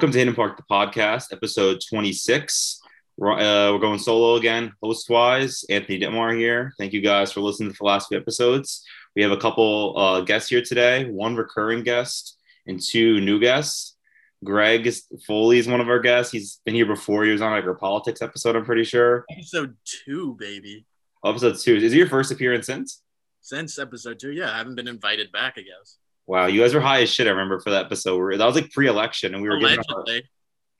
Welcome 0.00 0.12
to 0.12 0.18
Hidden 0.18 0.34
Park, 0.34 0.56
the 0.56 0.62
podcast, 0.62 1.30
episode 1.30 1.82
26. 1.90 2.80
We're, 3.18 3.32
uh, 3.32 3.70
we're 3.70 3.80
going 3.80 3.98
solo 3.98 4.36
again, 4.36 4.72
host 4.82 5.10
wise. 5.10 5.62
Anthony 5.68 6.00
Ditmar 6.00 6.38
here. 6.38 6.72
Thank 6.78 6.94
you 6.94 7.02
guys 7.02 7.30
for 7.30 7.40
listening 7.40 7.70
to 7.70 7.76
the 7.78 7.84
last 7.84 8.08
few 8.08 8.16
episodes. 8.16 8.82
We 9.14 9.20
have 9.20 9.30
a 9.30 9.36
couple 9.36 9.92
uh, 9.98 10.22
guests 10.22 10.48
here 10.48 10.62
today 10.62 11.04
one 11.04 11.36
recurring 11.36 11.82
guest 11.82 12.38
and 12.66 12.80
two 12.80 13.20
new 13.20 13.38
guests. 13.38 13.98
Greg 14.42 14.90
Foley 15.26 15.58
is 15.58 15.68
one 15.68 15.82
of 15.82 15.90
our 15.90 16.00
guests. 16.00 16.32
He's 16.32 16.62
been 16.64 16.74
here 16.74 16.86
before. 16.86 17.24
He 17.26 17.32
was 17.32 17.42
on 17.42 17.52
like 17.52 17.64
our 17.64 17.74
politics 17.74 18.22
episode, 18.22 18.56
I'm 18.56 18.64
pretty 18.64 18.84
sure. 18.84 19.26
Episode 19.30 19.76
two, 19.84 20.34
baby. 20.38 20.86
Episode 21.26 21.58
two. 21.58 21.76
Is 21.76 21.92
it 21.92 21.98
your 21.98 22.08
first 22.08 22.32
appearance 22.32 22.64
since? 22.64 23.02
Since 23.42 23.78
episode 23.78 24.18
two, 24.18 24.32
yeah. 24.32 24.50
I 24.50 24.56
haven't 24.56 24.76
been 24.76 24.88
invited 24.88 25.30
back, 25.30 25.56
I 25.58 25.60
guess. 25.60 25.98
Wow, 26.30 26.46
you 26.46 26.60
guys 26.60 26.72
were 26.72 26.80
high 26.80 27.02
as 27.02 27.10
shit. 27.10 27.26
I 27.26 27.30
remember 27.30 27.58
for 27.58 27.70
that 27.70 27.86
episode. 27.86 28.38
That 28.38 28.46
was 28.46 28.54
like 28.54 28.70
pre-election, 28.70 29.34
and 29.34 29.42
we 29.42 29.48
were 29.48 29.58
giving 29.58 29.80
our, 29.80 30.04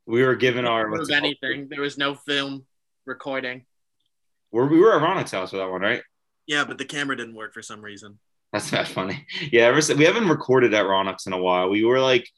we 0.06 0.22
were 0.22 0.36
given 0.36 0.64
our 0.64 0.88
what's 0.88 1.10
anything. 1.10 1.66
There 1.68 1.80
was 1.80 1.98
no 1.98 2.14
film 2.14 2.66
recording. 3.04 3.66
We're, 4.52 4.66
we 4.66 4.78
were 4.78 4.94
at 4.94 5.02
Ronix 5.02 5.32
house 5.32 5.50
for 5.50 5.56
that 5.56 5.68
one, 5.68 5.80
right? 5.80 6.02
Yeah, 6.46 6.64
but 6.64 6.78
the 6.78 6.84
camera 6.84 7.16
didn't 7.16 7.34
work 7.34 7.52
for 7.52 7.62
some 7.62 7.82
reason. 7.82 8.20
That's 8.52 8.70
not 8.70 8.86
funny. 8.86 9.26
Yeah, 9.50 9.62
ever 9.62 9.80
we 9.96 10.04
haven't 10.04 10.28
recorded 10.28 10.72
at 10.72 10.84
Ronix 10.84 11.26
in 11.26 11.32
a 11.32 11.42
while. 11.42 11.68
We 11.68 11.84
were 11.84 11.98
like 11.98 12.28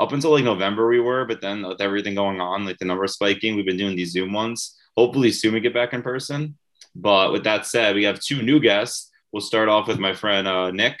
up 0.00 0.12
until 0.12 0.30
like 0.30 0.44
November, 0.44 0.88
we 0.88 0.98
were, 0.98 1.26
but 1.26 1.42
then 1.42 1.68
with 1.68 1.82
everything 1.82 2.14
going 2.14 2.40
on, 2.40 2.64
like 2.64 2.78
the 2.78 2.86
number 2.86 3.06
spiking, 3.06 3.54
we've 3.54 3.66
been 3.66 3.76
doing 3.76 3.96
these 3.96 4.12
Zoom 4.12 4.32
ones. 4.32 4.78
Hopefully, 4.96 5.30
soon 5.30 5.52
we 5.52 5.60
get 5.60 5.74
back 5.74 5.92
in 5.92 6.00
person. 6.00 6.56
But 6.94 7.32
with 7.32 7.44
that 7.44 7.66
said, 7.66 7.96
we 7.96 8.04
have 8.04 8.18
two 8.18 8.40
new 8.40 8.60
guests. 8.60 9.10
We'll 9.30 9.42
start 9.42 9.68
off 9.68 9.88
with 9.88 9.98
my 9.98 10.14
friend 10.14 10.48
uh, 10.48 10.70
Nick. 10.70 10.98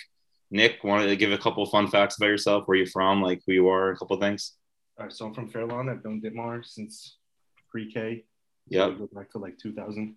Nick, 0.52 0.84
wanted 0.84 1.06
to 1.06 1.16
give 1.16 1.32
a 1.32 1.38
couple 1.38 1.64
fun 1.66 1.88
facts 1.88 2.16
about 2.16 2.26
yourself, 2.26 2.64
where 2.66 2.76
you're 2.76 2.86
from, 2.86 3.22
like 3.22 3.40
who 3.46 3.52
you 3.52 3.68
are, 3.68 3.90
a 3.90 3.96
couple 3.96 4.16
things. 4.20 4.52
All 4.98 5.06
right, 5.06 5.12
so 5.12 5.26
I'm 5.26 5.34
from 5.34 5.48
Fairlawn. 5.48 5.88
I've 5.88 6.04
known 6.04 6.20
Ditmar 6.20 6.64
since 6.64 7.16
pre-K. 7.70 8.24
Yeah, 8.68 8.86
so 8.86 8.92
go 8.92 9.08
back 9.12 9.30
to 9.30 9.38
like 9.38 9.58
2000. 9.58 10.14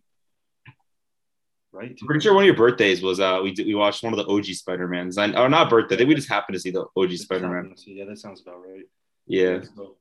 Right. 1.71 1.97
I'm 1.99 2.07
pretty 2.07 2.21
sure 2.21 2.33
one 2.33 2.43
of 2.43 2.47
your 2.47 2.55
birthdays 2.55 3.01
was 3.01 3.19
uh 3.19 3.41
we 3.43 3.51
did, 3.51 3.67
we 3.67 3.75
watched 3.75 4.01
one 4.01 4.13
of 4.13 4.17
the 4.17 4.31
OG 4.31 4.45
Spider 4.45 4.87
Mans. 4.87 5.17
I 5.17 5.33
or 5.33 5.49
not 5.49 5.69
birthday. 5.69 5.95
I 5.95 5.97
think 5.97 6.07
we 6.07 6.15
just 6.15 6.29
happened 6.29 6.53
to 6.53 6.59
see 6.59 6.71
the 6.71 6.85
OG 6.95 7.11
Spider 7.17 7.49
Man. 7.49 7.73
Yeah, 7.85 8.05
that 8.05 8.17
sounds 8.17 8.41
about 8.41 8.61
right. 8.65 8.85
Yeah. 9.27 9.59
So 9.75 9.97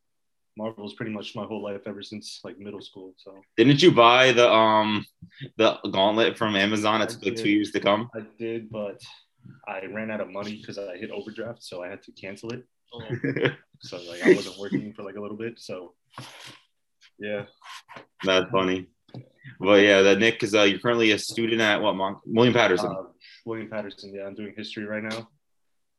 Marvel's 0.56 0.94
pretty 0.94 1.10
much 1.10 1.34
my 1.34 1.44
whole 1.44 1.62
life 1.62 1.80
ever 1.86 2.00
since 2.00 2.40
like 2.44 2.58
middle 2.60 2.80
school. 2.80 3.14
So 3.16 3.40
didn't 3.56 3.82
you 3.82 3.90
buy 3.90 4.30
the 4.30 4.48
um 4.48 5.05
the 5.56 5.78
gauntlet 5.90 6.38
from 6.38 6.55
Amazon? 6.55 7.02
It 7.02 7.08
took 7.08 7.24
like 7.24 7.36
two 7.36 7.50
years 7.50 7.72
to 7.72 7.80
come. 7.80 8.08
I 8.14 8.20
did, 8.38 8.70
but 8.70 9.00
I 9.66 9.86
ran 9.86 10.10
out 10.10 10.20
of 10.20 10.30
money 10.30 10.56
because 10.56 10.78
I 10.78 10.96
hit 10.96 11.10
overdraft, 11.10 11.62
so 11.62 11.82
I 11.82 11.88
had 11.88 12.02
to 12.04 12.12
cancel 12.12 12.52
it. 12.52 12.64
Oh. 12.92 13.00
so 13.80 13.96
like 14.08 14.24
I 14.24 14.34
wasn't 14.34 14.58
working 14.58 14.92
for 14.92 15.02
like 15.02 15.16
a 15.16 15.20
little 15.20 15.36
bit. 15.36 15.58
So 15.58 15.94
yeah, 17.18 17.44
that's 18.24 18.50
funny. 18.50 18.86
But 19.60 19.82
yeah, 19.82 20.02
that 20.02 20.18
Nick 20.18 20.42
is 20.42 20.54
uh, 20.54 20.62
you're 20.62 20.78
currently 20.78 21.12
a 21.12 21.18
student 21.18 21.60
at 21.60 21.80
what 21.80 21.94
Mon- 21.94 22.20
William 22.26 22.54
Paterson. 22.54 22.90
Uh, 22.90 23.08
William 23.44 23.68
Paterson. 23.68 24.12
Yeah, 24.14 24.26
I'm 24.26 24.34
doing 24.34 24.54
history 24.56 24.84
right 24.84 25.02
now. 25.02 25.28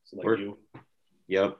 So 0.05 0.17
like 0.17 0.25
Work. 0.25 0.39
you. 0.39 0.57
Yep. 1.27 1.57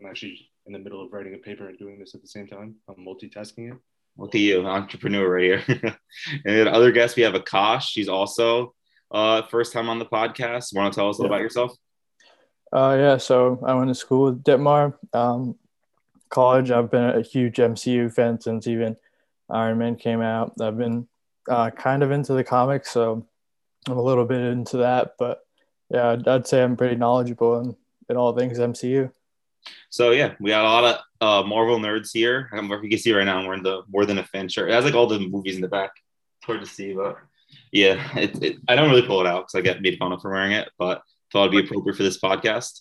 I'm 0.00 0.06
actually 0.06 0.50
in 0.66 0.72
the 0.72 0.78
middle 0.78 1.04
of 1.04 1.12
writing 1.12 1.34
a 1.34 1.38
paper 1.38 1.68
and 1.68 1.78
doing 1.78 1.98
this 1.98 2.14
at 2.14 2.22
the 2.22 2.28
same 2.28 2.46
time. 2.46 2.76
I'm 2.88 2.96
multitasking 2.96 3.72
it. 3.72 3.78
Look 4.16 4.34
at 4.34 4.40
you, 4.40 4.66
entrepreneur 4.66 5.28
right 5.28 5.44
here. 5.44 5.64
and 6.44 6.56
then 6.56 6.68
other 6.68 6.90
guests, 6.90 7.16
we 7.16 7.22
have 7.22 7.34
Akash. 7.34 7.82
She's 7.82 8.08
also 8.08 8.74
uh, 9.10 9.42
first 9.42 9.72
time 9.72 9.88
on 9.88 9.98
the 9.98 10.06
podcast. 10.06 10.74
Want 10.74 10.92
to 10.92 10.98
tell 10.98 11.08
us 11.08 11.18
a 11.18 11.22
little 11.22 11.24
yeah. 11.24 11.36
about 11.36 11.42
yourself? 11.42 11.72
Uh, 12.72 12.96
yeah, 12.98 13.16
so 13.16 13.62
I 13.66 13.74
went 13.74 13.88
to 13.88 13.94
school 13.94 14.26
with 14.26 14.44
Ditmar. 14.44 14.94
Um, 15.12 15.56
college, 16.28 16.70
I've 16.70 16.90
been 16.90 17.04
a 17.04 17.22
huge 17.22 17.56
MCU 17.56 18.12
fan 18.12 18.40
since 18.40 18.66
even 18.66 18.96
Iron 19.48 19.78
Man 19.78 19.96
came 19.96 20.20
out. 20.20 20.52
I've 20.60 20.76
been 20.76 21.08
uh, 21.48 21.70
kind 21.70 22.02
of 22.02 22.10
into 22.10 22.34
the 22.34 22.44
comics, 22.44 22.90
so 22.90 23.26
I'm 23.86 23.96
a 23.96 24.02
little 24.02 24.26
bit 24.26 24.40
into 24.40 24.78
that. 24.78 25.14
But 25.18 25.40
yeah, 25.90 26.10
I'd, 26.10 26.28
I'd 26.28 26.46
say 26.46 26.62
I'm 26.62 26.76
pretty 26.76 26.96
knowledgeable 26.96 27.60
in, 27.60 27.76
in 28.10 28.16
all 28.16 28.36
things 28.36 28.58
MCU. 28.58 29.10
So 29.90 30.10
yeah, 30.10 30.34
we 30.40 30.50
got 30.50 30.64
a 30.64 30.68
lot 30.68 30.84
of 31.20 31.44
uh, 31.44 31.46
Marvel 31.46 31.78
nerds 31.78 32.10
here. 32.12 32.50
I'm, 32.52 32.70
you 32.70 32.90
can 32.90 32.98
see 32.98 33.12
right 33.12 33.24
now, 33.24 33.46
we're 33.46 33.54
in 33.54 33.62
the 33.62 33.82
More 33.88 34.04
Than 34.04 34.18
a 34.18 34.24
Fan 34.24 34.48
shirt. 34.48 34.70
It 34.70 34.74
has 34.74 34.84
like 34.84 34.94
all 34.94 35.06
the 35.06 35.18
movies 35.18 35.56
in 35.56 35.62
the 35.62 35.68
back. 35.68 35.92
It's 36.38 36.46
hard 36.46 36.60
to 36.60 36.66
see, 36.66 36.92
but 36.92 37.16
yeah, 37.72 38.16
it, 38.16 38.42
it, 38.42 38.56
I 38.68 38.76
don't 38.76 38.90
really 38.90 39.06
pull 39.06 39.20
it 39.20 39.26
out 39.26 39.42
because 39.42 39.54
I 39.54 39.60
get 39.60 39.82
made 39.82 39.98
fun 39.98 40.12
of 40.12 40.20
for 40.20 40.30
wearing 40.30 40.52
it, 40.52 40.68
but 40.78 41.02
thought 41.32 41.48
it'd 41.48 41.52
be 41.52 41.66
appropriate 41.66 41.96
for 41.96 42.02
this 42.02 42.20
podcast. 42.20 42.80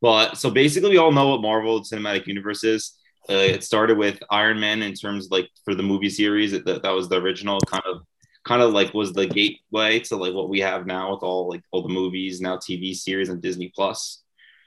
But 0.00 0.36
so 0.36 0.50
basically, 0.50 0.90
we 0.90 0.98
all 0.98 1.12
know 1.12 1.28
what 1.28 1.42
Marvel 1.42 1.80
Cinematic 1.80 2.26
Universe 2.26 2.64
is. 2.64 2.92
Uh, 3.28 3.34
it 3.34 3.64
started 3.64 3.96
with 3.96 4.22
Iron 4.30 4.60
Man 4.60 4.82
in 4.82 4.92
terms 4.92 5.26
of, 5.26 5.32
like 5.32 5.48
for 5.64 5.74
the 5.74 5.82
movie 5.82 6.10
series. 6.10 6.52
It, 6.52 6.64
that, 6.66 6.82
that 6.82 6.90
was 6.90 7.08
the 7.08 7.16
original 7.16 7.58
kind 7.60 7.84
of 7.86 8.02
kind 8.44 8.60
of 8.60 8.72
like 8.72 8.92
was 8.92 9.14
the 9.14 9.26
gateway 9.26 9.98
to 9.98 10.16
like 10.16 10.34
what 10.34 10.50
we 10.50 10.60
have 10.60 10.86
now 10.86 11.12
with 11.12 11.22
all 11.22 11.48
like 11.48 11.62
all 11.70 11.82
the 11.82 11.88
movies 11.88 12.40
now 12.40 12.56
TV 12.56 12.94
series 12.94 13.30
and 13.30 13.40
Disney 13.40 13.72
Plus. 13.74 14.22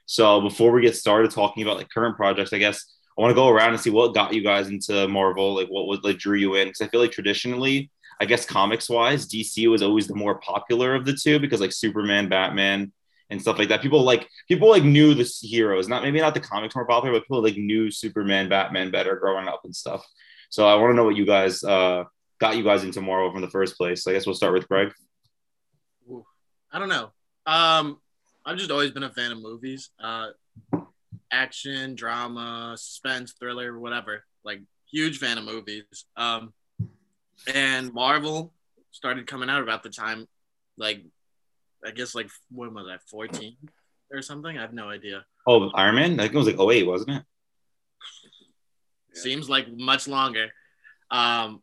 So 0.07 0.41
before 0.41 0.71
we 0.71 0.81
get 0.81 0.95
started 0.95 1.31
talking 1.31 1.63
about 1.63 1.77
like 1.77 1.89
current 1.89 2.15
projects, 2.15 2.53
I 2.53 2.57
guess 2.57 2.83
I 3.17 3.21
want 3.21 3.31
to 3.31 3.35
go 3.35 3.49
around 3.49 3.73
and 3.73 3.79
see 3.79 3.89
what 3.89 4.15
got 4.15 4.33
you 4.33 4.41
guys 4.41 4.69
into 4.69 5.07
Marvel, 5.07 5.53
like 5.53 5.67
what 5.67 5.85
was 5.85 5.99
like 6.03 6.17
drew 6.17 6.37
you 6.37 6.55
in 6.55 6.67
because 6.67 6.81
I 6.81 6.87
feel 6.87 7.01
like 7.01 7.11
traditionally 7.11 7.91
I 8.19 8.25
guess 8.25 8.45
comics 8.45 8.89
wise, 8.89 9.27
DC 9.27 9.69
was 9.69 9.81
always 9.81 10.07
the 10.07 10.15
more 10.15 10.39
popular 10.39 10.95
of 10.95 11.05
the 11.05 11.13
two 11.13 11.39
because 11.39 11.61
like 11.61 11.71
Superman, 11.71 12.29
Batman, 12.29 12.91
and 13.29 13.41
stuff 13.41 13.57
like 13.57 13.69
that. 13.69 13.81
People 13.81 14.03
like 14.03 14.27
people 14.47 14.69
like 14.69 14.83
knew 14.83 15.13
the 15.13 15.23
heroes, 15.41 15.87
not 15.87 16.03
maybe 16.03 16.19
not 16.19 16.33
the 16.33 16.39
comics 16.39 16.75
more 16.75 16.85
popular, 16.85 17.15
but 17.15 17.23
people 17.23 17.43
like 17.43 17.57
knew 17.57 17.91
Superman, 17.91 18.49
Batman 18.49 18.91
better 18.91 19.15
growing 19.15 19.47
up 19.47 19.61
and 19.65 19.75
stuff. 19.75 20.05
So 20.49 20.67
I 20.67 20.75
want 20.75 20.91
to 20.91 20.95
know 20.95 21.03
what 21.03 21.15
you 21.15 21.25
guys 21.25 21.63
uh, 21.63 22.05
got 22.39 22.55
you 22.57 22.63
guys 22.63 22.83
into 22.83 23.01
Marvel 23.01 23.31
from 23.31 23.41
the 23.41 23.49
first 23.49 23.77
place. 23.77 24.03
So 24.03 24.11
I 24.11 24.13
guess 24.13 24.25
we'll 24.25 24.35
start 24.35 24.53
with 24.53 24.67
Greg. 24.67 24.93
I 26.71 26.79
don't 26.79 26.89
know. 26.89 27.11
Um, 27.45 27.99
I've 28.45 28.57
just 28.57 28.71
always 28.71 28.91
been 28.91 29.03
a 29.03 29.11
fan 29.11 29.31
of 29.31 29.41
movies, 29.41 29.89
uh, 29.99 30.29
action, 31.31 31.95
drama, 31.95 32.75
suspense, 32.77 33.33
thriller, 33.39 33.77
whatever. 33.79 34.23
Like 34.43 34.61
huge 34.91 35.17
fan 35.17 35.37
of 35.37 35.43
movies. 35.43 35.83
Um, 36.15 36.53
and 37.53 37.93
Marvel 37.93 38.53
started 38.91 39.27
coming 39.27 39.49
out 39.49 39.61
about 39.61 39.83
the 39.83 39.89
time, 39.89 40.27
like 40.77 41.03
I 41.85 41.91
guess 41.91 42.15
like 42.15 42.29
when 42.51 42.73
was 42.73 42.87
that, 42.87 43.01
14 43.09 43.55
or 44.11 44.21
something? 44.21 44.57
I 44.57 44.61
have 44.61 44.73
no 44.73 44.89
idea. 44.89 45.25
Oh, 45.45 45.69
Iron 45.71 45.95
Man? 45.95 46.19
I 46.19 46.23
think 46.23 46.35
it 46.35 46.37
was 46.37 46.47
like 46.47 46.59
08, 46.59 46.83
wasn't 46.83 47.11
it? 47.11 47.23
Seems 49.13 49.49
like 49.49 49.67
much 49.71 50.07
longer. 50.07 50.49
Um, 51.09 51.61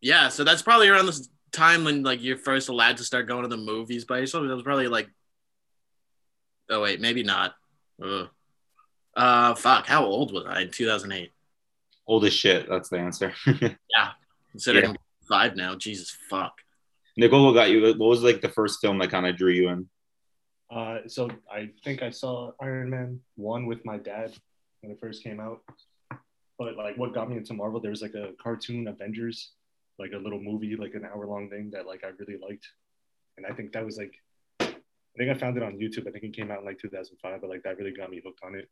yeah, 0.00 0.28
so 0.28 0.44
that's 0.44 0.62
probably 0.62 0.88
around 0.88 1.06
the 1.06 1.26
time 1.52 1.84
when 1.84 2.02
like 2.02 2.22
you're 2.22 2.36
first 2.36 2.68
allowed 2.68 2.98
to 2.98 3.04
start 3.04 3.26
going 3.26 3.42
to 3.42 3.48
the 3.48 3.56
movies 3.56 4.04
by 4.04 4.18
yourself. 4.18 4.44
It 4.44 4.54
was 4.54 4.62
probably 4.62 4.88
like, 4.88 5.08
oh 6.68 6.82
wait, 6.82 7.00
maybe 7.00 7.22
not. 7.22 7.54
Ugh. 8.02 8.28
Uh, 9.16 9.54
fuck, 9.54 9.86
how 9.86 10.04
old 10.04 10.32
was 10.32 10.44
I 10.46 10.62
in 10.62 10.70
2008? 10.70 11.32
Old 12.06 12.24
as 12.24 12.32
shit. 12.32 12.68
That's 12.68 12.88
the 12.88 12.98
answer. 12.98 13.34
yeah, 13.46 14.10
Considering 14.50 14.90
yeah. 14.90 14.96
five 15.28 15.56
now, 15.56 15.74
Jesus 15.76 16.16
fuck. 16.28 16.52
Nicole, 17.16 17.46
what 17.46 17.52
got 17.52 17.70
you? 17.70 17.82
What 17.82 18.08
was 18.08 18.22
like 18.22 18.40
the 18.40 18.48
first 18.48 18.80
film 18.80 18.98
that 18.98 19.10
kind 19.10 19.26
of 19.26 19.36
drew 19.36 19.52
you 19.52 19.68
in? 19.68 19.88
Uh, 20.70 20.98
so 21.08 21.28
I 21.50 21.70
think 21.84 22.02
I 22.02 22.10
saw 22.10 22.52
Iron 22.60 22.90
Man 22.90 23.20
one 23.36 23.66
with 23.66 23.84
my 23.84 23.98
dad 23.98 24.32
when 24.80 24.92
it 24.92 24.98
first 25.00 25.22
came 25.22 25.40
out. 25.40 25.60
But 26.58 26.76
like, 26.76 26.96
what 26.96 27.14
got 27.14 27.28
me 27.28 27.36
into 27.36 27.54
Marvel? 27.54 27.80
There 27.80 27.90
was 27.90 28.02
like 28.02 28.14
a 28.14 28.32
cartoon 28.40 28.86
Avengers, 28.86 29.52
like 29.98 30.12
a 30.12 30.18
little 30.18 30.40
movie, 30.40 30.76
like 30.76 30.94
an 30.94 31.04
hour 31.04 31.26
long 31.26 31.48
thing 31.48 31.70
that 31.72 31.86
like 31.86 32.04
I 32.04 32.08
really 32.18 32.38
liked, 32.40 32.68
and 33.36 33.46
I 33.46 33.54
think 33.54 33.72
that 33.72 33.84
was 33.84 33.96
like, 33.96 34.14
I 34.60 35.16
think 35.16 35.30
I 35.30 35.34
found 35.34 35.56
it 35.56 35.62
on 35.62 35.78
YouTube. 35.78 36.06
I 36.06 36.10
think 36.10 36.24
it 36.24 36.36
came 36.36 36.50
out 36.50 36.60
in 36.60 36.66
like 36.66 36.78
2005, 36.78 37.40
but 37.40 37.50
like 37.50 37.62
that 37.64 37.78
really 37.78 37.92
got 37.92 38.10
me 38.10 38.20
hooked 38.24 38.40
on 38.44 38.54
it. 38.54 38.68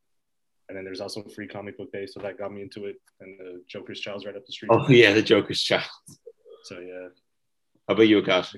And 0.68 0.76
then 0.76 0.84
there's 0.84 1.00
also 1.00 1.22
free 1.22 1.48
comic 1.48 1.78
book 1.78 1.90
day, 1.92 2.06
so 2.06 2.20
that 2.20 2.38
got 2.38 2.52
me 2.52 2.62
into 2.62 2.86
it. 2.86 2.96
And 3.20 3.38
the 3.38 3.62
Joker's 3.66 4.00
Child's 4.00 4.26
right 4.26 4.36
up 4.36 4.44
the 4.46 4.52
street. 4.52 4.70
Oh 4.72 4.86
yeah, 4.88 5.12
the 5.12 5.22
Joker's 5.22 5.62
Child. 5.62 5.84
So 6.64 6.80
yeah. 6.80 7.08
How 7.88 7.94
about 7.94 8.02
you, 8.02 8.20
Akash? 8.20 8.54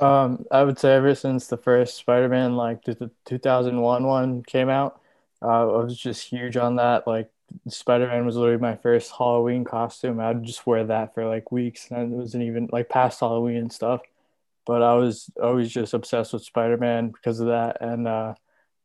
Um, 0.00 0.44
I 0.52 0.62
would 0.62 0.78
say 0.78 0.94
ever 0.94 1.14
since 1.14 1.48
the 1.48 1.56
first 1.56 1.96
Spider-Man, 1.96 2.54
like 2.54 2.82
the 2.84 3.10
2001 3.24 4.04
one 4.04 4.42
came 4.44 4.68
out, 4.68 5.00
uh, 5.42 5.68
I 5.68 5.84
was 5.84 5.98
just 5.98 6.28
huge 6.28 6.56
on 6.56 6.76
that. 6.76 7.06
Like 7.06 7.30
Spider-Man 7.68 8.24
was 8.24 8.36
literally 8.36 8.60
my 8.60 8.76
first 8.76 9.12
Halloween 9.16 9.64
costume. 9.64 10.20
I'd 10.20 10.44
just 10.44 10.66
wear 10.66 10.84
that 10.84 11.14
for 11.14 11.26
like 11.26 11.50
weeks, 11.50 11.90
and 11.90 12.12
it 12.12 12.16
wasn't 12.16 12.44
even 12.44 12.68
like 12.70 12.88
past 12.88 13.20
Halloween 13.20 13.56
and 13.56 13.72
stuff. 13.72 14.02
But 14.64 14.82
I 14.82 14.94
was 14.94 15.30
always 15.42 15.70
just 15.70 15.94
obsessed 15.94 16.32
with 16.32 16.44
Spider-Man 16.44 17.10
because 17.10 17.40
of 17.40 17.48
that, 17.48 17.78
and 17.80 18.06
uh, 18.06 18.34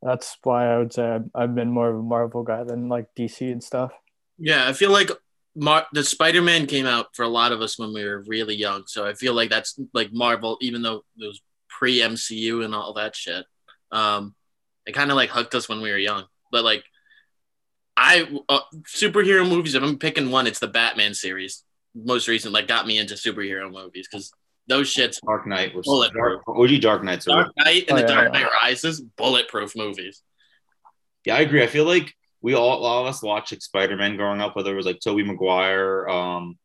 that's 0.01 0.37
why 0.43 0.67
I 0.67 0.77
would 0.77 0.93
say 0.93 1.19
I've, 1.35 1.55
been 1.55 1.71
more 1.71 1.89
of 1.89 1.97
a 1.97 2.01
Marvel 2.01 2.43
guy 2.43 2.63
than 2.63 2.89
like 2.89 3.07
DC 3.17 3.51
and 3.51 3.63
stuff. 3.63 3.91
Yeah, 4.37 4.67
I 4.67 4.73
feel 4.73 4.91
like 4.91 5.11
Mar- 5.55 5.87
the 5.93 6.03
Spider 6.03 6.41
Man 6.41 6.65
came 6.65 6.85
out 6.85 7.15
for 7.15 7.23
a 7.23 7.29
lot 7.29 7.51
of 7.51 7.61
us 7.61 7.77
when 7.77 7.93
we 7.93 8.03
were 8.03 8.23
really 8.27 8.55
young, 8.55 8.83
so 8.87 9.05
I 9.05 9.13
feel 9.13 9.33
like 9.33 9.49
that's 9.49 9.79
like 9.93 10.11
Marvel, 10.11 10.57
even 10.61 10.81
though 10.81 11.03
it 11.17 11.27
was 11.27 11.41
pre 11.69 11.99
MCU 11.99 12.65
and 12.65 12.73
all 12.73 12.93
that 12.93 13.15
shit. 13.15 13.45
Um, 13.91 14.35
it 14.85 14.93
kind 14.93 15.11
of 15.11 15.17
like 15.17 15.29
hooked 15.29 15.53
us 15.53 15.69
when 15.69 15.81
we 15.81 15.91
were 15.91 15.97
young, 15.97 16.25
but 16.51 16.63
like 16.63 16.83
I 17.95 18.27
uh, 18.49 18.61
superhero 18.87 19.47
movies. 19.47 19.75
If 19.75 19.83
I'm 19.83 19.99
picking 19.99 20.31
one, 20.31 20.47
it's 20.47 20.59
the 20.59 20.67
Batman 20.67 21.13
series. 21.13 21.63
Most 21.93 22.27
recent, 22.27 22.53
like 22.53 22.67
got 22.67 22.87
me 22.87 22.97
into 22.97 23.13
superhero 23.15 23.71
movies 23.71 24.07
because 24.09 24.31
those 24.67 24.93
shits. 24.93 25.19
Dark 25.25 25.47
Knight 25.47 25.75
was 25.75 25.85
Bulletproof. 25.85 26.41
Dark, 26.45 26.57
OG 26.57 26.79
Dark 26.81 27.03
Knights. 27.03 27.27
are- 27.27 27.43
Dark 27.43 27.53
Knight 27.57 27.85
and 27.89 27.91
Oh, 27.91 27.95
the 27.95 28.01
yeah, 28.01 28.07
Dark 28.07 28.33
yeah. 28.33 28.39
Knight 28.41 28.51
Rises, 28.61 29.01
bulletproof 29.01 29.75
movies. 29.75 30.21
Yeah, 31.25 31.35
I 31.35 31.41
agree. 31.41 31.63
I 31.63 31.67
feel 31.67 31.85
like 31.85 32.13
we 32.41 32.53
all, 32.55 32.79
a 32.79 32.81
lot 32.81 33.01
of 33.01 33.07
us 33.07 33.21
watched 33.21 33.51
like 33.51 33.61
Spider 33.61 33.95
Man 33.95 34.17
growing 34.17 34.41
up, 34.41 34.55
whether 34.55 34.71
it 34.71 34.75
was 34.77 34.85
like 34.85 34.99
Tobey 34.99 35.23
Maguire, 35.23 36.07
um, 36.09 36.57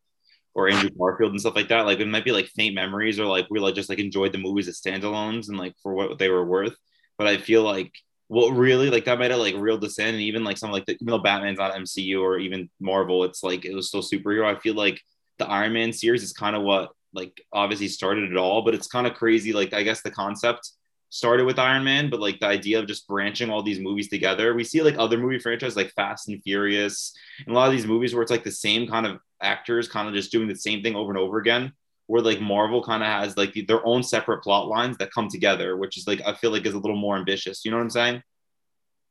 or 0.55 0.69
Andrew 0.69 0.89
Garfield 0.89 1.31
and 1.31 1.39
stuff 1.39 1.55
like 1.55 1.67
that. 1.69 1.81
Like 1.85 1.99
it 1.99 2.07
might 2.07 2.25
be 2.25 2.31
like 2.31 2.47
faint 2.47 2.73
memories, 2.73 3.19
or 3.19 3.25
like 3.25 3.45
we 3.51 3.59
like 3.59 3.75
just 3.75 3.89
like 3.89 3.99
enjoyed 3.99 4.31
the 4.33 4.39
movies 4.39 4.67
as 4.67 4.81
standalones 4.81 5.49
and 5.49 5.57
like 5.57 5.75
for 5.83 5.93
what 5.93 6.17
they 6.17 6.29
were 6.29 6.45
worth. 6.45 6.75
But 7.17 7.27
I 7.27 7.37
feel 7.37 7.61
like 7.63 7.91
what 8.27 8.49
really 8.51 8.89
like 8.89 9.05
that 9.05 9.19
might 9.19 9.29
have 9.31 9.39
like 9.39 9.55
reeled 9.55 9.83
us 9.83 9.99
in, 9.99 10.07
and 10.07 10.21
even 10.21 10.43
like 10.43 10.57
some 10.57 10.71
like 10.71 10.85
the, 10.85 10.93
even 10.93 11.05
though 11.07 11.19
Batman's 11.19 11.59
not 11.59 11.75
MCU 11.75 12.21
or 12.21 12.39
even 12.39 12.69
Marvel, 12.79 13.23
it's 13.23 13.43
like 13.43 13.65
it 13.65 13.75
was 13.75 13.87
still 13.89 14.01
superhero. 14.01 14.45
I 14.45 14.59
feel 14.59 14.73
like 14.73 14.99
the 15.37 15.47
Iron 15.47 15.73
Man 15.73 15.93
series 15.93 16.23
is 16.23 16.33
kind 16.33 16.55
of 16.55 16.63
what 16.63 16.89
like 17.17 17.41
obviously 17.51 17.89
started 17.89 18.31
it 18.31 18.37
all, 18.37 18.61
but 18.61 18.75
it's 18.75 18.87
kind 18.87 19.07
of 19.07 19.15
crazy. 19.15 19.51
Like 19.51 19.73
I 19.73 19.83
guess 19.83 20.01
the 20.01 20.11
concept 20.11 20.71
started 21.09 21.45
with 21.45 21.57
Iron 21.57 21.83
Man, 21.83 22.09
but 22.09 22.19
like 22.19 22.39
the 22.39 22.47
idea 22.47 22.79
of 22.79 22.87
just 22.87 23.07
branching 23.07 23.49
all 23.49 23.63
these 23.63 23.79
movies 23.79 24.09
together. 24.09 24.53
We 24.53 24.63
see 24.63 24.81
like 24.81 24.97
other 24.97 25.17
movie 25.17 25.39
franchises 25.39 25.75
like 25.75 25.93
Fast 25.95 26.29
and 26.29 26.41
Furious 26.43 27.13
and 27.45 27.55
a 27.55 27.57
lot 27.57 27.67
of 27.67 27.73
these 27.73 27.85
movies 27.87 28.13
where 28.13 28.21
it's 28.21 28.31
like 28.31 28.43
the 28.43 28.51
same 28.51 28.87
kind 28.87 29.05
of 29.05 29.19
actors 29.41 29.87
kind 29.87 30.07
of 30.07 30.13
just 30.13 30.31
doing 30.31 30.47
the 30.47 30.55
same 30.55 30.83
thing 30.83 30.95
over 30.95 31.11
and 31.11 31.19
over 31.19 31.37
again. 31.39 31.73
Where 32.07 32.21
like 32.21 32.39
Marvel 32.39 32.83
kind 32.83 33.03
of 33.03 33.09
has 33.09 33.35
like 33.35 33.53
their 33.67 33.85
own 33.85 34.01
separate 34.03 34.41
plot 34.43 34.67
lines 34.67 34.97
that 34.97 35.11
come 35.11 35.27
together, 35.29 35.75
which 35.75 35.97
is 35.97 36.07
like 36.07 36.21
I 36.25 36.33
feel 36.35 36.51
like 36.51 36.65
is 36.65 36.73
a 36.73 36.79
little 36.79 36.95
more 36.95 37.17
ambitious. 37.17 37.65
You 37.65 37.71
know 37.71 37.77
what 37.77 37.83
I'm 37.83 37.89
saying? 37.89 38.21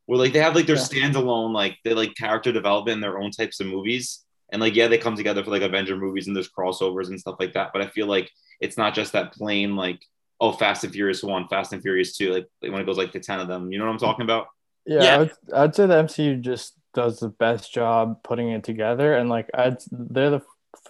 Where 0.06 0.18
like 0.18 0.32
they 0.32 0.38
have 0.38 0.54
like 0.54 0.66
their 0.66 0.76
Yeah. 0.76 0.82
standalone 0.82 1.52
like 1.52 1.76
they 1.84 1.92
like 1.94 2.14
character 2.14 2.52
development 2.52 2.96
in 2.96 3.00
their 3.00 3.18
own 3.18 3.30
types 3.32 3.60
of 3.60 3.66
movies. 3.66 4.24
And 4.50 4.60
like 4.60 4.74
yeah, 4.76 4.88
they 4.88 4.98
come 4.98 5.16
together 5.16 5.42
for 5.42 5.50
like 5.50 5.62
Avenger 5.62 5.96
movies 5.96 6.26
and 6.26 6.36
there's 6.36 6.50
crossovers 6.50 7.08
and 7.08 7.18
stuff 7.18 7.36
like 7.40 7.54
that. 7.54 7.70
But 7.72 7.82
I 7.82 7.88
feel 7.88 8.06
like 8.06 8.30
it's 8.60 8.76
not 8.78 8.94
just 8.94 9.12
that 9.12 9.32
plain 9.32 9.76
like 9.76 10.00
oh 10.40 10.52
Fast 10.52 10.84
and 10.84 10.92
Furious 10.92 11.22
one, 11.22 11.48
Fast 11.48 11.72
and 11.72 11.82
Furious 11.82 12.16
two, 12.16 12.32
like 12.32 12.46
when 12.60 12.80
it 12.80 12.86
goes 12.86 12.98
like 12.98 13.12
to 13.12 13.20
ten 13.20 13.40
of 13.40 13.48
them. 13.48 13.72
You 13.72 13.78
know 13.78 13.86
what 13.86 13.92
I'm 13.92 13.98
talking 13.98 14.24
about? 14.24 14.48
Yeah, 14.86 15.02
Yeah. 15.02 15.14
I 15.14 15.18
would, 15.18 15.32
I'd 15.54 15.74
say 15.74 15.86
the 15.86 16.02
MCU 16.02 16.40
just 16.40 16.74
does 16.94 17.20
the 17.20 17.28
best 17.28 17.72
job 17.72 18.22
putting 18.22 18.50
it 18.50 18.64
together, 18.64 19.14
and 19.14 19.28
like 19.28 19.50
I'd 19.54 19.78
they're 19.90 20.30
the 20.30 20.42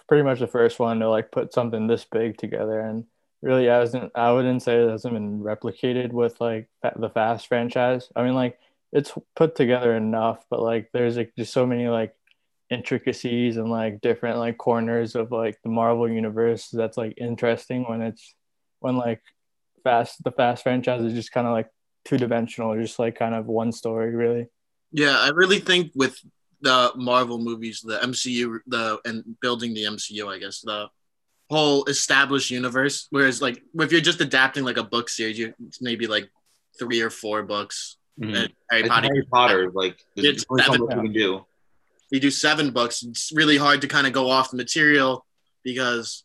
pretty 0.07 0.23
much 0.23 0.39
the 0.39 0.47
first 0.47 0.79
one 0.79 0.99
to 0.99 1.09
like 1.09 1.31
put 1.31 1.53
something 1.53 1.87
this 1.87 2.05
big 2.05 2.37
together, 2.37 2.79
and 2.79 3.05
really 3.41 3.65
hasn't 3.65 4.11
I 4.15 4.31
wouldn't 4.31 4.63
say 4.63 4.81
it 4.83 4.89
hasn't 4.89 5.13
been 5.13 5.39
replicated 5.39 6.11
with 6.11 6.39
like 6.41 6.69
the 6.95 7.09
Fast 7.09 7.47
franchise. 7.47 8.09
I 8.15 8.23
mean, 8.23 8.35
like 8.35 8.59
it's 8.91 9.13
put 9.35 9.55
together 9.55 9.95
enough, 9.95 10.45
but 10.49 10.61
like 10.61 10.89
there's 10.93 11.17
like 11.17 11.33
just 11.37 11.53
so 11.53 11.65
many 11.65 11.87
like 11.87 12.15
intricacies 12.69 13.57
and 13.57 13.69
like 13.69 14.01
different 14.01 14.37
like 14.39 14.57
corners 14.57 15.15
of 15.15 15.31
like 15.31 15.57
the 15.63 15.69
Marvel 15.69 16.09
universe 16.09 16.69
that's 16.71 16.97
like 16.97 17.13
interesting 17.17 17.85
when 17.87 18.01
it's 18.01 18.35
when 18.79 18.95
like 18.97 19.21
Fast 19.83 20.23
the 20.23 20.31
Fast 20.31 20.63
franchise 20.63 21.01
is 21.03 21.13
just 21.13 21.31
kind 21.31 21.47
of 21.47 21.53
like 21.53 21.69
two 22.05 22.17
dimensional, 22.17 22.75
just 22.79 22.99
like 22.99 23.17
kind 23.17 23.33
of 23.35 23.45
one 23.45 23.71
story, 23.71 24.13
really. 24.15 24.47
Yeah, 24.91 25.17
I 25.19 25.29
really 25.29 25.59
think 25.59 25.91
with 25.95 26.19
the 26.61 26.91
Marvel 26.95 27.37
movies, 27.37 27.81
the 27.81 27.97
MCU, 27.99 28.59
the 28.67 28.99
and 29.05 29.23
building 29.41 29.73
the 29.73 29.83
MCU, 29.83 30.27
I 30.33 30.39
guess 30.39 30.61
the 30.61 30.87
whole 31.49 31.85
established 31.85 32.51
universe. 32.51 33.07
Whereas 33.11 33.41
like 33.41 33.61
if 33.75 33.91
you're 33.91 34.01
just 34.01 34.21
adapting 34.21 34.63
like 34.65 34.77
a 34.77 34.83
book 34.83 35.09
series, 35.09 35.37
you 35.39 35.53
it's 35.67 35.81
maybe 35.81 36.07
like 36.07 36.29
three 36.79 37.01
or 37.01 37.09
four 37.09 37.43
books. 37.43 37.97
Mhm. 38.19 38.35
And 38.35 38.53
Harry 38.71 38.89
Potter, 38.89 39.07
Harry 39.07 39.25
Potter, 39.31 39.71
like 39.73 39.97
there's 40.15 40.27
It's 40.37 40.45
only 40.49 40.63
so 40.63 40.71
seven- 40.73 40.85
much 40.87 40.95
you 40.97 41.01
can 41.03 41.13
do. 41.13 41.45
You 42.09 42.19
do 42.19 42.31
seven 42.31 42.71
books. 42.71 43.03
It's 43.03 43.31
really 43.33 43.57
hard 43.57 43.81
to 43.81 43.87
kind 43.87 44.07
of 44.07 44.13
go 44.13 44.29
off 44.29 44.51
the 44.51 44.57
material 44.57 45.25
because 45.63 46.23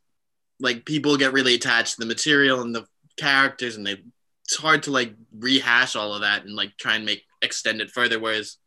like 0.61 0.85
people 0.85 1.17
get 1.17 1.33
really 1.33 1.55
attached 1.55 1.95
to 1.95 2.01
the 2.01 2.07
material 2.07 2.61
and 2.61 2.75
the 2.75 2.87
characters, 3.17 3.77
and 3.77 3.87
they 3.87 3.97
it's 4.45 4.57
hard 4.57 4.83
to 4.85 4.91
like 4.91 5.15
rehash 5.37 5.97
all 5.97 6.15
of 6.15 6.21
that 6.23 6.45
and 6.45 6.55
like 6.55 6.77
try 6.77 6.95
and 6.97 7.05
make 7.05 7.23
extend 7.43 7.81
it 7.81 7.91
further. 7.91 8.19
Whereas 8.21 8.59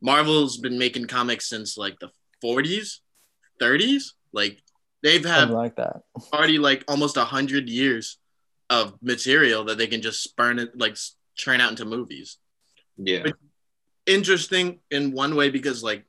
Marvel's 0.00 0.58
been 0.58 0.78
making 0.78 1.06
comics 1.06 1.48
since 1.48 1.76
like 1.76 1.98
the 2.00 2.10
40s, 2.44 2.98
30s. 3.60 4.12
Like 4.32 4.60
they've 5.02 5.24
had 5.24 5.50
like 5.50 5.76
that. 5.76 6.02
already 6.32 6.58
like 6.58 6.84
almost 6.88 7.16
a 7.16 7.24
hundred 7.24 7.68
years 7.68 8.18
of 8.68 8.94
material 9.00 9.64
that 9.64 9.78
they 9.78 9.86
can 9.86 10.02
just 10.02 10.22
spurn 10.22 10.58
it 10.58 10.76
like 10.76 10.92
s- 10.92 11.14
churn 11.36 11.60
out 11.60 11.70
into 11.70 11.84
movies 11.84 12.38
Yeah. 12.98 13.22
But- 13.24 13.34
interesting 14.06 14.80
in 14.90 15.12
one 15.12 15.34
way 15.36 15.50
because 15.50 15.82
like 15.82 16.04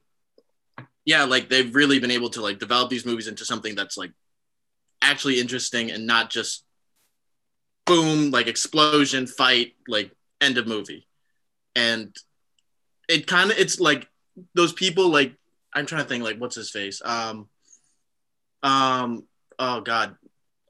yeah 1.08 1.24
like 1.24 1.48
they've 1.50 1.74
really 1.74 2.00
been 2.00 2.12
able 2.12 2.30
to 2.30 2.42
like 2.42 2.60
develop 2.60 2.90
these 2.90 3.06
movies 3.06 3.28
into 3.28 3.46
something 3.46 3.74
that's 3.74 3.98
like 3.98 4.12
actually 5.02 5.40
interesting 5.40 5.90
and 5.90 6.06
not 6.06 6.30
just 6.30 6.66
boom 7.86 8.30
like 8.30 8.48
explosion 8.48 9.26
fight 9.26 9.74
like 9.88 10.12
end 10.42 10.58
of 10.58 10.68
movie. 10.68 11.08
And 11.76 12.16
it 13.08 13.26
kind 13.26 13.50
of 13.50 13.58
it's 13.58 13.80
like 13.80 14.08
those 14.54 14.74
people 14.74 15.10
like 15.10 15.34
i'm 15.74 15.86
trying 15.86 16.04
to 16.04 16.10
think 16.10 16.24
like 16.24 16.38
what's 16.38 16.56
his 16.56 16.70
face? 16.70 17.02
Um 17.04 17.48
um 18.62 19.24
oh 19.58 19.80
god. 19.80 20.18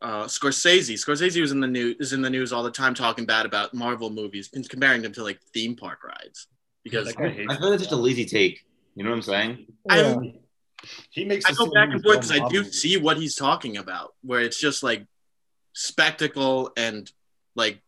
Uh 0.04 0.26
scorsese. 0.26 0.94
Scorsese 0.94 1.42
was 1.42 1.52
in 1.52 1.62
the 1.62 1.68
news 1.68 1.96
is 2.00 2.14
in 2.14 2.22
the 2.22 2.30
news 2.30 2.54
all 2.54 2.62
the 2.62 2.70
time 2.70 2.94
talking 2.94 3.26
bad 3.26 3.48
about 3.48 3.74
marvel 3.74 4.12
movies 4.12 4.52
and 4.54 4.70
comparing 4.70 5.02
them 5.02 5.14
to 5.14 5.24
like 5.24 5.42
theme 5.52 5.76
park 5.76 6.04
rides. 6.04 6.48
Because 6.84 7.08
That 7.08 7.18
guy 7.18 7.30
hates 7.30 7.52
I 7.52 7.58
feel 7.58 7.70
like 7.70 7.80
it's 7.80 7.84
just 7.84 7.94
a 7.94 7.96
lazy 7.96 8.24
take. 8.24 8.67
You 8.98 9.04
know 9.04 9.12
what 9.12 9.18
I'm 9.18 9.22
saying? 9.22 9.68
I- 9.90 10.02
Yeah. 10.02 10.32
He 11.12 11.26
makes. 11.26 11.46
I 11.46 11.54
go 11.54 11.72
back 11.72 11.90
and 11.92 12.02
forth 12.04 12.18
because 12.22 12.32
I 12.32 12.48
do 12.50 12.64
see 12.64 12.98
what 12.98 13.18
he's 13.18 13.36
talking 13.36 13.78
about, 13.78 14.14
where 14.22 14.42
it's 14.42 14.60
just 14.60 14.84
like 14.84 15.06
spectacle 15.74 16.72
and 16.78 17.12
like 17.56 17.80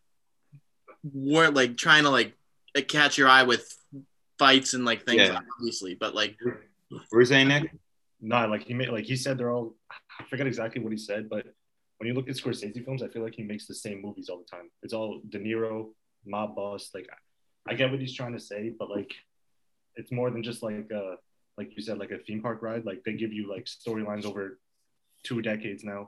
war, 1.04 1.50
like 1.50 1.78
trying 1.78 2.04
to 2.04 2.10
like 2.10 2.34
uh, 2.76 2.82
catch 2.88 3.18
your 3.18 3.28
eye 3.28 3.44
with 3.44 3.76
fights 4.40 4.74
and 4.74 4.86
like 4.86 5.06
things, 5.06 5.22
Yeah. 5.22 5.40
obviously. 5.60 5.96
But 5.96 6.14
like, 6.16 6.38
What 6.90 7.02
were 7.12 7.20
you 7.22 7.26
saying, 7.26 7.48
Nick? 7.48 7.72
No, 8.22 8.48
like 8.48 8.64
he 8.66 8.74
made, 8.74 8.90
like 8.90 9.06
he 9.06 9.16
said, 9.16 9.38
they're 9.38 9.52
all. 9.52 9.76
I 10.20 10.24
forget 10.26 10.48
exactly 10.48 10.82
what 10.82 10.92
he 10.92 10.98
said, 10.98 11.30
but 11.30 11.46
when 12.00 12.08
you 12.08 12.14
look 12.14 12.28
at 12.30 12.36
Scorsese 12.36 12.84
films, 12.84 13.02
I 13.04 13.08
feel 13.08 13.22
like 13.24 13.36
he 13.36 13.44
makes 13.44 13.66
the 13.68 13.76
same 13.76 14.02
movies 14.02 14.30
all 14.30 14.40
the 14.40 14.46
time. 14.46 14.70
It's 14.84 14.94
all 14.94 15.22
De 15.30 15.40
Niro, 15.40 15.92
mob 16.26 16.56
boss. 16.56 16.90
Like, 16.94 17.08
I 17.68 17.74
get 17.76 17.90
what 17.92 18.00
he's 18.00 18.14
trying 18.14 18.34
to 18.34 18.40
say, 18.40 18.74
but 18.78 18.90
like, 18.90 19.14
it's 20.00 20.12
more 20.12 20.30
than 20.34 20.42
just 20.50 20.64
like, 20.64 20.90
uh, 21.02 21.16
like 21.58 21.70
you 21.76 21.82
said, 21.88 21.98
like 22.04 22.12
a 22.12 22.20
theme 22.26 22.42
park 22.42 22.60
ride. 22.62 22.86
Like 22.86 23.04
they 23.06 23.14
give 23.14 23.34
you 23.38 23.44
like 23.56 23.66
storylines 23.66 24.26
over 24.26 24.44
two 25.24 25.42
decades 25.42 25.84
now, 25.84 26.02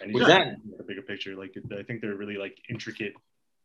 and 0.00 0.10
he's 0.10 0.20
Was 0.20 0.28
that- 0.28 0.56
the 0.78 0.84
bigger 0.84 1.02
picture. 1.02 1.34
Like, 1.42 1.52
I 1.80 1.82
think 1.84 2.00
they're 2.02 2.16
really 2.16 2.36
like 2.36 2.56
intricate. 2.68 3.14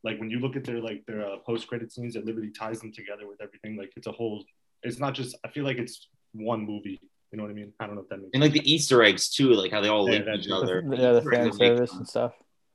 Like 0.03 0.17
when 0.19 0.29
you 0.29 0.39
look 0.39 0.55
at 0.55 0.63
their 0.63 0.79
like 0.89 1.05
their 1.07 1.21
uh, 1.29 1.37
post 1.45 1.67
credit 1.67 1.91
scenes, 1.91 2.15
it 2.15 2.23
literally 2.25 2.51
ties 2.51 2.79
them 2.79 2.91
together 2.93 3.27
with 3.27 3.41
everything. 3.41 3.75
Like 3.75 3.91
it's 3.97 4.07
a 4.07 4.11
whole. 4.11 4.45
It's 4.83 4.99
not 4.99 5.13
just. 5.13 5.35
I 5.45 5.49
feel 5.49 5.65
like 5.65 5.77
it's 5.77 6.07
one 6.31 6.61
movie. 6.65 7.01
You 7.31 7.37
know 7.37 7.43
what 7.43 7.51
I 7.51 7.53
mean? 7.61 7.73
I 7.79 7.85
don't 7.85 7.95
know 7.95 8.01
if 8.01 8.09
that 8.09 8.17
makes. 8.17 8.31
And 8.33 8.41
like 8.41 8.53
the 8.53 8.65
Easter 8.71 9.03
eggs 9.03 9.29
too, 9.29 9.49
like 9.53 9.71
how 9.71 9.81
they 9.81 9.89
all 9.89 10.05
Yeah, 10.09 10.19
link 10.23 10.39
each 10.39 10.49
other. 10.51 10.75
Yeah, 10.95 11.11
the 11.13 11.21
fan 11.21 11.51
service 11.51 11.93
and 11.93 12.07
stuff. 12.07 12.33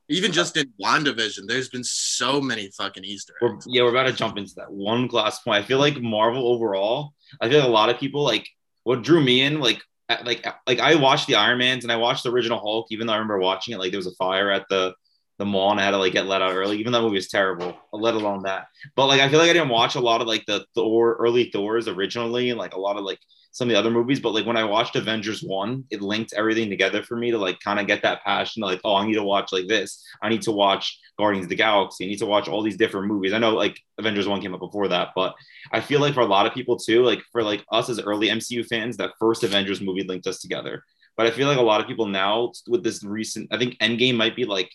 Even 0.08 0.32
just 0.32 0.56
in 0.56 0.73
WandaVision, 0.82 1.46
there's 1.46 1.68
been 1.68 1.84
so 1.84 2.40
many 2.40 2.70
fucking 2.76 3.04
Easter 3.04 3.34
We're, 3.40 3.54
eggs. 3.54 3.66
yeah, 3.68 3.82
we're 3.82 3.90
about 3.90 4.04
to 4.04 4.12
jump 4.12 4.37
into 4.37 4.54
that 4.56 4.70
one 4.70 5.08
last 5.08 5.44
point. 5.44 5.62
I 5.64 5.66
feel 5.66 5.78
like 5.78 6.00
Marvel 6.00 6.46
overall, 6.49 7.14
I 7.40 7.49
feel 7.49 7.61
like 7.61 7.68
a 7.68 7.73
lot 7.73 7.90
of 7.90 7.99
people 7.99 8.23
like 8.23 8.49
what 8.82 9.02
drew 9.02 9.23
me 9.23 9.42
in, 9.42 9.61
like 9.61 9.80
like 10.25 10.46
like 10.66 10.80
I 10.80 10.94
watched 10.96 11.26
the 11.26 11.37
Iron 11.37 11.58
Mans 11.58 11.84
and 11.84 11.92
I 11.92 11.96
watched 11.96 12.25
the 12.25 12.30
original 12.30 12.58
Hulk, 12.61 12.87
even 12.90 13.06
though 13.06 13.14
I 13.14 13.16
remember 13.16 13.38
watching 13.38 13.75
it, 13.75 13.78
like 13.78 13.90
there 13.90 13.99
was 13.99 14.06
a 14.06 14.14
fire 14.16 14.50
at 14.50 14.66
the 14.68 14.94
the 15.38 15.44
mall 15.44 15.70
and 15.70 15.80
I 15.80 15.84
had 15.84 15.90
to 15.92 15.98
like 15.98 16.12
get 16.12 16.26
let 16.26 16.42
out 16.42 16.54
early, 16.54 16.78
even 16.78 16.92
though 16.92 16.98
that 16.98 17.04
movie 17.04 17.16
was 17.16 17.28
terrible, 17.28 17.76
let 17.92 18.14
alone 18.14 18.42
that. 18.44 18.68
But 18.94 19.06
like 19.06 19.20
I 19.20 19.28
feel 19.28 19.38
like 19.38 19.50
I 19.50 19.54
didn't 19.54 19.68
watch 19.68 19.94
a 19.96 20.00
lot 20.00 20.20
of 20.20 20.26
like 20.26 20.44
the 20.46 20.64
Thor 20.74 21.14
early 21.14 21.50
Thors 21.50 21.88
originally 21.88 22.50
and 22.50 22.58
like 22.58 22.74
a 22.74 22.80
lot 22.80 22.96
of 22.96 23.04
like 23.04 23.18
some 23.54 23.68
of 23.68 23.72
the 23.72 23.78
other 23.78 23.90
movies. 23.90 24.20
But 24.20 24.34
like 24.34 24.46
when 24.46 24.56
I 24.56 24.64
watched 24.64 24.96
Avengers 24.96 25.42
one, 25.42 25.84
it 25.90 26.02
linked 26.02 26.32
everything 26.34 26.68
together 26.70 27.02
for 27.02 27.16
me 27.16 27.30
to 27.30 27.38
like 27.38 27.60
kind 27.60 27.78
of 27.78 27.86
get 27.86 28.02
that 28.02 28.22
passion, 28.24 28.62
like, 28.62 28.80
oh, 28.84 28.96
I 28.96 29.06
need 29.06 29.14
to 29.14 29.22
watch 29.22 29.52
like 29.52 29.68
this. 29.68 30.04
I 30.22 30.28
need 30.28 30.42
to 30.42 30.52
watch 30.52 30.98
Guardians 31.18 31.46
of 31.46 31.50
the 31.50 31.56
Galaxy. 31.56 32.04
I 32.04 32.08
need 32.08 32.18
to 32.18 32.26
watch 32.26 32.48
all 32.48 32.62
these 32.62 32.76
different 32.76 33.06
movies. 33.06 33.32
I 33.32 33.38
know 33.38 33.54
like 33.54 33.78
Avengers 33.98 34.28
one 34.28 34.40
came 34.40 34.54
up 34.54 34.60
before 34.60 34.88
that, 34.88 35.10
but 35.14 35.34
I 35.72 35.80
feel 35.80 36.00
like 36.00 36.14
for 36.14 36.20
a 36.20 36.26
lot 36.26 36.46
of 36.46 36.52
people 36.52 36.76
too, 36.76 37.04
like 37.04 37.22
for 37.32 37.42
like 37.42 37.64
us 37.72 37.88
as 37.88 38.00
early 38.00 38.28
MCU 38.28 38.66
fans, 38.66 38.96
that 38.96 39.12
first 39.20 39.44
Avengers 39.44 39.80
movie 39.80 40.02
linked 40.02 40.26
us 40.26 40.40
together. 40.40 40.84
But 41.16 41.26
I 41.26 41.30
feel 41.30 41.46
like 41.46 41.58
a 41.58 41.62
lot 41.62 41.80
of 41.80 41.86
people 41.86 42.06
now 42.06 42.52
with 42.66 42.82
this 42.82 43.04
recent, 43.04 43.52
I 43.52 43.58
think 43.58 43.78
Endgame 43.78 44.16
might 44.16 44.34
be 44.34 44.44
like 44.44 44.70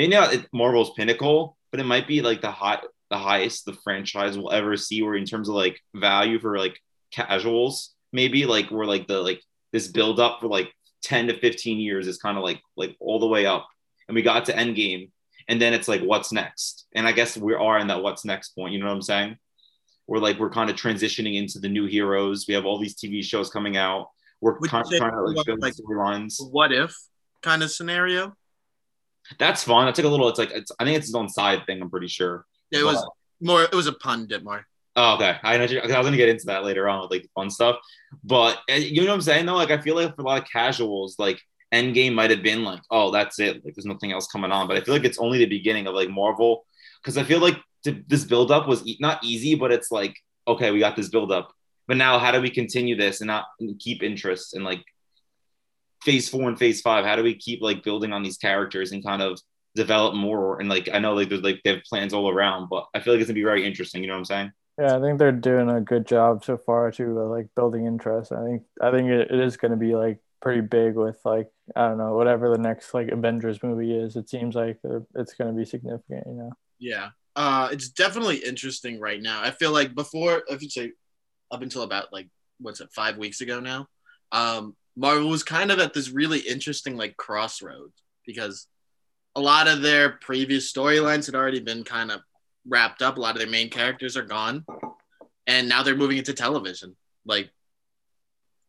maybe 0.00 0.14
not 0.14 0.32
at 0.32 0.46
Marvel's 0.50 0.94
pinnacle, 0.94 1.58
but 1.70 1.78
it 1.78 1.84
might 1.84 2.08
be 2.08 2.22
like 2.22 2.40
the 2.40 2.50
high, 2.50 2.80
the 3.10 3.18
highest 3.18 3.66
the 3.66 3.74
franchise 3.74 4.38
will 4.38 4.50
ever 4.50 4.74
see, 4.74 5.02
where 5.02 5.14
in 5.14 5.26
terms 5.26 5.46
of 5.46 5.54
like 5.54 5.78
value 5.94 6.38
for 6.38 6.56
like 6.56 6.80
casuals, 7.12 7.94
maybe 8.10 8.46
like 8.46 8.70
we're 8.70 8.86
like 8.86 9.06
the 9.08 9.20
like 9.20 9.42
this 9.74 9.88
build 9.88 10.18
up 10.18 10.40
for 10.40 10.46
like 10.48 10.72
10 11.02 11.26
to 11.26 11.38
15 11.38 11.78
years 11.78 12.06
is 12.06 12.16
kind 12.16 12.38
of 12.38 12.44
like 12.44 12.62
like 12.78 12.96
all 12.98 13.18
the 13.18 13.26
way 13.26 13.44
up. 13.44 13.68
And 14.08 14.14
we 14.14 14.22
got 14.22 14.46
to 14.46 14.54
Endgame, 14.54 15.10
and 15.48 15.60
then 15.60 15.74
it's 15.74 15.86
like 15.86 16.00
what's 16.00 16.32
next? 16.32 16.86
And 16.94 17.06
I 17.06 17.12
guess 17.12 17.36
we 17.36 17.52
are 17.52 17.78
in 17.78 17.88
that 17.88 18.02
what's 18.02 18.24
next 18.24 18.54
point. 18.54 18.72
You 18.72 18.78
know 18.78 18.86
what 18.86 18.94
I'm 18.94 19.02
saying? 19.02 19.36
We're 20.06 20.16
like 20.16 20.38
we're 20.38 20.48
kind 20.48 20.70
of 20.70 20.76
transitioning 20.76 21.36
into 21.36 21.58
the 21.58 21.68
new 21.68 21.84
heroes. 21.84 22.46
We 22.48 22.54
have 22.54 22.64
all 22.64 22.78
these 22.78 22.96
TV 22.96 23.22
shows 23.22 23.50
coming 23.50 23.76
out. 23.76 24.08
We're 24.40 24.58
kind 24.60 24.82
of 24.82 24.92
trying 24.98 25.12
to 25.12 25.20
like 25.24 25.36
like- 25.36 25.46
build 25.46 25.60
like- 25.60 25.74
storylines. 25.74 26.36
What 26.40 26.72
if 26.72 26.96
kind 27.42 27.62
of 27.62 27.70
scenario? 27.70 28.34
That's 29.38 29.64
fun. 29.64 29.86
That's 29.86 29.98
like 29.98 30.06
a 30.06 30.10
little. 30.10 30.28
It's 30.28 30.38
like 30.38 30.50
it's. 30.50 30.72
I 30.78 30.84
think 30.84 30.96
it's 30.96 31.06
his 31.06 31.14
own 31.14 31.28
side 31.28 31.66
thing. 31.66 31.80
I'm 31.80 31.90
pretty 31.90 32.08
sure. 32.08 32.46
Yeah, 32.70 32.80
it 32.80 32.84
was 32.84 33.06
more. 33.40 33.62
It 33.62 33.74
was 33.74 33.86
a 33.86 33.92
pun, 33.92 34.26
Ditmar. 34.26 34.64
Oh, 34.96 35.14
okay. 35.14 35.36
I 35.42 35.56
know. 35.56 35.64
I 35.64 35.66
was 35.66 36.06
gonna 36.06 36.16
get 36.16 36.28
into 36.28 36.46
that 36.46 36.64
later 36.64 36.88
on 36.88 37.02
with 37.02 37.10
like 37.10 37.22
the 37.22 37.28
fun 37.34 37.50
stuff, 37.50 37.76
but 38.24 38.58
uh, 38.70 38.74
you 38.74 39.02
know 39.02 39.08
what 39.08 39.14
I'm 39.14 39.20
saying 39.20 39.46
though. 39.46 39.54
Like 39.54 39.70
I 39.70 39.78
feel 39.78 39.94
like 39.94 40.14
for 40.16 40.22
a 40.22 40.24
lot 40.24 40.42
of 40.42 40.48
casuals, 40.48 41.16
like 41.18 41.40
Endgame 41.72 42.14
might 42.14 42.30
have 42.30 42.42
been 42.42 42.64
like, 42.64 42.80
oh, 42.90 43.10
that's 43.10 43.38
it. 43.38 43.64
Like 43.64 43.74
there's 43.74 43.86
nothing 43.86 44.12
else 44.12 44.26
coming 44.26 44.50
on. 44.50 44.66
But 44.66 44.76
I 44.76 44.80
feel 44.80 44.94
like 44.94 45.04
it's 45.04 45.18
only 45.18 45.38
the 45.38 45.46
beginning 45.46 45.86
of 45.86 45.94
like 45.94 46.10
Marvel, 46.10 46.66
because 47.00 47.16
I 47.16 47.22
feel 47.22 47.40
like 47.40 47.56
to, 47.84 48.02
this 48.08 48.24
build 48.24 48.50
up 48.50 48.66
was 48.66 48.84
e- 48.86 48.98
not 49.00 49.22
easy, 49.22 49.54
but 49.54 49.70
it's 49.70 49.90
like 49.90 50.16
okay, 50.48 50.70
we 50.72 50.80
got 50.80 50.96
this 50.96 51.08
build 51.08 51.30
up, 51.30 51.52
but 51.86 51.96
now 51.96 52.18
how 52.18 52.32
do 52.32 52.40
we 52.40 52.50
continue 52.50 52.96
this 52.96 53.20
and 53.20 53.28
not 53.28 53.46
keep 53.78 54.02
interest 54.02 54.54
and 54.54 54.64
like 54.64 54.84
phase 56.02 56.28
four 56.28 56.48
and 56.48 56.58
phase 56.58 56.80
five? 56.80 57.04
How 57.04 57.16
do 57.16 57.22
we 57.22 57.34
keep 57.34 57.62
like 57.62 57.82
building 57.82 58.12
on 58.12 58.22
these 58.22 58.38
characters 58.38 58.92
and 58.92 59.04
kind 59.04 59.22
of 59.22 59.40
develop 59.74 60.14
more? 60.14 60.60
And 60.60 60.68
like 60.68 60.88
I 60.92 60.98
know 60.98 61.14
like 61.14 61.28
there's 61.28 61.42
like 61.42 61.60
they 61.64 61.74
have 61.74 61.82
plans 61.84 62.12
all 62.12 62.30
around, 62.30 62.68
but 62.68 62.86
I 62.94 63.00
feel 63.00 63.14
like 63.14 63.20
it's 63.20 63.28
gonna 63.28 63.34
be 63.34 63.44
very 63.44 63.66
interesting. 63.66 64.02
You 64.02 64.08
know 64.08 64.14
what 64.14 64.20
I'm 64.20 64.24
saying? 64.24 64.52
Yeah, 64.80 64.96
I 64.96 65.00
think 65.00 65.18
they're 65.18 65.32
doing 65.32 65.68
a 65.68 65.80
good 65.82 66.06
job 66.06 66.42
so 66.42 66.56
far 66.56 66.90
to 66.92 67.20
uh, 67.20 67.24
like 67.24 67.48
building 67.54 67.84
interest. 67.84 68.32
I 68.32 68.42
think 68.44 68.62
I 68.80 68.90
think 68.90 69.10
it, 69.10 69.30
it 69.30 69.38
is 69.38 69.58
going 69.58 69.72
to 69.72 69.76
be 69.76 69.94
like 69.94 70.20
pretty 70.40 70.62
big 70.62 70.94
with 70.94 71.18
like 71.22 71.48
I 71.76 71.88
don't 71.88 71.98
know 71.98 72.14
whatever 72.14 72.48
the 72.48 72.56
next 72.56 72.94
like 72.94 73.08
Avengers 73.08 73.62
movie 73.62 73.94
is. 73.94 74.16
It 74.16 74.30
seems 74.30 74.54
like 74.54 74.78
it's 75.14 75.34
going 75.34 75.52
to 75.52 75.58
be 75.58 75.66
significant, 75.66 76.24
you 76.26 76.32
know. 76.32 76.52
Yeah. 76.78 77.10
Uh, 77.36 77.68
it's 77.70 77.90
definitely 77.90 78.36
interesting 78.36 78.98
right 78.98 79.20
now. 79.20 79.42
I 79.42 79.50
feel 79.50 79.70
like 79.70 79.94
before, 79.94 80.42
if 80.48 80.62
you 80.62 80.70
say 80.70 80.92
up 81.50 81.60
until 81.60 81.82
about 81.82 82.10
like 82.10 82.28
what's 82.58 82.80
it, 82.80 82.90
five 82.90 83.18
weeks 83.18 83.42
ago 83.42 83.60
now, 83.60 83.86
um, 84.32 84.74
Marvel 84.96 85.28
was 85.28 85.42
kind 85.42 85.70
of 85.70 85.78
at 85.78 85.94
this 85.94 86.10
really 86.10 86.40
interesting 86.40 86.96
like 86.96 87.16
crossroads 87.16 88.02
because 88.26 88.66
a 89.36 89.40
lot 89.40 89.68
of 89.68 89.82
their 89.82 90.10
previous 90.10 90.72
storylines 90.72 91.26
had 91.26 91.34
already 91.34 91.60
been 91.60 91.84
kind 91.84 92.10
of 92.10 92.20
wrapped 92.68 93.02
up. 93.02 93.16
A 93.16 93.20
lot 93.20 93.34
of 93.34 93.38
their 93.38 93.50
main 93.50 93.70
characters 93.70 94.16
are 94.16 94.24
gone, 94.24 94.64
and 95.46 95.68
now 95.68 95.82
they're 95.82 95.96
moving 95.96 96.18
into 96.18 96.32
television. 96.32 96.96
Like, 97.24 97.50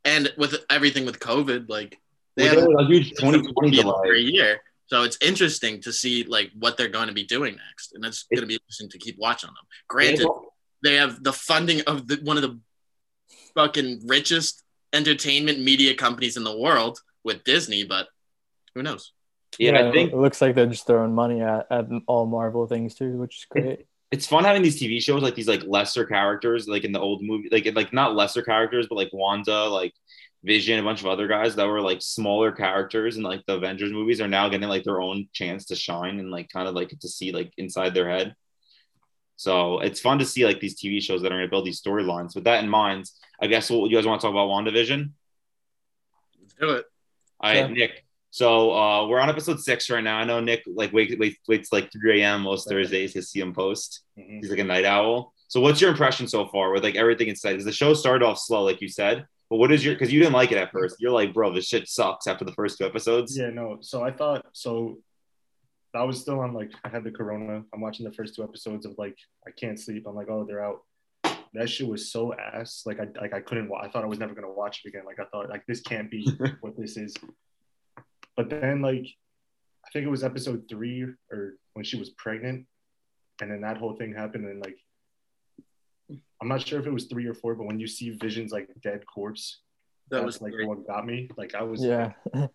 and 0.06 0.32
with 0.38 0.56
everything 0.70 1.06
with 1.06 1.20
COVID, 1.20 1.70
like 1.70 1.98
they 2.36 2.44
Well, 2.56 2.62
have 2.62 2.80
a 2.80 2.86
huge 2.86 3.12
2020 3.12 3.82
for 3.82 4.14
a 4.14 4.20
year. 4.20 4.62
So 4.88 5.04
it's 5.04 5.18
interesting 5.22 5.82
to 5.82 5.94
see 5.94 6.24
like 6.24 6.52
what 6.60 6.76
they're 6.76 6.90
going 6.90 7.08
to 7.08 7.14
be 7.14 7.24
doing 7.24 7.56
next, 7.56 7.94
and 7.94 8.04
it's 8.06 8.24
going 8.24 8.42
to 8.42 8.48
be 8.48 8.56
interesting 8.56 8.90
to 8.90 8.98
keep 8.98 9.18
watching 9.18 9.48
them. 9.48 9.66
Granted, 9.88 10.28
they 10.84 10.96
have 10.96 11.24
the 11.24 11.34
funding 11.34 11.82
of 11.82 12.08
the, 12.08 12.20
one 12.24 12.38
of 12.38 12.44
the 12.44 12.60
fucking 13.56 14.02
richest 14.06 14.64
entertainment 14.94 15.60
media 15.60 15.96
companies 15.96 16.38
in 16.38 16.44
the 16.44 16.58
world 16.58 17.00
with 17.24 17.44
Disney, 17.44 17.84
but 17.84 18.08
who 18.76 18.84
knows? 18.84 19.14
Yeah, 19.60 19.88
I 19.88 19.92
think 19.92 20.14
it 20.14 20.18
looks 20.18 20.42
like 20.42 20.56
they're 20.56 20.66
just 20.66 20.88
throwing 20.88 21.14
money 21.14 21.42
at, 21.42 21.68
at 21.70 21.88
all 22.08 22.26
Marvel 22.26 22.68
things 22.68 22.96
too, 22.96 23.18
which 23.18 23.38
is 23.38 23.46
great. 23.50 23.86
it's 24.12 24.28
fun 24.28 24.44
having 24.44 24.62
these 24.62 24.80
TV 24.80 25.02
shows 25.02 25.22
like 25.22 25.36
these 25.36 25.48
like 25.48 25.64
lesser 25.66 26.06
characters 26.06 26.68
like 26.68 26.84
in 26.84 26.92
the 26.92 27.00
old 27.00 27.24
movie 27.24 27.50
like 27.52 27.70
like 27.76 27.94
not 27.94 28.16
lesser 28.16 28.42
characters 28.42 28.88
but 28.88 28.96
like 28.96 29.10
Wanda 29.14 29.66
like 29.66 29.94
Vision 30.44 30.80
a 30.80 30.84
bunch 30.84 31.02
of 31.02 31.08
other 31.08 31.28
guys 31.28 31.56
that 31.56 31.68
were 31.68 31.82
like 31.82 32.02
smaller 32.02 32.52
characters 32.52 33.16
in 33.16 33.24
like 33.24 33.46
the 33.46 33.56
Avengers 33.56 33.92
movies 33.92 34.20
are 34.20 34.28
now 34.28 34.50
getting 34.50 34.68
like 34.68 34.84
their 34.84 35.00
own 35.00 35.28
chance 35.34 35.66
to 35.66 35.76
shine 35.76 36.20
and 36.20 36.32
like 36.32 36.50
kind 36.50 36.68
of 36.68 36.74
like 36.74 36.90
to 37.00 37.08
see 37.08 37.32
like 37.32 37.52
inside 37.58 37.94
their 37.94 38.10
head. 38.10 38.36
So 39.42 39.80
it's 39.80 40.00
fun 40.00 40.20
to 40.20 40.26
see 40.26 40.46
like 40.46 40.60
these 40.60 40.80
TV 40.80 41.02
shows 41.02 41.24
that 41.24 41.32
are 41.32 41.36
going 41.36 41.48
to 41.48 41.50
build 41.50 41.66
these 41.66 41.82
storylines. 41.82 42.36
With 42.36 42.44
that 42.44 42.64
in 42.64 42.70
mind, 42.70 43.10
I 43.42 43.48
guess 43.48 43.72
what 43.72 43.90
you 43.90 43.98
guys 43.98 44.06
want 44.06 44.22
to 44.22 44.28
talk 44.28 44.34
about 44.36 44.50
WandaVision? 44.50 45.10
Let's 46.40 46.54
do 46.54 46.70
it. 46.70 46.86
All 47.40 47.50
right, 47.50 47.58
Sure. 47.66 47.70
Nick. 47.70 48.06
So 48.30 48.72
uh, 48.72 49.08
we're 49.08 49.20
on 49.20 49.30
episode 49.30 49.60
six 49.60 49.90
right 49.90 50.04
now. 50.04 50.18
I 50.20 50.26
know 50.26 50.42
Nick 50.42 50.62
like 50.68 50.94
wait, 50.94 51.18
wait 51.20 51.40
waits 51.48 51.74
like 51.74 51.92
3 51.92 52.22
a.m. 52.22 52.44
most 52.44 52.70
Thursdays 52.70 53.14
to 53.14 53.24
see 53.24 53.40
him 53.40 53.52
post. 53.52 54.04
Mhm. 54.16 54.42
He's 54.42 54.52
like 54.52 54.60
a 54.60 54.64
night 54.64 54.86
owl. 54.86 55.34
So 55.48 55.60
what's 55.60 55.82
your 55.82 55.90
impression 55.90 56.28
so 56.28 56.46
far 56.46 56.72
with 56.72 56.84
like 56.84 56.96
everything 56.96 57.28
inside? 57.28 57.54
Because 57.54 57.66
the 57.66 57.72
show 57.72 57.96
started 57.96 58.24
off 58.24 58.38
slow, 58.38 58.62
like 58.62 58.80
you 58.80 58.90
said. 58.90 59.26
But 59.50 59.56
what 59.56 59.72
is 59.72 59.84
your 59.84 59.96
because 59.96 60.14
you 60.14 60.20
didn't 60.20 60.34
like 60.36 60.52
it 60.52 60.60
at 60.60 60.72
first. 60.72 60.98
You're 61.00 61.12
like, 61.12 61.34
bro, 61.34 61.52
this 61.52 61.66
shit 61.66 61.90
sucks 61.90 62.28
after 62.28 62.46
the 62.46 62.54
first 62.54 62.78
two 62.78 62.86
episodes. 62.86 63.36
Yeah, 63.36 63.50
no. 63.50 63.80
So 63.82 64.04
I 64.04 64.12
thought 64.12 64.46
so. 64.54 65.00
I 65.94 66.04
was 66.04 66.20
still 66.22 66.40
on 66.40 66.54
like 66.54 66.72
I 66.84 66.90
had 66.90 67.04
the 67.04 67.12
corona. 67.12 67.64
I'm 67.74 67.82
watching 67.82 68.06
the 68.06 68.14
first 68.14 68.36
two 68.36 68.44
episodes 68.44 68.86
of 68.86 68.96
like 68.98 69.18
I 69.48 69.52
can't 69.52 69.80
sleep. 69.80 70.06
I'm 70.08 70.16
like, 70.16 70.30
oh, 70.30 70.46
they're 70.46 70.64
out. 70.64 70.80
That 71.54 71.70
shit 71.70 71.88
was 71.88 72.12
so 72.12 72.34
ass. 72.34 72.84
Like 72.86 73.00
I 73.00 73.08
like 73.20 73.34
I 73.34 73.42
couldn't. 73.42 73.70
I 73.78 73.90
thought 73.90 74.04
I 74.04 74.08
was 74.08 74.20
never 74.20 74.34
gonna 74.34 74.52
watch 74.52 74.82
it 74.86 74.90
again. 74.90 75.04
Like 75.06 75.20
I 75.20 75.26
thought 75.26 75.50
like 75.50 75.66
this 75.68 75.82
can't 75.82 76.10
be 76.10 76.26
what 76.62 76.78
this 76.78 76.96
is. 76.96 77.14
But 78.38 78.50
then 78.50 78.82
like 78.82 79.06
I 79.86 79.90
think 79.92 80.06
it 80.06 80.10
was 80.10 80.24
episode 80.24 80.64
three 80.70 81.06
or 81.32 81.56
when 81.74 81.84
she 81.84 81.98
was 81.98 82.10
pregnant, 82.12 82.66
and 83.42 83.52
then 83.52 83.62
that 83.62 83.78
whole 83.78 83.98
thing 83.98 84.14
happened. 84.14 84.46
And 84.46 84.64
like 84.64 84.78
I'm 86.42 86.48
not 86.48 86.66
sure 86.66 86.80
if 86.80 86.86
it 86.88 86.94
was 86.94 87.06
three 87.06 87.26
or 87.28 87.34
four, 87.34 87.56
but 87.56 87.66
when 87.66 87.80
you 87.80 87.88
see 87.88 88.12
Vision's 88.12 88.52
like 88.54 88.70
dead 88.82 89.04
corpse, 89.14 89.60
That 90.10 90.18
that's 90.18 90.26
was 90.26 90.42
like 90.42 90.54
great. 90.54 90.68
what 90.70 90.88
got 90.88 91.06
me. 91.06 91.30
Like 91.38 91.54
I 91.54 91.64
was 91.64 91.84
Yeah. 91.84 92.14
that 92.34 92.50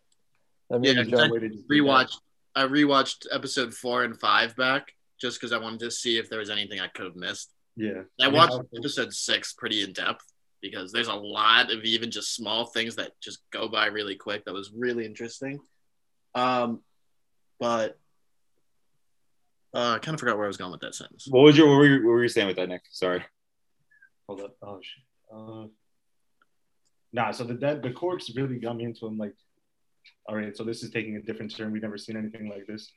Yeah, 0.70 0.78
made 0.78 0.96
me 0.96 1.00
I 1.00 1.04
jump. 1.04 1.10
just 1.10 1.30
that. 1.32 1.68
Rewatched. 1.70 2.16
I 2.56 2.62
rewatched 2.62 3.26
episode 3.30 3.74
four 3.74 4.02
and 4.02 4.18
five 4.18 4.56
back 4.56 4.92
just 5.20 5.38
because 5.38 5.52
I 5.52 5.58
wanted 5.58 5.80
to 5.80 5.90
see 5.90 6.18
if 6.18 6.30
there 6.30 6.38
was 6.38 6.50
anything 6.50 6.80
I 6.80 6.88
could 6.88 7.04
have 7.04 7.16
missed. 7.16 7.52
Yeah. 7.76 8.02
I 8.20 8.28
watched 8.28 8.54
I- 8.54 8.78
episode 8.78 9.12
six 9.12 9.52
pretty 9.52 9.82
in 9.82 9.92
depth 9.92 10.24
because 10.62 10.90
there's 10.90 11.08
a 11.08 11.14
lot 11.14 11.70
of 11.70 11.84
even 11.84 12.10
just 12.10 12.34
small 12.34 12.64
things 12.64 12.96
that 12.96 13.12
just 13.20 13.40
go 13.52 13.68
by 13.68 13.86
really 13.86 14.16
quick. 14.16 14.46
That 14.46 14.54
was 14.54 14.72
really 14.74 15.04
interesting. 15.04 15.60
Um, 16.34 16.80
but 17.60 17.98
uh, 19.74 19.92
I 19.94 19.98
kind 19.98 20.14
of 20.14 20.20
forgot 20.20 20.36
where 20.36 20.46
I 20.46 20.48
was 20.48 20.56
going 20.56 20.72
with 20.72 20.80
that 20.80 20.94
sentence. 20.94 21.26
What 21.28 21.42
was 21.42 21.58
your 21.58 21.68
what 21.68 21.76
were 21.76 21.86
you, 21.86 22.06
what 22.06 22.12
were 22.12 22.22
you 22.22 22.28
saying 22.28 22.46
with 22.46 22.56
that, 22.56 22.68
Nick? 22.68 22.82
Sorry. 22.90 23.22
Hold 24.26 24.40
up. 24.40 24.56
Oh 24.62 24.80
shit. 24.82 25.04
Uh, 25.32 25.66
nah. 27.12 27.30
So 27.32 27.44
the 27.44 27.54
dead, 27.54 27.82
the 27.82 27.92
corpse 27.92 28.34
really 28.34 28.58
got 28.58 28.76
me 28.76 28.84
into 28.84 29.06
him. 29.06 29.18
Like, 29.18 29.34
all 30.28 30.36
right. 30.36 30.56
So 30.56 30.64
this 30.64 30.82
is 30.82 30.90
taking 30.90 31.16
a 31.16 31.22
different 31.22 31.54
turn. 31.54 31.72
We've 31.72 31.82
never 31.82 31.98
seen 31.98 32.16
anything 32.16 32.48
like 32.48 32.66
this. 32.66 32.92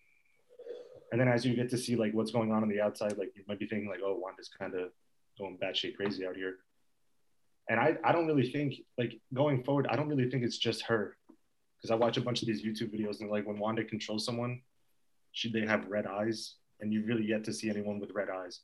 And 1.11 1.19
then 1.19 1.27
as 1.27 1.45
you 1.45 1.55
get 1.55 1.69
to 1.69 1.77
see 1.77 1.95
like 1.95 2.13
what's 2.13 2.31
going 2.31 2.51
on 2.51 2.63
on 2.63 2.69
the 2.69 2.81
outside, 2.81 3.17
like 3.17 3.31
you 3.35 3.43
might 3.47 3.59
be 3.59 3.67
thinking 3.67 3.89
like, 3.89 4.01
oh, 4.03 4.15
Wanda's 4.15 4.49
kind 4.49 4.75
of 4.75 4.91
going 5.37 5.57
batshit 5.57 5.95
crazy 5.95 6.25
out 6.25 6.35
here. 6.35 6.57
And 7.69 7.79
I, 7.79 7.95
I 8.03 8.11
don't 8.11 8.27
really 8.27 8.51
think 8.51 8.75
like 8.97 9.19
going 9.33 9.63
forward, 9.63 9.87
I 9.89 9.95
don't 9.95 10.07
really 10.07 10.29
think 10.29 10.43
it's 10.43 10.57
just 10.57 10.83
her, 10.83 11.15
because 11.77 11.91
I 11.91 11.95
watch 11.95 12.17
a 12.17 12.21
bunch 12.21 12.41
of 12.41 12.47
these 12.47 12.63
YouTube 12.63 12.93
videos 12.93 13.21
and 13.21 13.29
like 13.29 13.47
when 13.47 13.59
Wanda 13.59 13.83
controls 13.83 14.25
someone, 14.25 14.61
she 15.31 15.51
they 15.51 15.65
have 15.65 15.87
red 15.87 16.07
eyes, 16.07 16.55
and 16.79 16.91
you 16.91 17.05
really 17.05 17.25
yet 17.25 17.43
to 17.43 17.53
see 17.53 17.69
anyone 17.69 17.99
with 17.99 18.11
red 18.11 18.29
eyes. 18.29 18.61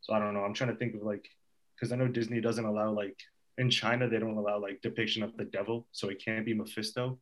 So 0.00 0.12
I 0.12 0.18
don't 0.18 0.34
know. 0.34 0.44
I'm 0.44 0.54
trying 0.54 0.70
to 0.70 0.76
think 0.76 0.94
of 0.94 1.02
like 1.02 1.28
because 1.74 1.92
I 1.92 1.96
know 1.96 2.08
Disney 2.08 2.40
doesn't 2.40 2.64
allow 2.64 2.90
like 2.90 3.16
in 3.58 3.70
China 3.70 4.08
they 4.08 4.18
don't 4.18 4.36
allow 4.36 4.60
like 4.60 4.82
depiction 4.82 5.22
of 5.22 5.36
the 5.36 5.44
devil, 5.44 5.86
so 5.92 6.08
it 6.08 6.22
can't 6.24 6.44
be 6.44 6.54
Mephisto. 6.54 7.18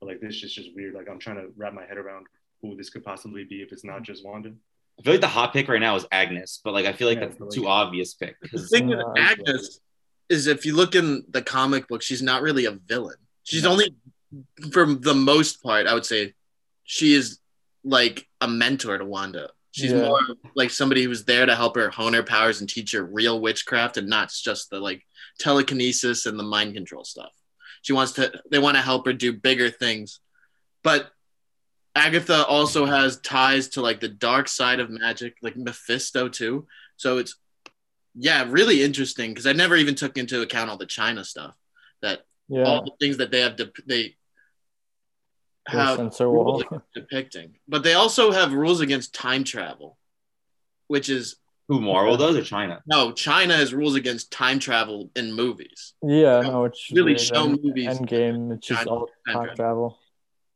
But 0.00 0.08
like 0.08 0.20
this 0.20 0.42
is 0.42 0.54
just 0.54 0.70
weird. 0.74 0.94
Like 0.94 1.08
I'm 1.10 1.18
trying 1.18 1.36
to 1.36 1.48
wrap 1.56 1.72
my 1.74 1.84
head 1.84 1.98
around 1.98 2.26
who 2.62 2.76
this 2.76 2.90
could 2.90 3.04
possibly 3.04 3.44
be 3.44 3.62
if 3.62 3.72
it's 3.72 3.84
not 3.84 3.96
mm-hmm. 3.96 4.04
just 4.04 4.24
Wanda. 4.24 4.52
I 4.98 5.02
feel 5.02 5.12
like 5.14 5.20
the 5.20 5.28
hot 5.28 5.52
pick 5.52 5.68
right 5.68 5.80
now 5.80 5.94
is 5.96 6.06
Agnes, 6.10 6.60
but 6.64 6.72
like 6.74 6.86
I 6.86 6.92
feel 6.92 7.08
like 7.08 7.18
Yeah, 7.18 7.26
that's 7.26 7.38
the 7.38 7.44
but, 7.44 7.54
too 7.54 7.62
like- 7.62 7.70
obvious 7.70 8.14
pick. 8.14 8.36
The 8.40 8.48
'cause- 8.48 8.70
thing 8.70 8.88
with 8.88 9.00
Agnes 9.16 9.80
is 10.28 10.46
if 10.46 10.66
you 10.66 10.74
look 10.76 10.94
in 10.94 11.24
the 11.28 11.40
comic 11.42 11.88
book, 11.88 12.02
she's 12.02 12.20
not 12.22 12.42
really 12.42 12.64
a 12.66 12.72
villain. 12.72 13.16
She's 13.44 13.62
No. 13.62 13.70
only, 13.70 13.94
for 14.72 14.84
the 14.94 15.14
most 15.14 15.62
part, 15.62 15.86
I 15.86 15.94
would 15.94 16.04
say, 16.04 16.34
she 16.84 17.14
is 17.14 17.38
like 17.84 18.28
a 18.40 18.48
mentor 18.48 18.98
to 18.98 19.04
Wanda. 19.04 19.50
She's 19.70 19.92
Yeah. 19.92 20.02
more 20.06 20.20
like 20.54 20.70
somebody 20.70 21.04
who's 21.04 21.24
there 21.24 21.46
to 21.46 21.54
help 21.54 21.76
her 21.76 21.88
hone 21.90 22.12
her 22.14 22.22
powers 22.22 22.60
and 22.60 22.68
teach 22.68 22.92
her 22.92 23.04
real 23.04 23.40
witchcraft 23.40 23.96
and 23.96 24.08
not 24.08 24.30
just 24.32 24.68
the 24.70 24.80
like 24.80 25.06
telekinesis 25.38 26.26
and 26.26 26.38
the 26.38 26.42
mind 26.42 26.74
control 26.74 27.04
stuff. 27.04 27.32
She 27.82 27.92
wants 27.92 28.12
to, 28.12 28.32
they 28.50 28.58
want 28.58 28.76
to 28.76 28.82
help 28.82 29.06
her 29.06 29.12
do 29.12 29.32
bigger 29.32 29.70
things. 29.70 30.20
But 30.82 31.10
Agatha 31.94 32.46
also 32.46 32.86
has 32.86 33.18
ties 33.20 33.68
to 33.70 33.80
like 33.80 34.00
the 34.00 34.08
dark 34.08 34.48
side 34.48 34.80
of 34.80 34.90
magic, 34.90 35.36
like 35.42 35.56
Mephisto 35.56 36.28
too. 36.28 36.66
So 36.96 37.18
it's 37.18 37.36
yeah, 38.14 38.44
really 38.48 38.82
interesting 38.82 39.30
because 39.30 39.46
I 39.46 39.52
never 39.52 39.76
even 39.76 39.94
took 39.94 40.16
into 40.16 40.40
account 40.42 40.70
all 40.70 40.76
the 40.76 40.86
China 40.86 41.24
stuff 41.24 41.54
that 42.02 42.20
Yeah. 42.48 42.64
all 42.64 42.84
the 42.84 42.92
things 43.00 43.18
that 43.18 43.30
they 43.30 43.40
have 43.40 43.56
dep 43.56 43.74
they 43.86 44.16
the 45.70 45.76
have 45.78 45.96
censor 45.96 46.28
rules 46.28 46.64
wall. 46.70 46.82
depicting, 46.94 47.58
but 47.68 47.82
they 47.82 47.94
also 47.94 48.32
have 48.32 48.52
rules 48.52 48.80
against 48.80 49.14
time 49.14 49.44
travel, 49.44 49.98
which 50.86 51.08
is 51.08 51.36
who 51.68 51.80
Marvel 51.80 52.16
does 52.16 52.36
or 52.36 52.42
China? 52.42 52.80
no 52.86 53.12
China 53.12 53.54
has 53.56 53.72
rules 53.74 53.94
against 53.94 54.30
time 54.32 54.58
travel 54.58 55.10
in 55.16 55.32
movies. 55.32 55.94
yeah, 56.02 56.40
no, 56.40 56.64
it's 56.64 56.88
Really 56.90 57.12
weird. 57.12 57.20
show 57.20 57.44
End- 57.44 57.60
movies 57.62 57.86
Endgame, 57.98 58.54
it's 58.54 58.66
just 58.66 58.80
time- 58.80 58.88
all 58.88 59.06
time 59.26 59.34
time 59.34 59.34
travel. 59.44 59.56
travel. 59.56 59.98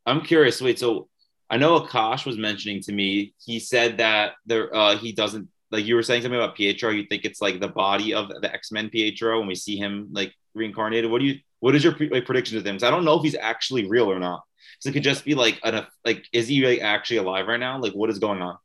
I'm 0.07 0.21
curious. 0.23 0.61
Wait, 0.61 0.78
so 0.78 1.09
I 1.49 1.59
know 1.59 1.78
Akash 1.81 2.25
was 2.26 2.37
mentioning 2.38 2.81
to 2.83 2.92
me. 2.92 3.35
He 3.45 3.61
said 3.61 3.99
that 3.99 4.33
there 4.47 4.75
uh, 4.75 4.97
he 4.97 5.12
doesn't 5.12 5.49
like 5.71 5.85
you 5.87 5.95
were 5.95 6.02
saying 6.02 6.23
something 6.23 6.38
about 6.40 6.57
Pietro. 6.57 6.90
You 6.90 7.04
think 7.09 7.25
it's 7.25 7.40
like 7.40 7.61
the 7.61 7.69
body 7.69 8.12
of 8.14 8.28
the 8.28 8.52
X 8.52 8.73
Men 8.73 8.88
Pietro 8.90 9.38
when 9.38 9.49
we 9.49 9.54
see 9.54 9.76
him 9.76 10.09
like 10.12 10.33
reincarnated. 10.54 11.11
What 11.11 11.21
do 11.21 11.26
you? 11.26 11.38
What 11.61 11.76
is 11.76 11.85
your 11.85 11.92
pre- 11.95 12.09
like, 12.11 12.26
prediction 12.26 12.57
of 12.59 12.66
him? 12.66 12.75
Because 12.75 12.83
I 12.88 12.90
don't 12.90 13.04
know 13.04 13.14
if 13.16 13.23
he's 13.23 13.37
actually 13.37 13.87
real 13.87 14.11
or 14.11 14.19
not. 14.19 14.42
So 14.81 14.88
it 14.88 14.95
could 14.95 15.04
just 15.04 15.25
be 15.25 15.35
like 15.37 15.61
an 15.62 15.87
like 16.04 16.25
is 16.33 16.49
he 16.49 16.66
like, 16.66 16.81
actually 16.81 17.19
alive 17.19 17.47
right 17.47 17.61
now? 17.61 17.78
Like 17.78 17.92
what 17.92 18.11
is 18.11 18.19
going 18.19 18.42
on? 18.42 18.57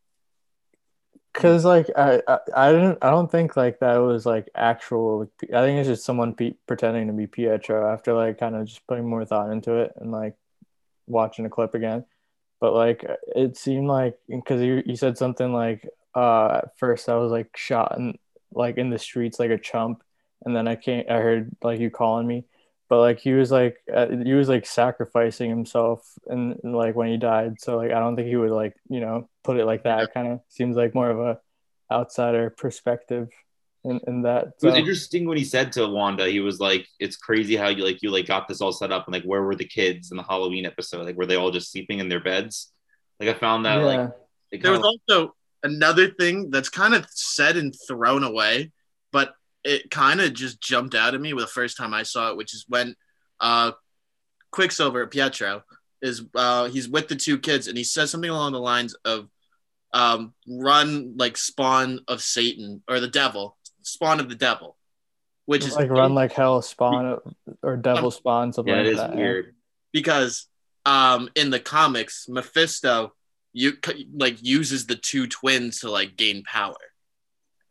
Cause 1.38 1.64
like 1.66 1.88
I, 1.96 2.20
I 2.28 2.40
I 2.56 2.72
don't 2.72 2.98
I 3.00 3.12
don't 3.12 3.32
think 3.32 3.56
like 3.56 3.80
that 3.80 3.98
was 3.98 4.26
like 4.26 4.50
actual. 4.56 5.30
I 5.44 5.62
think 5.62 5.78
it's 5.78 5.88
just 5.88 6.04
someone 6.04 6.34
pe- 6.34 6.56
pretending 6.66 7.06
to 7.08 7.14
be 7.14 7.28
Pietro 7.28 7.94
after 7.94 8.14
like 8.14 8.40
kind 8.40 8.56
of 8.56 8.66
just 8.66 8.88
putting 8.88 9.08
more 9.08 9.24
thought 9.24 9.52
into 9.52 9.76
it 9.76 9.94
and 9.98 10.12
like 10.12 10.36
watching 11.08 11.46
a 11.46 11.50
clip 11.50 11.76
again. 11.76 12.06
But 12.60 12.74
like 12.74 13.06
it 13.36 13.56
seemed 13.58 13.88
like 13.88 14.18
because 14.28 14.62
you 14.64 14.82
you 14.86 14.96
said 14.96 15.18
something 15.20 15.54
like 15.54 15.88
uh 16.16 16.62
at 16.64 16.80
first 16.80 17.08
I 17.08 17.16
was 17.18 17.32
like 17.32 17.56
shot 17.56 17.96
in 18.00 18.18
like 18.52 18.78
in 18.78 18.90
the 18.90 19.00
streets 19.00 19.40
like 19.40 19.52
a 19.52 19.60
chump, 19.60 20.04
and 20.44 20.56
then 20.56 20.68
I 20.68 20.76
can't 20.76 21.10
I 21.10 21.20
heard 21.20 21.52
like 21.64 21.80
you 21.80 21.92
calling 21.92 22.26
me, 22.26 22.46
but 22.90 23.00
like 23.00 23.20
he 23.20 23.34
was 23.34 23.52
like 23.52 23.78
uh, 23.94 24.08
he 24.08 24.34
was 24.34 24.50
like 24.50 24.66
sacrificing 24.66 25.50
himself 25.50 26.08
and, 26.28 26.60
and 26.64 26.76
like 26.76 26.96
when 26.96 27.10
he 27.10 27.18
died. 27.18 27.56
So 27.60 27.78
like 27.78 27.92
I 27.92 28.00
don't 28.00 28.16
think 28.16 28.28
he 28.28 28.36
would 28.36 28.52
like 28.52 28.76
you 28.90 29.00
know 29.00 29.30
put 29.44 29.58
it 29.58 29.66
like 29.66 29.84
that. 29.84 30.14
Kind 30.14 30.28
of 30.28 30.40
seems 30.50 30.76
like 30.78 30.96
more 30.96 31.10
of 31.10 31.20
a 31.20 31.40
outsider 31.92 32.50
perspective 32.50 33.30
in, 33.84 34.00
in 34.08 34.22
that. 34.24 34.48
It 34.48 34.54
was 34.66 34.74
So, 34.74 34.80
interesting 34.80 35.26
when 35.28 35.38
he 35.38 35.44
said 35.46 35.72
to 35.74 35.88
Wanda, 35.88 36.28
he 36.28 36.40
was 36.40 36.60
like, 36.60 36.88
"It's 37.00 37.16
crazy 37.18 37.56
how 37.56 37.70
you 37.70 37.84
like 37.84 38.02
you 38.02 38.10
like 38.12 38.26
got 38.28 38.48
this 38.48 38.62
all 38.62 38.72
set 38.72 38.92
up 38.92 39.06
and 39.08 39.14
like 39.14 39.24
where 39.24 39.44
were 39.44 39.56
the 39.56 39.66
kids 39.66 40.12
in 40.12 40.18
the 40.18 40.24
Halloween 40.24 40.66
episode? 40.66 41.06
Like 41.06 41.18
were 41.18 41.26
they 41.26 41.36
all 41.38 41.52
just 41.52 41.72
sleeping 41.72 42.00
in 42.00 42.10
their 42.10 42.20
beds? 42.22 42.72
Like 43.20 43.30
I 43.30 43.34
found 43.40 43.66
that 43.66 43.80
yeah. 43.80 43.86
like 44.52 44.62
There 44.62 44.72
was 44.72 44.82
kinda- 44.82 44.88
also 44.88 45.36
another 45.64 46.10
thing 46.10 46.50
that's 46.52 46.70
kind 46.70 46.94
of 46.94 47.06
said 47.10 47.58
and 47.58 47.74
thrown 47.88 48.24
away, 48.24 48.72
but 49.12 49.34
it 49.68 49.92
kind 49.92 50.22
of 50.22 50.34
just 50.34 50.62
jumped 50.62 50.96
out 50.96 51.14
at 51.14 51.22
me 51.22 51.34
the 51.34 51.46
first 51.46 51.78
time 51.78 51.94
I 51.94 52.04
saw 52.04 52.32
it, 52.32 52.38
which 52.38 52.54
is 52.54 52.66
when 52.68 52.96
uh, 53.40 53.72
Quicksilver 54.52 55.06
Pietro 55.08 55.64
is 56.02 56.24
uh, 56.36 56.70
he's 56.70 56.88
with 56.88 57.08
the 57.08 57.16
two 57.16 57.38
kids 57.38 57.68
and 57.68 57.78
he 57.78 57.84
says 57.84 58.10
something 58.10 58.30
along 58.30 58.54
the 58.54 58.60
lines 58.60 58.96
of 59.06 59.28
um, 59.94 60.34
"run 60.48 61.16
like 61.18 61.38
spawn 61.38 62.00
of 62.08 62.22
Satan 62.22 62.82
or 62.88 63.00
the 63.00 63.08
devil, 63.08 63.58
spawn 63.82 64.20
of 64.20 64.30
the 64.30 64.36
devil," 64.36 64.78
which 65.46 65.66
is 65.66 65.76
like 65.76 65.90
run 65.90 66.16
like 66.16 66.32
hell 66.32 66.62
spawn 66.62 67.20
or 67.62 67.78
devil 67.78 68.10
spawn 68.10 68.54
something 68.54 68.74
yeah, 68.74 68.82
like 68.82 68.92
is 68.92 68.98
that. 68.98 69.12
yeah. 69.12 69.18
weird. 69.18 69.56
because 69.92 70.48
um, 70.86 71.30
in 71.36 71.50
the 71.50 71.60
comics, 71.60 72.28
Mephisto 72.30 73.14
you 73.58 73.74
like 74.14 74.38
uses 74.42 74.86
the 74.86 74.96
two 74.96 75.26
twins 75.28 75.80
to 75.80 75.90
like 75.90 76.16
gain 76.16 76.44
power. 76.44 76.76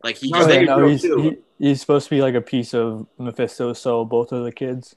Like 0.07 0.19
he 0.19 0.31
No, 0.31 0.47
yeah, 0.47 0.61
no, 0.63 0.87
he's, 0.87 1.03
too. 1.03 1.37
he, 1.59 1.67
he's 1.69 1.81
supposed 1.81 2.05
to 2.05 2.15
be 2.15 2.23
like 2.23 2.35
a 2.35 2.41
piece 2.41 2.75
of 2.75 3.09
Mephisto. 3.19 3.73
So 3.73 4.05
both 4.05 4.31
of 4.31 4.45
the 4.45 4.53
kids 4.53 4.95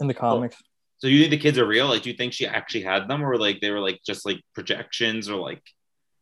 in 0.00 0.08
the 0.08 0.14
comics. 0.14 0.56
So 0.98 1.06
you 1.06 1.20
think 1.20 1.30
the 1.30 1.38
kids 1.38 1.58
are 1.58 1.66
real? 1.66 1.86
Like 1.86 2.02
do 2.02 2.10
you 2.10 2.16
think 2.16 2.32
she 2.32 2.44
actually 2.44 2.82
had 2.82 3.06
them 3.06 3.24
or 3.24 3.36
like 3.36 3.60
they 3.60 3.70
were 3.70 3.78
like 3.78 4.00
just 4.04 4.26
like 4.26 4.40
projections 4.52 5.28
or 5.28 5.38
like 5.38 5.62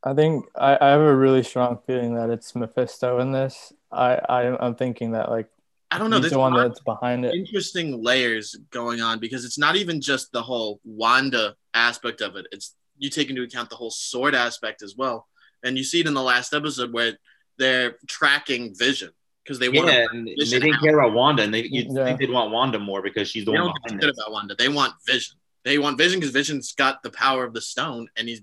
I 0.03 0.13
think 0.13 0.45
I, 0.55 0.77
I 0.79 0.91
have 0.91 1.01
a 1.01 1.17
really 1.17 1.43
strong 1.43 1.79
feeling 1.87 2.15
that 2.17 2.29
it's 2.29 2.55
Mephisto 2.55 3.21
in 3.21 3.33
this. 3.33 3.73
I, 3.91 4.17
I 4.17 4.65
I'm 4.65 4.75
thinking 4.75 5.13
that 5.13 5.31
like 5.31 5.49
I 5.91 5.97
don't 5.97 6.11
know. 6.11 6.19
There's 6.19 6.35
the 6.35 6.39
one 6.39 6.53
that's 6.53 6.81
behind 6.81 7.25
it. 7.25 7.35
interesting 7.35 8.03
layers 8.03 8.55
going 8.71 9.01
on 9.01 9.19
because 9.19 9.47
it's 9.47 9.59
not 9.59 9.77
even 9.77 10.03
just 10.03 10.31
the 10.33 10.43
whole 10.43 10.79
Wanda 10.85 11.55
aspect 11.73 12.21
of 12.21 12.37
it. 12.37 12.47
It's 12.53 12.75
you 12.99 13.09
take 13.09 13.31
into 13.31 13.43
account 13.43 13.71
the 13.71 13.77
whole 13.77 13.91
sword 13.91 14.35
aspect 14.35 14.83
as 14.83 14.95
well, 14.95 15.27
and 15.63 15.79
you 15.79 15.85
see 15.85 16.01
it 16.01 16.07
in 16.07 16.13
the 16.13 16.23
last 16.23 16.53
episode 16.53 16.93
where 16.93 17.17
they're 17.59 17.97
tracking 18.09 18.75
Vision 18.75 19.11
because 19.45 19.59
they 19.59 19.69
want 19.69 19.89
yeah, 19.93 20.07
and 20.11 20.27
they 20.27 20.35
didn't 20.35 20.75
out. 20.75 20.83
care 20.83 20.99
about 20.99 21.13
Wanda 21.15 21.43
and 21.43 21.53
they 21.53 21.63
you 21.65 21.87
Yeah. 21.91 22.05
think 22.05 22.19
they'd 22.19 22.31
want 22.31 22.51
Wanda 22.53 22.79
more 22.79 23.03
because 23.03 23.29
she's 23.29 23.45
the 23.45 23.53
They 23.53 23.59
one 23.59 23.67
don't 23.67 23.75
give 23.75 23.83
a 23.85 23.97
behind 23.99 24.05
it. 24.05 24.15
about 24.19 24.33
Wanda. 24.33 24.55
They 24.57 24.69
want 24.69 24.95
Vision. 25.07 25.37
They 25.65 25.79
want 25.79 25.99
Vision 25.99 26.21
because 26.21 26.33
Vision's 26.33 26.73
got 26.73 27.03
the 27.03 27.11
power 27.11 27.45
of 27.45 27.55
the 27.55 27.61
stone 27.61 28.09
and 28.17 28.29
he's 28.29 28.43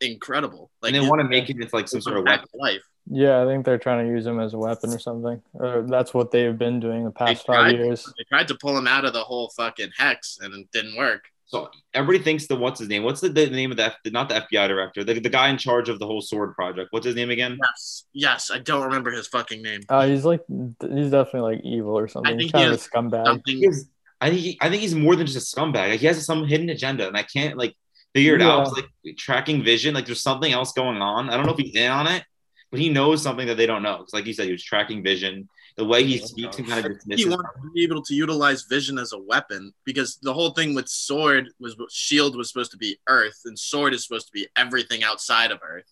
incredible. 0.00 0.70
Like 0.82 0.92
and 0.92 1.02
they 1.02 1.08
want 1.08 1.20
to 1.20 1.28
make 1.28 1.48
it 1.48 1.56
into 1.56 1.68
like 1.72 1.88
some 1.88 2.00
sort 2.00 2.18
of 2.18 2.24
weapon. 2.24 2.48
life. 2.54 2.82
Yeah, 3.06 3.42
I 3.42 3.46
think 3.46 3.64
they're 3.66 3.78
trying 3.78 4.06
to 4.06 4.12
use 4.12 4.26
him 4.26 4.40
as 4.40 4.54
a 4.54 4.58
weapon 4.58 4.90
or 4.90 4.98
something. 4.98 5.42
Or 5.52 5.82
that's 5.88 6.14
what 6.14 6.30
they've 6.30 6.56
been 6.56 6.80
doing 6.80 7.04
the 7.04 7.10
past 7.10 7.44
tried. 7.44 7.72
five 7.72 7.72
years. 7.78 8.04
They 8.18 8.24
tried 8.24 8.48
to 8.48 8.54
pull 8.54 8.76
him 8.78 8.86
out 8.86 9.04
of 9.04 9.12
the 9.12 9.22
whole 9.22 9.50
fucking 9.56 9.90
hex 9.96 10.38
and 10.40 10.54
it 10.54 10.70
didn't 10.72 10.96
work. 10.96 11.24
So 11.54 11.70
everybody 11.94 12.24
thinks 12.24 12.48
the 12.48 12.56
what's 12.56 12.80
his 12.80 12.88
name? 12.88 13.04
What's 13.04 13.20
the, 13.20 13.28
the 13.28 13.48
name 13.48 13.70
of 13.70 13.76
that? 13.76 13.94
Not 14.06 14.28
the 14.28 14.34
FBI 14.40 14.66
director, 14.66 15.04
the, 15.04 15.20
the 15.20 15.28
guy 15.28 15.50
in 15.50 15.56
charge 15.56 15.88
of 15.88 16.00
the 16.00 16.06
whole 16.06 16.20
sword 16.20 16.52
project. 16.56 16.88
What's 16.90 17.06
his 17.06 17.14
name 17.14 17.30
again? 17.30 17.56
Yes, 17.62 18.04
yes. 18.12 18.50
I 18.50 18.58
don't 18.58 18.82
remember 18.82 19.12
his 19.12 19.28
fucking 19.28 19.62
name. 19.62 19.82
Uh, 19.88 20.04
he's 20.08 20.24
like 20.24 20.40
he's 20.48 21.10
definitely 21.12 21.54
like 21.54 21.60
evil 21.64 21.96
or 21.96 22.08
something. 22.08 22.40
He's 22.40 22.50
think 22.50 22.52
kind 22.54 22.68
he 22.70 22.74
of 22.74 22.80
a 22.80 22.82
scumbag. 22.82 23.24
Something 23.26 23.62
is- 23.62 23.88
I 24.20 24.30
think 24.30 24.40
he, 24.40 24.58
I 24.60 24.68
think 24.68 24.82
he's 24.82 24.96
more 24.96 25.14
than 25.14 25.26
just 25.28 25.54
a 25.54 25.56
scumbag. 25.56 25.90
Like, 25.90 26.00
he 26.00 26.06
has 26.06 26.24
some 26.26 26.44
hidden 26.44 26.70
agenda, 26.70 27.06
and 27.06 27.16
I 27.16 27.22
can't 27.22 27.56
like 27.56 27.74
figure 28.14 28.34
it 28.34 28.42
out. 28.42 28.66
It's 28.66 28.72
like 29.04 29.16
tracking 29.16 29.62
vision. 29.62 29.94
Like 29.94 30.06
there's 30.06 30.22
something 30.22 30.52
else 30.52 30.72
going 30.72 31.00
on. 31.02 31.30
I 31.30 31.36
don't 31.36 31.46
know 31.46 31.52
if 31.52 31.58
he's 31.58 31.76
in 31.76 31.90
on 31.90 32.08
it, 32.08 32.24
but 32.72 32.80
he 32.80 32.88
knows 32.88 33.22
something 33.22 33.46
that 33.46 33.56
they 33.58 33.66
don't 33.66 33.82
know. 33.82 33.98
Because 33.98 34.12
like 34.14 34.26
you 34.26 34.32
said, 34.32 34.46
he 34.46 34.52
was 34.52 34.64
tracking 34.64 35.04
vision. 35.04 35.48
The 35.76 35.84
way 35.84 36.04
he 36.04 36.18
speaks 36.18 36.58
and 36.58 36.68
kind 36.68 36.86
of 36.86 36.92
he 37.10 37.24
wants 37.28 37.50
to 37.62 37.70
be 37.74 37.82
able 37.82 38.00
to 38.02 38.14
utilize 38.14 38.62
vision 38.62 38.96
as 38.96 39.12
a 39.12 39.18
weapon 39.18 39.72
because 39.84 40.18
the 40.22 40.32
whole 40.32 40.50
thing 40.50 40.72
with 40.74 40.88
sword 40.88 41.48
was 41.58 41.74
shield 41.90 42.36
was 42.36 42.48
supposed 42.52 42.70
to 42.70 42.76
be 42.76 42.96
earth 43.08 43.40
and 43.44 43.58
sword 43.58 43.92
is 43.92 44.04
supposed 44.06 44.26
to 44.26 44.32
be 44.32 44.46
everything 44.56 45.02
outside 45.02 45.50
of 45.50 45.58
earth 45.68 45.90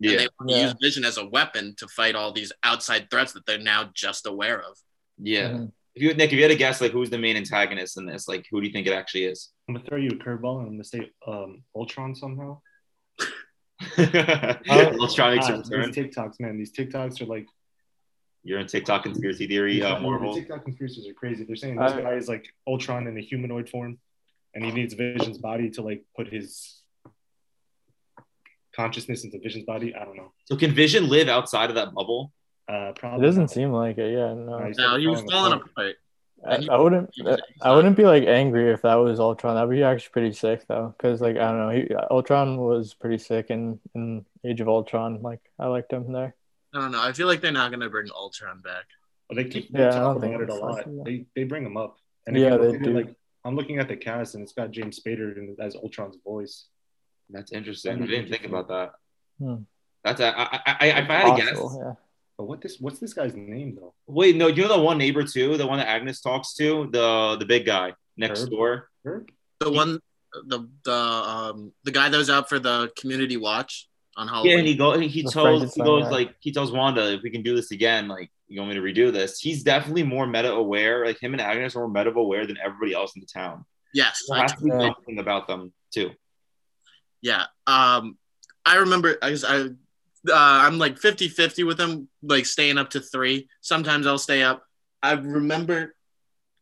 and 0.00 0.10
Yeah, 0.10 0.16
they 0.18 0.28
want 0.38 0.48
to 0.50 0.54
Yeah. 0.56 0.62
use 0.64 0.74
vision 0.80 1.04
as 1.04 1.18
a 1.18 1.26
weapon 1.26 1.74
to 1.76 1.86
fight 1.88 2.14
all 2.14 2.32
these 2.32 2.52
outside 2.62 3.10
threats 3.10 3.32
that 3.34 3.44
they're 3.44 3.58
now 3.58 3.90
just 3.94 4.26
aware 4.26 4.60
of 4.62 4.78
yeah. 5.20 5.48
Mhm. 5.50 5.72
If 5.94 6.02
you 6.04 6.14
Nick, 6.14 6.32
if 6.32 6.36
you 6.36 6.42
had 6.42 6.48
to 6.52 6.56
guess, 6.56 6.80
like 6.80 6.92
who's 6.92 7.10
the 7.10 7.18
main 7.18 7.36
antagonist 7.36 7.96
in 7.98 8.06
this, 8.06 8.28
like 8.28 8.46
who 8.50 8.60
do 8.60 8.66
you 8.68 8.72
think 8.72 8.86
it 8.86 8.92
actually 8.92 9.24
is? 9.24 9.50
I'm 9.68 9.74
gonna 9.74 9.84
throw 9.84 9.98
you 9.98 10.10
a 10.10 10.14
curveball 10.14 10.58
and 10.60 10.68
I'm 10.68 10.72
gonna 10.74 10.84
say 10.84 11.10
um, 11.26 11.64
Ultron 11.76 12.14
somehow. 12.14 12.60
Let's 13.96 15.14
try 15.14 15.30
to 15.30 15.36
make 15.36 15.42
Ah, 15.44 15.62
some 15.62 15.62
these. 15.62 15.94
TikToks, 15.96 16.40
man, 16.40 16.56
these 16.56 16.72
TikToks 16.72 17.20
are 17.20 17.26
like 17.26 17.46
You're 18.48 18.60
in 18.60 18.66
TikTok 18.66 19.02
conspiracy 19.02 19.46
theory, 19.46 19.74
these 19.74 19.82
uh, 19.84 19.90
fucking- 19.90 20.02
Marvel. 20.04 20.34
TikTok 20.34 20.64
conspiracies 20.64 21.06
are 21.06 21.12
crazy. 21.12 21.44
They're 21.44 21.54
saying 21.54 21.76
this 21.76 21.92
I- 21.92 22.00
guy 22.00 22.14
is 22.14 22.28
like 22.28 22.46
Ultron 22.66 23.06
in 23.06 23.18
a 23.18 23.20
humanoid 23.20 23.68
form, 23.68 23.98
and 24.54 24.64
he 24.64 24.70
needs 24.70 24.94
Vision's 24.94 25.36
body 25.36 25.68
to 25.72 25.82
like 25.82 26.02
put 26.16 26.28
his 26.32 26.80
consciousness 28.74 29.24
into 29.24 29.38
Vision's 29.38 29.64
body. 29.66 29.94
I 29.94 30.02
don't 30.06 30.16
know. 30.16 30.32
So 30.46 30.56
can 30.56 30.72
Vision 30.72 31.10
live 31.10 31.28
outside 31.28 31.68
of 31.68 31.76
that 31.76 31.92
bubble? 31.92 32.32
Uh, 32.66 32.88
It 32.90 32.96
probably 32.96 33.26
doesn't 33.26 33.42
not. 33.42 33.50
seem 33.50 33.70
like 33.70 33.98
it. 33.98 34.12
Yeah, 34.12 34.32
no. 34.32 34.58
Nice. 34.60 34.78
now 34.78 34.96
he 34.96 35.06
was 35.06 35.20
falling 35.22 35.52
apart 35.60 35.96
I, 36.46 36.66
I 36.70 36.78
wouldn't. 36.78 37.10
I 37.60 37.74
wouldn't 37.74 37.96
be 37.96 38.04
like 38.04 38.22
angry 38.24 38.70
if 38.70 38.80
that 38.82 38.94
was 38.94 39.18
Ultron. 39.20 39.56
That'd 39.56 39.68
be 39.70 39.82
actually 39.82 40.10
pretty 40.12 40.32
sick 40.32 40.66
though, 40.68 40.94
because 40.96 41.20
like 41.20 41.36
I 41.36 41.50
don't 41.50 41.58
know, 41.58 41.70
he, 41.70 41.94
Ultron 42.10 42.56
was 42.56 42.94
pretty 42.94 43.18
sick 43.18 43.50
in 43.50 43.78
in 43.94 44.24
Age 44.42 44.60
of 44.62 44.68
Ultron. 44.68 45.20
Like 45.20 45.40
I 45.58 45.66
liked 45.66 45.92
him 45.92 46.12
there. 46.12 46.34
I 46.74 46.80
don't 46.80 46.92
know 46.92 47.02
i 47.02 47.12
feel 47.12 47.26
like 47.26 47.40
they're 47.40 47.52
not 47.52 47.70
going 47.70 47.80
to 47.80 47.88
bring 47.90 48.08
ultron 48.14 48.60
back 48.60 48.84
Well, 49.28 49.36
they 49.36 49.44
keep 49.48 49.68
Yeah, 49.70 49.88
I 49.88 49.90
talking 49.92 50.34
about 50.34 50.42
it 50.42 50.50
a 50.50 50.54
lot. 50.54 50.72
like 50.74 50.84
that. 50.84 51.02
They 51.04 51.26
they 51.36 51.44
bring 51.44 51.64
him 51.64 51.76
up. 51.76 51.96
And 52.26 52.36
Yeah, 52.36 52.56
they 52.56 52.66
look 52.66 52.74
at 52.76 52.80
it, 52.82 52.84
do. 52.84 52.92
Like 52.92 53.14
I'm 53.44 53.56
looking 53.56 53.78
at 53.78 53.88
the 53.88 53.96
cast, 53.96 54.34
and 54.34 54.42
it's 54.42 54.52
got 54.52 54.70
James 54.70 54.98
Spader 55.00 55.36
in, 55.36 55.56
as 55.60 55.74
Ultron's 55.76 56.16
voice. 56.24 56.66
That's 57.30 57.52
interesting. 57.52 58.02
I 58.02 58.06
didn't 58.06 58.30
think 58.30 58.44
about 58.44 58.68
that. 58.68 58.92
Hmm. 59.38 59.62
That's 60.04 60.20
a, 60.20 60.28
I, 60.38 60.44
I, 60.66 60.76
I, 60.80 60.86
if 61.02 61.10
I 61.10 61.14
had 61.14 61.36
to 61.36 61.42
guess. 61.44 61.58
Yeah. 61.78 61.92
But 62.38 62.44
what 62.48 62.60
this 62.60 62.78
what's 62.80 62.98
this 63.00 63.12
guy's 63.14 63.34
name 63.34 63.76
though? 63.76 63.92
Wait, 64.06 64.36
no, 64.36 64.46
you 64.46 64.62
know 64.62 64.76
the 64.76 64.82
one 64.82 64.96
neighbor 64.98 65.24
too, 65.24 65.56
the 65.56 65.66
one 65.66 65.78
that 65.78 65.88
Agnes 65.88 66.20
talks 66.20 66.54
to, 66.54 66.88
the 66.92 67.36
the 67.38 67.44
big 67.46 67.66
guy 67.66 67.94
next 68.16 68.42
Herb? 68.44 68.50
door. 68.50 68.88
Herb? 69.04 69.28
the 69.60 69.70
one 69.72 69.98
the 70.46 70.68
the 70.84 70.92
um 70.92 71.72
the 71.84 71.90
guy 71.90 72.08
that 72.08 72.16
was 72.16 72.30
out 72.30 72.48
for 72.48 72.58
the 72.58 72.90
community 72.96 73.36
watch 73.36 73.87
on 74.18 74.28
halloween 74.28 74.52
Yeah, 74.52 74.58
and 74.58 74.68
he 74.68 74.74
go 74.76 74.98
he 74.98 75.22
The 75.22 75.30
tells 75.30 75.74
he 75.74 75.82
goes 75.82 76.04
guy. 76.04 76.10
like 76.10 76.34
he 76.40 76.52
tells 76.52 76.70
Wanda 76.72 77.14
if 77.14 77.22
we 77.22 77.30
can 77.30 77.42
do 77.42 77.56
this 77.56 77.70
again, 77.70 78.08
like 78.08 78.30
you 78.48 78.60
want 78.60 78.70
me 78.70 78.76
to 78.76 78.82
redo 78.82 79.12
this. 79.12 79.38
He's 79.40 79.62
definitely 79.62 80.02
more 80.02 80.26
meta 80.26 80.52
aware. 80.52 81.06
Like 81.06 81.20
him 81.22 81.32
and 81.34 81.40
Agnes 81.40 81.74
are 81.76 81.80
more 81.80 81.88
meta 81.88 82.10
aware 82.18 82.46
than 82.46 82.56
everybody 82.62 82.92
else 82.94 83.14
in 83.16 83.20
the 83.20 83.26
town. 83.26 83.64
yes 83.94 84.24
There 84.28 84.38
I 84.38 84.42
has 84.42 84.52
to 84.54 84.62
be 84.64 84.70
something 84.70 85.18
about 85.18 85.46
them 85.48 85.72
too. 85.94 86.10
Yeah. 87.22 87.44
Um, 87.66 88.16
I 88.64 88.76
remember 88.76 89.16
I 89.22 89.30
was 89.30 89.44
I 89.44 89.60
uh, 89.60 89.70
I'm 90.34 90.78
like 90.78 90.98
50-50 90.98 91.64
with 91.66 91.78
them, 91.78 92.08
like 92.22 92.44
staying 92.44 92.76
up 92.76 92.90
to 92.90 93.00
three. 93.00 93.48
Sometimes 93.60 94.06
I'll 94.06 94.18
stay 94.18 94.42
up. 94.42 94.62
I 95.02 95.12
remember 95.12 95.94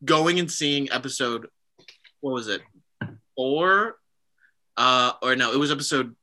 going 0.05 0.39
and 0.39 0.51
seeing 0.51 0.91
episode 0.93 1.47
what 2.21 2.33
was 2.33 2.49
it? 2.49 2.61
Four? 3.37 3.97
Uh 4.77 5.13
or 5.23 5.37
no, 5.37 5.53
it 5.53 5.59
was 5.59 5.71
episode 5.71 6.15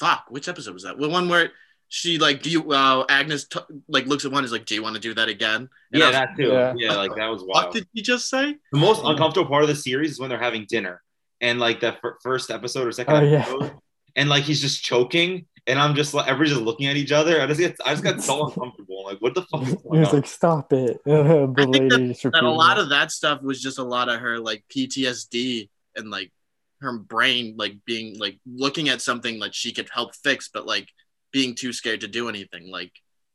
fuck, 0.00 0.24
which 0.28 0.48
episode 0.48 0.74
was 0.74 0.82
that? 0.84 0.98
The 0.98 1.08
one 1.08 1.28
where 1.28 1.50
she 1.88 2.18
like 2.18 2.42
do 2.42 2.50
you 2.50 2.72
uh 2.72 3.04
Agnes 3.08 3.46
t- 3.46 3.60
like 3.88 4.06
looks 4.06 4.24
at 4.24 4.32
one 4.32 4.44
is 4.44 4.50
like, 4.52 4.64
Do 4.66 4.74
you 4.74 4.82
want 4.82 4.94
to 4.96 5.00
do 5.00 5.14
that 5.14 5.28
again? 5.28 5.68
And 5.92 6.00
Yeah, 6.00 6.06
was 6.06 6.12
that 6.14 6.28
too. 6.36 6.48
Yeah. 6.48 6.74
Yeah, 6.76 6.94
like 6.96 7.14
that 7.16 7.28
was 7.28 7.42
wild. 7.44 7.66
What 7.66 7.72
did 7.74 7.86
you 7.92 8.02
just 8.02 8.28
say? 8.28 8.56
The 8.72 8.78
most 8.78 9.02
uncomfortable 9.04 9.48
part 9.48 9.62
of 9.62 9.68
the 9.68 9.76
series 9.76 10.12
is 10.12 10.20
when 10.20 10.28
they're 10.30 10.38
having 10.38 10.66
dinner, 10.68 11.02
and 11.40 11.60
like 11.60 11.80
the 11.80 11.96
fir- 12.00 12.18
first 12.22 12.50
episode 12.50 12.86
or 12.88 12.92
second 12.92 13.14
Oh, 13.14 13.20
yeah. 13.20 13.40
episode, 13.40 13.72
and 14.16 14.28
like 14.28 14.44
he's 14.44 14.60
just 14.60 14.82
choking, 14.82 15.46
and 15.66 15.78
I'm 15.78 15.94
just 15.94 16.14
like 16.14 16.26
everybody's 16.26 16.54
just 16.54 16.64
looking 16.64 16.86
at 16.86 16.96
each 16.96 17.12
other. 17.12 17.40
I 17.40 17.46
just 17.46 17.60
get 17.60 17.76
I 17.84 17.90
just 17.92 18.02
got 18.02 18.20
so 18.22 18.46
uncomfortable. 18.46 19.04
Like, 19.04 19.18
what 19.18 19.34
the 19.34 19.42
fuck? 19.42 19.62
Is 19.62 19.68
He 19.68 19.76
going 19.76 20.00
was 20.00 20.08
on? 20.08 20.14
like, 20.16 20.26
"Stop 20.26 20.72
it!" 20.72 21.00
the 21.04 21.20
I 21.58 21.64
think 21.70 21.92
lady 21.92 22.08
just 22.08 22.22
that 22.22 22.42
a 22.42 22.50
lot 22.50 22.78
of 22.78 22.88
that 22.88 23.12
stuff 23.12 23.40
was 23.42 23.60
just 23.62 23.78
a 23.78 23.84
lot 23.84 24.08
of 24.08 24.18
her 24.20 24.38
like 24.40 24.64
PTSD 24.74 25.68
and 25.96 26.10
like 26.10 26.32
her 26.80 26.98
brain 26.98 27.54
like 27.56 27.76
being 27.84 28.18
like 28.18 28.38
looking 28.46 28.88
at 28.88 29.00
something 29.02 29.38
that 29.40 29.54
she 29.54 29.72
could 29.72 29.88
help 29.92 30.14
fix, 30.16 30.48
but 30.52 30.66
like 30.66 30.88
being 31.32 31.54
too 31.54 31.72
scared 31.72 32.00
to 32.02 32.08
do 32.08 32.28
anything. 32.28 32.70
Like 32.70 32.92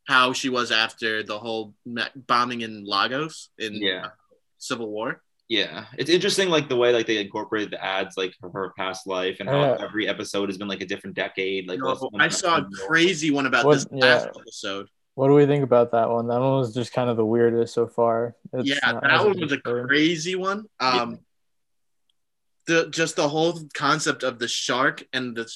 how 0.08 0.34
she 0.34 0.50
was 0.50 0.72
after 0.72 1.24
the 1.24 1.38
whole 1.38 1.74
bombing 2.16 2.62
in 2.62 2.84
Lagos 2.86 3.50
in 3.58 3.76
Yeah. 3.76 4.06
uh, 4.06 4.10
Civil 4.58 4.90
War. 4.90 5.22
Yeah, 5.48 5.86
it's 5.98 6.12
interesting, 6.12 6.50
like 6.50 6.70
the 6.70 6.76
way 6.76 6.94
like 6.94 7.08
they 7.08 7.18
incorporated 7.18 7.72
the 7.72 7.84
ads, 7.84 8.18
like 8.18 8.36
for 8.40 8.52
her 8.52 8.72
past 8.78 9.08
life, 9.08 9.38
and 9.40 9.50
how 9.50 9.62
Yeah. 9.62 9.78
every 9.80 10.08
episode 10.08 10.48
has 10.50 10.60
been 10.60 10.68
like 10.68 10.82
a 10.82 10.86
different 10.86 11.16
decade. 11.16 11.68
Like, 11.68 11.80
No, 11.80 11.98
I 12.20 12.28
saw 12.28 12.58
a 12.58 12.70
crazy 12.88 13.32
one 13.32 13.48
about 13.48 13.66
What- 13.66 13.74
this 13.76 13.88
last 13.92 14.28
episode. 14.40 14.88
What 15.16 15.28
do 15.28 15.34
we 15.34 15.48
think 15.48 15.64
about 15.64 15.92
that 15.92 16.08
one? 16.10 16.28
That 16.28 16.40
one 16.40 16.60
was 16.60 16.74
just 16.74 16.94
kind 16.94 17.10
of 17.10 17.18
the 17.18 17.26
weirdest 17.26 17.74
so 17.74 17.88
far. 17.88 18.36
It's 18.54 18.70
yeah, 18.70 19.00
that 19.02 19.26
one 19.26 19.40
was 19.40 19.52
a 19.52 19.58
crazy 19.60 20.36
one. 20.36 20.66
Um, 20.80 21.20
the 22.70 22.90
just 22.90 23.16
the 23.16 23.28
whole 23.28 23.60
concept 23.74 24.24
of 24.24 24.40
the 24.40 24.48
shark 24.48 25.04
and 25.12 25.36
the 25.36 25.52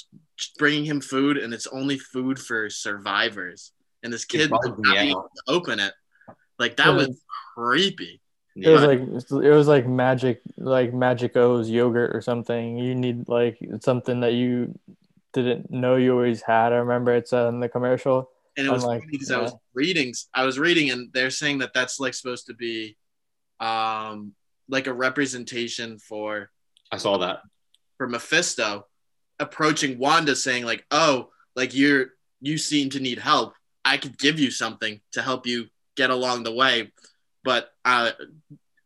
bringing 0.58 0.84
him 0.84 0.99
food, 0.99 1.38
and 1.38 1.54
it's 1.54 1.67
only 1.67 1.97
food 1.97 2.39
for 2.39 2.69
survivors, 2.69 3.71
and 4.02 4.12
this 4.12 4.26
kid 4.26 4.49
not 4.49 4.82
being 4.82 5.12
able 5.12 5.30
to 5.36 5.43
open 5.47 5.80
it. 5.80 5.93
Like 6.60 6.76
that 6.78 6.93
was 6.93 7.21
creepy. 7.56 8.19
It 8.56 8.69
was 8.69 8.82
like 8.82 8.99
it 8.99 9.52
was 9.52 9.67
like 9.67 9.88
magic, 9.88 10.41
like 10.58 10.93
Magic 10.93 11.38
O's 11.38 11.69
yogurt 11.69 12.15
or 12.15 12.21
something. 12.21 12.78
You 12.78 12.95
need 12.95 13.30
like 13.30 13.58
something 13.82 14.19
that 14.21 14.34
you 14.34 14.78
didn't 15.34 15.71
know 15.71 15.95
you 15.95 16.13
always 16.13 16.41
had. 16.41 16.73
I 16.73 16.78
remember 16.78 17.13
it's 17.13 17.30
said 17.30 17.47
in 17.47 17.60
the 17.60 17.69
commercial. 17.69 18.30
And 18.58 18.67
it 18.67 18.71
was 18.71 18.84
like, 18.84 19.02
funny 19.02 19.12
because 19.12 19.32
I 19.32 19.39
was 19.39 19.56
reading, 19.73 20.13
I 20.34 20.45
was 20.45 20.60
reading, 20.60 20.91
and 20.91 21.12
they're 21.13 21.32
saying 21.32 21.60
that 21.60 21.73
that's 21.73 21.99
like 21.99 22.13
supposed 22.13 22.47
to 22.47 22.54
be, 22.54 22.97
um, 23.60 24.34
like 24.69 24.86
a 24.86 24.93
representation 24.93 25.97
for 25.97 26.52
I 26.93 26.97
saw 26.97 27.17
that. 27.17 27.39
for 27.97 28.08
Mephisto 28.08 28.86
approaching 29.39 29.97
Wanda 29.97 30.36
saying 30.36 30.63
like, 30.63 30.86
"Oh, 30.91 31.29
like 31.56 31.73
you're 31.73 32.13
you 32.39 32.58
seem 32.58 32.91
to 32.91 32.99
need 32.99 33.17
help. 33.17 33.53
I 33.84 33.97
could 33.97 34.17
give 34.17 34.39
you 34.39 34.51
something 34.51 35.01
to 35.13 35.21
help 35.21 35.47
you 35.47 35.67
get 35.95 36.12
along 36.12 36.43
the 36.43 36.53
way, 36.53 36.91
but 37.43 37.71
uh, 37.84 38.12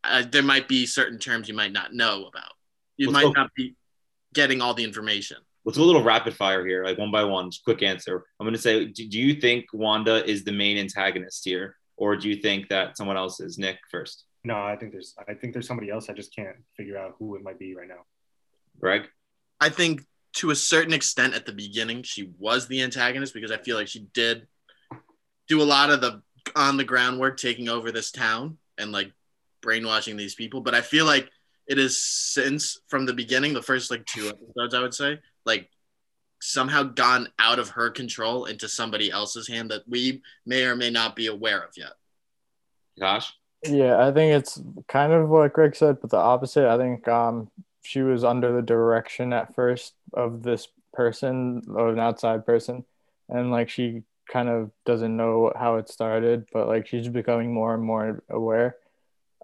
uh 0.04 0.24
there 0.30 0.42
might 0.42 0.68
be 0.68 0.86
certain 0.86 1.18
terms 1.18 1.48
you 1.48 1.54
might 1.54 1.72
not 1.72 1.92
know 1.92 2.26
about. 2.26 2.52
You 2.96 3.10
Let's 3.10 3.24
might 3.24 3.34
go. 3.34 3.42
not 3.42 3.50
be 3.54 3.76
getting 4.32 4.62
all 4.62 4.72
the 4.74 4.84
information." 4.84 5.36
Let's 5.66 5.76
do 5.76 5.84
a 5.84 5.90
little 5.92 6.02
rapid 6.02 6.34
fire 6.34 6.64
here, 6.64 6.82
like 6.82 6.96
one 6.96 7.10
by 7.10 7.24
one. 7.24 7.50
Just 7.50 7.62
quick 7.62 7.82
answer. 7.82 8.24
I'm 8.40 8.46
going 8.46 8.54
to 8.54 8.60
say, 8.60 8.86
do, 8.86 9.06
do 9.06 9.18
you 9.18 9.34
think 9.38 9.66
Wanda 9.74 10.24
is 10.24 10.42
the 10.42 10.52
main 10.52 10.78
antagonist 10.78 11.44
here, 11.44 11.76
or 11.98 12.16
do 12.16 12.26
you 12.30 12.36
think 12.36 12.68
that 12.70 12.96
someone 12.96 13.18
else 13.18 13.38
is? 13.40 13.58
Nick 13.58 13.76
first. 13.90 14.24
No, 14.48 14.64
I 14.64 14.76
think 14.76 14.92
there's 14.92 15.14
I 15.28 15.34
think 15.34 15.52
there's 15.52 15.66
somebody 15.66 15.90
else. 15.90 16.08
I 16.08 16.14
just 16.14 16.34
can't 16.34 16.56
figure 16.74 16.96
out 16.96 17.16
who 17.18 17.36
it 17.36 17.42
might 17.42 17.58
be 17.58 17.76
right 17.76 17.86
now. 17.86 18.06
Greg. 18.80 19.02
I 19.60 19.68
think 19.68 20.06
to 20.36 20.48
a 20.48 20.54
certain 20.54 20.94
extent 20.94 21.34
at 21.34 21.44
the 21.44 21.52
beginning 21.52 22.02
she 22.02 22.32
was 22.38 22.66
the 22.66 22.82
antagonist 22.82 23.34
because 23.34 23.52
I 23.52 23.58
feel 23.58 23.76
like 23.76 23.88
she 23.88 24.06
did 24.14 24.46
do 25.48 25.60
a 25.60 25.64
lot 25.64 25.90
of 25.90 26.00
the 26.00 26.22
on 26.56 26.78
the 26.78 26.84
ground 26.84 27.20
work 27.20 27.36
taking 27.36 27.68
over 27.68 27.92
this 27.92 28.10
town 28.10 28.56
and 28.78 28.90
like 28.90 29.12
brainwashing 29.60 30.16
these 30.16 30.34
people. 30.34 30.62
But 30.62 30.74
I 30.74 30.80
feel 30.80 31.04
like 31.04 31.28
it 31.66 31.78
is 31.78 32.00
since 32.00 32.80
from 32.88 33.04
the 33.04 33.12
beginning, 33.12 33.52
the 33.52 33.60
first 33.60 33.90
like 33.90 34.06
two 34.06 34.28
episodes, 34.28 34.72
I 34.72 34.80
would 34.80 34.94
say, 34.94 35.18
like 35.44 35.68
somehow 36.40 36.84
gone 36.84 37.28
out 37.38 37.58
of 37.58 37.68
her 37.68 37.90
control 37.90 38.46
into 38.46 38.66
somebody 38.66 39.10
else's 39.10 39.46
hand 39.46 39.72
that 39.72 39.82
we 39.86 40.22
may 40.46 40.64
or 40.64 40.74
may 40.74 40.88
not 40.88 41.16
be 41.16 41.26
aware 41.26 41.60
of 41.60 41.72
yet. 41.76 41.92
Gosh. 42.98 43.30
Yeah, 43.64 44.06
I 44.06 44.12
think 44.12 44.34
it's 44.34 44.60
kind 44.86 45.12
of 45.12 45.28
what 45.28 45.52
Greg 45.52 45.74
said, 45.74 46.00
but 46.00 46.10
the 46.10 46.16
opposite. 46.16 46.68
I 46.68 46.76
think 46.78 47.08
um, 47.08 47.50
she 47.82 48.02
was 48.02 48.22
under 48.24 48.52
the 48.54 48.62
direction 48.62 49.32
at 49.32 49.54
first 49.54 49.94
of 50.12 50.42
this 50.42 50.68
person 50.92 51.62
or 51.68 51.88
an 51.88 51.98
outside 51.98 52.46
person, 52.46 52.84
and 53.28 53.50
like 53.50 53.68
she 53.68 54.02
kind 54.30 54.48
of 54.48 54.70
doesn't 54.86 55.16
know 55.16 55.52
how 55.56 55.76
it 55.76 55.88
started, 55.88 56.46
but 56.52 56.68
like 56.68 56.86
she's 56.86 57.08
becoming 57.08 57.52
more 57.52 57.74
and 57.74 57.82
more 57.82 58.22
aware. 58.30 58.76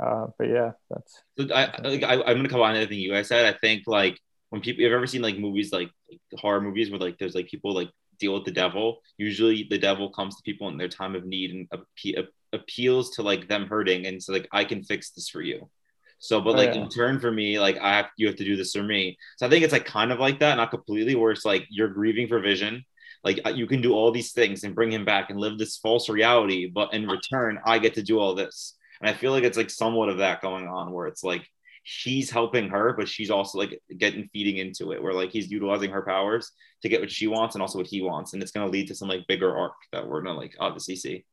Uh, 0.01 0.27
but 0.39 0.49
yeah, 0.49 0.73
that's 0.91 1.23
I, 1.53 1.65
I- 1.65 2.31
I'm 2.31 2.37
gonna 2.37 2.49
combine 2.49 2.77
everything 2.77 3.01
you 3.01 3.13
guys 3.13 3.29
said. 3.29 3.53
I 3.53 3.57
think 3.59 3.85
like 3.87 4.21
when 4.51 4.61
people, 4.61 4.83
you've 4.83 4.93
ever 4.93 5.07
seen 5.07 5.23
like 5.23 5.39
movies 5.39 5.73
like, 5.73 5.91
like 6.11 6.21
horror 6.41 6.61
movies 6.61 6.91
where 6.91 7.01
like 7.01 7.19
there's 7.19 7.35
like 7.35 7.49
people 7.49 7.75
like 7.75 7.91
deal 8.21 8.35
with 8.35 8.45
the 8.45 8.51
devil. 8.53 9.01
Usually 9.19 9.67
the 9.69 9.79
devil 9.79 10.11
comes 10.11 10.37
to 10.37 10.43
people 10.43 10.69
in 10.69 10.79
their 10.79 10.89
time 10.89 11.17
of 11.17 11.25
need 11.25 11.51
and 11.51 11.69
appe- 11.71 12.27
appeals 12.55 13.11
to 13.17 13.23
like 13.23 13.49
them 13.49 13.67
hurting, 13.67 14.07
and 14.07 14.23
so 14.23 14.33
like 14.33 14.49
I 14.53 14.65
can 14.65 14.83
fix 14.85 15.11
this 15.11 15.29
for 15.29 15.43
you. 15.43 15.71
So, 16.19 16.41
but 16.41 16.55
Oh, 16.55 16.57
like 16.57 16.75
yeah. 16.75 16.75
in 16.75 16.89
turn 16.89 17.21
for 17.21 17.31
me, 17.31 17.59
like 17.61 17.79
I 17.79 17.97
have 17.97 18.07
you 18.17 18.27
have 18.29 18.37
to 18.37 18.45
do 18.45 18.57
this 18.57 18.73
for 18.73 18.83
me. 18.83 19.19
So 19.39 19.47
I 19.47 19.51
think 19.51 19.65
it's 19.65 19.73
like 19.73 19.85
kind 19.87 20.13
of 20.13 20.19
like 20.21 20.41
that, 20.41 20.57
not 20.57 20.71
completely, 20.71 21.15
where 21.17 21.33
it's 21.33 21.45
like 21.45 21.67
you're 21.71 21.89
grieving 21.89 22.29
for 22.29 22.41
Vision. 22.41 22.85
Like 23.25 23.41
uh, 23.47 23.51
you 23.51 23.67
can 23.67 23.81
do 23.83 23.93
all 23.95 24.11
these 24.13 24.33
things 24.33 24.65
and 24.65 24.75
bring 24.75 24.93
him 24.93 25.05
back 25.05 25.31
and 25.31 25.39
live 25.41 25.59
this 25.59 25.79
false 25.79 26.09
reality, 26.09 26.67
but 26.73 26.93
in 26.95 27.09
return, 27.09 27.59
I 27.65 27.79
get 27.79 27.95
to 27.95 28.03
do 28.03 28.19
all 28.21 28.35
this. 28.35 28.77
And 29.01 29.11
I 29.11 29.15
feel 29.15 29.33
like 29.33 29.45
it's 29.45 29.57
like 29.57 29.71
somewhat 29.71 30.09
of 30.09 30.19
that 30.19 30.41
going 30.43 30.69
on 30.69 30.93
where 30.93 31.07
it's 31.07 31.25
like 31.25 31.49
he's 31.83 32.31
helping 32.31 32.69
her, 32.71 32.95
but 32.97 33.09
she's 33.09 33.31
also 33.31 33.59
like 33.59 33.81
getting 33.99 34.29
feeding 34.33 34.59
into 34.59 34.93
it, 34.93 35.03
where 35.03 35.13
like 35.15 35.31
he's 35.31 35.51
utilizing 35.51 35.91
her 35.91 36.03
powers 36.03 36.53
to 36.83 36.89
get 36.89 37.01
what 37.01 37.11
she 37.11 37.27
wants 37.27 37.55
and 37.55 37.63
also 37.63 37.79
what 37.79 37.87
he 37.87 38.03
wants. 38.03 38.33
And 38.33 38.43
it's 38.43 38.53
gonna 38.53 38.71
lead 38.71 38.89
to 38.89 38.95
some 38.95 39.09
like 39.09 39.27
bigger 39.29 39.57
arc 39.57 39.75
that 39.93 40.07
we're 40.07 40.23
gonna 40.23 40.39
like 40.39 40.57
obviously 40.61 40.97
see. 40.97 41.25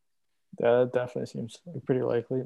That 0.59 0.91
definitely 0.93 1.27
seems 1.27 1.59
pretty 1.85 2.01
likely. 2.01 2.43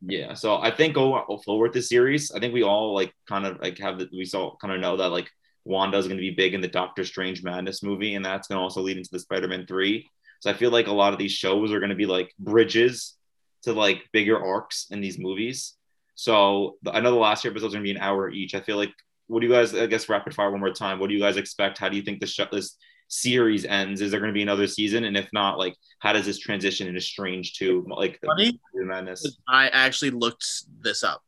Yeah. 0.00 0.34
So 0.34 0.56
I 0.56 0.70
think 0.70 0.94
go 0.94 1.40
forward 1.44 1.72
this 1.72 1.88
series, 1.88 2.30
I 2.32 2.40
think 2.40 2.52
we 2.52 2.62
all 2.62 2.94
like 2.94 3.14
kind 3.28 3.46
of 3.46 3.60
like 3.60 3.78
have 3.78 3.98
the 3.98 4.08
we 4.12 4.24
saw 4.24 4.56
kind 4.56 4.74
of 4.74 4.80
know 4.80 4.96
that 4.96 5.10
like 5.10 5.30
Wanda 5.64 5.96
is 5.96 6.06
going 6.06 6.18
to 6.18 6.20
be 6.20 6.30
big 6.30 6.54
in 6.54 6.60
the 6.60 6.68
Doctor 6.68 7.04
Strange 7.04 7.42
Madness 7.42 7.82
movie, 7.82 8.14
and 8.14 8.24
that's 8.24 8.48
going 8.48 8.58
to 8.58 8.62
also 8.62 8.82
lead 8.82 8.98
into 8.98 9.10
the 9.10 9.18
Spider 9.18 9.48
Man 9.48 9.66
three. 9.66 10.10
So 10.40 10.50
I 10.50 10.54
feel 10.54 10.70
like 10.70 10.88
a 10.88 10.92
lot 10.92 11.12
of 11.12 11.18
these 11.18 11.32
shows 11.32 11.72
are 11.72 11.80
going 11.80 11.90
to 11.90 11.96
be 11.96 12.06
like 12.06 12.34
bridges 12.38 13.16
to 13.62 13.72
like 13.72 14.02
bigger 14.12 14.38
arcs 14.38 14.88
in 14.90 15.00
these 15.00 15.18
movies. 15.18 15.74
So 16.16 16.76
I 16.86 17.00
know 17.00 17.12
the 17.12 17.16
last 17.16 17.44
year 17.44 17.50
episodes 17.50 17.74
are 17.74 17.78
going 17.78 17.86
to 17.86 17.92
be 17.92 17.96
an 17.96 18.02
hour 18.02 18.30
each. 18.30 18.54
I 18.54 18.60
feel 18.60 18.76
like 18.76 18.92
what 19.26 19.40
do 19.40 19.46
you 19.46 19.52
guys? 19.52 19.74
I 19.74 19.86
guess 19.86 20.08
rapid 20.08 20.34
fire 20.34 20.50
one 20.50 20.60
more 20.60 20.70
time. 20.70 20.98
What 20.98 21.08
do 21.08 21.14
you 21.14 21.20
guys 21.20 21.38
expect? 21.38 21.78
How 21.78 21.88
do 21.88 21.96
you 21.96 22.02
think 22.02 22.20
the 22.20 22.26
show, 22.26 22.46
this 22.52 22.76
series 23.08 23.64
ends? 23.64 24.00
Is 24.00 24.10
there 24.10 24.20
going 24.20 24.30
to 24.30 24.34
be 24.34 24.42
another 24.42 24.66
season? 24.66 25.04
And 25.04 25.16
if 25.16 25.28
not, 25.32 25.58
like 25.58 25.76
how 26.00 26.12
does 26.12 26.26
this 26.26 26.38
transition 26.38 26.86
into 26.88 27.00
Strange 27.00 27.54
two? 27.54 27.86
Like 27.88 28.18
Funny? 28.24 28.60
the 28.74 28.84
Madness. 28.84 29.38
I 29.48 29.68
actually 29.68 30.10
looked 30.10 30.46
this 30.80 31.02
up. 31.02 31.22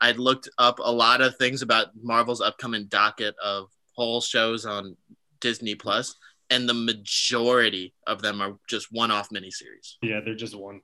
I 0.00 0.12
looked 0.12 0.48
up 0.58 0.78
a 0.82 0.92
lot 0.92 1.20
of 1.20 1.36
things 1.36 1.62
about 1.62 1.88
Marvel's 2.00 2.40
upcoming 2.40 2.86
docket 2.86 3.34
of 3.42 3.68
whole 3.94 4.20
shows 4.20 4.64
on 4.64 4.96
Disney 5.40 5.74
Plus, 5.74 6.14
and 6.50 6.68
the 6.68 6.74
majority 6.74 7.94
of 8.06 8.22
them 8.22 8.40
are 8.40 8.58
just 8.68 8.88
one-off 8.92 9.28
miniseries. 9.30 9.96
Yeah, 10.02 10.20
they're 10.24 10.36
just 10.36 10.56
one. 10.56 10.80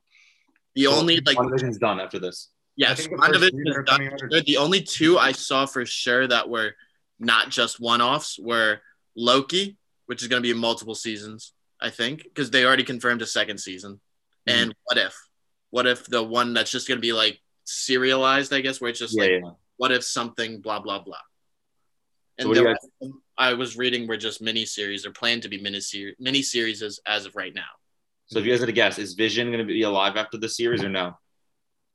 The 0.75 0.89
only 0.89 1.21
like 1.25 1.39
One 1.39 1.53
done 1.81 2.01
after 2.01 2.19
this. 2.19 2.51
Yes, 2.77 3.05
the 3.07 3.11
WandaVision 3.11 3.69
is 3.69 3.75
done. 3.77 3.85
coming 3.87 4.09
out 4.09 4.21
are- 4.23 4.29
They're 4.29 4.41
the 4.41 4.57
only 4.57 4.83
two 4.83 5.17
I 5.17 5.31
saw 5.31 5.65
for 5.67 5.87
sure 5.87 6.27
that 6.27 6.49
were 6.49 6.73
not 7.21 7.51
just 7.51 7.79
one-offs 7.79 8.37
were 8.41 8.81
Loki, 9.17 9.77
which 10.07 10.23
is 10.23 10.29
going 10.29 10.43
to 10.43 10.47
be 10.49 10.59
multiple 10.59 10.95
seasons, 10.95 11.53
I 11.81 11.90
think, 11.90 12.23
because 12.25 12.51
they 12.51 12.64
already 12.64 12.85
confirmed 12.85 13.23
a 13.23 13.27
second 13.27 13.59
season, 13.59 14.01
Mm-hmm. 14.47 14.61
and 14.62 14.75
What 14.85 14.99
If? 14.99 15.17
What 15.71 15.87
if 15.87 16.07
the 16.07 16.23
one 16.23 16.53
that's 16.55 16.71
just 16.71 16.87
going 16.87 16.99
to 16.99 17.03
be 17.03 17.12
like 17.12 17.40
serialized? 17.64 18.53
I 18.53 18.61
guess 18.61 18.81
where 18.81 18.90
it's 18.90 18.99
just 18.99 19.17
Yeah, 19.17 19.23
like 19.25 19.31
yeah. 19.43 19.51
what 19.77 19.90
if 19.93 20.05
something 20.05 20.61
blah 20.61 20.81
blah 20.81 21.01
blah. 21.01 21.17
And 22.38 22.45
So 22.45 22.49
what 22.49 22.55
do 22.55 22.61
the 22.61 22.67
you 22.67 22.73
rest 22.73 22.85
of 22.85 22.90
them 23.01 23.23
I 23.38 23.55
was 23.55 23.77
reading 23.77 24.07
were 24.07 24.17
just 24.17 24.40
mini 24.43 24.67
series 24.67 25.05
or 25.07 25.11
planned 25.12 25.43
to 25.43 25.49
be 25.49 25.61
mini 25.61 25.81
series 25.81 26.14
mini 26.21 26.43
series 26.43 26.83
as, 26.83 27.01
as 27.07 27.27
of 27.27 27.35
right 27.35 27.55
now. 27.55 27.73
So 28.27 28.38
if 28.38 28.45
you 28.45 28.53
guys 28.53 28.61
had 28.61 28.67
to 28.67 28.73
guess, 28.73 28.99
is 28.99 29.14
Vision 29.14 29.49
going 29.49 29.59
to 29.59 29.64
be 29.64 29.83
alive 29.83 30.17
after 30.17 30.37
the 30.38 30.49
series 30.49 30.83
or 30.85 30.88
no? 30.90 31.17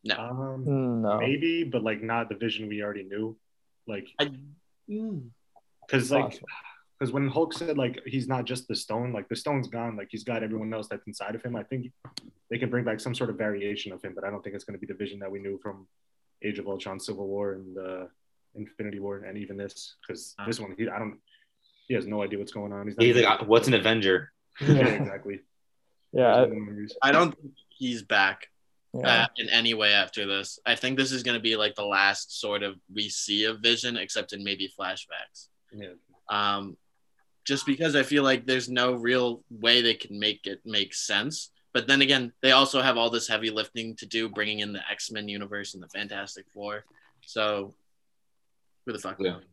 Um, 0.10 0.66
Mm, 0.68 1.02
No, 1.02 1.18
maybe, 1.20 1.64
but 1.64 1.84
like 1.84 2.02
not 2.02 2.30
the 2.30 2.36
vision 2.36 2.68
we 2.68 2.82
already 2.82 3.04
knew. 3.04 3.38
Like, 3.88 4.08
I, 4.20 4.32
mm, 4.90 5.30
because 5.86 6.12
like, 6.12 6.26
Possible. 6.26 6.48
Because 7.00 7.14
when 7.14 7.30
Hulk 7.30 7.54
said 7.54 7.78
like 7.78 8.02
he's 8.06 8.28
not 8.28 8.46
just 8.46 8.68
the 8.68 8.76
stone, 8.76 9.14
like 9.14 9.30
the 9.30 9.36
stone's 9.36 9.68
gone, 9.68 9.96
like 9.96 10.10
he's 10.12 10.24
got 10.26 10.44
everyone 10.44 10.74
else 10.74 10.88
that's 10.90 11.08
inside 11.08 11.34
of 11.34 11.42
him. 11.42 11.56
I 11.56 11.64
think 11.64 11.92
they 12.50 12.58
can 12.58 12.70
bring 12.70 12.84
back 12.84 13.00
some 13.00 13.16
sort 13.16 13.30
of 13.30 13.38
variation 13.38 13.94
of 13.94 14.02
him, 14.02 14.14
but 14.14 14.26
I 14.26 14.30
don't 14.30 14.44
think 14.44 14.56
it's 14.56 14.66
going 14.66 14.78
to 14.78 14.86
be 14.86 14.92
the 14.92 14.98
vision 14.98 15.20
that 15.20 15.32
we 15.32 15.40
knew 15.40 15.58
from 15.64 15.88
Age 16.44 16.60
of 16.60 16.68
Ultron, 16.68 17.00
Civil 17.00 17.28
War, 17.28 17.54
and 17.54 17.78
uh, 17.78 18.06
Infinity 18.56 19.00
War, 19.00 19.20
and 19.20 19.38
even 19.38 19.56
this. 19.56 19.96
Because 20.06 20.36
this 20.46 20.60
one, 20.60 20.76
he 20.78 20.90
I 20.90 21.00
don't, 21.00 21.20
he 21.88 21.94
has 21.94 22.06
no 22.06 22.22
idea 22.22 22.38
what's 22.38 22.52
going 22.52 22.74
on. 22.74 22.88
not 22.88 23.02
He's 23.02 23.16
like, 23.16 23.26
"Uh, 23.42 23.46
what's 23.46 23.68
an 23.68 23.76
Avenger? 23.76 24.32
yeah, 24.62 24.88
exactly. 24.88 25.40
yeah, 26.12 26.36
I- 26.36 27.08
I 27.08 27.12
don't 27.14 27.34
think 27.40 27.54
he's 27.70 28.04
back 28.04 28.48
yeah. 28.94 29.24
uh, 29.24 29.28
in 29.38 29.48
any 29.50 29.74
way 29.74 29.94
after 29.94 30.26
this. 30.26 30.60
I 30.66 30.76
think 30.76 30.98
this 30.98 31.14
is 31.14 31.24
going 31.24 31.38
to 31.38 31.42
be 31.42 31.56
like 31.56 31.76
the 31.76 31.86
last 31.86 32.42
sort 32.42 32.62
of 32.62 32.76
we 32.94 33.08
see 33.08 33.46
of 33.46 33.62
Vision, 33.62 33.96
except 33.96 34.34
in 34.34 34.44
maybe 34.44 34.70
flashbacks. 34.78 35.48
yeah. 35.72 35.94
Um, 36.30 36.76
just 37.50 37.66
because 37.66 37.96
I 37.96 38.04
feel 38.04 38.22
like 38.22 38.46
there's 38.46 38.70
no 38.70 38.94
real 38.94 39.42
way 39.50 39.82
they 39.82 39.96
can 39.96 40.20
make 40.20 40.46
it 40.46 40.62
make 40.66 40.94
sense. 40.94 41.50
But 41.74 41.88
then 41.88 42.04
again, 42.04 42.32
they 42.44 42.52
also 42.52 42.80
have 42.80 42.96
all 42.96 43.10
this 43.10 43.28
heavy 43.28 43.50
lifting 43.50 43.96
to 43.96 44.06
do, 44.06 44.30
bringing 44.30 44.60
in 44.60 44.72
the 44.72 44.82
X 44.88 45.12
Men 45.12 45.28
universe 45.28 45.74
and 45.74 45.82
the 45.82 45.88
Fantastic 45.88 46.46
Four. 46.54 46.86
So, 47.26 47.74
who 48.86 48.94
the 48.94 49.00
fuck? 49.00 49.18
Yeah. 49.20 49.32
knows? 49.32 49.44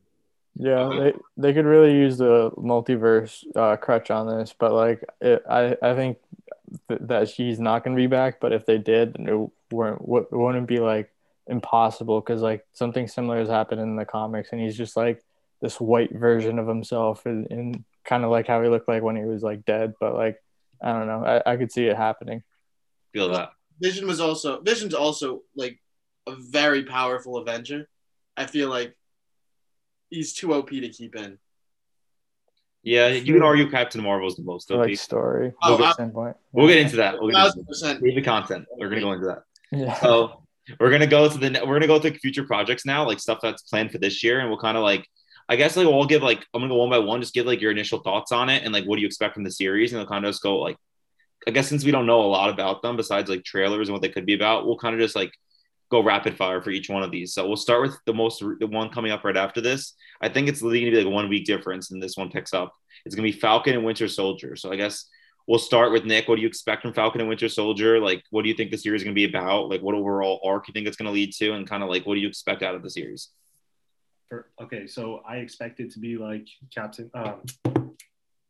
Yeah, 0.58 0.88
they 1.00 1.12
they 1.38 1.54
could 1.54 1.64
really 1.64 1.92
use 1.92 2.18
the 2.18 2.50
multiverse 2.50 3.42
uh, 3.56 3.78
crutch 3.78 4.10
on 4.10 4.26
this, 4.26 4.54
but 4.58 4.72
like 4.72 5.02
it, 5.22 5.42
I 5.48 5.78
I 5.80 5.94
think 5.94 6.18
th- 6.88 7.00
that 7.04 7.30
she's 7.30 7.58
not 7.58 7.82
gonna 7.82 7.96
be 7.96 8.08
back. 8.08 8.40
But 8.40 8.52
if 8.52 8.66
they 8.66 8.76
did, 8.76 9.14
then 9.14 9.26
it 9.26 9.74
weren't 9.74 10.02
it 10.02 10.36
wouldn't 10.36 10.68
be 10.68 10.80
like 10.80 11.10
impossible 11.46 12.20
because 12.20 12.42
like 12.42 12.66
something 12.74 13.08
similar 13.08 13.38
has 13.38 13.48
happened 13.48 13.80
in 13.80 13.96
the 13.96 14.04
comics, 14.04 14.50
and 14.52 14.60
he's 14.60 14.76
just 14.76 14.98
like 14.98 15.22
this 15.62 15.80
white 15.80 16.12
version 16.12 16.58
of 16.58 16.66
himself, 16.68 17.24
and, 17.26 17.46
and 17.50 17.84
kind 18.04 18.24
of 18.24 18.30
like 18.30 18.46
how 18.46 18.62
he 18.62 18.68
looked 18.68 18.88
like 18.88 19.02
when 19.02 19.16
he 19.16 19.24
was 19.24 19.42
like 19.42 19.64
dead. 19.64 19.94
But 20.00 20.14
like 20.14 20.36
I 20.82 20.92
don't 20.92 21.06
know, 21.06 21.24
I, 21.24 21.52
I 21.52 21.56
could 21.56 21.72
see 21.72 21.86
it 21.86 21.96
happening. 21.96 22.42
Feel 23.12 23.30
that. 23.30 23.50
Vision 23.80 24.06
was 24.06 24.20
also 24.20 24.60
Vision's 24.62 24.94
also 24.94 25.42
like 25.56 25.78
a 26.26 26.34
very 26.36 26.84
powerful 26.84 27.36
Avenger. 27.36 27.88
I 28.36 28.46
feel 28.46 28.68
like 28.68 28.94
he's 30.10 30.32
too 30.34 30.52
OP 30.54 30.70
to 30.70 30.88
keep 30.88 31.14
in. 31.16 31.38
Yeah, 32.82 33.08
you 33.08 33.32
could 33.32 33.42
argue 33.42 33.68
Captain 33.68 34.02
Marvel's 34.02 34.36
the 34.36 34.42
most. 34.44 34.68
For 34.68 34.74
OP. 34.74 34.86
like 34.88 34.98
story 34.98 35.52
Oh, 35.62 35.82
I- 35.82 35.92
standpoint. 35.92 36.36
We'll 36.52 36.68
get 36.68 36.78
into 36.78 36.96
that. 36.96 37.20
We'll 37.20 37.30
get 37.30 37.46
into 37.56 37.64
that. 37.82 38.00
Leave 38.02 38.14
the 38.14 38.22
content. 38.22 38.66
We're 38.76 38.88
gonna 38.88 39.00
go 39.00 39.12
into 39.12 39.26
that. 39.26 39.42
Yeah. 39.72 39.94
So 40.00 40.42
we're 40.78 40.90
gonna 40.90 41.06
go 41.06 41.28
to 41.28 41.36
the 41.38 41.50
we're 41.66 41.74
gonna 41.74 41.86
go 41.88 41.98
through 41.98 42.12
future 42.14 42.44
projects 42.44 42.86
now, 42.86 43.04
like 43.06 43.18
stuff 43.18 43.40
that's 43.42 43.62
planned 43.62 43.90
for 43.90 43.98
this 43.98 44.22
year, 44.22 44.38
and 44.40 44.48
we'll 44.48 44.58
kind 44.58 44.76
of 44.76 44.82
like 44.84 45.08
I 45.48 45.56
guess 45.56 45.76
like 45.76 45.86
we'll 45.86 46.06
give 46.06 46.22
like 46.22 46.44
I'm 46.54 46.60
gonna 46.60 46.68
go 46.68 46.76
one 46.76 46.90
by 46.90 46.98
one, 46.98 47.20
just 47.20 47.34
give 47.34 47.46
like 47.46 47.60
your 47.60 47.70
initial 47.70 48.00
thoughts 48.00 48.32
on 48.32 48.48
it 48.48 48.64
and 48.64 48.72
like 48.72 48.84
what 48.84 48.96
do 48.96 49.02
you 49.02 49.06
expect 49.06 49.34
from 49.34 49.44
the 49.44 49.50
series, 49.50 49.92
and 49.92 50.00
we'll 50.00 50.08
kind 50.08 50.24
of 50.24 50.30
just 50.30 50.42
go 50.42 50.58
like 50.58 50.76
I 51.46 51.52
guess 51.52 51.68
since 51.68 51.84
we 51.84 51.92
don't 51.92 52.06
know 52.06 52.20
a 52.20 52.26
lot 52.26 52.50
about 52.50 52.82
them 52.82 52.96
besides 52.96 53.30
like 53.30 53.44
trailers 53.44 53.88
and 53.88 53.94
what 53.94 54.02
they 54.02 54.08
could 54.08 54.26
be 54.26 54.34
about, 54.34 54.66
we'll 54.66 54.78
kind 54.78 54.94
of 54.94 55.00
just 55.00 55.14
like 55.14 55.32
go 55.90 56.02
rapid 56.02 56.36
fire 56.36 56.60
for 56.60 56.70
each 56.70 56.88
one 56.88 57.04
of 57.04 57.12
these. 57.12 57.32
So 57.32 57.46
we'll 57.46 57.56
start 57.56 57.82
with 57.82 57.96
the 58.06 58.14
most 58.14 58.40
the 58.40 58.66
one 58.66 58.90
coming 58.90 59.12
up 59.12 59.24
right 59.24 59.36
after 59.36 59.60
this. 59.60 59.94
I 60.20 60.28
think 60.28 60.48
it's 60.48 60.62
literally 60.62 60.80
gonna 60.80 60.96
be 60.96 61.04
like 61.04 61.14
one 61.14 61.28
week 61.28 61.44
difference, 61.44 61.90
and 61.90 62.02
this 62.02 62.16
one 62.16 62.30
picks 62.30 62.52
up. 62.52 62.74
It's 63.04 63.14
gonna 63.14 63.28
be 63.28 63.32
Falcon 63.32 63.74
and 63.74 63.84
Winter 63.84 64.08
Soldier. 64.08 64.56
So 64.56 64.72
I 64.72 64.76
guess 64.76 65.06
we'll 65.46 65.58
start 65.58 65.92
with 65.92 66.04
Nick. 66.04 66.28
What 66.28 66.36
do 66.36 66.42
you 66.42 66.48
expect 66.48 66.82
from 66.82 66.92
Falcon 66.92 67.20
and 67.20 67.28
Winter 67.28 67.48
Soldier? 67.48 68.00
Like, 68.00 68.22
what 68.30 68.42
do 68.42 68.48
you 68.48 68.54
think 68.54 68.70
the 68.70 68.78
series 68.78 69.00
is 69.00 69.04
going 69.04 69.14
to 69.14 69.18
be 69.18 69.28
about? 69.28 69.68
Like, 69.68 69.82
what 69.82 69.94
overall 69.94 70.40
arc 70.44 70.68
you 70.68 70.72
think 70.72 70.86
it's 70.86 70.96
going 70.96 71.06
to 71.06 71.12
lead 71.12 71.32
to? 71.34 71.52
And 71.52 71.68
kind 71.68 71.82
of 71.82 71.88
like, 71.88 72.06
what 72.06 72.14
do 72.14 72.20
you 72.20 72.28
expect 72.28 72.62
out 72.62 72.74
of 72.74 72.82
the 72.82 72.90
series? 72.90 73.30
For, 74.28 74.50
okay, 74.60 74.86
so 74.86 75.22
I 75.28 75.36
expect 75.36 75.78
it 75.80 75.92
to 75.92 75.98
be 76.00 76.16
like 76.16 76.46
Captain, 76.74 77.10
um, 77.14 77.42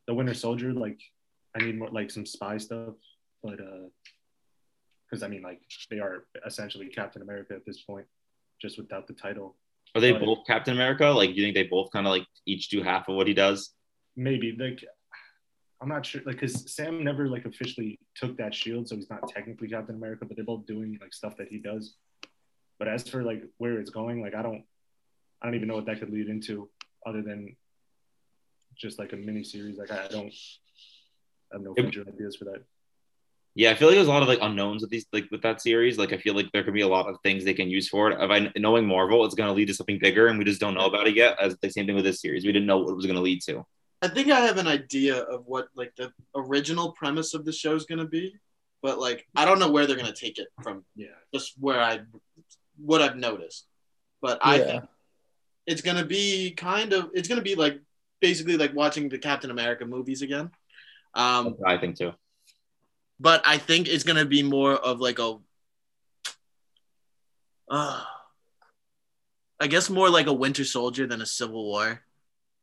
the 0.07 0.15
Winter 0.15 0.35
Soldier. 0.35 0.73
Like, 0.73 0.99
I 1.55 1.65
need 1.65 1.79
more 1.79 1.91
like 1.91 2.11
some 2.11 2.25
spy 2.25 2.57
stuff, 2.57 2.95
but 3.43 3.61
uh, 3.61 3.89
because 5.09 5.23
I 5.23 5.29
mean, 5.29 5.43
like 5.43 5.61
they 5.91 5.99
are 5.99 6.25
essentially 6.47 6.87
Captain 6.89 7.23
America 7.23 7.55
at 7.55 7.67
this 7.67 7.83
point, 7.83 8.07
just 8.61 8.79
without 8.79 9.07
the 9.07 9.13
title. 9.13 9.57
Are 9.95 10.01
they 10.01 10.13
Right. 10.13 10.21
both 10.21 10.47
Captain 10.47 10.75
America? 10.75 11.07
Like, 11.07 11.31
do 11.31 11.37
you 11.37 11.43
think 11.45 11.55
they 11.55 11.63
both 11.65 11.91
kind 11.91 12.07
of 12.07 12.11
like 12.11 12.27
each 12.47 12.69
do 12.69 12.83
half 12.83 13.09
of 13.09 13.17
what 13.17 13.27
he 13.27 13.35
does? 13.35 13.73
Maybe 14.17 14.57
like 14.59 14.83
I'm 15.83 15.89
not 15.89 16.07
sure, 16.07 16.23
like 16.25 16.37
because 16.37 16.75
Sam 16.75 17.05
never 17.05 17.29
like 17.29 17.45
officially 17.45 17.99
took 18.15 18.37
that 18.39 18.55
shield, 18.55 18.89
so 18.89 18.97
he's 18.97 19.11
not 19.11 19.29
technically 19.29 19.69
Captain 19.69 19.95
America, 19.95 20.25
but 20.25 20.37
they're 20.37 20.45
both 20.45 20.65
doing 20.67 20.99
like 21.03 21.13
stuff 21.13 21.37
that 21.37 21.49
he 21.49 21.59
does. 21.59 21.97
But 22.79 22.89
as 22.89 23.07
for 23.09 23.23
like 23.23 23.43
where 23.59 23.79
it's 23.79 23.91
going, 23.91 24.23
like 24.23 24.35
I 24.35 24.43
don't, 24.43 24.65
I 25.43 25.47
don't 25.47 25.55
even 25.55 25.69
know 25.69 25.75
what 25.75 25.87
that 25.87 26.01
could 26.01 26.11
lead 26.11 26.29
into, 26.29 26.69
other 27.07 27.23
than 27.23 27.57
just 28.77 28.99
like 28.99 29.13
a 29.13 29.17
mini 29.17 29.43
series. 29.45 29.77
Like 29.79 29.91
I 29.91 30.05
I 30.05 30.09
don't, 30.09 30.33
I 31.53 31.57
have 31.57 31.63
no 31.63 31.75
It- 31.77 31.83
future 31.83 32.05
ideas 32.07 32.37
for 32.37 32.45
that. 32.47 32.63
Yeah, 33.59 33.71
I 33.71 33.75
feel 33.75 33.89
like 33.89 33.95
there's 33.97 34.07
a 34.09 34.11
lot 34.11 34.21
of 34.21 34.29
like 34.29 34.41
unknowns 34.43 34.83
with 34.83 34.91
these 34.91 35.07
like 35.15 35.31
with 35.31 35.41
that 35.41 35.63
series. 35.63 35.97
Like, 35.97 36.13
I 36.13 36.19
feel 36.19 36.35
like 36.35 36.53
there 36.53 36.63
could 36.63 36.75
be 36.75 36.83
a 36.83 36.89
lot 36.89 37.07
of 37.09 37.17
things 37.23 37.43
they 37.43 37.55
can 37.55 37.71
use 37.71 37.89
for 37.89 38.11
it. 38.11 38.19
If 38.21 38.31
I 38.31 38.53
knowing 38.59 38.87
Marvel, 38.87 39.25
it's 39.25 39.35
going 39.35 39.49
to 39.49 39.55
lead 39.55 39.69
to 39.69 39.75
something 39.75 39.99
bigger, 39.99 40.27
and 40.27 40.39
we 40.39 40.45
just 40.45 40.61
don't 40.61 40.75
know 40.75 40.85
about 40.85 41.07
it 41.07 41.17
yet. 41.17 41.39
As 41.41 41.57
the 41.63 41.71
same 41.71 41.87
thing 41.87 41.95
with 41.95 42.05
this 42.05 42.21
series, 42.21 42.45
we 42.45 42.53
didn't 42.53 42.67
know 42.67 42.77
what 42.79 42.91
it 42.91 42.97
was 42.97 43.07
going 43.07 43.17
to 43.17 43.23
lead 43.23 43.41
to. 43.45 43.65
I 44.03 44.09
think 44.09 44.31
I 44.31 44.41
have 44.41 44.59
an 44.59 44.67
idea 44.67 45.23
of 45.23 45.47
what 45.47 45.69
like 45.75 45.95
the 45.97 46.13
original 46.35 46.93
premise 46.93 47.33
of 47.33 47.47
the 47.47 47.53
show 47.53 47.75
is 47.75 47.87
going 47.87 47.99
to 48.01 48.05
be, 48.05 48.35
but 48.83 48.99
like 48.99 49.27
I 49.35 49.47
don't 49.47 49.59
know 49.59 49.71
where 49.71 49.87
they're 49.87 49.97
going 49.97 50.13
to 50.13 50.21
take 50.27 50.39
it 50.39 50.49
from. 50.63 50.85
Yeah, 50.95 51.07
Just 51.33 51.55
where 51.59 51.81
I, 51.81 52.01
what 52.77 53.01
I've 53.01 53.17
noticed, 53.17 53.67
but 54.21 54.39
I 54.43 54.59
Yeah. 54.59 54.65
think 54.67 54.85
it's 55.67 55.83
going 55.83 55.97
to 55.97 56.05
be 56.05 56.53
kind 56.53 56.93
of 56.93 57.11
it's 57.15 57.29
going 57.29 57.39
to 57.39 57.45
be 57.45 57.55
like 57.55 57.81
basically 58.21 58.57
like 58.57 58.75
watching 58.75 59.09
the 59.09 59.19
Captain 59.19 59.51
America 59.51 59.85
movies 59.85 60.23
again. 60.23 60.51
Um, 61.15 61.57
I 61.65 61.79
think 61.79 61.97
too. 61.97 62.13
but 63.19 63.43
I 63.47 63.59
think 63.59 63.89
it's 63.89 64.05
gonna 64.05 64.27
be 64.27 64.43
more 64.43 64.75
of 64.75 65.01
like 65.01 65.19
a, 65.19 65.39
uh, 67.71 68.05
I 69.59 69.67
guess 69.67 69.89
more 69.89 70.11
like 70.11 70.27
a 70.27 70.33
Winter 70.33 70.65
Soldier 70.65 71.07
than 71.07 71.23
a 71.23 71.27
Civil 71.27 71.65
War. 71.65 72.03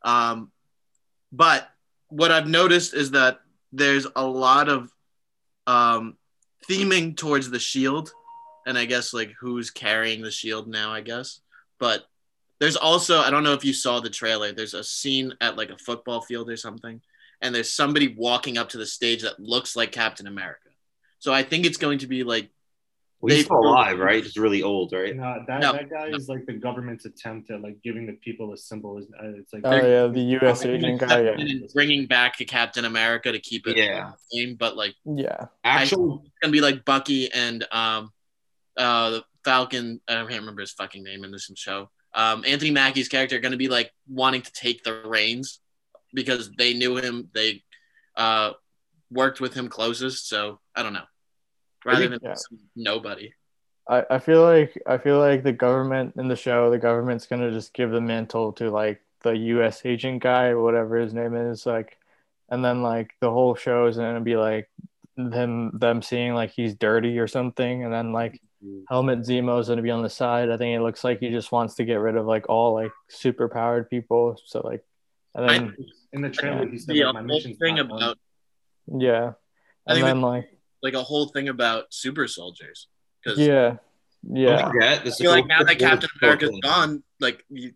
Um, 0.04 0.52
but 1.32 1.68
what 2.10 2.32
I've 2.32 2.48
noticed 2.48 2.94
is 2.94 3.12
that 3.12 3.40
there's 3.72 4.06
a 4.16 4.26
lot 4.26 4.70
of 4.70 4.92
um, 5.66 6.18
theming 6.70 7.18
towards 7.18 7.50
the 7.50 7.60
shield, 7.60 8.12
and 8.68 8.78
I 8.78 8.86
guess 8.86 9.14
like 9.14 9.34
who's 9.40 9.72
carrying 9.72 10.22
the 10.22 10.30
shield 10.30 10.68
now. 10.68 10.94
I 10.94 11.02
guess, 11.02 11.42
but 11.80 12.06
there's 12.64 12.78
also 12.78 13.20
I 13.20 13.30
don't 13.30 13.44
know 13.44 13.54
if 13.54 13.66
you 13.66 13.74
saw 13.74 14.00
the 14.00 14.10
trailer. 14.10 14.54
There's 14.54 14.74
a 14.74 14.84
scene 14.84 15.34
at 15.42 15.58
like 15.58 15.70
a 15.70 15.78
football 15.78 16.22
field 16.22 16.50
or 16.50 16.56
something 16.58 17.02
and 17.42 17.54
there's 17.54 17.72
somebody 17.74 18.16
walking 18.18 18.58
up 18.58 18.70
to 18.70 18.78
the 18.78 18.86
stage 18.86 19.22
that 19.24 19.38
looks 19.38 19.76
like 19.76 19.92
Captain 19.92 20.28
America. 20.28 20.70
So 21.20 21.34
I 21.34 21.44
think 21.44 21.66
it's 21.66 21.78
going 21.78 22.00
to 22.00 22.08
be 22.08 22.24
like 22.24 22.50
Well, 23.20 23.36
he's 23.36 23.44
still 23.46 23.58
alive, 23.60 24.00
right? 24.00 24.24
Just 24.24 24.38
really 24.38 24.64
old, 24.64 24.94
right? 24.94 25.14
no, 25.16 25.44
that 25.48 25.60
No. 25.60 25.74
that 25.74 25.90
guy 25.90 26.08
is 26.08 26.30
like 26.30 26.46
the 26.46 26.54
government's 26.54 27.04
attempt 27.06 27.52
at 27.52 27.62
like 27.62 27.82
giving 27.84 28.06
the 28.06 28.14
people 28.14 28.54
a 28.54 28.58
symbol. 28.58 28.98
Uh, 28.98 29.40
it's 29.40 29.52
like 29.52 29.64
Oh 29.66 29.76
yeah, 29.76 30.08
the 30.08 30.22
U.S. 30.40 30.64
Agent 30.66 31.02
guy. 31.02 31.22
Yeah. 31.22 31.32
and 31.38 31.70
bringing 31.74 32.06
back 32.08 32.40
a 32.40 32.46
Captain 32.46 32.86
America 32.86 33.30
to 33.32 33.40
keep 33.40 33.68
it 33.68 33.76
Yeah. 33.76 34.12
the 34.12 34.38
same, 34.38 34.56
but 34.56 34.78
like 34.78 34.96
yeah. 35.04 35.48
actually, 35.66 36.20
it's 36.26 36.40
gonna 36.42 36.54
be 36.54 36.62
like 36.62 36.86
Bucky 36.86 37.30
and 37.34 37.66
um 37.72 38.12
uh 38.78 39.20
Falcon. 39.44 40.00
I 40.08 40.14
can't 40.14 40.30
remember 40.30 40.62
his 40.62 40.72
fucking 40.72 41.04
name 41.04 41.26
in 41.26 41.32
this 41.32 41.52
show. 41.56 41.90
Um, 42.16 42.44
Anthony 42.46 42.72
Mackie's 42.72 43.08
character 43.08 43.40
gonna 43.40 43.58
be 43.58 43.70
like 43.70 43.92
wanting 44.08 44.42
to 44.42 44.52
take 44.52 44.84
the 44.84 45.02
reins 45.06 45.60
because 46.14 46.52
they 46.58 46.74
knew 46.74 46.98
him. 46.98 47.30
They 47.34 47.64
uh 48.16 48.52
worked 49.12 49.42
with 49.42 49.54
him 49.54 49.68
closest. 49.68 50.28
So 50.28 50.60
I 50.76 50.84
don't 50.84 50.94
know. 50.94 51.06
Rather 51.86 52.08
than 52.08 52.20
Yeah. 52.24 52.36
nobody. 52.76 53.34
I, 53.88 54.06
I 54.10 54.20
feel 54.20 54.42
like 54.42 54.82
I 54.88 54.98
feel 54.98 55.20
like 55.20 55.44
the 55.44 55.52
government 55.52 56.14
in 56.18 56.28
the 56.28 56.36
show, 56.36 56.70
the 56.70 56.78
government's 56.78 57.28
gonna 57.28 57.52
just 57.52 57.74
give 57.74 57.92
the 57.92 58.00
mantle 58.02 58.54
to 58.54 58.70
like 58.70 59.02
the 59.24 59.36
U.S. 59.36 59.82
agent 59.86 60.22
guy, 60.22 60.48
or 60.48 60.62
whatever 60.62 60.98
his 60.98 61.14
name 61.14 61.36
is, 61.36 61.66
like, 61.66 61.98
and 62.50 62.64
then 62.64 62.82
like 62.82 63.14
the 63.22 63.32
whole 63.32 63.56
show 63.56 63.88
is 63.88 63.98
gonna 63.98 64.22
be 64.22 64.38
like 64.38 64.70
them 65.18 65.78
them 65.78 66.02
seeing 66.02 66.34
like 66.34 66.52
he's 66.52 66.76
dirty 66.76 67.20
or 67.20 67.28
something, 67.28 67.84
and 67.84 67.92
then 67.94 68.14
like 68.14 68.42
Helmut 68.90 69.20
Zemo 69.20 69.60
is 69.60 69.68
gonna 69.68 69.82
be 69.82 69.92
on 69.92 70.02
the 70.04 70.10
side. 70.10 70.50
I 70.50 70.58
think 70.58 70.76
it 70.78 70.82
looks 70.82 71.04
like 71.04 71.20
he 71.20 71.30
just 71.30 71.52
wants 71.52 71.76
to 71.76 71.86
get 71.86 71.96
rid 71.96 72.16
of 72.16 72.26
like 72.26 72.48
all 72.50 72.74
like 72.74 72.92
super 73.10 73.50
powered 73.50 73.90
people. 73.90 74.38
So 74.46 74.62
like, 74.62 74.84
and 75.36 75.46
I- 75.46 75.58
then 75.58 75.76
in 76.14 76.22
the 76.22 76.30
trailer. 76.30 76.68
He 76.68 76.78
said 76.78 76.96
the 76.96 77.04
like, 77.06 77.14
my 77.14 77.20
whole 77.20 77.28
mission's 77.28 77.58
thing 77.58 77.76
not 77.76 77.88
done. 77.90 77.98
about 77.98 78.18
yeah, 78.88 79.32
I 79.88 79.94
and 79.94 79.96
think 79.96 80.06
then 80.06 80.22
like 80.22 80.50
like 80.82 80.94
a 80.94 81.04
whole 81.04 81.28
thing 81.30 81.50
about 81.50 81.94
super 81.94 82.28
soldiers 82.28 82.88
because 83.24 83.40
yeah, 83.40 83.78
yeah. 84.30 84.58
Don't 84.58 84.72
forget, 84.74 85.04
the 85.06 85.12
I 85.12 85.14
feel 85.14 85.32
like 85.32 85.48
now 85.48 85.64
that 85.64 85.80
Civil 85.80 85.88
War 85.88 85.90
Captain 85.92 86.10
is 86.10 86.22
America's 86.22 86.50
still- 86.50 86.60
gone, 86.62 87.04
like 87.20 87.46
you, 87.50 87.74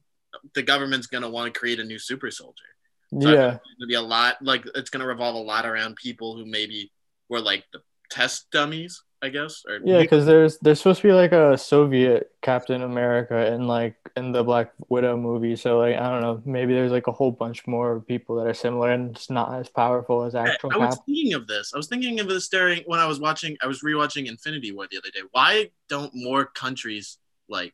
the 0.54 0.64
government's 0.64 1.08
gonna 1.08 1.30
want 1.30 1.54
to 1.54 1.58
create 1.60 1.80
a 1.80 1.84
new 1.84 1.98
super 2.00 2.30
soldier. 2.32 2.64
So 3.12 3.30
Yeah, 3.30 3.50
think 3.52 3.62
It's 3.66 3.80
gonna 3.80 3.88
be 3.88 3.94
a 3.96 4.02
lot 4.02 4.36
like 4.42 4.66
it's 4.76 4.90
gonna 4.90 5.08
revolve 5.08 5.36
a 5.36 5.40
lot 5.40 5.66
around 5.66 5.96
people 5.96 6.36
who 6.36 6.46
maybe 6.46 6.92
were 7.30 7.40
like 7.42 7.64
the 7.72 7.80
test 8.12 8.52
dummies, 8.52 9.02
I 9.22 9.30
guess. 9.30 9.64
Or 9.68 9.80
Yeah, 9.84 10.02
because 10.02 10.26
there's 10.26 10.60
there's 10.60 10.80
supposed 10.80 11.02
to 11.02 11.08
be 11.08 11.14
like 11.14 11.32
a 11.32 11.58
Soviet 11.58 12.32
Captain 12.42 12.84
America 12.84 13.52
in 13.52 13.68
like 13.68 13.96
in 14.16 14.32
the 14.32 14.44
Black 14.44 14.72
Widow 14.90 15.18
movie. 15.18 15.56
So 15.56 15.80
like 15.80 15.96
I 15.98 16.10
don't 16.10 16.22
know, 16.22 16.42
maybe 16.46 16.74
there's 16.74 16.92
like 16.92 17.08
a 17.08 17.12
whole 17.12 17.32
bunch 17.32 17.66
more 17.66 18.00
people 18.02 18.36
that 18.36 18.48
are 18.48 18.54
similar 18.54 18.92
and 18.92 19.16
just 19.16 19.32
not 19.32 19.54
as 19.60 19.70
powerful 19.70 20.24
as 20.24 20.36
actual 20.36 20.72
I 20.74 20.78
was 20.78 20.96
Cap. 20.96 21.06
thinking 21.06 21.34
of 21.34 21.48
this. 21.48 21.72
I 21.74 21.78
was 21.78 21.88
thinking 21.88 22.20
of 22.20 22.28
this 22.28 22.48
during 22.48 22.84
when 22.86 23.00
I 23.00 23.08
was 23.08 23.20
watching. 23.20 23.58
I 23.62 23.68
was 23.68 23.82
rewatching 23.82 24.28
Infinity 24.28 24.72
War 24.72 24.88
the 24.90 24.98
other 24.98 25.10
day. 25.12 25.22
Why 25.32 25.72
don't 25.90 26.12
more 26.14 26.46
countries 26.46 27.18
like 27.50 27.74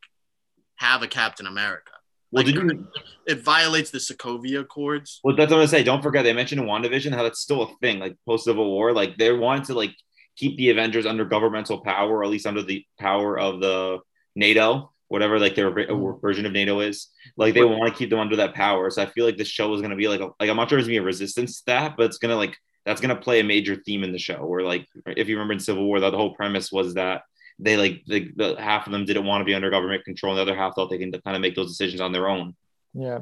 have 0.76 1.04
a 1.04 1.08
Captain 1.08 1.46
America? 1.48 1.92
Well, 2.32 2.46
Like, 2.46 2.56
did 2.56 2.64
you? 2.64 2.88
It 3.28 3.44
violates 3.44 3.92
the 3.92 4.00
Sokovia 4.00 4.62
Accords. 4.62 5.20
Well, 5.24 5.36
that's 5.36 5.52
what 5.52 5.58
I'm 5.58 5.60
gonna 5.60 5.68
say. 5.68 5.84
Don't 5.84 6.02
forget 6.02 6.24
they 6.24 6.34
mentioned 6.34 6.62
in 6.62 6.68
WandaVision 6.68 7.14
how 7.14 7.24
that's 7.24 7.40
still 7.42 7.64
a 7.64 7.68
thing, 7.82 8.00
like 8.00 8.16
post 8.26 8.46
Civil 8.46 8.72
War. 8.72 8.94
Like 8.94 9.18
they 9.18 9.32
wanted 9.34 9.66
to 9.66 9.74
like 9.76 9.94
keep 10.36 10.58
the 10.58 10.70
Avengers 10.70 11.06
under 11.06 11.26
governmental 11.26 11.80
power, 11.82 12.10
or 12.18 12.24
at 12.24 12.30
least 12.30 12.48
under 12.48 12.62
the 12.64 12.86
power 13.00 13.38
of 13.40 13.60
the 13.60 14.00
NATO, 14.36 14.92
whatever 15.08 15.40
like 15.40 15.56
their 15.56 15.72
Mhm. 15.72 16.22
version 16.22 16.46
of 16.46 16.52
NATO 16.52 16.80
is. 16.80 17.10
Like 17.38 17.54
they 17.54 17.64
want 17.64 17.92
to 17.94 17.98
keep 17.98 18.10
them 18.10 18.20
under 18.20 18.36
that 18.38 18.54
power. 18.56 18.90
So 18.90 19.02
I 19.04 19.06
feel 19.08 19.26
like 19.26 19.38
this 19.38 19.48
show 19.48 19.74
is 19.74 19.82
gonna 19.82 19.96
be 19.96 20.08
like 20.08 20.22
a, 20.22 20.30
like 20.40 20.50
I'm 20.50 20.56
not 20.58 20.70
sure 20.70 20.80
it's 20.80 20.88
gonna 20.88 20.94
be 20.94 20.98
a 20.98 21.04
resistance 21.04 21.60
to 21.60 21.66
that, 21.68 21.96
but 21.98 22.08
it's 22.08 22.18
gonna 22.18 22.36
like 22.36 22.58
that's 22.86 23.00
gonna 23.00 23.16
play 23.16 23.40
a 23.40 23.44
major 23.44 23.76
theme 23.76 24.04
in 24.04 24.12
the 24.12 24.18
show. 24.20 24.46
Where 24.46 24.64
like 24.64 24.88
if 25.06 25.28
you 25.30 25.36
remember 25.36 25.54
in 25.54 25.60
Civil 25.60 25.86
War, 25.86 26.00
the 26.00 26.12
whole 26.12 26.34
premise 26.34 26.72
was 26.72 26.96
that 26.96 27.22
they 27.60 27.78
like 27.78 28.02
the, 28.08 28.32
the 28.36 28.56
half 28.60 28.88
of 28.88 28.92
them 28.92 29.06
didn't 29.06 29.26
want 29.26 29.42
to 29.42 29.46
be 29.46 29.54
under 29.54 29.70
government 29.70 30.04
control, 30.04 30.34
and 30.34 30.38
the 30.40 30.42
other 30.52 30.56
half 30.60 30.74
thought 30.76 30.90
they 30.90 30.98
can 30.98 31.12
kind 31.12 31.36
of 31.36 31.42
make 31.42 31.56
those 31.56 31.70
decisions 31.70 32.02
on 32.02 32.12
their 32.12 32.28
own. 32.28 32.56
Yeah. 32.94 33.20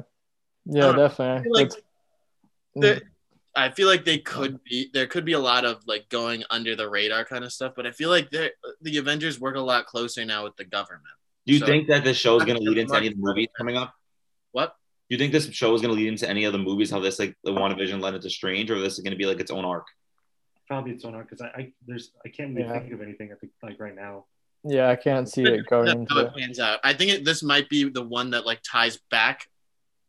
Yeah, 0.64 0.82
don't 0.82 0.96
know. 0.96 1.04
I 1.04 1.08
definitely. 1.08 1.50
like 1.50 1.70
the- 2.76 3.02
I 3.54 3.70
feel 3.70 3.86
like 3.88 4.04
they 4.04 4.18
could 4.18 4.62
be 4.64 4.88
there 4.94 5.06
could 5.06 5.24
be 5.24 5.32
a 5.34 5.38
lot 5.38 5.64
of 5.64 5.86
like 5.86 6.08
going 6.08 6.42
under 6.50 6.74
the 6.74 6.88
radar 6.88 7.24
kind 7.24 7.44
of 7.44 7.52
stuff, 7.52 7.74
but 7.76 7.86
I 7.86 7.90
feel 7.92 8.08
like 8.10 8.30
they're- 8.30 8.52
the 8.80 8.96
Avengers 8.98 9.38
work 9.38 9.56
a 9.56 9.60
lot 9.60 9.86
closer 9.86 10.24
now 10.24 10.44
with 10.44 10.56
the 10.56 10.64
government. 10.64 11.04
Do 11.46 11.52
you 11.52 11.58
So- 11.58 11.66
think 11.66 11.88
that 11.88 12.02
this 12.04 12.16
show 12.16 12.36
is 12.38 12.44
gonna 12.44 12.60
lead 12.60 12.78
into 12.78 12.94
any 12.96 13.08
of 13.08 13.14
the 13.14 13.20
movies 13.20 13.48
coming 13.56 13.76
up? 13.76 13.94
What? 14.52 14.74
Do 15.10 15.14
you 15.14 15.18
think 15.18 15.32
this 15.32 15.50
show 15.52 15.74
is 15.74 15.82
gonna 15.82 15.92
lead 15.94 16.08
into 16.08 16.26
any 16.28 16.44
of 16.44 16.52
the 16.52 16.58
movies? 16.58 16.90
How 16.90 17.00
this 17.00 17.18
like 17.18 17.36
the 17.44 17.52
WandaVision 17.52 18.00
led 18.00 18.14
into 18.14 18.30
Strange, 18.30 18.70
or 18.70 18.80
this 18.80 18.94
is 18.94 19.00
gonna 19.00 19.16
be 19.16 19.26
like 19.26 19.40
its 19.40 19.50
own 19.50 19.64
arc? 19.66 19.86
Probably 20.66 20.92
its 20.92 21.04
own 21.04 21.14
arc 21.14 21.28
because 21.28 21.42
I, 21.42 21.48
I 21.48 21.72
there's 21.86 22.12
I 22.24 22.30
can't 22.30 22.54
really 22.56 22.66
Yeah. 22.68 22.80
think 22.80 22.92
of 22.94 23.02
anything 23.02 23.30
at 23.32 23.40
the, 23.40 23.50
like 23.62 23.78
right 23.78 23.94
now. 23.94 24.24
yeah, 24.64 24.88
I 24.88 24.96
can't 24.96 25.28
see 25.28 25.42
it 25.42 25.66
going 25.66 25.86
That's 25.86 25.96
into 25.98 26.14
how 26.14 26.20
it. 26.20 26.26
it 26.28 26.34
pans 26.36 26.58
out. 26.60 26.80
I 26.84 26.94
think 26.94 27.10
it, 27.10 27.24
this 27.26 27.42
might 27.42 27.68
be 27.68 27.84
the 27.90 28.02
one 28.02 28.30
that 28.30 28.46
like 28.46 28.60
ties 28.62 28.96
back 29.10 29.40
That's 29.40 29.48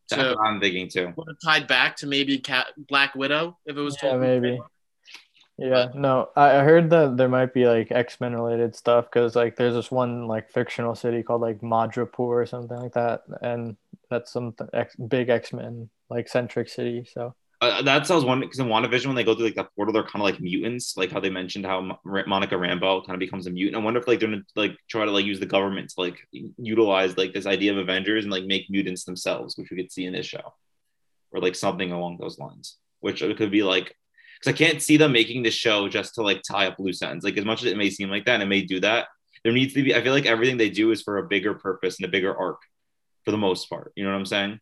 to 0.09 0.35
what 0.35 0.47
I'm 0.47 0.59
thinking 0.59 0.89
too. 0.89 1.13
would 1.15 1.27
have 1.27 1.37
tied 1.43 1.67
back 1.67 1.97
to 1.97 2.07
maybe 2.07 2.37
Cat 2.39 2.67
Black 2.77 3.15
Widow 3.15 3.57
if 3.65 3.77
it 3.77 3.81
was 3.81 3.97
Yeah, 4.01 4.09
told. 4.09 4.21
maybe. 4.21 4.59
Yeah, 5.57 5.89
no, 5.93 6.29
I 6.35 6.59
I 6.59 6.63
heard 6.63 6.89
that 6.89 7.15
there 7.15 7.29
might 7.29 7.53
be 7.53 7.65
like 7.67 7.91
X 7.91 8.19
Men 8.19 8.33
related 8.33 8.75
stuff 8.75 9.05
because 9.05 9.35
like 9.35 9.55
there's 9.55 9.75
this 9.75 9.91
one 9.91 10.27
like 10.27 10.49
fictional 10.49 10.95
city 10.95 11.21
called 11.21 11.41
like 11.41 11.61
Madripoor 11.61 12.41
or 12.41 12.45
something 12.47 12.75
like 12.77 12.93
that, 12.93 13.21
and 13.41 13.77
that's 14.09 14.31
some 14.33 14.55
X, 14.73 14.95
big 14.95 15.29
X 15.29 15.53
Men 15.53 15.89
like 16.09 16.27
centric 16.27 16.69
city. 16.69 17.05
So 17.11 17.35
Uh, 17.63 17.81
that's 17.81 18.09
what 18.09 18.15
I 18.15 18.17
was 18.17 18.25
wondering 18.25 18.49
because 18.49 18.59
in 18.59 18.67
WandaVision, 18.67 19.07
when 19.07 19.15
they 19.15 19.23
go 19.23 19.35
through 19.35 19.45
like 19.45 19.55
the 19.55 19.67
portal, 19.75 19.93
they're 19.93 20.03
kind 20.03 20.21
of 20.21 20.23
like 20.23 20.41
mutants, 20.41 20.97
like 20.97 21.11
how 21.11 21.21
they 21.21 21.29
mentioned 21.29 21.65
how 21.65 21.79
Mo- 21.79 22.23
Monica 22.27 22.55
Rambeau 22.55 23.05
kind 23.05 23.15
of 23.15 23.19
becomes 23.19 23.47
a 23.47 23.51
mutant. 23.51 23.81
I 23.81 23.83
wonder 23.83 24.01
if 24.01 24.07
like 24.07 24.19
they're 24.19 24.29
gonna 24.29 24.43
like 24.55 24.75
try 24.89 25.05
to 25.05 25.11
like 25.11 25.25
use 25.25 25.39
the 25.39 25.45
government 25.45 25.89
to 25.91 26.01
like 26.01 26.17
utilize 26.57 27.17
like 27.17 27.33
this 27.33 27.45
idea 27.45 27.71
of 27.71 27.77
Avengers 27.77 28.25
and 28.25 28.31
like 28.31 28.43
make 28.43 28.69
mutants 28.69 29.05
themselves, 29.05 29.57
which 29.57 29.69
we 29.71 29.77
could 29.77 29.91
see 29.91 30.05
in 30.05 30.13
this 30.13 30.25
show, 30.25 30.53
or 31.31 31.39
like 31.39 31.55
something 31.55 31.91
along 31.91 32.17
those 32.19 32.37
lines. 32.37 32.77
Which 32.99 33.21
it 33.21 33.37
could 33.37 33.51
be 33.51 33.63
like 33.63 33.95
because 34.39 34.53
I 34.53 34.57
can't 34.57 34.81
see 34.81 34.97
them 34.97 35.13
making 35.13 35.43
this 35.43 35.53
show 35.53 35.87
just 35.87 36.15
to 36.15 36.21
like 36.21 36.41
tie 36.41 36.67
up 36.67 36.79
loose 36.79 37.01
ends. 37.01 37.23
Like 37.23 37.37
as 37.37 37.45
much 37.45 37.63
as 37.63 37.71
it 37.71 37.77
may 37.77 37.89
seem 37.89 38.09
like 38.09 38.25
that, 38.25 38.35
and 38.35 38.43
it 38.43 38.47
may 38.47 38.61
do 38.61 38.81
that. 38.81 39.07
There 39.43 39.53
needs 39.53 39.73
to 39.73 39.83
be. 39.83 39.95
I 39.95 40.03
feel 40.03 40.13
like 40.13 40.25
everything 40.25 40.57
they 40.57 40.69
do 40.69 40.91
is 40.91 41.01
for 41.01 41.17
a 41.17 41.27
bigger 41.27 41.53
purpose 41.53 41.97
and 41.97 42.05
a 42.05 42.11
bigger 42.11 42.35
arc, 42.35 42.59
for 43.23 43.31
the 43.31 43.37
most 43.37 43.69
part. 43.69 43.93
You 43.95 44.03
know 44.03 44.11
what 44.11 44.17
I'm 44.17 44.25
saying? 44.25 44.59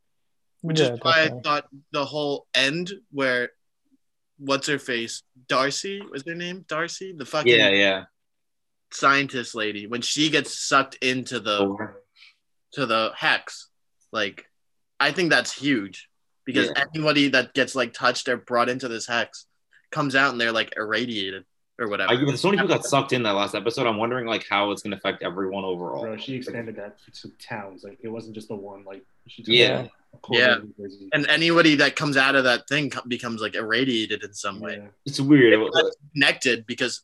Which 0.62 0.80
yeah, 0.80 0.94
is 0.94 1.00
why 1.02 1.24
I 1.24 1.42
thought 1.44 1.66
the 1.92 2.06
whole 2.06 2.48
end 2.54 2.92
where 3.12 3.50
what's 4.38 4.68
her 4.68 4.80
face 4.80 5.24
Darcy 5.48 6.02
was 6.02 6.24
her 6.28 6.36
name 6.36 6.66
Darcy 6.68 7.14
the 7.16 7.26
fucking 7.26 7.54
Yeah, 7.54 7.70
yeah. 7.70 8.04
scientist 8.92 9.56
lady 9.56 9.88
when 9.88 10.02
she 10.02 10.30
gets 10.30 10.58
sucked 10.58 10.96
into 10.96 11.40
the 11.40 11.60
oh. 11.60 11.78
to 12.74 12.86
the 12.86 13.12
hex 13.16 13.70
like 14.12 14.46
I 15.00 15.12
think 15.12 15.32
that's 15.32 15.52
huge 15.52 16.10
because 16.46 16.68
Yeah. 16.68 16.84
anybody 16.94 17.30
that 17.30 17.54
gets 17.54 17.76
like 17.76 17.94
touched 17.94 18.28
or 18.28 18.38
brought 18.38 18.70
into 18.70 18.88
this 18.88 19.08
hex 19.08 19.46
comes 19.92 20.16
out 20.16 20.32
and 20.32 20.40
they're 20.40 20.52
like 20.52 20.74
irradiated 20.78 21.44
or 21.80 21.90
whatever. 21.90 22.12
I, 22.12 22.36
so 22.36 22.50
many 22.50 22.62
people 22.62 22.76
got 22.76 22.86
sucked 22.86 23.12
in 23.12 23.24
that 23.24 23.32
last 23.32 23.56
episode. 23.56 23.88
I'm 23.88 23.98
wondering 23.98 24.28
like 24.28 24.46
how 24.48 24.72
it's 24.72 24.84
going 24.84 24.92
to 24.92 24.98
affect 24.98 25.24
everyone 25.24 25.66
overall. 25.66 26.04
Bro, 26.04 26.18
she 26.18 26.36
expanded 26.36 26.76
that 26.76 26.98
to 27.22 27.30
towns. 27.40 27.84
Like 27.84 27.98
it 28.02 28.08
wasn't 28.08 28.36
just 28.36 28.48
the 28.48 28.56
one. 28.56 28.84
Like 28.86 29.04
she 29.28 29.44
Yeah. 29.48 29.88
A 30.14 30.18
quarter 30.18 30.42
Yeah. 30.42 30.86
of 30.86 30.92
and 31.14 31.26
anybody 31.28 31.76
that 31.76 31.96
comes 31.96 32.18
out 32.18 32.36
of 32.36 32.44
that 32.44 32.68
thing 32.68 32.92
becomes 33.08 33.42
like 33.42 33.56
irradiated 33.56 34.24
in 34.24 34.34
some 34.34 34.60
way. 34.60 34.78
Yeah. 34.78 34.88
It's 35.06 35.20
weird. 35.20 35.60
That's 35.74 35.96
connected 36.14 36.66
because 36.66 37.02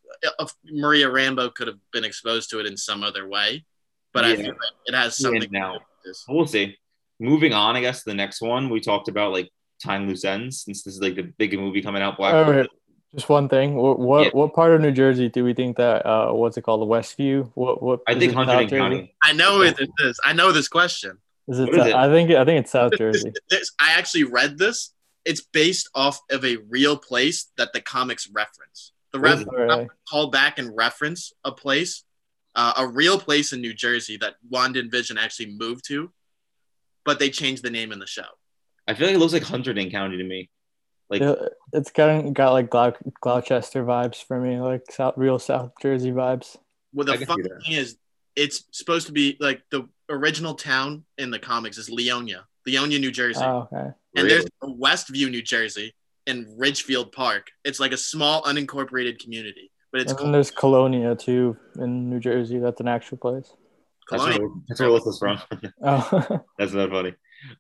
Maria 0.65 1.07
Rambeau 1.07 1.53
could 1.53 1.67
have 1.67 1.77
been 1.93 2.03
exposed 2.03 2.49
to 2.51 2.59
it 2.59 2.65
in 2.65 2.75
some 2.77 3.03
other 3.03 3.27
way, 3.27 3.65
but 4.13 4.25
I 4.25 4.29
Yeah. 4.31 4.35
feel 4.35 4.45
like 4.47 4.57
it 4.87 4.93
has 4.93 5.19
Yeah, 5.19 5.23
something. 5.29 5.49
now. 5.51 5.73
to 5.73 5.79
do 5.79 5.85
with 5.85 6.03
this. 6.05 6.25
We'll 6.27 6.47
see. 6.47 6.77
Moving 7.19 7.53
on, 7.53 7.75
I 7.75 7.81
guess 7.81 8.03
the 8.03 8.13
next 8.13 8.41
one 8.41 8.69
we 8.69 8.79
talked 8.81 9.07
about 9.07 9.31
like 9.31 9.49
tying 9.83 10.07
loose 10.07 10.25
ends 10.25 10.63
since 10.63 10.83
this 10.83 10.95
is 10.95 11.01
like 11.01 11.15
the 11.15 11.23
big 11.23 11.57
movie 11.57 11.81
coming 11.81 12.01
out. 12.01 12.17
Black. 12.17 12.33
Oh, 12.33 12.49
wait. 12.51 12.69
Just 13.15 13.29
one 13.29 13.47
thing. 13.47 13.75
What 13.75 13.99
what, 13.99 14.25
Yeah. 14.25 14.29
what 14.33 14.53
part 14.53 14.73
of 14.73 14.81
New 14.81 14.91
Jersey 14.91 15.29
do 15.29 15.43
we 15.43 15.53
think 15.53 15.77
that 15.77 16.05
uh 16.05 16.31
what's 16.33 16.57
it 16.57 16.63
called? 16.63 16.81
The 16.81 16.85
Westview? 16.85 17.49
What 17.55 17.81
what 17.81 18.01
I 18.05 18.13
think 18.15 18.33
it 18.33 18.35
South 18.35 18.47
Hunterdon 18.47 18.69
Jersey? 18.69 18.77
County. 18.77 19.15
I 19.23 19.33
know 19.33 19.61
it 19.61 19.79
is. 19.99 20.19
I 20.25 20.33
know 20.33 20.51
this 20.51 20.67
question. 20.67 21.17
Is 21.47 21.59
it, 21.59 21.69
What 21.71 21.79
is 21.79 21.87
it? 21.87 21.95
I 21.95 22.09
think 22.11 22.31
I 22.31 22.43
think 22.45 22.59
it's 22.61 22.71
South 22.71 22.91
Jersey. 22.97 23.31
This, 23.49 23.71
I 23.79 23.93
actually 23.93 24.25
read 24.25 24.57
this. 24.57 24.93
It's 25.25 25.41
based 25.41 25.89
off 25.95 26.19
of 26.31 26.45
a 26.45 26.57
real 26.69 26.97
place 26.97 27.51
that 27.57 27.73
the 27.73 27.81
comics 27.81 28.29
reference. 28.29 28.93
The 29.13 29.19
What 29.19 29.31
is 29.31 29.45
ref 29.45 29.47
it? 29.47 29.71
Alright. 29.71 29.87
call 30.09 30.27
back 30.27 30.59
and 30.59 30.75
reference 30.75 31.31
a 31.43 31.51
place, 31.51 32.03
uh, 32.55 32.73
a 32.77 32.87
real 32.87 33.19
place 33.19 33.53
in 33.53 33.61
New 33.61 33.73
Jersey 33.73 34.17
that 34.17 34.35
Wanda 34.49 34.79
and 34.79 34.91
Vision 34.91 35.17
actually 35.17 35.53
moved 35.57 35.85
to, 35.87 36.11
but 37.05 37.19
they 37.19 37.29
changed 37.29 37.63
the 37.63 37.69
name 37.69 37.91
in 37.91 37.99
the 37.99 38.07
show. 38.07 38.25
I 38.87 38.93
feel 38.93 39.07
like 39.07 39.15
it 39.15 39.19
looks 39.19 39.33
like 39.33 39.43
Hunterdon 39.43 39.91
County 39.91 40.17
to 40.17 40.23
me. 40.23 40.49
Like 41.09 41.21
Yeah, 41.21 41.35
It's 41.73 41.91
kind 41.91 42.27
of 42.27 42.33
got 42.33 42.51
like 42.51 42.69
Gloucester 42.69 43.83
vibes 43.83 44.23
for 44.23 44.39
me, 44.39 44.59
like 44.59 44.83
South, 44.91 45.13
real 45.17 45.39
South 45.39 45.71
Jersey 45.81 46.11
vibes. 46.11 46.57
Well, 46.93 47.05
the 47.05 47.13
I 47.13 47.25
funny 47.25 47.43
thing 47.43 47.73
is, 47.73 47.97
it's 48.37 48.63
supposed 48.71 49.07
to 49.07 49.13
be 49.13 49.35
like 49.41 49.61
the 49.71 49.87
original 50.09 50.53
town 50.53 51.03
in 51.17 51.31
the 51.31 51.39
comics 51.39 51.77
is 51.77 51.89
Leonia, 51.89 52.41
Leonia, 52.67 52.99
New 52.99 53.11
Jersey, 53.11 53.41
Oh, 53.43 53.67
okay. 53.73 53.89
and 54.15 54.29
there's 54.29 54.45
really? 54.61 54.73
a 54.73 54.77
Westview, 54.85 55.29
New 55.29 55.41
Jersey, 55.41 55.93
in 56.27 56.45
Ridgefield 56.57 57.11
Park. 57.11 57.47
It's 57.65 57.79
like 57.79 57.91
a 57.93 57.97
small 57.97 58.43
unincorporated 58.43 59.19
community, 59.19 59.71
but 59.91 60.01
it's 60.01 60.11
And 60.11 60.19
then 60.21 60.31
there's 60.31 60.51
Colonia 60.51 61.15
too 61.15 61.57
in 61.79 62.09
New 62.09 62.19
Jersey. 62.19 62.59
That's 62.59 62.79
an 62.79 62.87
actual 62.87 63.17
place. 63.17 63.49
that's 64.09 64.23
Colonia. 64.23 64.39
where, 64.47 64.49
that's 64.67 64.79
where 64.79 64.89
Alyssa's 64.89 65.19
from. 65.19 65.39
Oh, 65.83 66.39
That's 66.59 66.73
not 66.73 66.89
funny. 66.91 67.13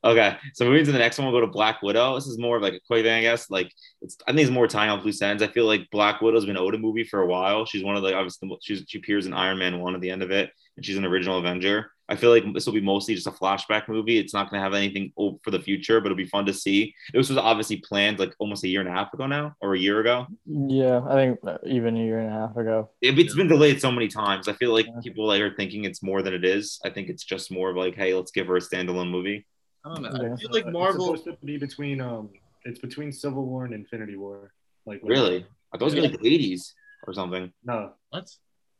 Okay, 0.03 0.37
so 0.53 0.65
moving 0.65 0.85
to 0.85 0.91
the 0.91 0.97
next 0.97 1.17
one, 1.17 1.27
we'll 1.27 1.39
go 1.39 1.45
to 1.45 1.51
Black 1.51 1.81
Widow. 1.81 2.15
This 2.15 2.27
is 2.27 2.37
more 2.37 2.57
of 2.57 2.63
like 2.63 2.73
a 2.73 2.79
quick 2.87 3.03
thing, 3.05 3.13
I 3.19 3.21
guess. 3.21 3.49
Like 3.49 3.71
it's, 4.01 4.17
I 4.27 4.31
think 4.31 4.41
it's 4.41 4.51
more 4.51 4.67
tying 4.67 4.89
up 4.89 5.03
loose 5.05 5.21
ends. 5.21 5.43
I 5.43 5.47
feel 5.47 5.65
like 5.65 5.89
Black 5.91 6.21
Widow's 6.21 6.45
been 6.45 6.57
owed 6.57 6.75
a 6.75 6.77
movie 6.79 7.03
for 7.03 7.21
a 7.21 7.27
while. 7.27 7.65
She's 7.65 7.83
one 7.83 7.95
of 7.95 8.03
the 8.03 8.15
obviously 8.15 8.49
she's, 8.61 8.83
she 8.87 8.97
appears 8.97 9.25
in 9.25 9.33
Iron 9.33 9.57
Man 9.57 9.79
one 9.79 9.95
at 9.95 10.01
the 10.01 10.09
end 10.09 10.23
of 10.23 10.31
it, 10.31 10.51
and 10.75 10.85
she's 10.85 10.97
an 10.97 11.05
original 11.05 11.37
Avenger. 11.39 11.91
I 12.09 12.15
feel 12.15 12.29
like 12.29 12.45
this 12.53 12.65
will 12.65 12.73
be 12.73 12.79
mostly 12.79 13.15
just 13.15 13.27
a 13.27 13.31
flashback 13.31 13.89
movie. 13.89 14.17
It's 14.17 14.33
not 14.33 14.49
going 14.49 14.59
to 14.61 14.63
have 14.63 14.73
anything 14.73 15.11
for 15.43 15.51
the 15.51 15.59
future, 15.59 15.99
but 15.99 16.05
it'll 16.05 16.15
be 16.15 16.25
fun 16.25 16.45
to 16.45 16.53
see. 16.53 16.95
This 17.13 17.27
was 17.27 17.37
obviously 17.37 17.77
planned 17.85 18.17
like 18.17 18.33
almost 18.39 18.63
a 18.63 18.69
year 18.69 18.79
and 18.79 18.87
a 18.87 18.93
half 18.93 19.13
ago 19.13 19.27
now, 19.27 19.55
or 19.59 19.73
a 19.73 19.77
year 19.79 19.99
ago. 19.99 20.25
yeah. 20.45 21.01
I 21.05 21.15
think 21.15 21.39
uh, 21.45 21.57
even 21.65 21.97
a 21.97 21.99
year 21.99 22.19
and 22.19 22.29
a 22.29 22.31
half 22.31 22.55
ago. 22.55 22.91
It, 23.01 23.19
it's 23.19 23.35
been 23.35 23.49
delayed 23.49 23.81
so 23.81 23.91
many 23.91 24.07
times. 24.07 24.47
I 24.47 24.53
feel 24.53 24.71
like 24.71 24.85
Yeah. 24.85 25.01
people 25.03 25.27
like 25.27 25.41
are 25.41 25.53
thinking 25.53 25.83
it's 25.83 26.01
more 26.01 26.21
than 26.21 26.33
it 26.33 26.45
is. 26.45 26.79
I 26.85 26.91
think 26.91 27.09
it's 27.09 27.25
just 27.25 27.51
more 27.51 27.71
of 27.71 27.75
like, 27.75 27.95
hey, 27.95 28.13
let's 28.13 28.31
give 28.31 28.47
her 28.47 28.55
a 28.55 28.61
standalone 28.61 29.11
movie. 29.11 29.45
I 29.91 29.93
don't 29.95 30.13
know. 30.13 30.21
Yeah. 30.23 30.33
I 30.33 30.35
feel 30.37 30.51
like 30.51 30.67
Marvel. 30.67 31.13
It's 31.13 31.23
supposed 31.23 31.39
to 31.41 31.45
be 31.45 31.57
between 31.57 32.01
um, 32.01 32.29
it's 32.65 32.79
between 32.79 33.11
Civil 33.11 33.45
War 33.45 33.65
and 33.65 33.73
Infinity 33.73 34.15
War. 34.17 34.51
Like 34.85 35.01
Really? 35.03 35.45
I 35.73 35.77
thought 35.77 35.91
it 35.93 35.95
was 35.95 35.95
like 35.95 36.11
the 36.21 36.29
80s 36.29 36.73
or 37.05 37.13
something. 37.13 37.51
No, 37.63 37.93
What? 38.09 38.29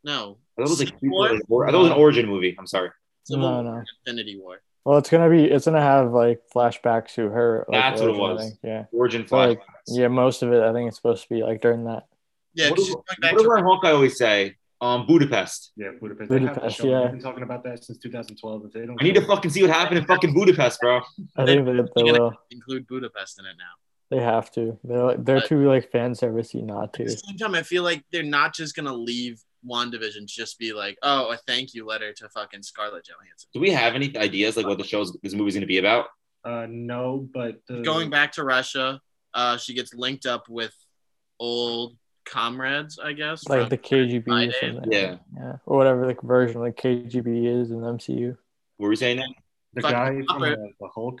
No. 0.04 0.38
I 0.58 0.62
thought 0.62 0.68
it 0.68 0.70
was 0.70 0.78
like 0.80 0.88
Civil 1.00 1.38
War? 1.48 1.66
I 1.68 1.70
thought 1.70 1.78
it 1.78 1.82
was 1.82 1.90
an 1.90 1.98
origin 1.98 2.26
movie. 2.26 2.56
I'm 2.58 2.66
sorry. 2.66 2.90
Civil 3.24 3.42
No, 3.48 3.62
War, 3.62 3.74
no. 3.76 3.84
Infinity 4.06 4.38
War. 4.40 4.60
Well, 4.84 4.98
it's 4.98 5.10
gonna 5.10 5.28
be. 5.28 5.44
It's 5.44 5.66
gonna 5.66 5.82
have 5.82 6.12
like 6.12 6.40
flashbacks 6.54 7.12
to 7.14 7.28
her. 7.28 7.66
Like, 7.68 7.80
That's 7.82 8.00
what 8.00 8.10
it 8.10 8.16
was. 8.16 8.52
Yeah. 8.62 8.84
Origin 8.92 9.26
Like. 9.30 9.60
Yeah. 9.86 10.08
Most 10.08 10.42
of 10.42 10.52
it, 10.52 10.62
I 10.62 10.72
think 10.72 10.88
it's 10.88 10.96
supposed 10.96 11.24
to 11.24 11.28
be 11.28 11.42
like 11.42 11.60
during 11.60 11.84
that. 11.84 12.06
Yeah, 12.54 12.70
What 12.70 12.76
'cause 12.76 12.84
do, 12.84 12.86
she's 12.86 12.94
going 12.94 13.04
what 13.08 13.20
back 13.20 13.36
do 13.36 13.42
to 13.44 13.50
our 13.50 13.62
Hawkeye 13.62 13.90
always 13.90 14.16
say? 14.16 14.56
Um, 14.80 15.06
Budapest. 15.06 15.72
yeah, 15.76 15.90
Budapest. 16.00 16.30
They 16.30 16.38
have 16.40 16.54
Budapest, 16.54 16.84
yeah. 16.84 17.00
They've 17.02 17.10
been 17.12 17.20
talking 17.20 17.42
about 17.42 17.64
that 17.64 17.84
since 17.84 17.98
2012. 17.98 18.72
They 18.72 18.86
don't, 18.86 18.96
I 19.00 19.04
need 19.04 19.14
to 19.16 19.22
fucking 19.26 19.50
see 19.50 19.62
what 19.62 19.70
happened 19.72 19.98
in 19.98 20.04
fucking 20.04 20.32
Budapest, 20.34 20.80
bro. 20.80 21.00
I 21.36 21.44
think 21.44 21.64
they, 21.66 21.72
they 21.72 21.82
They're 21.96 22.12
will. 22.20 22.32
include 22.52 22.86
Budapest 22.86 23.40
in 23.40 23.46
it 23.46 23.56
now. 23.58 24.16
They 24.16 24.22
have 24.22 24.50
to. 24.52 24.78
They're 24.84 25.02
like, 25.04 25.24
they're 25.24 25.40
But- 25.40 25.48
too 25.48 25.68
like 25.68 25.90
fan 25.90 26.12
servicey 26.12 26.64
not 26.64 26.92
to. 26.94 27.02
At 27.02 27.08
the 27.08 27.16
same 27.26 27.36
time, 27.36 27.54
I 27.56 27.62
feel 27.62 27.82
like 27.82 28.04
they're 28.12 28.22
not 28.22 28.54
just 28.54 28.76
gonna 28.76 28.94
leave 28.94 29.42
WandaVision 29.68 30.20
to 30.20 30.26
just 30.26 30.58
be 30.60 30.72
like, 30.72 30.96
oh, 31.02 31.32
a 31.32 31.36
thank 31.36 31.74
you 31.74 31.84
letter 31.84 32.12
to 32.12 32.28
fucking 32.28 32.62
Scarlett 32.62 33.04
Johansson. 33.06 33.48
Do 33.52 33.60
we 33.60 33.70
have 33.70 33.94
any 33.96 34.16
ideas 34.16 34.56
like 34.56 34.66
what 34.66 34.78
the 34.78 34.84
show's 34.84 35.12
this 35.22 35.34
movie's 35.34 35.54
gonna 35.54 35.66
be 35.66 35.78
about? 35.78 36.06
Uh, 36.44 36.66
no, 36.70 37.28
but 37.34 37.56
the, 37.66 37.82
Going 37.82 38.08
back 38.10 38.30
to 38.34 38.44
Russia, 38.44 39.00
uh, 39.34 39.56
she 39.56 39.74
gets 39.74 39.92
linked 39.92 40.24
up 40.24 40.48
with 40.48 40.72
old 41.40 41.96
comrades, 42.28 42.98
I 42.98 43.12
guess. 43.12 43.48
Like 43.48 43.60
from- 43.60 43.68
the 43.70 43.78
KGB 43.78 44.48
or 44.48 44.52
something. 44.52 44.92
Yeah. 44.92 45.16
Yeah. 45.36 45.56
Or 45.66 45.76
whatever 45.78 46.06
like 46.06 46.20
version 46.22 46.60
like 46.60 46.76
KGB 46.76 47.46
is 47.62 47.70
in 47.70 47.80
the 47.80 47.88
MCU. 47.92 48.36
What 48.76 48.86
were 48.86 48.88
we 48.90 48.96
saying? 48.96 49.18
Now? 49.18 49.24
the 49.74 49.82
Fucking 49.82 49.96
guy 50.26 50.34
from 50.34 50.40
the, 50.42 50.72
the 50.80 50.88
Hulk, 50.94 51.20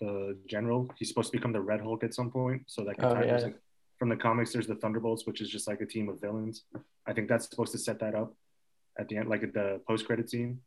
the 0.00 0.36
general, 0.46 0.90
he's 0.98 1.08
supposed 1.08 1.30
to 1.30 1.36
become 1.36 1.52
the 1.52 1.60
Red 1.60 1.80
Hulk 1.80 2.02
at 2.04 2.14
some 2.14 2.30
point. 2.30 2.62
So 2.66 2.84
that 2.84 2.96
could 2.96 3.04
Oh, 3.04 3.22
yeah. 3.22 3.36
like, 3.38 3.60
from 3.98 4.08
the 4.08 4.16
comics, 4.16 4.52
there's 4.52 4.66
the 4.66 4.74
Thunderbolts, 4.76 5.26
which 5.26 5.40
is 5.40 5.48
just 5.50 5.68
like 5.68 5.80
a 5.80 5.86
team 5.86 6.08
of 6.08 6.20
villains. 6.20 6.64
I 7.06 7.12
think 7.12 7.28
that's 7.28 7.48
supposed 7.48 7.72
to 7.72 7.78
set 7.78 7.98
that 8.00 8.14
up 8.14 8.34
at 8.98 9.08
the 9.08 9.16
end, 9.18 9.28
like 9.28 9.42
at 9.42 9.52
the 9.52 9.80
post 9.86 10.06
credit 10.06 10.30
scene. 10.30 10.60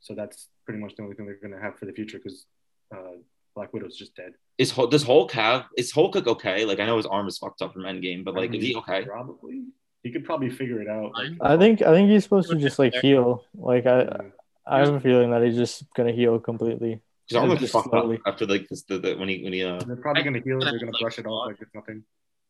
so 0.00 0.14
that's 0.14 0.48
pretty 0.64 0.80
much 0.80 0.94
the 0.96 1.02
only 1.02 1.14
thing 1.16 1.26
they're 1.26 1.38
gonna 1.42 1.60
have 1.60 1.76
for 1.78 1.86
the 1.86 1.92
future 1.92 2.18
because 2.18 2.46
uh, 2.94 3.16
Black 3.58 3.74
Widow's 3.74 3.96
just 3.96 4.14
dead. 4.14 4.34
Is 4.56 4.70
Hul- 4.70 4.86
does 4.86 5.02
Hulk 5.02 5.32
have 5.32 5.66
is 5.76 5.90
Hulk 5.90 6.14
like 6.14 6.28
okay? 6.28 6.64
Like 6.64 6.78
I 6.78 6.86
know 6.86 6.96
his 6.96 7.06
arm 7.06 7.26
is 7.26 7.38
fucked 7.38 7.60
up 7.60 7.72
from 7.72 7.82
Endgame, 7.82 8.24
but 8.24 8.34
like 8.34 8.52
I 8.52 8.56
is 8.56 8.62
he 8.62 8.76
okay? 8.76 9.04
Probably. 9.04 9.64
He 10.04 10.12
could 10.12 10.24
probably 10.24 10.48
figure 10.48 10.80
it 10.80 10.88
out. 10.88 11.12
like, 11.14 11.32
I 11.40 11.56
think 11.56 11.82
I 11.82 11.92
think 11.92 12.08
he's 12.08 12.22
supposed 12.22 12.50
to 12.50 12.56
just 12.56 12.78
like 12.78 12.94
heal. 12.94 13.44
Like 13.56 13.86
I 13.86 14.02
yeah. 14.02 14.16
I 14.64 14.78
have 14.78 14.94
a 14.94 15.00
feeling 15.00 15.32
that 15.32 15.42
he's 15.42 15.56
just 15.56 15.82
gonna 15.96 16.12
heal 16.12 16.38
completely. 16.38 17.00
His 17.28 17.36
arm 17.36 17.48
looks 17.48 17.62
Just 17.62 17.72
fucked 17.72 17.90
slowly. 17.90 18.16
up 18.18 18.22
after 18.34 18.46
like 18.46 18.68
this, 18.68 18.84
the, 18.84 18.98
the, 19.00 19.16
when 19.16 19.28
he 19.28 19.42
when 19.42 19.52
he 19.52 19.64
uh. 19.64 19.80
They're 19.80 19.96
probably 19.96 20.22
gonna 20.22 20.40
heal. 20.40 20.60
They're 20.60 20.78
gonna 20.78 20.92
brush 21.00 21.18
it 21.18 21.26
off 21.26 21.48
like 21.48 21.60
it's 21.60 21.74
nothing. 21.74 22.04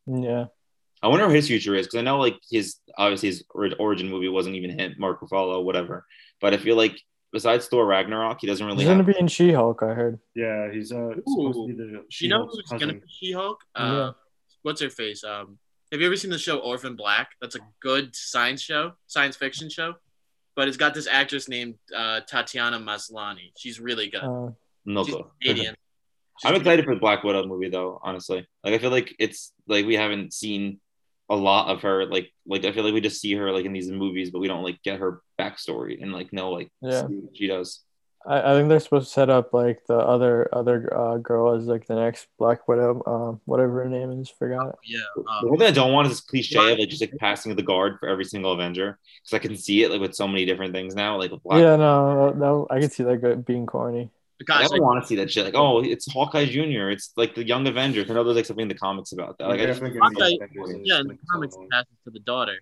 Yeah. 0.06 0.46
I 1.02 1.08
wonder 1.08 1.26
what 1.26 1.34
his 1.34 1.46
future 1.46 1.74
is 1.74 1.86
because 1.86 2.00
I 2.00 2.02
know 2.02 2.18
like 2.18 2.38
his 2.50 2.76
obviously 2.98 3.30
his 3.30 3.44
origin 3.78 4.10
movie 4.10 4.28
wasn't 4.28 4.56
even 4.56 4.78
him, 4.78 4.94
Mark 4.98 5.20
Ruffalo, 5.22 5.64
whatever. 5.64 6.04
But 6.38 6.52
I 6.52 6.58
feel 6.58 6.76
like 6.76 7.00
besides 7.32 7.66
Thor 7.68 7.86
Ragnarok, 7.86 8.40
he 8.40 8.46
doesn't 8.46 8.64
really. 8.64 8.78
He's 8.78 8.86
gonna 8.86 9.04
Have, 9.04 9.06
be 9.06 9.18
in 9.18 9.28
She-Hulk, 9.28 9.82
I 9.82 9.94
heard. 9.94 10.18
Yeah, 10.34 10.70
he's 10.72 10.92
uh 10.92 11.14
supposed 11.26 11.58
to 11.58 11.66
be 11.66 11.72
the 11.74 11.84
You 11.84 11.92
know 11.92 12.02
She-Hulk's 12.08 12.70
who's 12.70 12.80
gonna 12.80 12.94
be 12.94 13.00
She-Hulk? 13.08 13.60
Uh, 13.74 14.12
What's 14.62 14.80
her 14.80 14.90
face? 14.90 15.24
Um, 15.24 15.58
have 15.92 16.00
you 16.00 16.06
ever 16.06 16.16
seen 16.16 16.30
the 16.30 16.38
show 16.38 16.58
Orphan 16.58 16.96
Black? 16.96 17.30
That's 17.40 17.54
a 17.54 17.60
good 17.80 18.14
science 18.14 18.60
show, 18.60 18.92
science 19.06 19.36
fiction 19.36 19.70
show. 19.70 19.94
But 20.56 20.68
it's 20.68 20.76
got 20.76 20.92
this 20.92 21.06
actress 21.06 21.48
named 21.48 21.76
uh, 21.96 22.20
Tatiana 22.28 22.80
Maslany. 22.80 23.52
She's 23.56 23.78
really 23.78 24.08
good. 24.08 24.24
Uh, 24.24 24.50
no 24.84 25.04
She's 25.04 25.14
clue. 25.14 25.30
Canadian. 25.40 25.74
I'm 26.44 26.54
excited 26.54 26.84
for 26.84 26.94
the 26.94 27.00
Black 27.00 27.24
Widow 27.24 27.46
movie 27.46 27.68
though, 27.68 28.00
honestly. 28.02 28.46
Like 28.64 28.74
I 28.74 28.78
feel 28.78 28.90
like 28.90 29.14
it's 29.18 29.52
like 29.66 29.86
we 29.86 29.94
haven't 29.94 30.32
seen 30.32 30.80
a 31.28 31.36
lot 31.36 31.68
of 31.68 31.82
her. 31.82 32.06
Like 32.06 32.32
like 32.46 32.64
I 32.64 32.72
feel 32.72 32.84
like 32.84 32.94
we 32.94 33.00
just 33.00 33.20
see 33.20 33.34
her 33.34 33.52
like 33.52 33.64
in 33.64 33.72
these 33.72 33.90
movies, 33.90 34.30
but 34.30 34.40
we 34.40 34.48
don't 34.48 34.64
like 34.64 34.82
get 34.82 34.98
her 35.00 35.22
backstory 35.38 36.02
and 36.02 36.12
like 36.12 36.32
know 36.32 36.50
like 36.50 36.70
Yeah. 36.82 37.06
see 37.06 37.16
what 37.16 37.36
she 37.36 37.46
does. 37.46 37.80
I, 38.26 38.50
I 38.52 38.54
think 38.56 38.68
they're 38.68 38.80
supposed 38.80 39.06
to 39.06 39.12
set 39.12 39.30
up 39.30 39.54
like 39.54 39.78
the 39.86 39.96
other 39.96 40.48
other 40.52 40.92
uh, 40.94 41.16
girl 41.18 41.54
as 41.54 41.66
like 41.66 41.86
the 41.86 41.94
next 41.94 42.26
Black 42.38 42.66
Widow, 42.66 43.02
um, 43.06 43.40
whatever 43.44 43.84
her 43.84 43.88
name 43.88 44.10
is, 44.20 44.28
forgot. 44.28 44.76
Yeah. 44.84 44.98
The 45.16 45.20
Um, 45.22 45.48
one 45.50 45.58
thing 45.58 45.68
I 45.68 45.70
don't 45.70 45.92
want 45.92 46.08
is 46.08 46.14
this 46.14 46.20
cliche 46.20 46.72
of 46.72 46.78
like 46.78 46.88
just 46.88 47.00
like 47.00 47.14
passing 47.18 47.54
the 47.54 47.62
guard 47.62 47.98
for 48.00 48.08
every 48.08 48.24
single 48.24 48.52
Avenger 48.52 48.98
because 49.22 49.34
I 49.34 49.38
can 49.38 49.56
see 49.56 49.84
it 49.84 49.90
like 49.92 50.00
with 50.00 50.14
so 50.16 50.26
many 50.26 50.44
different 50.44 50.74
things 50.74 50.94
now. 50.96 51.16
Like 51.16 51.30
Black, 51.44 51.60
Yeah, 51.60 51.76
no, 51.76 52.30
no, 52.30 52.66
I 52.70 52.80
can 52.80 52.90
see 52.90 53.04
that 53.04 53.44
being 53.46 53.66
corny. 53.66 54.10
I 54.50 54.66
don't 54.68 54.82
want 54.82 55.02
to 55.02 55.06
see 55.08 55.16
that 55.16 55.30
shit. 55.30 55.44
Like 55.44 55.54
oh, 55.56 55.82
it's 55.82 56.12
Hawkeye 56.12 56.46
Junior. 56.46 56.90
It's 56.90 57.12
like 57.16 57.34
the 57.34 57.44
Young 57.44 57.66
Avengers. 57.66 58.10
I 58.10 58.14
know 58.14 58.22
there's 58.24 58.36
like 58.36 58.46
something 58.46 58.62
in 58.62 58.68
the 58.68 58.74
comics 58.74 59.12
about 59.12 59.38
that. 59.38 59.48
Like 59.48 59.60
I, 59.60 59.66
just, 59.66 59.80
Definitely 59.80 59.98
gonna 60.00 60.10
be 60.10 60.20
Hawkeye- 60.22 60.44
Avengers 60.44 60.80
yeah, 60.84 61.00
in 61.00 61.06
the 61.08 61.18
comics, 61.30 61.54
so 61.54 61.62
it 61.62 61.70
passes 61.70 61.96
to 62.04 62.10
the 62.10 62.20
daughter. 62.20 62.58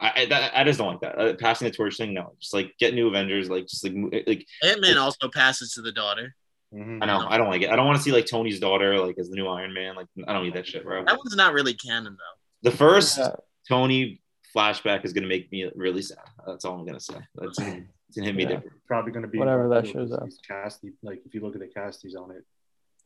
I, 0.00 0.12
I, 0.22 0.26
that, 0.26 0.52
I 0.56 0.64
just 0.64 0.78
don't 0.78 0.88
like 0.88 1.00
that. 1.00 1.18
Uh, 1.18 1.34
passing 1.34 1.66
the 1.68 1.74
torch 1.74 1.96
thing, 1.96 2.12
no. 2.14 2.34
Just 2.40 2.52
like 2.54 2.74
get 2.78 2.94
new 2.94 3.08
Avengers. 3.08 3.48
Like 3.48 3.66
just 3.66 3.82
like 3.84 3.94
mo- 3.94 4.10
like 4.26 4.46
Ant 4.62 4.80
Man 4.80 4.98
also 4.98 5.28
passes 5.28 5.72
to 5.74 5.82
the 5.82 5.92
daughter. 5.92 6.34
Mhm. 6.74 6.98
I 7.02 7.06
know 7.06 7.26
I 7.28 7.38
don't 7.38 7.48
like 7.48 7.62
it. 7.62 7.70
I 7.70 7.76
don't 7.76 7.86
want 7.86 7.96
to 7.96 8.02
see 8.02 8.12
like 8.12 8.26
Tony's 8.26 8.60
daughter 8.60 8.98
like 8.98 9.18
as 9.18 9.30
the 9.30 9.36
new 9.36 9.46
Iron 9.46 9.72
Man. 9.72 9.94
Like 9.96 10.06
I 10.26 10.32
don't 10.32 10.42
need 10.44 10.54
that 10.54 10.66
shit, 10.66 10.84
bro. 10.84 11.04
That 11.04 11.16
one's 11.16 11.34
not 11.36 11.52
really 11.54 11.74
canon 11.74 12.16
though. 12.18 12.68
The 12.70 12.76
first 12.76 13.18
Yeah. 13.18 13.30
Tony 13.68 14.20
flashback 14.54 15.04
is 15.04 15.12
gonna 15.12 15.28
make 15.28 15.50
me 15.52 15.70
really 15.74 16.02
sad. 16.02 16.18
That's 16.46 16.64
all 16.64 16.78
I'm 16.78 16.84
gonna 16.86 17.00
say. 17.00 17.14
That's 17.36 17.58
it's 17.58 18.16
gonna 18.16 18.26
hit 18.26 18.34
me 18.34 18.42
Yeah. 18.42 18.48
different. 18.50 18.72
Probably 18.86 19.12
gonna 19.12 19.28
be 19.28 19.38
Whatever 19.38 19.68
that 19.70 19.86
shows 19.86 20.12
up. 20.12 20.24
he's 20.24 20.38
Cast, 20.46 20.80
he- 20.82 20.90
like 21.02 21.22
if 21.24 21.34
you 21.34 21.40
look 21.40 21.54
at 21.54 21.60
the 21.60 21.68
cast, 21.68 22.02
he's 22.02 22.16
on 22.16 22.32
it. 22.32 22.44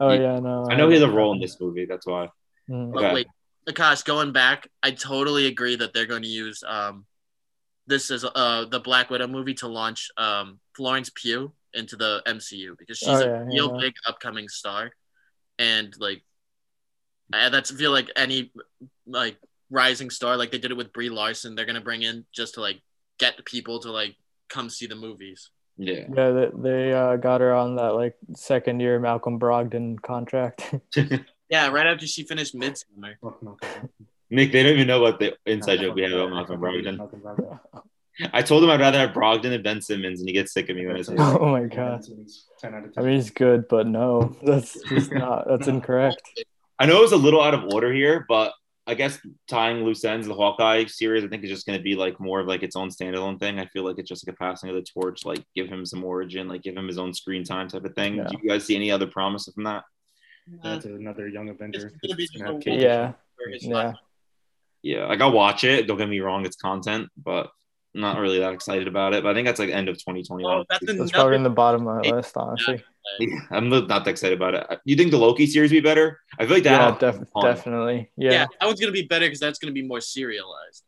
Oh 0.01 0.11
Yeah. 0.11 0.21
yeah, 0.35 0.39
no. 0.41 0.67
I 0.69 0.75
know 0.75 0.89
he 0.89 0.95
has 0.95 1.03
a 1.03 1.11
role 1.11 1.33
in 1.35 1.41
this 1.41 1.61
movie. 1.61 1.85
That's 1.85 2.07
why. 2.07 2.29
Mhm. 2.69 2.93
But 2.93 3.05
Okay. 3.05 3.15
wait, 3.15 3.27
Akash, 3.69 4.05
going 4.05 4.33
back, 4.33 4.69
I 4.83 4.91
totally 4.93 5.47
agree 5.47 5.77
that 5.77 5.93
they're 5.93 6.07
going 6.07 6.23
to 6.23 6.29
use 6.29 6.63
um, 6.67 7.05
this 7.87 8.11
is 8.11 8.25
uh 8.25 8.67
the 8.71 8.81
Black 8.81 9.11
Widow 9.11 9.27
movie 9.27 9.55
to 9.55 9.69
launch 9.69 10.09
um 10.17 10.61
Florence 10.77 11.11
Pugh 11.15 11.53
into 11.75 11.97
the 11.97 12.23
MCU 12.27 12.77
because 12.79 12.99
she's 12.99 13.09
Oh, 13.09 13.29
a 13.35 13.45
real 13.45 13.75
yeah. 13.75 13.81
big 13.81 13.95
upcoming 14.07 14.49
star, 14.49 14.91
and 15.59 15.93
like, 15.99 16.23
I 17.33 17.49
that's 17.49 17.73
I 17.73 17.77
feel 17.77 17.91
like 17.91 18.11
any 18.17 18.53
like 19.07 19.37
rising 19.71 20.11
star 20.11 20.37
like 20.37 20.51
they 20.51 20.59
did 20.59 20.71
it 20.71 20.77
with 20.77 20.93
Brie 20.93 21.11
Larson, 21.11 21.55
they're 21.55 21.67
gonna 21.67 21.81
bring 21.81 22.03
in 22.03 22.25
just 22.33 22.55
to 22.55 22.61
like 22.61 22.81
get 23.19 23.45
people 23.45 23.81
to 23.81 23.91
like 23.91 24.17
come 24.49 24.71
see 24.71 24.87
the 24.87 24.97
movies. 24.97 25.51
Yeah. 25.77 26.05
Yeah, 26.15 26.31
they, 26.31 26.51
they 26.55 26.93
uh, 26.93 27.17
got 27.17 27.41
her 27.41 27.55
on 27.55 27.77
that 27.77 27.95
like 27.95 28.15
second 28.37 28.81
year 28.81 28.99
Malcolm 29.01 29.39
Brogdon 29.39 30.01
contract. 30.01 30.75
Yeah, 31.51 31.69
right 31.69 31.87
after 31.87 32.07
she 32.07 32.23
finished 32.23 32.55
Midsommar. 32.55 33.15
Nick, 34.31 34.53
they 34.53 34.63
don't 34.63 34.73
even 34.73 34.87
know 34.87 35.01
what 35.01 35.19
the 35.19 35.37
inside 35.45 35.81
joke 35.81 35.97
we 35.97 36.03
have 36.03 36.13
about. 36.13 36.31
Malcolm 36.31 36.61
Brogdon. 36.61 37.59
I 38.33 38.43
told 38.43 38.63
him 38.63 38.71
I'd 38.71 38.81
rather 38.81 38.99
have 38.99 39.11
Brogdon 39.11 39.51
than 39.51 39.63
Ben 39.63 39.81
Simmons, 39.81 40.21
and 40.21 40.29
he 40.29 40.33
gets 40.33 40.53
sick 40.53 40.69
of 40.69 40.77
me 40.77 40.87
when 40.87 40.97
I 40.97 41.03
say 41.03 41.17
that. 41.17 41.39
oh 41.41 41.51
my 41.51 41.65
god. 41.65 42.05
Ten 42.59 42.75
out 42.75 42.85
of 42.85 42.93
I 42.97 43.03
mean, 43.03 43.15
he's 43.15 43.31
good, 43.31 43.67
but 43.69 43.87
no, 43.87 44.37
that's 44.43 44.81
just 44.89 45.13
not. 45.13 45.49
That's 45.49 45.67
incorrect. 45.67 46.23
I 46.79 46.87
know 46.87 46.99
it 46.99 47.03
was 47.03 47.13
a 47.13 47.17
little 47.17 47.43
out 47.43 47.55
of 47.55 47.65
order 47.73 47.93
here, 47.93 48.25
but 48.29 48.53
I 48.87 48.95
guess 48.95 49.19
tying 49.49 49.85
loose 49.85 50.05
ends, 50.05 50.27
the 50.27 50.35
Hawkeye 50.35 50.87
series, 50.87 51.25
I 51.25 51.29
think 51.29 51.45
is 51.45 51.51
just 51.51 51.67
going 51.67 51.79
to 51.79 51.83
be 51.83 51.95
like 51.95 52.21
more 52.21 52.41
of 52.41 52.47
like 52.47 52.63
its 52.63 52.77
own 52.77 52.91
standalone 52.91 53.39
thing. 53.41 53.59
I 53.59 53.67
feel 53.67 53.85
like 53.85 53.99
it's 53.99 54.09
just 54.09 54.27
like 54.27 54.35
a 54.35 54.39
passing 54.39 54.71
of 54.71 54.77
the 54.77 54.83
torch, 54.83 55.25
like 55.25 55.45
give 55.55 55.69
him 55.69 55.85
some 55.85 56.05
origin, 56.05 56.49
like 56.49 56.63
give 56.63 56.77
him 56.77 56.87
his 56.87 56.99
own 56.99 57.13
screen 57.13 57.45
time 57.45 57.69
type 57.69 57.85
of 57.85 57.95
thing. 57.95 58.17
Yeah. 58.17 58.25
Do 58.25 58.39
you 58.43 58.49
guys 58.49 58.65
see 58.65 58.77
any 58.77 58.91
other 58.91 59.07
promise 59.07 59.49
from 59.53 59.65
that? 59.65 59.85
That's 60.63 60.87
uh, 60.87 60.95
another 60.95 61.29
young 61.29 61.49
Avenger. 61.49 61.87
It's 61.87 61.97
gonna 61.97 62.17
be 62.17 62.25
It's 62.25 62.33
gonna 62.33 62.53
have 62.53 62.57
just 62.57 62.67
a 62.67 62.71
Kate 62.71 62.81
Yeah, 62.81 63.13
yeah. 63.61 63.75
life. 63.75 63.97
Yeah, 64.83 65.07
like 65.07 65.21
I'll 65.21 65.33
watch 65.33 65.65
it. 65.65 65.87
Don't 65.87 65.99
get 65.99 66.09
me 66.09 66.21
wrong, 66.21 66.45
it's 66.47 66.57
content, 66.57 67.09
but 67.17 67.51
I'm 67.95 68.01
not 68.01 68.19
really 68.19 68.39
that 68.39 68.53
excited 68.53 68.89
about 68.89 69.15
it. 69.15 69.23
But 69.23 69.31
I 69.31 69.35
think 69.35 69.47
that's 69.47 69.59
like 69.61 69.71
end 69.71 69.89
of 69.89 69.97
2021. 69.97 70.53
Oh, 70.53 70.65
that's 70.69 70.87
That's 70.87 71.11
probably 71.13 71.37
in 71.37 71.43
the 71.43 71.51
bottom 71.51 71.87
of 71.87 72.05
my 72.05 72.11
list, 72.11 72.37
honestly. 72.37 72.83
Yeah, 73.19 73.41
I'm 73.51 73.69
not 73.69 73.89
not 73.89 74.05
that 74.05 74.11
excited 74.11 74.37
about 74.39 74.55
it. 74.55 74.81
You 74.85 74.97
think 74.97 75.11
the 75.11 75.19
Loki 75.19 75.47
series 75.47 75.71
be 75.71 75.81
better? 75.81 76.21
I 76.39 76.47
feel 76.47 76.55
like 76.57 76.65
Yeah, 76.65 76.93
that. 76.93 77.01
def- 77.01 77.29
definitely. 77.43 78.11
yeah. 78.17 78.31
Yeah. 78.33 78.47
that 78.61 78.67
one's 78.67 78.81
gonna 78.81 78.93
be 78.93 79.03
better 79.03 79.27
because 79.27 79.41
that's 79.41 79.59
gonna 79.59 79.73
be 79.73 79.83
more 79.83 80.01
serialized. 80.01 80.85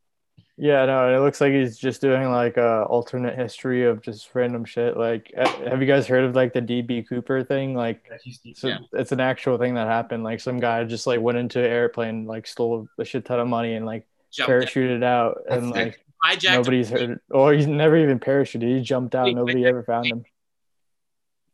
Yeah, 0.62 0.86
no, 0.86 1.12
it 1.12 1.18
looks 1.18 1.40
like 1.40 1.52
he's 1.52 1.76
just 1.76 2.00
doing 2.00 2.30
like 2.30 2.56
a 2.56 2.84
alternate 2.84 3.34
history 3.36 3.84
of 3.84 4.00
just 4.00 4.32
random 4.32 4.64
shit. 4.64 4.96
Like, 4.96 5.34
uh, 5.36 5.48
have 5.68 5.80
you 5.80 5.88
guys 5.88 6.06
heard 6.06 6.22
of 6.22 6.36
like 6.36 6.52
the 6.52 6.62
DB 6.62 7.04
Cooper 7.08 7.42
thing? 7.42 7.74
Like, 7.74 8.08
so 8.54 8.68
Yeah. 8.68 8.78
it's 8.92 9.10
an 9.10 9.18
actual 9.18 9.58
thing 9.58 9.74
that 9.74 9.88
happened. 9.88 10.22
Like, 10.22 10.38
some 10.38 10.60
guy 10.60 10.84
just 10.84 11.04
like 11.04 11.20
went 11.20 11.36
into 11.36 11.58
an 11.58 11.64
airplane, 11.64 12.26
like 12.26 12.46
stole 12.46 12.86
a 12.96 13.04
shit 13.04 13.24
ton 13.24 13.40
of 13.40 13.48
money 13.48 13.74
and 13.74 13.84
like 13.84 14.06
Jumped 14.30 14.50
parachuted 14.52 15.02
out, 15.02 15.42
and 15.50 15.74
That's 15.74 15.98
like 16.24 16.38
hijacked 16.38 16.52
nobody's 16.54 16.90
heard, 16.90 17.18
or 17.32 17.52
he's 17.52 17.66
never 17.66 17.96
even 17.96 18.20
parachuted. 18.20 18.76
He 18.76 18.82
jumped 18.82 19.16
out. 19.16 19.24
Wait, 19.24 19.34
Nobody 19.34 19.62
wait, 19.64 19.68
ever 19.68 19.82
found 19.82 20.06
him. 20.06 20.24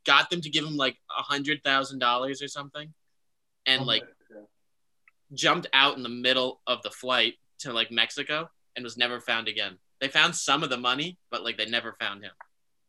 got 0.05 0.29
them 0.29 0.43
to 0.43 0.51
give 0.51 0.67
him 0.67 0.77
like 0.77 0.99
a 1.19 1.23
hundred 1.23 1.65
thousand 1.65 1.99
dollars 2.01 2.43
or 2.43 2.47
something, 2.49 2.93
and 3.65 3.87
like 3.87 4.05
jumped 5.33 5.67
out 5.73 5.97
in 5.97 6.03
the 6.03 6.09
middle 6.11 6.61
of 6.67 6.83
the 6.83 6.91
flight 6.91 7.37
to 7.61 7.73
like 7.73 7.91
Mexico 7.91 8.51
and 8.79 8.85
was 8.85 8.97
never 8.97 9.21
found 9.21 9.49
again. 9.49 9.77
They 10.01 10.07
found 10.09 10.35
some 10.37 10.63
of 10.63 10.71
the 10.71 10.77
money, 10.77 11.19
but 11.31 11.43
like 11.45 11.59
they 11.59 11.67
never 11.67 11.97
found 12.01 12.23
him. 12.23 12.31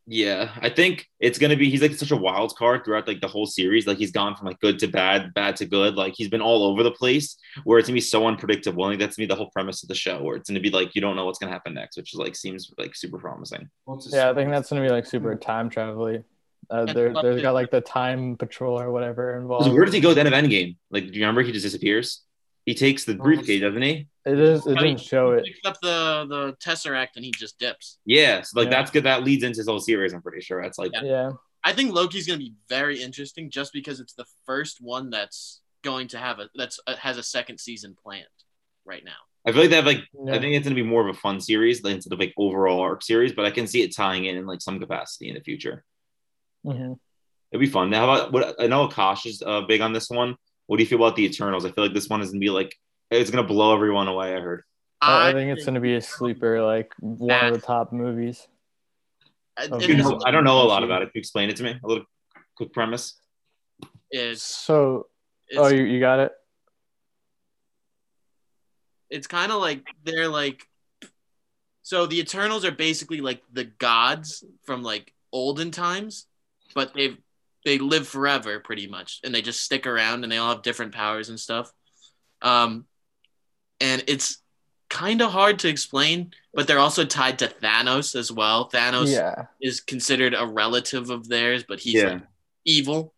Yeah, 0.06 0.50
I 0.60 0.70
think 0.70 1.06
it's 1.20 1.38
gonna 1.38 1.56
be. 1.56 1.68
He's 1.68 1.82
like 1.82 1.92
such 1.94 2.10
a 2.10 2.16
wild 2.16 2.56
card 2.56 2.84
throughout 2.84 3.06
like 3.06 3.20
the 3.20 3.28
whole 3.28 3.46
series. 3.46 3.86
Like 3.86 3.98
he's 3.98 4.10
gone 4.12 4.34
from 4.34 4.46
like 4.46 4.58
good 4.60 4.78
to 4.80 4.86
bad, 4.88 5.34
bad 5.34 5.56
to 5.56 5.66
good. 5.66 5.94
Like 5.94 6.14
he's 6.16 6.28
been 6.28 6.40
all 6.40 6.64
over 6.64 6.82
the 6.82 6.90
place. 6.90 7.36
Where 7.64 7.78
it's 7.78 7.88
gonna 7.88 7.96
be 7.96 8.00
so 8.00 8.26
unpredictable. 8.26 8.84
I 8.84 8.90
think 8.90 9.00
that's 9.00 9.16
gonna 9.16 9.26
be 9.26 9.34
the 9.34 9.36
whole 9.36 9.50
premise 9.50 9.82
of 9.82 9.88
the 9.88 9.94
show. 9.94 10.22
Where 10.22 10.36
it's 10.36 10.48
gonna 10.48 10.60
be 10.60 10.70
like 10.70 10.94
you 10.94 11.00
don't 11.00 11.16
know 11.16 11.26
what's 11.26 11.38
gonna 11.38 11.52
happen 11.52 11.74
next, 11.74 11.96
which 11.96 12.12
is 12.12 12.18
like 12.18 12.34
seems 12.34 12.72
like 12.78 12.94
super 12.96 13.18
promising. 13.18 13.68
Yeah, 14.10 14.30
I 14.30 14.34
think 14.34 14.50
that's 14.50 14.70
gonna 14.70 14.82
be 14.82 14.88
like 14.90 15.06
super 15.06 15.34
time 15.36 15.68
travel. 15.68 16.06
Uh, 16.06 16.84
Yeah, 16.86 16.92
there, 16.92 17.12
love 17.12 17.42
got 17.42 17.54
like 17.54 17.70
the 17.70 17.80
time 17.80 18.36
patrol 18.36 18.80
or 18.80 18.90
whatever 18.92 19.32
Because 19.32 19.42
involved. 19.42 19.72
where 19.72 19.84
does 19.84 19.94
he 19.94 20.00
go 20.00 20.10
at 20.10 20.14
the 20.14 20.20
end 20.20 20.28
of 20.28 20.34
Endgame? 20.34 20.76
Like, 20.90 21.04
do 21.04 21.12
you 21.12 21.20
remember 21.20 21.42
he 21.42 21.52
just 21.52 21.64
disappears? 21.64 22.22
He 22.66 22.74
takes 22.74 23.04
the 23.04 23.14
briefcase, 23.14 23.60
doesn't 23.62 23.80
he? 23.82 24.06
It 24.26 24.38
is. 24.38 24.66
It 24.66 24.74
But 24.74 24.82
he- 24.84 24.88
didn't 24.90 25.00
show 25.00 25.32
it. 25.32 25.44
Picks 25.44 25.60
up 25.64 25.78
the 25.80 26.26
the 26.28 26.56
tesseract 26.64 27.16
and 27.16 27.24
he 27.24 27.32
just 27.32 27.58
dips. 27.58 27.98
Yeah, 28.04 28.42
so 28.42 28.60
like 28.60 28.66
Yeah. 28.66 28.70
that's 28.78 28.90
good. 28.90 29.04
That 29.04 29.24
leads 29.24 29.42
into 29.44 29.58
his 29.58 29.66
whole 29.68 29.80
series. 29.80 30.12
I'm 30.12 30.22
pretty 30.22 30.42
sure. 30.42 30.62
That's 30.62 30.78
like 30.78 30.92
Yeah. 30.94 31.02
Yeah. 31.04 31.30
I 31.64 31.72
think 31.72 31.92
Loki's 31.92 32.26
gonna 32.26 32.38
be 32.38 32.54
very 32.68 33.02
interesting 33.02 33.50
just 33.50 33.72
because 33.72 34.00
it's 34.00 34.12
the 34.14 34.26
first 34.46 34.80
one 34.80 35.10
that's 35.10 35.60
going 35.82 36.08
to 36.08 36.18
have 36.18 36.38
a 36.38 36.48
that's 36.54 36.78
uh, 36.86 36.96
has 36.96 37.16
a 37.16 37.22
second 37.22 37.58
season 37.58 37.96
planned 38.02 38.26
right 38.84 39.04
now. 39.04 39.16
I 39.46 39.52
feel 39.52 39.62
like 39.62 39.70
they 39.70 39.76
have 39.76 39.86
like 39.86 40.04
Yeah. 40.12 40.34
I 40.34 40.38
think 40.38 40.54
it's 40.54 40.64
gonna 40.64 40.74
be 40.74 40.82
more 40.82 41.06
of 41.08 41.14
a 41.14 41.18
fun 41.18 41.40
series 41.40 41.80
than 41.80 41.92
instead 41.94 42.12
of 42.12 42.18
like 42.18 42.34
overall 42.36 42.80
arc 42.80 43.02
series, 43.02 43.32
but 43.32 43.46
I 43.46 43.50
can 43.50 43.66
see 43.66 43.80
it 43.82 43.96
tying 43.96 44.26
in 44.26 44.36
in 44.36 44.46
like 44.46 44.60
some 44.60 44.78
capacity 44.78 45.28
in 45.30 45.34
the 45.34 45.40
future. 45.40 45.84
Mhm. 46.66 46.98
It'd 47.52 47.60
be 47.60 47.66
fun. 47.70 47.88
Now, 47.90 48.06
how 48.06 48.14
about 48.14 48.32
what 48.32 48.60
I 48.60 48.66
know 48.66 48.86
Akash 48.86 49.24
is 49.26 49.42
uh, 49.42 49.62
big 49.62 49.80
on 49.80 49.92
this 49.94 50.08
one. 50.10 50.36
What 50.70 50.76
do 50.76 50.84
you 50.84 50.88
feel 50.88 50.98
about 51.04 51.16
the 51.16 51.24
Eternals? 51.24 51.64
I 51.64 51.72
feel 51.72 51.82
like 51.82 51.94
this 51.94 52.08
one 52.08 52.20
is 52.22 52.30
gonna 52.30 52.38
be 52.38 52.48
like 52.48 52.78
it's 53.10 53.28
gonna 53.28 53.42
blow 53.42 53.74
everyone 53.74 54.06
away. 54.06 54.36
I 54.36 54.38
heard. 54.38 54.62
I, 55.00 55.30
I 55.30 55.32
think 55.32 55.50
it's 55.50 55.64
gonna 55.66 55.80
be 55.80 55.96
a 55.96 56.00
sleeper, 56.00 56.62
like 56.62 56.92
one 57.00 57.44
of 57.46 57.54
the 57.54 57.58
top 57.66 57.92
movies. 57.92 58.46
I- 59.58 59.64
You 59.64 59.96
know, 59.96 60.20
I 60.24 60.30
don't 60.30 60.44
know 60.44 60.62
a 60.62 60.68
lot 60.68 60.84
about 60.84 61.02
it. 61.02 61.06
Can 61.06 61.12
you 61.16 61.18
explain 61.18 61.50
it 61.50 61.56
to 61.56 61.64
me? 61.64 61.74
A 61.82 61.84
little 61.88 62.04
quick 62.56 62.72
premise. 62.72 63.20
It's, 64.12 64.42
So, 64.44 65.08
it's, 65.48 65.58
oh, 65.58 65.66
you, 65.66 65.82
you 65.82 65.98
got 65.98 66.20
it. 66.20 66.30
it's 69.10 69.26
kind 69.26 69.50
of 69.50 69.60
like 69.60 69.82
they're 70.04 70.28
like 70.28 70.68
so 71.82 72.06
the 72.06 72.20
Eternals 72.20 72.64
are 72.64 72.70
basically 72.70 73.20
like 73.20 73.42
the 73.52 73.64
gods 73.64 74.44
from 74.62 74.84
like 74.84 75.12
olden 75.32 75.72
times, 75.72 76.26
but 76.76 76.94
they've 76.94 77.18
they 77.64 77.78
live 77.78 78.08
forever 78.08 78.60
pretty 78.60 78.86
much, 78.86 79.20
and 79.24 79.34
they 79.34 79.42
just 79.42 79.62
stick 79.62 79.86
around, 79.86 80.22
and 80.22 80.32
they 80.32 80.38
all 80.38 80.54
have 80.54 80.62
different 80.62 80.94
powers 80.94 81.28
and 81.28 81.38
stuff. 81.38 81.72
Um, 82.42 82.86
and 83.80 84.02
it's 84.06 84.38
kind 84.88 85.22
of 85.22 85.30
hard 85.30 85.60
to 85.60 85.68
explain, 85.68 86.32
but 86.52 86.66
they're 86.66 86.78
also 86.78 87.04
tied 87.04 87.38
to 87.38 87.46
Thanos 87.46 88.14
as 88.16 88.32
well. 88.32 88.68
Thanos 88.70 89.12
Yeah. 89.12 89.46
is 89.60 89.80
considered 89.80 90.34
a 90.34 90.46
relative 90.46 91.10
of 91.10 91.28
theirs, 91.28 91.64
but 91.66 91.80
he's 91.80 91.94
Yeah. 91.94 92.08
like, 92.14 92.22
evil. 92.64 93.14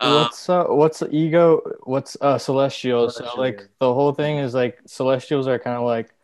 Uh, 0.00 0.22
what's 0.22 0.48
uh 0.48 0.64
what's 0.66 0.98
the 1.00 1.08
ego 1.12 1.60
what's 1.82 2.16
uh 2.20 2.38
celestials 2.38 3.16
so 3.16 3.32
like 3.36 3.68
the 3.80 3.92
whole 3.92 4.12
thing 4.14 4.38
is 4.38 4.54
like 4.54 4.78
celestials 4.86 5.48
are 5.48 5.58
kind 5.58 5.76
of 5.76 5.82
like 5.82 6.14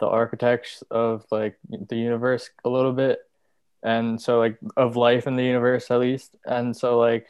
the 0.00 0.06
architects 0.06 0.84
of 0.90 1.24
like 1.30 1.56
the 1.88 1.96
universe 1.96 2.50
a 2.66 2.68
little 2.68 2.92
bit 2.92 3.20
and 3.82 4.20
so 4.20 4.38
like 4.38 4.58
of 4.76 4.96
life 4.96 5.26
in 5.26 5.36
the 5.36 5.44
universe 5.44 5.90
at 5.90 6.00
least. 6.00 6.36
And 6.46 6.76
so 6.76 6.98
like 6.98 7.26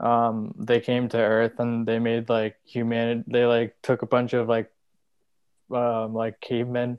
um 0.00 0.54
they 0.58 0.80
came 0.80 1.08
to 1.10 1.18
earth 1.18 1.58
and 1.58 1.86
they 1.86 1.98
made 1.98 2.28
like 2.30 2.56
humanity 2.64 3.22
they 3.26 3.44
like 3.44 3.74
took 3.82 4.00
a 4.02 4.06
bunch 4.06 4.32
of 4.32 4.48
like 4.48 4.70
um 5.70 6.14
like 6.14 6.40
cavemen 6.40 6.98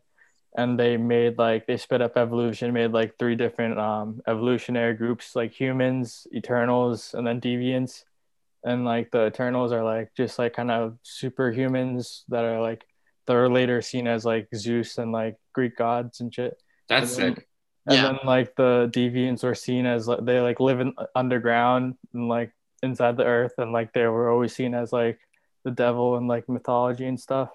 and 0.56 0.78
they 0.80 0.98
made 0.98 1.38
like 1.38 1.66
they 1.66 1.78
sped 1.78 2.02
up 2.02 2.18
evolution 2.18 2.74
made 2.74 2.92
like 2.92 3.18
three 3.18 3.36
different 3.36 3.80
um 3.80 4.22
evolutionary 4.28 4.94
groups 4.94 5.36
like 5.36 5.52
humans 5.54 6.28
eternals 6.34 7.14
and 7.14 7.26
then 7.26 7.40
deviants. 7.42 8.04
And 8.64 8.86
like 8.86 9.10
the 9.10 9.26
eternals 9.26 9.72
are 9.72 9.84
like 9.84 10.14
just 10.16 10.38
like 10.38 10.54
kind 10.54 10.70
of 10.70 11.00
superhumans 11.04 12.24
that 12.30 12.44
are 12.44 12.62
like 12.62 12.86
that 13.26 13.36
are 13.36 13.50
later 13.50 13.82
seen 13.82 14.06
as 14.08 14.24
like 14.26 14.48
zeus 14.56 14.98
and 15.00 15.12
like 15.12 15.38
greek 15.54 15.76
gods 15.78 16.20
and 16.22 16.32
shit. 16.34 16.62
That's 16.88 17.18
And 17.18 17.24
then- 17.24 17.36
sick. 17.38 17.48
And 17.92 17.98
Yeah. 17.98 18.08
then 18.12 18.20
like 18.26 18.56
the 18.56 18.90
deviants 18.94 19.44
were 19.44 19.56
seen 19.56 19.86
as 19.86 20.08
like 20.08 20.24
they 20.26 20.40
like 20.42 20.60
live 20.60 20.80
in 20.80 20.94
underground 21.16 21.96
and 22.14 22.28
like 22.28 22.52
inside 22.84 23.16
the 23.18 23.26
earth 23.26 23.54
and 23.58 23.72
like 23.72 23.94
they 23.94 24.06
were 24.08 24.30
always 24.30 24.54
seen 24.56 24.74
as 24.74 24.92
like 24.92 25.20
the 25.64 25.72
devil 25.72 26.18
and 26.18 26.28
like 26.28 26.50
mythology 26.50 27.06
and 27.06 27.20
stuff 27.20 27.50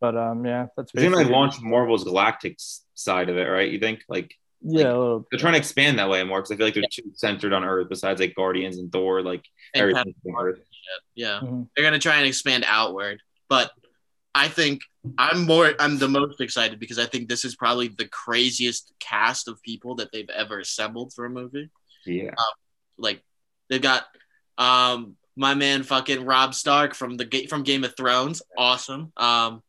but 0.00 0.16
um 0.16 0.44
yeah 0.44 0.66
that's 0.76 0.90
They're 0.92 1.04
gonna 1.04 1.16
like 1.16 1.26
basically- 1.26 1.36
launch 1.40 1.60
Marvel's 1.62 2.04
Galactic 2.04 2.56
side 2.94 3.28
of 3.28 3.36
it, 3.36 3.44
right? 3.48 3.70
You 3.70 3.78
think 3.78 4.00
like 4.08 4.34
yeah 4.62 4.88
a 4.88 4.98
little 4.98 5.26
they're 5.30 5.38
trying 5.40 5.54
to 5.54 5.58
expand 5.58 5.98
that 5.98 6.08
way 6.10 6.22
more 6.24 6.38
because 6.40 6.50
I 6.52 6.56
feel 6.56 6.66
like 6.66 6.74
they're 6.74 6.82
too 6.90 7.10
centered 7.14 7.52
on 7.52 7.64
Earth. 7.64 7.88
Besides 7.88 8.20
like 8.20 8.34
Guardians 8.34 8.76
and 8.78 8.90
Thor, 8.92 9.22
like 9.22 9.44
and 9.74 9.80
everything 9.82 10.14
on 10.26 10.44
Earth. 10.46 10.58
Yeah. 11.14 11.40
Mhm. 11.42 11.68
They're 11.76 11.84
gonna 11.84 11.98
try 11.98 12.16
and 12.16 12.26
expand 12.26 12.64
outward. 12.66 13.20
But 13.48 13.70
I 14.34 14.48
think 14.48 14.82
I'm 15.18 15.44
more 15.46 15.72
I'm 15.80 15.98
the 15.98 16.08
most 16.08 16.40
excited 16.40 16.78
because 16.78 16.98
I 16.98 17.06
think 17.06 17.28
this 17.28 17.44
is 17.44 17.56
probably 17.56 17.88
the 17.88 18.06
craziest 18.06 18.92
cast 19.00 19.48
of 19.48 19.60
people 19.62 19.96
that 19.96 20.12
they've 20.12 20.30
ever 20.30 20.58
assembled 20.60 21.12
for 21.12 21.24
a 21.24 21.30
movie. 21.30 21.70
Yeah, 22.06 22.34
Like 22.96 23.22
they've 23.68 23.82
got 23.82 24.04
um 24.58 25.16
my 25.36 25.54
man 25.54 25.82
fucking 25.82 26.24
Robb 26.24 26.54
Stark 26.54 26.94
from 26.94 27.16
the 27.16 27.46
from 27.48 27.62
Game 27.62 27.82
of 27.84 27.96
Thrones, 27.96 28.42
awesome. 28.56 29.12
Um 29.16 29.62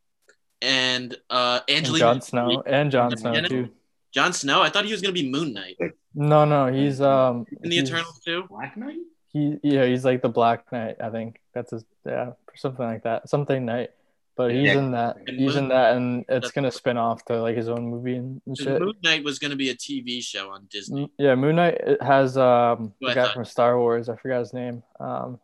and 0.61 1.15
uh 1.29 1.61
and 1.67 1.77
Angelina 1.77 1.99
Jon 2.05 2.21
Snow 2.21 2.63
and 2.65 2.91
Jon 2.91 3.17
Snow 3.17 3.33
Yeah. 3.33 3.41
too 3.47 3.69
Jon 4.13 4.33
Snow, 4.33 4.61
I 4.61 4.69
thought 4.69 4.85
he 4.85 4.91
was 4.91 5.01
gonna 5.01 5.13
be 5.13 5.29
Moon 5.29 5.53
Knight 5.53 5.77
no 6.13 6.43
no 6.45 6.67
he's 6.71 6.99
um 7.01 7.45
in 7.63 7.69
the 7.69 7.77
he's- 7.77 7.87
Eternals 7.87 8.19
too. 8.23 8.43
Black 8.49 8.75
Knight? 8.77 8.97
he 9.29 9.57
yeah 9.63 9.85
he's 9.85 10.03
like 10.03 10.21
the 10.21 10.27
black 10.27 10.69
knight 10.73 10.97
i 11.01 11.09
think 11.09 11.39
that's 11.53 11.71
his 11.71 11.85
yeah 12.05 12.31
something 12.57 12.85
like 12.85 13.03
that 13.03 13.29
something 13.29 13.63
knight 13.65 13.91
but 14.37 14.51
he's 14.51 14.63
Yeah. 14.67 14.77
in 14.79 14.91
that 14.91 15.17
And 15.27 15.39
he's 15.39 15.55
in 15.55 15.67
that 15.69 15.95
and 15.95 16.25
it's 16.29 16.51
gonna 16.51 16.71
spin 16.71 16.97
off 16.97 17.23
to 17.25 17.41
like 17.41 17.55
his 17.57 17.69
own 17.69 17.85
movie 17.89 18.15
and, 18.15 18.41
and 18.45 18.57
shit 18.57 18.79
Moon 18.81 18.93
Knight 19.03 19.23
was 19.23 19.39
gonna 19.39 19.55
be 19.55 19.69
a 19.69 19.75
TV 19.75 20.21
show 20.23 20.49
on 20.51 20.67
Disney. 20.71 21.03
M- 21.03 21.09
yeah 21.17 21.35
moon 21.35 21.55
knight 21.57 21.75
it 21.75 22.01
has 22.01 22.37
um 22.37 22.93
Who 22.99 23.07
I 23.07 23.09
the 23.11 23.15
guy 23.15 23.23
thought- 23.25 23.33
from 23.35 23.45
star 23.45 23.77
wars 23.79 24.09
i 24.09 24.15
forgot 24.15 24.39
his 24.39 24.53
name 24.53 24.83
um 24.99 25.39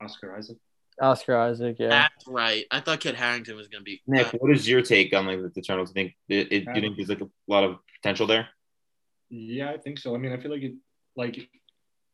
Oscar 0.00 0.36
Isaac. 0.36 0.56
oscar 1.00 1.36
isaac 1.36 1.76
yeah 1.78 1.88
That's 1.88 2.26
right. 2.26 2.64
I 2.70 2.80
thought 2.80 3.00
Kit 3.00 3.14
Harington 3.14 3.56
was 3.56 3.68
gonna 3.68 3.84
be 3.84 4.00
Nick, 4.06 4.34
uh, 4.34 4.38
what 4.38 4.50
is 4.50 4.68
your 4.68 4.82
take 4.82 5.12
on 5.14 5.26
like 5.26 5.38
the 5.40 5.52
Eternals? 5.60 5.92
Do 5.92 6.00
you 6.00 6.06
think 6.06 6.16
it, 6.28 6.52
it, 6.52 6.64
do 6.66 6.72
you 6.74 6.80
think 6.80 6.96
there's 6.96 7.08
like 7.08 7.20
a 7.20 7.28
lot 7.48 7.64
of 7.64 7.76
potential 8.00 8.26
there? 8.26 8.48
Yeah, 9.30 9.70
I 9.70 9.76
think 9.78 9.98
so. 9.98 10.14
I 10.14 10.18
mean, 10.18 10.32
I 10.32 10.38
feel 10.40 10.50
like 10.50 10.62
it 10.62 10.74
like 11.16 11.48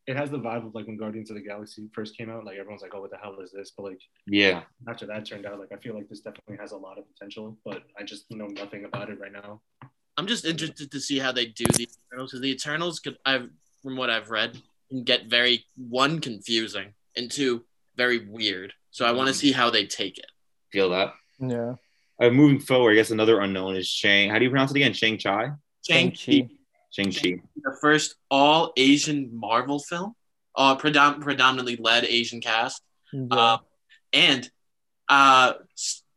it 0.06 0.16
has 0.16 0.30
the 0.30 0.38
vibe 0.38 0.66
of 0.66 0.74
like 0.74 0.86
when 0.86 0.96
Guardians 0.96 1.30
of 1.30 1.36
the 1.36 1.42
Galaxy 1.42 1.88
first 1.92 2.16
came 2.16 2.30
out. 2.30 2.44
Like 2.44 2.58
everyone's 2.58 2.82
like, 2.82 2.92
"Oh, 2.94 3.00
what 3.00 3.10
the 3.10 3.16
hell 3.16 3.38
is 3.40 3.52
this?" 3.52 3.72
But 3.76 3.84
like 3.84 4.00
Yeah, 4.26 4.62
after 4.88 5.06
that 5.06 5.26
turned 5.26 5.46
out, 5.46 5.58
like 5.58 5.72
I 5.72 5.76
feel 5.76 5.94
like 5.94 6.08
this 6.08 6.20
definitely 6.20 6.58
has 6.58 6.72
a 6.72 6.76
lot 6.76 6.98
of 6.98 7.04
potential. 7.12 7.58
But 7.64 7.82
I 7.98 8.04
just 8.04 8.30
know 8.30 8.46
nothing 8.46 8.84
about 8.84 9.10
it 9.10 9.18
right 9.20 9.32
now. 9.32 9.60
I'm 10.16 10.26
just 10.26 10.44
interested 10.44 10.90
to 10.90 11.00
see 11.00 11.18
how 11.18 11.32
they 11.32 11.46
do 11.46 11.64
the 11.64 11.88
Eternals 12.10 12.30
because 12.30 12.40
the 12.40 12.50
Eternals 12.50 13.00
could, 13.00 13.18
I've 13.26 13.50
from 13.82 13.96
what 13.96 14.08
I've 14.08 14.30
read, 14.30 14.56
can 14.88 15.04
get 15.04 15.26
very 15.26 15.64
one 15.76 16.20
confusing 16.20 16.94
and 17.16 17.30
two 17.30 17.64
very 17.96 18.26
weird. 18.26 18.72
So 18.90 19.04
I 19.04 19.12
want 19.12 19.28
to 19.28 19.34
see 19.34 19.52
how 19.52 19.70
they 19.70 19.86
take 19.86 20.18
it. 20.18 20.30
feel 20.72 20.90
that. 20.90 21.14
yeah 21.38 21.74
Uh, 22.20 22.30
moving 22.30 22.58
forward, 22.58 22.92
I 22.92 22.94
guess 22.94 23.10
another 23.10 23.40
unknown 23.40 23.76
is 23.76 23.86
Shang. 23.86 24.30
How 24.30 24.38
do 24.38 24.44
you 24.44 24.50
pronounce 24.50 24.70
it 24.70 24.76
again? 24.76 24.92
Shang 24.94 25.18
Chi. 25.18 25.50
Shang-Chi. 25.86 26.14
Shang 26.16 26.48
Chi. 26.48 26.55
The 26.96 27.76
first 27.80 28.16
all 28.30 28.72
Asian 28.76 29.30
Marvel 29.32 29.78
film, 29.78 30.14
uh, 30.56 30.76
predom- 30.76 31.20
predominantly 31.20 31.76
led 31.76 32.04
Asian 32.04 32.40
cast, 32.40 32.82
yeah. 33.12 33.26
uh, 33.30 33.58
and 34.12 34.50
uh, 35.08 35.54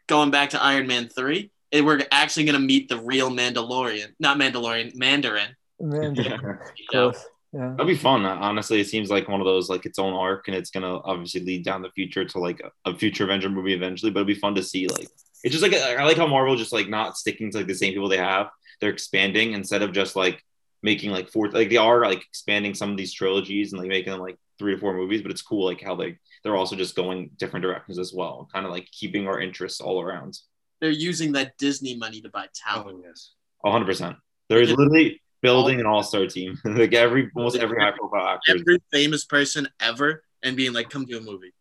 going 0.08 0.32
back 0.32 0.52
to 0.52 0.64
Iron 0.64 0.88
Man 0.88 1.10
three, 1.10 1.52
eh, 1.72 1.82
we're 1.82 2.02
actually 2.12 2.46
gonna 2.46 2.60
meet 2.60 2.90
the 2.90 3.00
real 3.00 3.30
Mandalorian, 3.30 4.08
not 4.20 4.38
Mandalorian, 4.38 4.96
Mandarin. 4.96 5.56
Man, 5.80 6.16
you 6.16 6.30
know. 6.30 6.58
close. 6.90 7.26
yeah 7.54 7.70
That'd 7.72 7.88
be 7.88 7.96
fun. 7.96 8.26
Honestly, 8.26 8.82
it 8.82 8.88
seems 8.88 9.10
like 9.10 9.28
one 9.28 9.40
of 9.40 9.46
those 9.46 9.70
like 9.70 9.86
its 9.86 10.00
own 10.00 10.14
arc, 10.14 10.48
and 10.48 10.56
it's 10.56 10.72
gonna 10.72 11.00
obviously 11.00 11.42
lead 11.42 11.66
down 11.66 11.82
the 11.82 11.92
future 11.92 12.26
to 12.26 12.40
like 12.40 12.62
a, 12.62 12.90
a 12.90 12.98
future 12.98 13.24
Avenger 13.26 13.50
movie 13.50 13.74
eventually. 13.74 14.12
But 14.12 14.22
it'd 14.22 14.28
be 14.28 14.36
fun 14.36 14.56
to 14.56 14.64
see. 14.64 14.88
Like, 14.88 15.08
it's 15.44 15.58
just 15.58 15.64
like 15.64 15.74
I 15.74 16.04
like 16.04 16.18
how 16.18 16.28
Marvel 16.28 16.56
just 16.56 16.74
like 16.74 16.90
not 16.90 17.18
sticking 17.18 17.52
to 17.52 17.58
like 17.60 17.68
the 17.68 17.76
same 17.76 17.94
people 17.94 18.10
they 18.10 18.18
have. 18.18 18.50
They're 18.82 18.92
expanding 18.92 19.54
instead 19.54 19.82
of 19.82 19.92
just 19.92 20.16
like 20.16 20.44
making 20.82 21.12
like 21.12 21.30
four. 21.30 21.50
Like 21.50 21.70
they 21.70 21.78
are 21.78 22.02
like 22.02 22.22
expanding 22.22 22.74
some 22.74 22.92
of 22.92 22.98
these 22.98 23.14
trilogies 23.14 23.72
and 23.74 23.80
like 23.82 23.90
making 23.90 24.12
them 24.12 24.22
like 24.22 24.38
three 24.58 24.74
to 24.76 24.80
four 24.80 24.94
movies. 24.94 25.22
But 25.22 25.32
it's 25.32 25.42
cool 25.42 25.66
like 25.66 25.82
how 25.82 25.96
they 25.96 26.18
they're 26.44 26.56
also 26.56 26.76
just 26.76 26.96
going 26.96 27.32
different 27.38 27.64
directions 27.64 28.00
as 28.00 28.14
well, 28.14 28.50
kind 28.54 28.66
of 28.66 28.72
like 28.72 28.90
keeping 28.92 29.28
our 29.28 29.40
interests 29.40 29.82
all 29.82 30.02
around. 30.02 30.38
They're 30.82 30.90
using 30.92 31.34
that 31.34 31.58
Disney 31.58 31.96
money 31.98 32.22
to 32.22 32.30
buy 32.30 32.48
talent. 32.56 33.00
Oh 33.00 33.04
yes. 33.08 33.34
hundred 33.66 33.86
percent. 33.86 34.18
They're 34.48 34.64
Yeah. 34.64 34.76
literally 34.76 35.22
building 35.42 35.80
an 35.80 35.86
all-star 35.86 36.28
team. 36.28 36.58
like 36.66 36.94
every 36.94 37.30
almost 37.36 37.58
every 37.58 37.80
high-profile 37.82 38.28
actor. 38.28 38.58
Every 38.60 38.80
famous 38.92 39.26
person 39.26 39.68
ever, 39.80 40.24
and 40.44 40.56
being 40.58 40.74
like, 40.74 40.90
"Come 40.90 41.06
to 41.06 41.18
a 41.18 41.22
movie." 41.22 41.54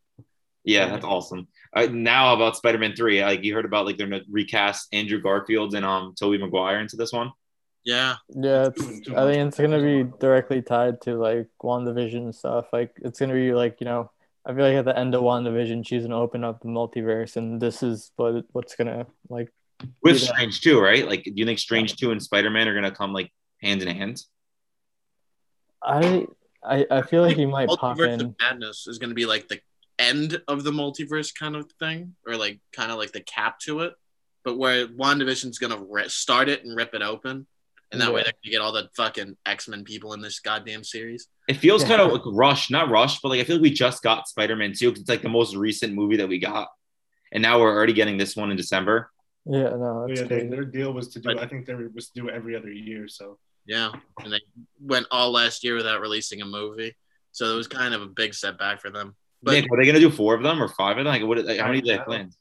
Yeah, 0.64 0.88
that's 0.88 1.04
awesome. 1.04 1.48
Uh, 1.74 1.86
now 1.90 2.34
about 2.34 2.56
Spider-Man 2.56 2.94
three, 2.94 3.22
like 3.22 3.42
you 3.42 3.54
heard 3.54 3.64
about, 3.64 3.86
like 3.86 3.96
they're 3.96 4.06
gonna 4.08 4.22
recast 4.30 4.88
Andrew 4.92 5.20
Garfield 5.20 5.74
and 5.74 5.84
um 5.84 6.14
Tobey 6.18 6.38
Maguire 6.38 6.80
into 6.80 6.96
this 6.96 7.12
one. 7.12 7.30
Yeah, 7.84 8.16
Yeah, 8.34 8.66
it's, 8.66 9.08
I 9.10 9.32
think 9.32 9.48
it's 9.48 9.58
gonna 9.58 9.80
be 9.80 10.10
directly 10.18 10.62
tied 10.62 11.00
to 11.02 11.16
like 11.16 11.48
WandaVision 11.62 12.16
and 12.16 12.34
stuff. 12.34 12.66
Like 12.72 12.92
it's 13.02 13.18
gonna 13.18 13.34
be 13.34 13.52
like, 13.52 13.80
you 13.80 13.86
know, 13.86 14.10
I 14.44 14.54
feel 14.54 14.64
like 14.64 14.76
at 14.76 14.84
the 14.84 14.98
end 14.98 15.14
of 15.14 15.22
WandaVision 15.22 15.86
she's 15.86 16.02
gonna 16.02 16.18
open 16.18 16.44
up 16.44 16.60
the 16.60 16.68
multiverse 16.68 17.36
and 17.36 17.60
this 17.60 17.82
is 17.82 18.10
what 18.16 18.44
what's 18.52 18.74
gonna 18.74 19.06
like 19.28 19.52
With 20.02 20.20
Strange 20.20 20.60
too, 20.60 20.80
right? 20.80 21.06
Like, 21.06 21.24
do 21.24 21.32
you 21.34 21.46
think 21.46 21.58
Strange 21.58 21.96
two 21.96 22.10
and 22.10 22.22
Spider-Man 22.22 22.68
are 22.68 22.74
gonna 22.74 22.90
come 22.90 23.12
like 23.12 23.32
hand 23.62 23.82
in 23.82 23.88
hand? 23.96 24.22
I 25.82 26.26
I, 26.64 26.86
I 26.90 27.02
feel 27.02 27.22
like 27.22 27.36
he 27.36 27.46
might 27.46 27.68
pop 27.68 27.98
in. 28.00 28.20
of 28.20 28.34
Madness 28.40 28.86
is 28.86 28.98
going 28.98 29.10
to 29.10 29.14
be 29.14 29.26
like 29.26 29.48
the 29.48 29.60
end 29.98 30.40
of 30.48 30.64
the 30.64 30.70
multiverse 30.70 31.34
kind 31.34 31.56
of 31.56 31.70
thing, 31.78 32.14
or 32.26 32.36
like 32.36 32.60
kind 32.72 32.90
of 32.90 32.98
like 32.98 33.12
the 33.12 33.20
cap 33.20 33.58
to 33.60 33.80
it. 33.80 33.94
But 34.44 34.58
where 34.58 34.86
WandaVision's 34.86 35.58
going 35.58 35.72
to 35.72 35.86
ri- 35.88 36.08
start 36.08 36.48
it 36.48 36.64
and 36.64 36.76
rip 36.76 36.94
it 36.94 37.02
open, 37.02 37.46
and 37.92 38.00
that 38.00 38.12
way 38.12 38.20
Yeah. 38.20 38.24
they 38.26 38.32
can 38.42 38.50
get 38.52 38.60
all 38.60 38.72
the 38.72 38.88
fucking 38.96 39.36
X 39.46 39.68
Men 39.68 39.84
people 39.84 40.12
in 40.12 40.20
this 40.20 40.40
goddamn 40.40 40.84
series. 40.84 41.28
It 41.48 41.54
feels 41.54 41.82
Yeah. 41.82 41.88
kind 41.96 42.02
of 42.02 42.12
like 42.12 42.22
rushed, 42.26 42.70
not 42.70 42.90
rushed, 42.90 43.20
but 43.22 43.30
like 43.30 43.40
I 43.40 43.44
feel 43.44 43.56
like 43.56 43.62
we 43.62 43.70
just 43.70 44.02
got 44.02 44.28
Spider-Man 44.28 44.72
two 44.74 44.88
because 44.90 45.00
it's 45.02 45.08
like 45.10 45.22
the 45.22 45.28
most 45.28 45.54
recent 45.56 45.94
movie 45.94 46.16
that 46.18 46.28
we 46.28 46.38
got, 46.38 46.68
and 47.32 47.42
now 47.42 47.60
we're 47.60 47.74
already 47.74 47.92
getting 47.94 48.16
this 48.18 48.36
one 48.36 48.50
in 48.50 48.56
December. 48.56 49.10
Yeah, 49.46 49.70
no, 49.70 50.04
Oh, 50.04 50.06
yeah, 50.08 50.24
they, 50.24 50.46
their 50.46 50.64
deal 50.64 50.92
was 50.92 51.08
to 51.08 51.20
do. 51.20 51.28
But- 51.34 51.38
I 51.38 51.46
think 51.46 51.64
they 51.66 51.74
were, 51.74 51.88
was 51.94 52.08
to 52.10 52.20
do 52.20 52.28
every 52.30 52.54
other 52.54 52.70
year. 52.70 53.08
So 53.08 53.38
Yeah, 53.66 53.92
and 54.22 54.32
they 54.32 54.40
went 54.80 55.06
all 55.10 55.30
last 55.30 55.62
year 55.64 55.74
without 55.74 56.00
releasing 56.00 56.40
a 56.42 56.46
movie, 56.46 56.94
so 57.32 57.52
it 57.52 57.56
was 57.56 57.66
kind 57.68 57.94
of 57.94 58.02
a 58.02 58.06
big 58.06 58.34
setback 58.34 58.80
for 58.80 58.90
them. 58.90 59.14
But 59.42 59.52
Nick, 59.52 59.70
are 59.72 59.76
they 59.78 59.86
gonna 59.86 60.00
do 60.00 60.10
four 60.10 60.34
of 60.34 60.42
them 60.42 60.62
or 60.62 60.68
five 60.68 60.98
of 60.98 61.04
them? 61.04 61.12
Like, 61.12 61.22
what? 61.22 61.38
Like, 61.44 61.60
how 61.60 61.68
many 61.68 61.80
do 61.80 61.86
they 61.88 61.96
have 61.96 62.06
planned? 62.06 62.34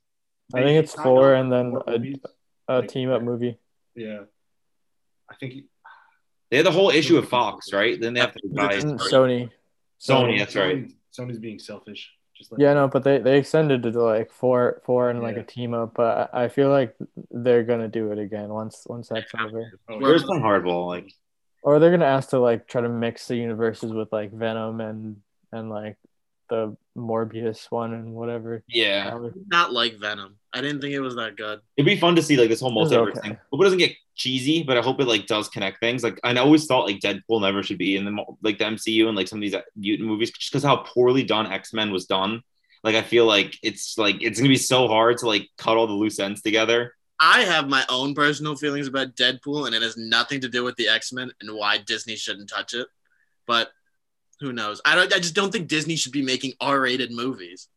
I 0.56 0.64
think 0.64 0.84
it's 0.84 0.94
four 0.96 1.34
and 1.34 1.52
then 1.52 1.72
four 1.72 1.84
a, 1.88 2.78
a 2.80 2.88
team 2.88 3.12
up 3.12 3.22
movie. 3.22 3.58
Yeah, 3.96 4.24
I 5.30 5.36
think 5.36 5.54
he- 5.54 5.66
They 6.50 6.58
had 6.58 6.66
the 6.66 6.72
whole 6.72 6.90
issue 6.90 7.16
with 7.16 7.30
Fox, 7.30 7.74
right? 7.80 8.00
Then 8.00 8.14
they 8.14 8.20
have 8.20 8.34
to 8.34 8.42
buy 8.50 8.78
Sony. 8.78 9.50
Sony. 10.00 10.38
That's 10.40 10.56
right. 10.56 10.86
Sony's, 10.88 10.94
Sony's 11.18 11.40
being 11.40 11.60
selfish. 11.60 12.12
Just 12.38 12.52
like 12.52 12.62
Yeah, 12.62 12.74
no, 12.74 12.88
but 12.88 13.04
they, 13.04 13.18
they 13.18 13.40
extended 13.40 13.84
it 13.86 13.92
to 13.94 14.04
like 14.04 14.32
four 14.32 14.82
four 14.86 15.10
and 15.10 15.24
like 15.24 15.38
a 15.38 15.44
team 15.44 15.74
up, 15.74 15.94
but 15.96 16.30
I 16.34 16.44
I 16.44 16.48
feel 16.50 16.70
like 16.70 16.96
they're 17.32 17.64
gonna 17.64 17.88
do 17.88 18.12
it 18.12 18.20
again 18.20 18.50
once 18.50 18.84
once 18.86 19.10
that's 19.10 19.32
over. 19.40 19.72
Oh, 19.90 19.98
Where's 19.98 20.24
playing 20.24 20.44
hardball? 20.44 20.86
Like, 20.86 21.12
Or 21.64 21.80
they're 21.80 21.90
gonna 21.90 22.06
ask 22.06 22.30
to 22.30 22.40
like 22.40 22.68
try 22.68 22.82
to 22.82 22.90
mix 22.90 23.28
the 23.28 23.36
universes 23.38 23.92
with 23.92 24.12
like 24.12 24.32
Venom 24.32 24.82
and 24.82 25.18
and 25.52 25.72
like 25.72 25.98
the 26.50 26.78
Morbius 26.98 27.70
one 27.70 27.94
and 27.94 28.14
whatever. 28.14 28.64
Yeah, 28.68 29.18
Not 29.48 29.72
like 29.72 29.96
Venom. 29.98 30.38
I 30.54 30.62
didn't 30.62 30.82
think 30.82 30.94
it 30.94 31.00
was 31.00 31.16
that 31.16 31.36
good. 31.38 31.60
it'd 31.78 31.86
be 31.86 31.98
fun 32.00 32.16
to 32.16 32.22
see 32.24 32.36
like 32.38 32.50
this 32.50 32.60
whole 32.62 32.72
It 32.72 32.90
multiverse 32.90 33.12
okay. 33.12 33.20
thing. 33.22 33.38
Hope 33.52 33.62
it 33.62 33.64
doesn't 33.64 33.78
get 33.80 33.96
cheesy, 34.16 34.64
but 34.64 34.78
I 34.78 34.82
hope 34.82 35.00
it 35.00 35.08
like 35.08 35.28
does 35.28 35.48
connect 35.50 35.80
things. 35.80 36.04
Like 36.04 36.20
I 36.24 36.36
always 36.38 36.66
thought 36.66 36.86
like 36.88 37.00
Deadpool 37.00 37.42
never 37.42 37.62
should 37.62 37.78
be 37.78 37.96
in 37.96 38.06
the 38.06 38.24
like 38.42 38.58
the 38.58 38.66
MCU 38.66 39.08
and 39.08 39.16
like 39.16 39.28
some 39.28 39.38
of 39.38 39.42
these 39.42 39.56
mutant 39.76 40.08
movies 40.10 40.32
just 40.32 40.52
because 40.52 40.64
how 40.64 40.78
poorly 40.78 41.24
done 41.24 41.52
X 41.52 41.74
Men 41.74 41.92
was 41.92 42.06
done. 42.06 42.42
Like 42.84 42.96
I 42.96 43.02
feel 43.04 43.26
like 43.26 43.56
it's 43.62 43.98
like 43.98 44.24
it's 44.24 44.40
gonna 44.40 44.50
be 44.50 44.58
so 44.58 44.88
hard 44.88 45.18
to 45.20 45.28
like 45.28 45.48
cut 45.58 45.78
all 45.78 45.88
the 45.88 45.94
loose 45.94 46.20
ends 46.20 46.42
together. 46.42 46.94
I 47.20 47.42
have 47.42 47.68
my 47.68 47.84
own 47.90 48.14
personal 48.14 48.56
feelings 48.56 48.88
about 48.88 49.16
Deadpool, 49.16 49.66
and 49.66 49.74
it 49.76 49.82
has 49.82 49.98
nothing 49.98 50.40
to 50.42 50.48
do 50.50 50.64
with 50.64 50.76
the 50.76 50.88
X 50.88 51.12
Men 51.14 51.32
and 51.42 51.56
why 51.56 51.78
Disney 51.80 52.16
shouldn't 52.16 52.50
touch 52.50 52.74
it. 52.74 52.88
But 53.48 53.70
who 54.40 54.54
knows? 54.54 54.82
I 54.86 54.96
don't. 54.96 55.14
I 55.14 55.18
just 55.20 55.34
don't 55.36 55.52
think 55.52 55.68
Disney 55.68 55.96
should 55.96 56.12
be 56.12 56.22
making 56.22 56.54
R-rated 56.62 57.12
movies. 57.12 57.68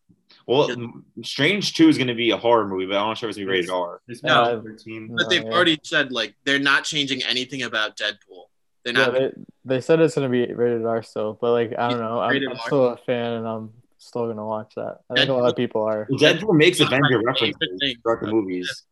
Well, 0.46 0.68
Yeah. 0.70 0.86
Strange 1.22 1.74
Two 1.74 1.88
is 1.88 1.96
gonna 1.98 2.14
be 2.14 2.30
a 2.30 2.36
horror 2.36 2.66
movie, 2.66 2.86
but 2.86 2.96
I'm 2.96 3.08
not 3.08 3.18
sure 3.18 3.28
if 3.28 3.36
it's 3.36 3.38
gonna 3.38 3.46
be 3.46 3.52
rated 3.58 3.70
R. 3.70 4.00
It's 4.08 4.22
No. 4.22 4.56
no. 4.56 4.62
13. 4.62 5.08
No. 5.08 5.14
But 5.16 5.30
they've 5.30 5.42
yeah. 5.44 5.50
already 5.50 5.78
said 5.82 6.12
like 6.12 6.34
they're 6.44 6.58
not 6.58 6.84
changing 6.84 7.22
anything 7.22 7.62
about 7.62 7.96
Deadpool. 7.96 8.44
They're 8.84 8.94
Yeah, 8.96 9.10
they, 9.10 9.30
they 9.64 9.80
said 9.80 10.00
it's 10.00 10.14
gonna 10.14 10.28
be 10.28 10.52
rated 10.52 10.84
R 10.84 11.02
still, 11.02 11.38
but 11.40 11.52
like 11.52 11.74
I 11.78 11.90
don't 11.90 12.00
know. 12.00 12.20
I'm, 12.20 12.36
I'm 12.36 12.48
R. 12.48 12.56
still 12.66 12.86
a 12.88 12.96
fan 12.96 13.32
and 13.34 13.46
I'm 13.46 13.70
still 13.98 14.26
gonna 14.26 14.46
watch 14.46 14.74
that. 14.76 14.98
I 15.10 15.14
think 15.14 15.28
a 15.30 15.34
lot 15.34 15.48
of 15.48 15.56
people 15.56 15.82
are. 15.82 16.06
Deadpool 16.10 16.56
makes 16.56 16.78
That's 16.78 16.88
Avenger 16.90 17.20
my 17.22 17.32
favorite 17.34 17.54
references 17.58 17.78
thing. 17.80 17.96
throughout 18.02 18.20
the 18.22 18.28
movies. 18.32 18.84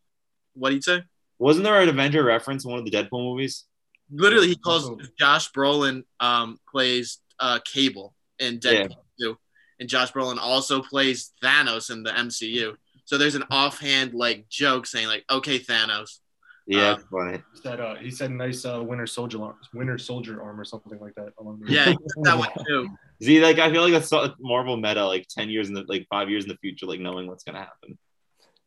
what 0.54 0.68
do 0.70 0.76
you 0.76 0.82
say? 0.82 1.02
Wasn't 1.38 1.64
there 1.64 1.80
an 1.80 1.88
Avenger 1.88 2.22
reference 2.24 2.64
in 2.64 2.70
one 2.70 2.78
of 2.80 2.84
the 2.84 2.90
Deadpool 2.90 3.22
movies? 3.22 3.64
Literally, 4.10 4.48
he 4.48 4.56
calls 4.56 4.90
Josh 5.18 5.50
Brolin 5.52 6.02
um, 6.20 6.58
plays 6.70 7.18
uh, 7.40 7.58
Cable 7.64 8.14
in 8.38 8.58
Deadpool 8.58 8.96
2. 9.20 9.36
and 9.80 9.88
Josh 9.88 10.12
Brolin 10.12 10.38
also 10.38 10.82
plays 10.82 11.32
Thanos 11.42 11.90
in 11.90 12.02
the 12.02 12.10
MCU. 12.10 12.74
So 13.04 13.16
there's 13.18 13.34
an 13.34 13.44
offhand 13.50 14.14
like 14.14 14.48
joke 14.48 14.86
saying 14.86 15.08
like, 15.08 15.24
"Okay, 15.30 15.58
Thanos." 15.58 16.18
Yeah, 16.66 16.96
it's 16.96 17.04
funny. 17.10 17.42
He 17.54 17.60
said, 17.62 17.80
uh, 17.80 17.94
he 17.94 18.10
said 18.10 18.30
nice 18.30 18.66
uh, 18.66 18.82
winter 18.82 19.06
soldier 19.06 19.42
arm, 19.42 19.56
winter 19.72 19.96
soldier 19.96 20.42
arm 20.42 20.60
or 20.60 20.66
something 20.66 20.98
like 21.00 21.14
that. 21.14 21.32
Along 21.38 21.60
the 21.60 21.72
Yeah, 21.72 21.94
that 22.24 22.36
one 22.38 22.50
too. 22.66 22.88
See, 23.22 23.40
like 23.40 23.58
I 23.58 23.72
feel 23.72 23.82
like 23.82 23.94
that's 23.94 24.08
so- 24.10 24.34
Marvel 24.38 24.76
meta, 24.76 25.06
like 25.06 25.26
ten 25.28 25.48
years 25.48 25.68
in 25.68 25.74
the 25.74 25.84
like 25.88 26.06
five 26.10 26.28
years 26.28 26.44
in 26.44 26.50
the 26.50 26.58
future, 26.58 26.84
like 26.84 27.00
knowing 27.00 27.26
what's 27.26 27.42
gonna 27.44 27.60
happen. 27.60 27.96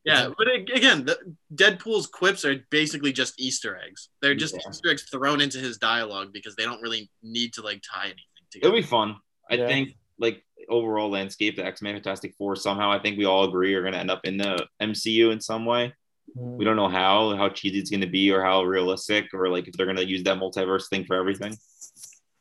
Yeah, 0.03 0.30
but 0.36 0.47
again, 0.51 1.05
the, 1.05 1.19
Deadpool's 1.53 2.07
quips 2.07 2.43
are 2.43 2.55
basically 2.72 3.13
just 3.13 3.39
Easter 3.39 3.78
eggs. 3.78 4.09
They're 4.24 4.34
just 4.34 4.55
Yeah. 4.55 4.72
Easter 4.72 4.89
eggs 4.89 5.03
thrown 5.03 5.39
into 5.41 5.59
his 5.59 5.78
dialogue 5.78 6.34
because 6.34 6.55
they 6.55 6.63
don't 6.63 6.82
really 6.82 7.11
need 7.22 7.53
to 7.53 7.61
like 7.61 7.84
tie 7.84 8.05
anything 8.05 8.24
It'll 8.55 8.71
be 8.75 8.81
fun. 8.81 9.15
I 9.49 9.55
Yeah. 9.55 9.67
think 9.67 9.95
like 10.19 10.43
overall 10.69 11.09
landscape, 11.09 11.55
the 11.55 11.65
X 11.65 11.81
Men 11.81 11.95
Fantastic 11.95 12.35
Four 12.37 12.55
somehow 12.55 12.91
I 12.91 12.99
think 12.99 13.17
we 13.17 13.25
all 13.25 13.43
agree 13.45 13.73
are 13.73 13.83
gonna 13.83 13.97
end 13.97 14.11
up 14.11 14.25
in 14.25 14.37
the 14.37 14.67
MCU 14.79 15.31
in 15.31 15.39
some 15.41 15.65
way. 15.65 15.93
Mm. 16.37 16.57
We 16.57 16.63
don't 16.65 16.75
know 16.77 16.87
how, 16.87 17.35
how 17.35 17.49
cheesy 17.49 17.79
it's 17.79 17.89
gonna 17.89 18.07
be, 18.07 18.31
or 18.31 18.41
how 18.43 18.63
realistic, 18.63 19.33
or 19.33 19.49
like 19.49 19.67
if 19.67 19.73
they're 19.73 19.85
gonna 19.85 20.01
use 20.01 20.23
that 20.23 20.37
multiverse 20.37 20.87
thing 20.89 21.05
for 21.05 21.15
everything. 21.15 21.55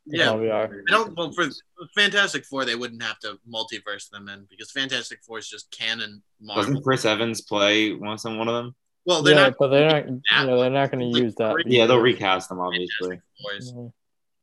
Yeah, 0.06 0.28
Probably 0.28 0.50
are. 0.50 0.82
I 0.88 0.90
don't. 0.90 1.16
Well, 1.16 1.30
for 1.32 1.46
Fantastic 1.94 2.44
Four, 2.46 2.64
they 2.64 2.74
wouldn't 2.74 3.02
have 3.02 3.18
to 3.20 3.38
multiverse 3.52 4.08
them 4.10 4.28
in 4.28 4.46
because 4.50 4.70
Fantastic 4.72 5.20
Four 5.22 5.38
is 5.38 5.48
just 5.48 5.70
canon 5.70 6.22
Marvel. 6.40 6.64
Doesn't 6.64 6.82
Chris 6.82 7.04
Evans 7.04 7.42
play 7.42 7.92
once 7.94 8.22
some 8.22 8.38
one 8.38 8.48
of 8.48 8.54
them? 8.54 8.74
Well, 9.06 9.22
they're 9.22 9.34
Yeah, 9.34 9.42
not 9.44 9.54
but 9.58 9.68
they're 9.68 9.88
not. 9.90 10.06
that 10.06 10.46
Yeah, 10.48 10.56
they're 10.56 10.70
not 10.70 10.90
gonna 10.90 11.06
use 11.06 11.34
that. 11.36 11.56
Yeah, 11.66 11.86
they'll 11.86 11.98
recast 11.98 12.48
them 12.48 12.60
obviously. 12.60 13.18
Fantastic 13.18 13.22
Fours. 13.42 13.72
Mm. 13.72 13.92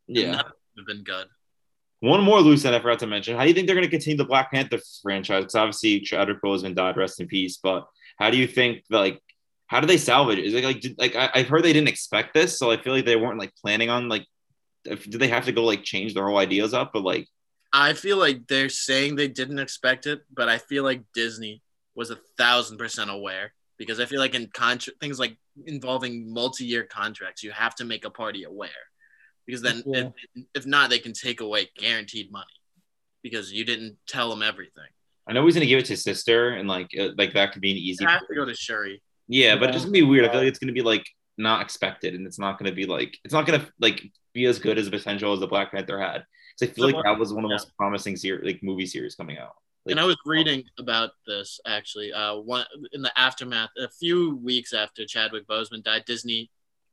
Yeah. 0.07 0.31
None 0.31 0.39
of 0.39 0.45
them 0.45 0.53
have 0.77 0.85
been 0.87 1.03
good. 1.03 1.27
One 1.99 2.23
more 2.23 2.41
loose 2.41 2.63
end 2.63 2.75
I 2.75 2.79
forgot 2.79 2.99
to 2.99 3.07
mention. 3.07 3.35
How 3.35 3.43
do 3.43 3.49
you 3.49 3.55
think 3.55 3.65
they're 3.65 3.75
going 3.75 3.87
to 3.87 3.91
continue 3.91 4.17
the 4.17 4.25
Black 4.25 4.51
Panther 4.51 4.79
franchise? 5.01 5.43
Because 5.43 5.55
obviously 5.55 5.99
Chadwick 6.01 6.41
Boseman 6.43 6.75
died, 6.75 6.95
rest 6.95 7.19
in 7.19 7.27
peace. 7.27 7.57
But 7.61 7.87
how 8.17 8.29
do 8.29 8.37
you 8.37 8.47
think 8.47 8.83
like 8.89 9.21
how 9.67 9.79
do 9.79 9.87
they 9.87 9.97
salvage 9.97 10.39
it? 10.39 10.45
Is 10.45 10.53
it 10.53 10.63
like 10.63 10.79
did, 10.79 10.97
like 10.97 11.15
I, 11.15 11.29
I've 11.33 11.47
heard 11.47 11.63
they 11.63 11.73
didn't 11.73 11.89
expect 11.89 12.33
this, 12.33 12.57
so 12.57 12.71
I 12.71 12.77
feel 12.77 12.93
like 12.93 13.05
they 13.05 13.15
weren't 13.15 13.39
like 13.39 13.53
planning 13.55 13.89
on 13.89 14.09
like 14.09 14.25
if, 14.85 15.09
did 15.09 15.19
they 15.19 15.27
have 15.27 15.45
to 15.45 15.51
go 15.51 15.63
like 15.63 15.83
change 15.83 16.13
their 16.13 16.27
whole 16.27 16.37
ideas 16.37 16.73
up? 16.73 16.91
But 16.93 17.03
like 17.03 17.27
I 17.73 17.93
feel 17.93 18.17
like 18.17 18.47
they're 18.47 18.69
saying 18.69 19.15
they 19.15 19.27
didn't 19.27 19.59
expect 19.59 20.07
it, 20.07 20.21
but 20.33 20.49
I 20.49 20.57
feel 20.57 20.83
like 20.83 21.03
Disney 21.13 21.61
was 21.95 22.11
a 22.11 22.19
thousand 22.37 22.77
percent 22.77 23.09
aware 23.09 23.53
because 23.77 23.99
I 23.99 24.05
feel 24.05 24.19
like 24.19 24.35
in 24.35 24.47
contract 24.47 24.99
things 24.99 25.19
like 25.19 25.37
involving 25.65 26.31
multi-year 26.31 26.83
contracts, 26.83 27.43
you 27.43 27.51
have 27.51 27.75
to 27.75 27.85
make 27.85 28.05
a 28.05 28.09
party 28.09 28.43
aware 28.43 28.69
because 29.47 29.61
then 29.63 29.81
Yeah. 29.87 30.09
if, 30.35 30.45
if 30.53 30.65
not, 30.67 30.89
they 30.91 30.99
can 30.99 31.13
take 31.13 31.41
away 31.41 31.69
guaranteed 31.77 32.31
money 32.31 32.45
because 33.23 33.51
you 33.51 33.65
didn't 33.65 33.97
tell 34.07 34.29
them 34.29 34.43
everything. 34.43 34.85
I 35.27 35.33
know 35.33 35.43
he's 35.45 35.55
going 35.55 35.61
to 35.65 35.67
give 35.67 35.79
it 35.79 35.85
to 35.85 35.93
his 35.93 36.03
sister, 36.03 36.51
and 36.51 36.67
like 36.69 36.89
uh, 36.99 37.09
like 37.17 37.33
that 37.33 37.51
could 37.53 37.61
be 37.61 37.71
an 37.71 37.77
easy. 37.77 38.03
You 38.03 38.07
have 38.09 38.27
to 38.27 38.35
go 38.35 38.45
to 38.45 38.53
Shuri. 38.53 39.01
Yeah, 39.27 39.55
but 39.55 39.63
Yeah. 39.63 39.67
it's 39.69 39.75
just 39.77 39.85
gonna 39.85 39.93
be 39.93 40.03
weird. 40.03 40.25
I 40.25 40.29
feel 40.29 40.39
like 40.39 40.47
it's 40.47 40.59
gonna 40.59 40.71
be 40.73 40.81
like 40.81 41.05
not 41.37 41.61
expected, 41.61 42.13
and 42.15 42.25
it's 42.27 42.39
not 42.39 42.57
gonna 42.59 42.71
be 42.71 42.85
like 42.85 43.17
it's 43.23 43.33
not 43.33 43.45
gonna 43.45 43.67
like 43.79 44.03
be 44.33 44.45
as 44.45 44.59
good 44.59 44.77
as 44.77 44.85
the 44.85 44.91
potential 44.91 45.33
as 45.33 45.39
the 45.39 45.47
Black 45.47 45.71
Panther 45.71 45.99
had. 45.99 46.23
Because 46.59 46.71
I 46.71 46.75
feel 46.75 46.85
like 46.91 47.03
that 47.03 47.19
was 47.19 47.33
one 47.33 47.43
of 47.43 47.49
the 47.49 47.53
most 47.55 47.75
promising 47.77 48.15
series, 48.15 48.45
like 48.45 48.63
movie 48.63 48.85
series 48.85 49.15
coming 49.15 49.37
out. 49.37 49.53
Like, 49.85 49.91
and 49.91 49.99
I 49.99 50.05
was 50.05 50.17
reading 50.25 50.63
about 50.79 51.11
this 51.25 51.59
actually. 51.67 52.13
Uh, 52.13 52.37
one 52.37 52.65
in 52.93 53.01
the 53.01 53.11
aftermath, 53.19 53.69
a 53.77 53.89
few 53.89 54.37
weeks 54.37 54.73
after 54.73 55.05
Chadwick 55.05 55.45
Boseman 55.47 55.83
died, 55.83 56.05
Disney, 56.05 56.49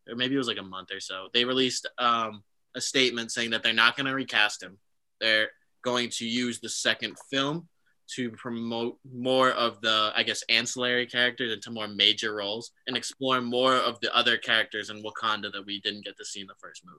or 0.08 0.16
maybe 0.16 0.34
it 0.34 0.38
was 0.38 0.48
like 0.48 0.58
a 0.58 0.62
month 0.62 0.90
or 0.92 1.00
so, 1.00 1.28
they 1.32 1.44
released 1.44 1.88
um, 1.98 2.42
a 2.74 2.80
statement 2.80 3.32
saying 3.32 3.50
that 3.50 3.62
they're 3.62 3.72
not 3.72 3.96
going 3.96 4.06
to 4.06 4.14
recast 4.14 4.62
him. 4.62 4.78
They're 5.20 5.50
going 5.82 6.10
to 6.10 6.26
use 6.26 6.60
the 6.60 6.68
second 6.68 7.16
film 7.30 7.68
to 8.16 8.30
promote 8.32 8.98
more 9.10 9.50
of 9.50 9.80
the, 9.80 10.12
I 10.14 10.22
guess, 10.22 10.42
ancillary 10.48 11.06
characters 11.06 11.52
into 11.52 11.70
more 11.70 11.88
major 11.88 12.34
roles 12.34 12.70
and 12.86 12.96
explore 12.96 13.40
more 13.40 13.76
of 13.76 13.98
the 14.00 14.14
other 14.14 14.36
characters 14.36 14.90
in 14.90 15.02
Wakanda 15.02 15.50
that 15.52 15.64
we 15.64 15.80
didn't 15.80 16.04
get 16.04 16.16
to 16.18 16.24
see 16.24 16.40
in 16.40 16.46
the 16.46 16.54
first 16.60 16.82
movie. 16.84 16.98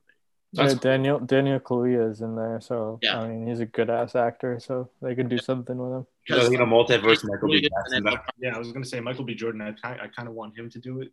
Yeah, 0.52 0.74
Daniel 0.74 1.20
Daniel 1.20 1.60
Kaluuya 1.60 2.10
is 2.10 2.22
in 2.22 2.36
there, 2.36 2.62
so 2.62 3.00
Yeah. 3.02 3.20
I 3.20 3.28
mean 3.28 3.46
he's 3.46 3.60
a 3.60 3.66
good 3.66 3.90
ass 3.90 4.16
actor, 4.16 4.58
so 4.60 4.90
they 5.02 5.14
could 5.14 5.28
do 5.28 5.38
something 5.38 5.78
with 5.78 5.92
him. 5.92 6.08
I 6.32 6.48
think 6.48 6.62
a 6.62 6.64
multiverse 6.64 7.28
Michael 7.28 7.50
B. 7.50 7.70
And 7.92 8.06
Jackson. 8.06 8.20
Yeah, 8.40 8.56
I 8.56 8.60
was 8.60 8.72
gonna 8.72 8.86
say 8.86 9.02
Michael 9.02 9.26
B. 9.26 9.36
Jordan. 9.36 9.62
I 9.62 9.74
kind 9.74 10.00
I 10.00 10.08
kind 10.08 10.30
of 10.30 10.34
want 10.34 10.58
him 10.58 10.70
to 10.70 10.80
do 10.80 11.02
it. 11.02 11.12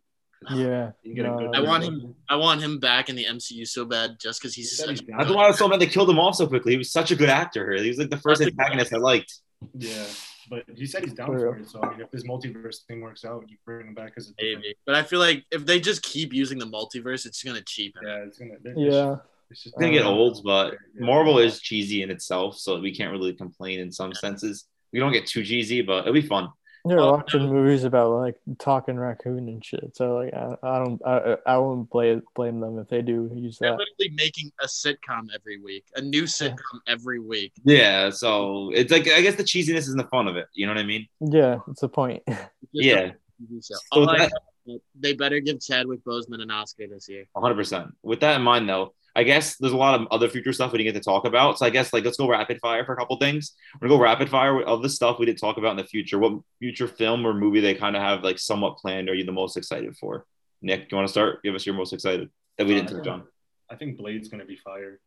Yeah, 0.51 0.91
You 1.03 1.13
can 1.13 1.15
get 1.15 1.25
a 1.25 1.29
no, 1.29 1.37
good 1.37 1.55
I 1.55 1.59
want 1.61 1.83
him. 1.83 2.15
I 2.29 2.35
want 2.35 2.61
him 2.61 2.79
back 2.79 3.09
in 3.09 3.15
the 3.15 3.25
MCU 3.25 3.67
so 3.67 3.85
bad, 3.85 4.17
just 4.19 4.41
because 4.41 4.53
he's 4.53 4.69
He 4.71 4.75
such. 4.77 4.89
he's 4.91 5.01
down. 5.01 5.17
That's 5.19 5.31
why 5.31 5.45
I 5.45 5.47
was 5.47 5.57
so 5.57 5.67
mad 5.67 5.79
they 5.79 5.87
killed 5.87 6.09
him 6.09 6.19
off 6.19 6.35
so 6.35 6.47
quickly. 6.47 6.71
He 6.73 6.77
was 6.77 6.91
such 6.91 7.11
a 7.11 7.15
good 7.15 7.29
actor. 7.29 7.71
Here. 7.71 7.83
He 7.83 7.89
was 7.89 7.97
like 7.97 8.09
the 8.09 8.17
first 8.17 8.39
That's 8.39 8.51
a 8.51 8.51
good 8.55 8.59
antagonist 8.59 8.93
I 8.93 8.97
liked. 8.97 9.33
Yeah, 9.77 10.03
but 10.49 10.63
he 10.75 10.85
said 10.85 11.03
he's 11.03 11.13
down 11.13 11.27
For 11.27 11.39
for 11.39 11.57
it. 11.57 11.69
So 11.69 11.81
I 11.81 11.91
mean, 11.91 12.01
if 12.01 12.11
this 12.11 12.23
multiverse 12.23 12.83
thing 12.87 13.01
works 13.01 13.23
out, 13.23 13.45
you 13.49 13.57
bring 13.65 13.87
him 13.87 13.93
back 13.93 14.13
as 14.17 14.29
a 14.29 14.33
different- 14.33 14.61
Maybe, 14.63 14.75
but 14.85 14.95
I 14.95 15.03
feel 15.03 15.19
like 15.19 15.45
if 15.51 15.65
they 15.65 15.79
just 15.79 16.01
keep 16.03 16.33
using 16.33 16.59
the 16.59 16.65
multiverse, 16.65 17.25
it's 17.25 17.41
gonna 17.43 17.61
cheapen. 17.61 18.01
Yeah, 18.05 18.25
it's 18.27 18.37
gonna. 18.37 18.55
Yeah, 18.75 19.17
It's 19.49 19.63
just 19.63 19.75
It's 19.75 19.79
gonna 19.81 19.93
get 19.93 20.05
old, 20.05 20.43
but 20.43 20.73
yeah. 20.73 21.05
Marvel 21.05 21.39
is 21.39 21.59
cheesy 21.61 22.01
in 22.01 22.11
itself, 22.11 22.57
so 22.57 22.79
we 22.79 22.93
can't 22.95 23.11
really 23.11 23.33
complain 23.33 23.79
in 23.79 23.91
some 23.91 24.13
senses. 24.13 24.65
We 24.91 24.99
don't 24.99 25.11
get 25.13 25.25
too 25.27 25.43
cheesy, 25.43 25.81
but 25.81 25.99
it'll 26.01 26.13
be 26.13 26.21
fun. 26.21 26.49
You're 26.85 26.99
Oh, 26.99 27.11
watching 27.11 27.47
movies 27.49 27.83
about 27.85 28.11
like 28.11 28.35
talking 28.59 28.97
raccoon 28.97 29.47
and 29.47 29.63
shit. 29.63 29.95
So 29.95 30.15
like 30.15 30.33
I, 30.33 30.55
I 30.63 30.79
don't 30.79 31.01
I, 31.05 31.37
I 31.45 31.57
won't 31.57 31.89
blame 31.89 32.21
blame 32.35 32.59
them 32.59 32.77
if 32.79 32.89
they 32.89 33.01
do 33.01 33.31
use 33.33 33.57
They're 33.59 33.71
that. 33.71 33.77
literally 33.77 34.15
making 34.15 34.51
a 34.61 34.65
sitcom 34.67 35.27
every 35.33 35.59
week, 35.59 35.85
a 35.95 36.01
new 36.01 36.23
sitcom 36.23 36.79
every 36.87 37.19
week. 37.19 37.53
Yeah, 37.63 38.09
so 38.09 38.71
it's 38.73 38.91
like 38.91 39.07
I 39.09 39.21
guess 39.21 39.35
the 39.35 39.43
cheesiness 39.43 39.77
isn't 39.87 39.97
the 39.97 40.07
fun 40.07 40.27
of 40.27 40.35
it. 40.35 40.47
You 40.53 40.65
know 40.65 40.73
what 40.73 40.79
I 40.79 40.85
mean? 40.85 41.07
Yeah, 41.21 41.59
it's 41.69 41.81
the 41.81 41.89
point. 41.89 42.23
Yeah, 42.75 42.95
a 42.95 43.43
TV 43.43 43.65
show. 43.67 43.75
So 43.93 44.05
that- 44.05 44.17
know 44.17 44.25
is 44.25 44.31
they 44.95 45.13
better 45.13 45.39
give 45.39 45.61
Chadwick 45.61 46.03
Boseman 46.03 46.41
an 46.41 46.51
Oscar 46.51 46.87
this 46.87 47.09
year. 47.09 47.25
100. 47.33 47.55
percent 47.55 47.87
With 48.01 48.21
that 48.21 48.37
in 48.37 48.41
mind, 48.41 48.67
though, 48.67 48.93
I 49.15 49.23
guess 49.23 49.57
there's 49.57 49.73
a 49.73 49.77
lot 49.77 49.99
of 49.99 50.07
other 50.09 50.27
future 50.27 50.53
stuff 50.53 50.71
we 50.71 50.79
didn't 50.79 50.93
get 50.93 50.99
to 50.99 51.05
talk 51.05 51.25
about. 51.25 51.59
So 51.59 51.65
I 51.65 51.69
guess 51.69 51.93
like 51.93 52.03
let's 52.03 52.17
go 52.17 52.27
rapid 52.27 52.59
fire 52.61 52.83
for 52.85 52.93
a 52.93 52.97
couple 52.97 53.17
things. 53.17 53.53
We're 53.79 53.87
gonna 53.87 53.99
go 53.99 54.03
rapid 54.03 54.29
fire 54.29 54.61
of 54.61 54.81
the 54.81 54.89
stuff 54.89 55.19
we 55.19 55.25
didn't 55.25 55.39
talk 55.39 55.57
about 55.57 55.71
in 55.71 55.77
the 55.77 55.83
future. 55.83 56.17
What 56.17 56.41
future 56.59 56.87
film 56.87 57.25
or 57.25 57.33
movie 57.33 57.59
they 57.59 57.75
kind 57.75 57.95
of 57.95 58.01
have 58.01 58.23
like 58.23 58.39
somewhat 58.39 58.77
planned 58.77 59.09
are 59.09 59.13
you 59.13 59.25
the 59.25 59.31
most 59.31 59.57
excited 59.57 59.95
for? 59.97 60.25
Nick, 60.61 60.91
you 60.91 60.95
want 60.97 61.07
to 61.07 61.11
start? 61.11 61.43
Give 61.43 61.53
us 61.53 61.65
your 61.65 61.75
most 61.75 61.93
excited 61.93 62.29
that 62.57 62.65
we 62.65 62.73
didn't 62.73 62.89
touch 62.89 63.07
on. 63.07 63.23
I 63.69 63.75
think 63.75 63.97
Blade's 63.97 64.29
gonna 64.29 64.45
be 64.45 64.55
fire, 64.57 64.99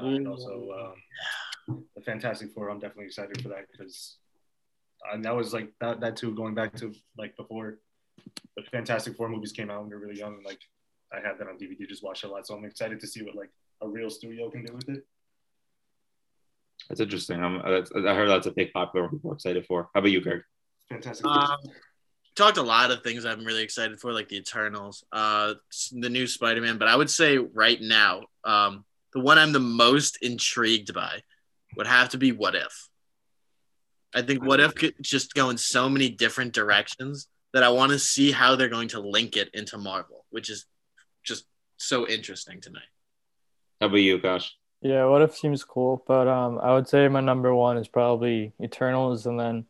uh, 0.00 0.04
and 0.04 0.28
also 0.28 0.94
um, 1.68 1.84
the 1.96 2.02
Fantastic 2.02 2.52
Four. 2.52 2.70
I'm 2.70 2.78
definitely 2.78 3.06
excited 3.06 3.42
for 3.42 3.48
that 3.48 3.66
because 3.72 4.18
and 5.12 5.24
that 5.24 5.34
was 5.34 5.52
like 5.52 5.72
that 5.80 6.00
that 6.00 6.16
too 6.16 6.34
going 6.34 6.54
back 6.54 6.74
to 6.76 6.92
like 7.16 7.36
before 7.36 7.78
the 8.56 8.62
Fantastic 8.70 9.16
Four 9.16 9.28
movies 9.28 9.52
came 9.52 9.70
out 9.70 9.80
when 9.80 9.90
we 9.90 9.96
were 9.96 10.02
really 10.02 10.18
young. 10.18 10.34
and, 10.34 10.44
Like 10.44 10.60
I 11.12 11.16
had 11.16 11.38
that 11.38 11.48
on 11.48 11.58
DVD, 11.58 11.88
just 11.88 12.02
watched 12.02 12.24
it 12.24 12.28
a 12.28 12.30
lot. 12.30 12.46
So 12.46 12.54
I'm 12.54 12.64
excited 12.64 13.00
to 13.00 13.06
see 13.06 13.22
what 13.22 13.34
like 13.34 13.50
a 13.80 13.88
real 13.88 14.10
studio 14.10 14.50
can 14.50 14.64
do 14.64 14.74
with 14.74 14.88
it. 14.88 15.06
That's 16.88 17.00
interesting. 17.00 17.42
I'm, 17.42 17.60
that's, 17.64 17.90
I 17.92 18.14
heard 18.14 18.28
that's 18.28 18.46
a 18.46 18.52
big 18.52 18.72
popular 18.72 19.06
one 19.06 19.14
people 19.14 19.30
are 19.30 19.34
excited 19.34 19.66
for. 19.66 19.88
How 19.94 20.00
about 20.00 20.10
you, 20.10 20.20
Greg? 20.20 20.40
Fantastic. 20.88 21.26
Um, 21.26 21.58
talked 22.34 22.56
a 22.56 22.62
lot 22.62 22.90
of 22.90 23.02
things 23.02 23.24
I'm 23.24 23.44
really 23.44 23.62
excited 23.62 24.00
for, 24.00 24.12
like 24.12 24.28
the 24.28 24.38
Eternals, 24.38 25.04
uh, 25.12 25.54
the 25.92 26.08
new 26.08 26.26
Spider-Man. 26.26 26.78
But 26.78 26.88
I 26.88 26.96
would 26.96 27.10
say 27.10 27.36
right 27.36 27.80
now, 27.80 28.22
um, 28.44 28.84
the 29.12 29.20
one 29.20 29.38
I'm 29.38 29.52
the 29.52 29.60
most 29.60 30.18
intrigued 30.22 30.94
by 30.94 31.22
would 31.76 31.86
have 31.86 32.10
to 32.10 32.18
be 32.18 32.32
What 32.32 32.54
If. 32.54 32.88
I 34.14 34.22
think 34.22 34.44
What 34.44 34.60
If 34.60 34.74
could 34.74 34.94
just 35.02 35.34
go 35.34 35.50
in 35.50 35.58
so 35.58 35.88
many 35.88 36.08
different 36.08 36.54
directions 36.54 37.28
that 37.54 37.62
I 37.62 37.68
want 37.70 37.92
to 37.92 37.98
see 37.98 38.30
how 38.30 38.56
they're 38.56 38.68
going 38.68 38.88
to 38.88 39.00
link 39.00 39.36
it 39.36 39.48
into 39.54 39.78
Marvel, 39.78 40.24
which 40.30 40.50
is 40.50 40.66
just 41.24 41.44
so 41.76 42.06
interesting 42.06 42.60
to 42.62 42.70
me. 42.70 42.80
How 43.80 43.86
about 43.86 43.96
you, 43.96 44.18
Gosh? 44.18 44.54
Yeah, 44.80 45.06
what 45.06 45.22
if 45.22 45.36
seems 45.36 45.64
cool, 45.64 46.04
but 46.06 46.28
um, 46.28 46.58
I 46.62 46.72
would 46.74 46.88
say 46.88 47.08
my 47.08 47.20
number 47.20 47.54
one 47.54 47.78
is 47.78 47.88
probably 47.88 48.52
Eternals, 48.62 49.26
and 49.26 49.38
then 49.38 49.64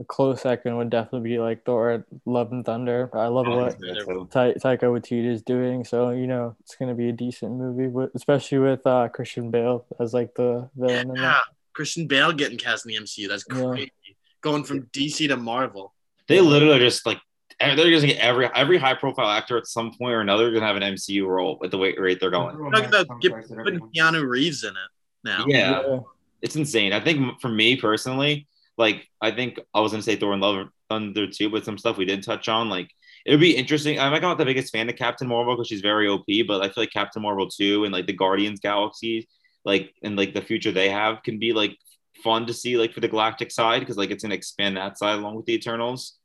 a 0.00 0.04
close 0.04 0.40
second 0.42 0.76
would 0.78 0.90
definitely 0.90 1.28
be 1.30 1.38
like 1.38 1.64
Thor: 1.64 2.06
Love 2.24 2.50
and 2.50 2.64
Thunder. 2.64 3.10
I 3.12 3.26
love 3.26 3.46
Oh, 3.46 3.56
what 3.58 3.76
yeah, 3.82 3.94
so- 4.04 4.24
Ta- 4.24 4.52
Taika 4.58 4.84
Waititi 4.84 5.26
is 5.26 5.42
doing, 5.42 5.84
so 5.84 6.10
you 6.10 6.26
know 6.26 6.56
it's 6.60 6.76
gonna 6.76 6.94
be 6.94 7.10
a 7.10 7.12
decent 7.12 7.52
movie, 7.52 7.88
with, 7.88 8.10
especially 8.14 8.58
with 8.58 8.86
uh, 8.86 9.08
Christian 9.08 9.50
Bale 9.50 9.84
as 10.00 10.14
like 10.14 10.34
the 10.34 10.68
villain. 10.76 11.10
In 11.10 11.16
Yeah. 11.16 11.40
Christian 11.74 12.06
Bale 12.06 12.32
getting 12.32 12.56
cast 12.58 12.86
in 12.86 12.90
the 12.92 12.96
MCU. 13.00 13.28
That's 13.28 13.44
Yeah. 13.50 13.70
crazy. 13.70 13.92
Going 14.40 14.64
from 14.64 14.86
DC 14.92 15.28
to 15.28 15.36
Marvel. 15.36 15.93
They 16.28 16.40
literally 16.40 16.78
just 16.78 17.06
like 17.06 17.18
they're 17.60 17.76
just 17.76 18.02
gonna 18.02 18.14
get 18.14 18.22
every 18.22 18.46
every 18.54 18.78
high 18.78 18.94
profile 18.94 19.30
actor 19.30 19.56
at 19.56 19.66
some 19.66 19.92
point 19.92 20.12
or 20.12 20.20
another 20.20 20.50
gonna 20.52 20.66
have 20.66 20.76
an 20.76 20.82
MCU 20.82 21.26
role 21.26 21.58
at 21.62 21.70
the 21.70 21.78
weight 21.78 22.00
rate 22.00 22.18
they're 22.20 22.30
going. 22.30 22.56
Talking 22.56 22.86
about 22.86 23.20
get- 23.20 23.32
putting 23.32 23.80
Keanu 23.94 24.28
Reeves 24.28 24.64
in 24.64 24.70
it 24.70 24.90
now. 25.22 25.44
Yeah, 25.46 26.00
it's 26.42 26.56
insane. 26.56 26.92
I 26.92 27.00
think 27.00 27.40
for 27.40 27.48
me 27.48 27.76
personally, 27.76 28.46
like 28.76 29.08
I 29.20 29.30
think 29.30 29.60
I 29.72 29.80
was 29.80 29.92
gonna 29.92 30.02
say 30.02 30.16
Thor 30.16 30.32
and 30.32 30.42
Love 30.42 30.56
and 30.56 30.70
Thunder 30.88 31.26
too, 31.26 31.50
but 31.50 31.64
some 31.64 31.78
stuff 31.78 31.96
we 31.96 32.04
didn't 32.04 32.24
touch 32.24 32.48
on, 32.48 32.68
like 32.68 32.90
it 33.24 33.30
would 33.30 33.40
be 33.40 33.56
interesting. 33.56 33.98
I'm 33.98 34.12
like 34.12 34.22
not 34.22 34.38
the 34.38 34.44
biggest 34.44 34.72
fan 34.72 34.88
of 34.88 34.96
Captain 34.96 35.28
Marvel 35.28 35.54
because 35.54 35.68
she's 35.68 35.80
very 35.80 36.08
OP, 36.08 36.26
but 36.46 36.60
I 36.60 36.66
feel 36.68 36.82
like 36.82 36.92
Captain 36.92 37.22
Marvel 37.22 37.48
2 37.48 37.84
and 37.84 37.92
like 37.92 38.06
the 38.06 38.12
Guardians 38.12 38.60
Galaxy, 38.60 39.28
like 39.64 39.94
and 40.02 40.16
like 40.16 40.34
the 40.34 40.42
future 40.42 40.72
they 40.72 40.90
have 40.90 41.22
can 41.22 41.38
be 41.38 41.52
like 41.52 41.76
fun 42.24 42.46
to 42.46 42.54
see 42.54 42.76
like 42.76 42.92
for 42.92 43.00
the 43.00 43.08
galactic 43.08 43.52
side 43.52 43.80
because 43.80 43.96
like 43.96 44.10
it's 44.10 44.24
gonna 44.24 44.34
expand 44.34 44.76
that 44.76 44.98
side 44.98 45.18
along 45.18 45.36
with 45.36 45.46
the 45.46 45.54
Eternals. 45.54 46.16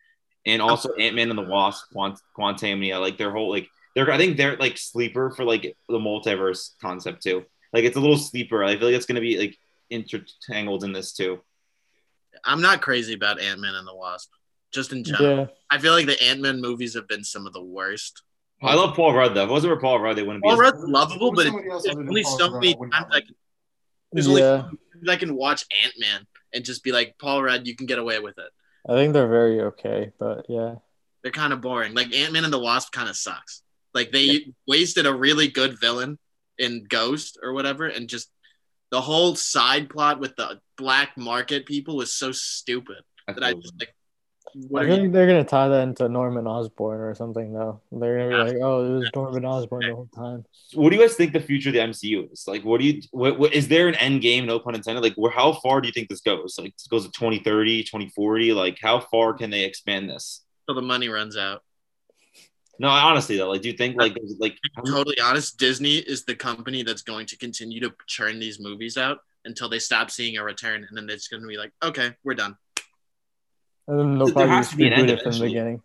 And 0.45 0.61
also 0.61 0.93
Ant 0.93 1.15
Man 1.15 1.29
and 1.29 1.37
the 1.37 1.43
Wasp, 1.43 1.91
Quant- 1.91 2.17
Quantumania, 2.35 2.99
like 2.99 3.17
their 3.17 3.31
whole 3.31 3.51
like 3.51 3.67
they're 3.93 4.09
I 4.11 4.17
think 4.17 4.37
they're 4.37 4.55
like 4.57 4.77
sleeper 4.77 5.29
for 5.29 5.43
like 5.43 5.75
the 5.87 5.99
multiverse 5.99 6.71
concept 6.81 7.21
too. 7.21 7.43
Like 7.73 7.83
it's 7.83 7.97
a 7.97 7.99
little 7.99 8.17
sleeper. 8.17 8.63
I 8.63 8.77
feel 8.77 8.87
like 8.87 8.95
it's 8.95 9.05
gonna 9.05 9.21
be 9.21 9.37
like 9.37 9.55
intertangled 9.91 10.83
in 10.83 10.93
this 10.93 11.13
too. 11.13 11.39
I'm 12.45 12.61
not 12.61 12.81
crazy 12.81 13.13
about 13.13 13.41
Ant 13.41 13.59
Man 13.59 13.75
and 13.75 13.87
the 13.87 13.95
Wasp. 13.95 14.29
Just 14.71 14.93
in 14.93 15.03
general, 15.03 15.37
Yeah, 15.39 15.45
I 15.69 15.77
feel 15.79 15.93
like 15.93 16.05
the 16.05 16.21
Ant 16.23 16.41
Man 16.41 16.61
movies 16.61 16.93
have 16.93 17.07
been 17.07 17.23
some 17.23 17.45
of 17.45 17.53
the 17.53 17.63
worst. 17.63 18.23
I 18.61 18.75
love 18.75 18.95
Paul 18.95 19.13
Rudd 19.13 19.35
though. 19.35 19.43
If 19.43 19.49
it 19.49 19.51
wasn't 19.51 19.73
for 19.73 19.79
Paul 19.79 19.99
Rudd, 19.99 20.17
they 20.17 20.23
wouldn't 20.23 20.43
be. 20.43 20.49
Paul 20.49 20.57
Rudd's 20.57 20.83
lovable, 20.83 21.31
but 21.31 21.45
Somebody 21.45 21.69
else 21.69 21.83
there's 21.83 21.95
other 21.95 22.03
than 22.03 22.09
only 22.09 22.23
Paul 22.23 22.37
so 22.37 22.45
Rudd, 22.51 22.53
many 22.61 22.73
I 22.73 22.77
wouldn't 22.77 22.93
times 22.93 23.05
like. 23.11 23.23
I 23.23 23.25
can. 23.25 23.35
There's 24.11 24.27
yeah. 24.27 24.33
so 24.33 24.71
many 24.95 25.11
I 25.11 25.15
can 25.17 25.35
watch 25.35 25.63
Ant 25.83 25.93
Man 25.99 26.25
and 26.53 26.65
just 26.65 26.83
be 26.83 26.91
like, 26.91 27.15
Paul 27.19 27.43
Rudd, 27.43 27.67
you 27.67 27.75
can 27.75 27.85
get 27.85 27.99
away 27.99 28.19
with 28.19 28.37
it. 28.37 28.49
I 28.87 28.93
think 28.93 29.13
they're 29.13 29.27
very 29.27 29.61
okay, 29.61 30.11
but 30.19 30.45
yeah, 30.49 30.75
They're 31.21 31.31
kind 31.31 31.53
of 31.53 31.61
boring. 31.61 31.93
Like 31.93 32.13
Ant 32.13 32.33
Man 32.33 32.43
and 32.43 32.53
the 32.53 32.59
Wasp 32.59 32.91
kind 32.91 33.09
of 33.09 33.15
sucks. 33.15 33.61
Like 33.93 34.11
they 34.11 34.53
wasted 34.67 35.05
a 35.05 35.13
really 35.13 35.47
good 35.47 35.79
villain 35.79 36.17
in 36.57 36.85
Ghost 36.87 37.39
or 37.43 37.53
whatever, 37.53 37.87
and 37.87 38.07
just 38.07 38.31
the 38.91 39.01
whole 39.01 39.35
side 39.35 39.89
plot 39.89 40.19
with 40.19 40.35
the 40.35 40.59
black 40.77 41.17
market 41.17 41.65
people 41.65 41.97
was 41.97 42.13
so 42.13 42.31
stupid 42.31 43.03
that 43.27 43.43
I 43.43 43.53
just 43.53 43.73
like. 43.79 43.93
What 44.53 44.81
I 44.81 44.85
are 44.85 44.87
feel 44.87 45.03
you? 45.03 45.11
they're 45.11 45.27
gonna 45.27 45.43
tie 45.43 45.67
that 45.67 45.83
into 45.83 46.09
Norman 46.09 46.47
Osborn 46.47 46.99
or 46.99 47.13
something 47.15 47.53
though. 47.53 47.81
They're 47.91 48.29
gonna 48.29 48.45
be 48.45 48.51
like, 48.51 48.61
oh, 48.61 48.85
it 48.85 48.99
was 48.99 49.09
Norman 49.15 49.45
Osborn 49.45 49.87
the 49.87 49.95
whole 49.95 50.09
time. 50.15 50.45
what 50.73 50.89
do 50.89 50.95
you 50.95 51.01
guys 51.01 51.15
think 51.15 51.33
the 51.33 51.39
future 51.39 51.69
of 51.69 51.73
the 51.73 51.79
MCU 51.79 52.31
is? 52.31 52.45
Like, 52.47 52.63
what 52.63 52.79
do 52.79 52.87
you? 52.87 53.01
What, 53.11 53.39
what 53.39 53.53
is 53.53 53.67
there 53.67 53.87
an 53.87 53.95
end 53.95 54.21
game? 54.21 54.45
No 54.45 54.59
pun 54.59 54.75
intended. 54.75 55.03
Like, 55.03 55.15
where? 55.15 55.31
How 55.31 55.53
far 55.53 55.81
do 55.81 55.87
you 55.87 55.93
think 55.93 56.09
this 56.09 56.21
goes? 56.21 56.57
Like, 56.59 56.75
this 56.75 56.87
goes 56.87 57.05
to 57.05 57.11
2030, 57.11 57.83
2040. 57.83 58.53
Like, 58.53 58.77
how 58.81 58.99
far 58.99 59.33
can 59.33 59.49
they 59.49 59.63
expand 59.63 60.09
this? 60.09 60.43
Till 60.67 60.75
the 60.75 60.81
money 60.81 61.09
runs 61.09 61.37
out. 61.37 61.63
No, 62.79 62.87
honestly 62.87 63.35
though, 63.35 63.49
like, 63.49 63.61
do 63.61 63.67
you 63.67 63.75
think 63.75 63.97
like 63.97 64.15
there's 64.15 64.37
like 64.39 64.57
totally 64.85 65.19
honest, 65.19 65.57
Disney 65.57 65.97
is 65.97 66.23
the 66.23 66.35
company 66.35 66.81
that's 66.81 67.01
going 67.01 67.25
to 67.27 67.37
continue 67.37 67.81
to 67.81 67.93
churn 68.07 68.39
these 68.39 68.57
movies 68.59 68.95
out 68.95 69.19
until 69.43 69.67
they 69.67 69.79
stop 69.79 70.09
seeing 70.09 70.37
a 70.37 70.43
return, 70.43 70.85
and 70.87 70.97
then 70.97 71.09
it's 71.09 71.27
going 71.27 71.41
to 71.41 71.47
be 71.47 71.57
like, 71.57 71.73
okay, 71.83 72.15
we're 72.23 72.35
done 72.35 72.55
And 73.89 73.99
then 73.99 74.17
they'll 74.17 74.27
There 74.27 74.33
probably 74.35 74.49
has 74.55 74.65
just 74.67 74.71
to 74.71 74.77
be 74.77 74.87
an 74.87 74.93
end 74.93 75.09
reboot 75.09 75.13
it 75.13 75.23
from 75.23 75.31
the 75.31 75.37
eventually. 75.37 75.49
beginning. 75.49 75.81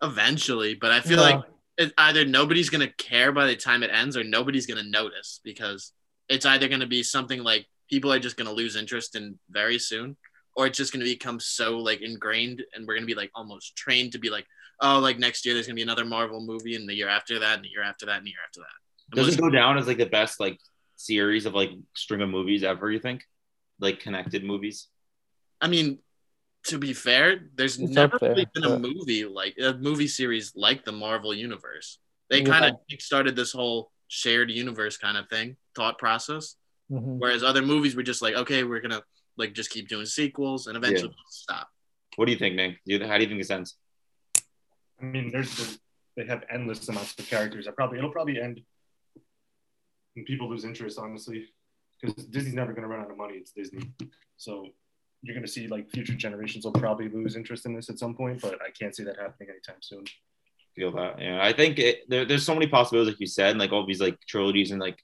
eventually. 0.00 0.74
But 0.74 0.92
I 0.92 1.00
feel 1.00 1.18
Yeah. 1.18 1.36
like 1.36 1.44
it, 1.76 1.92
either 1.98 2.24
nobody's 2.24 2.70
going 2.70 2.86
to 2.86 2.94
care 2.94 3.32
by 3.32 3.46
the 3.46 3.56
time 3.56 3.82
it 3.82 3.90
ends, 3.92 4.16
or 4.16 4.22
nobody's 4.24 4.66
going 4.66 4.82
to 4.82 4.88
notice 4.88 5.40
because 5.44 5.92
it's 6.28 6.46
either 6.46 6.68
going 6.68 6.80
to 6.80 6.86
be 6.86 7.02
something 7.02 7.42
like 7.42 7.66
people 7.90 8.12
are 8.12 8.18
just 8.20 8.36
going 8.36 8.46
to 8.46 8.52
lose 8.54 8.76
interest 8.76 9.16
in 9.16 9.38
very 9.50 9.78
soon, 9.78 10.16
or 10.54 10.66
it's 10.66 10.76
just 10.78 10.92
going 10.92 11.04
to 11.04 11.10
become 11.10 11.40
so 11.40 11.78
like 11.78 12.00
ingrained, 12.00 12.62
and 12.74 12.86
we're 12.86 12.94
going 12.94 13.02
to 13.06 13.12
be 13.12 13.14
like 13.14 13.30
almost 13.34 13.76
trained 13.76 14.12
to 14.12 14.18
be 14.18 14.30
like, 14.30 14.46
oh, 14.80 14.98
like 15.00 15.18
next 15.18 15.44
year 15.44 15.54
there's 15.54 15.66
going 15.66 15.74
to 15.74 15.80
be 15.80 15.82
another 15.82 16.04
Marvel 16.04 16.40
movie, 16.40 16.76
and 16.76 16.88
the 16.88 16.94
year 16.94 17.08
after 17.08 17.38
that, 17.40 17.56
and 17.56 17.64
the 17.64 17.68
year 17.68 17.82
after 17.82 18.06
that, 18.06 18.18
and 18.18 18.26
the 18.26 18.30
year 18.30 18.40
after 18.46 18.60
that. 18.60 19.16
does 19.16 19.34
it 19.34 19.40
go 19.40 19.50
down 19.50 19.78
as 19.78 19.86
like 19.88 19.98
the 19.98 20.06
best 20.06 20.38
like 20.38 20.58
series 20.96 21.44
of 21.46 21.54
like 21.54 21.70
string 21.94 22.20
of 22.22 22.28
movies 22.28 22.62
ever? 22.62 22.90
You 22.90 23.00
think, 23.00 23.24
like 23.80 23.98
connected 24.00 24.44
movies? 24.44 24.86
I 25.60 25.66
mean, 25.68 25.98
to 26.68 26.78
be 26.78 26.92
fair, 26.92 27.48
there's 27.54 27.78
It's 27.78 27.90
never 27.92 28.18
there, 28.18 28.30
really 28.30 28.46
been 28.54 28.64
a 28.64 28.78
movie 28.78 29.24
like 29.24 29.56
a 29.58 29.74
movie 29.74 30.06
series 30.08 30.54
like 30.54 30.84
the 30.84 30.92
Marvel 30.92 31.34
universe. 31.34 31.98
They 32.30 32.40
Yeah. 32.40 32.46
kind 32.52 32.64
of 32.66 33.00
started 33.00 33.36
this 33.36 33.52
whole 33.52 33.90
shared 34.08 34.50
universe 34.50 34.96
kind 34.96 35.16
of 35.16 35.28
thing, 35.28 35.56
thought 35.74 35.98
process. 35.98 36.56
Mhm. 36.90 37.18
Whereas 37.18 37.42
other 37.42 37.62
movies 37.62 37.96
were 37.96 38.02
just 38.02 38.22
like, 38.22 38.34
okay, 38.34 38.64
we're 38.64 38.80
gonna 38.80 39.02
like 39.36 39.52
just 39.54 39.70
keep 39.70 39.88
doing 39.88 40.06
sequels 40.06 40.66
and 40.66 40.76
eventually 40.76 41.08
we'll 41.08 41.30
stop. 41.30 41.68
What 42.16 42.26
do 42.26 42.32
you 42.32 42.38
think, 42.38 42.54
Nick? 42.56 42.80
Do 42.84 42.94
you, 42.94 43.06
how 43.06 43.16
do 43.16 43.24
you 43.24 43.28
think 43.30 43.40
it 43.40 43.50
ends? 43.50 43.76
I 45.00 45.04
mean, 45.04 45.30
there's, 45.30 45.56
there's 45.56 45.78
they 46.16 46.26
have 46.26 46.44
endless 46.50 46.88
amounts 46.88 47.14
of 47.18 47.26
characters. 47.28 47.68
I 47.68 47.70
probably 47.70 47.98
it'll 47.98 48.10
probably 48.10 48.40
end 48.40 48.60
when 50.14 50.24
people 50.24 50.48
lose 50.50 50.64
interest, 50.64 50.98
honestly, 50.98 51.46
because 52.00 52.24
Disney's 52.26 52.54
never 52.54 52.72
going 52.72 52.82
to 52.82 52.88
run 52.88 53.00
out 53.00 53.10
of 53.10 53.16
money. 53.16 53.34
It's 53.34 53.52
Disney, 53.52 53.92
so 54.36 54.66
you're 55.22 55.34
going 55.34 55.44
to 55.46 55.50
see 55.50 55.66
like 55.66 55.90
future 55.90 56.14
generations 56.14 56.64
will 56.64 56.72
probably 56.72 57.08
lose 57.08 57.36
interest 57.36 57.66
in 57.66 57.74
this 57.74 57.90
at 57.90 57.98
some 57.98 58.14
point. 58.14 58.40
But 58.40 58.60
I 58.62 58.70
can't 58.70 58.94
see 58.94 59.04
that 59.04 59.16
happening 59.18 59.50
anytime 59.50 59.80
soon. 59.80 60.04
feel 60.76 60.92
that. 60.92 61.20
Yeah, 61.20 61.42
I 61.42 61.52
think 61.52 61.78
it, 61.78 62.08
there, 62.08 62.24
there's 62.24 62.44
so 62.46 62.54
many 62.54 62.66
possibilities, 62.68 63.12
like 63.14 63.20
you 63.20 63.26
said, 63.26 63.50
and 63.50 63.58
like 63.60 63.72
all 63.72 63.86
these 63.86 64.00
like 64.00 64.16
trilogies 64.28 64.70
and 64.70 64.80
like 64.80 64.98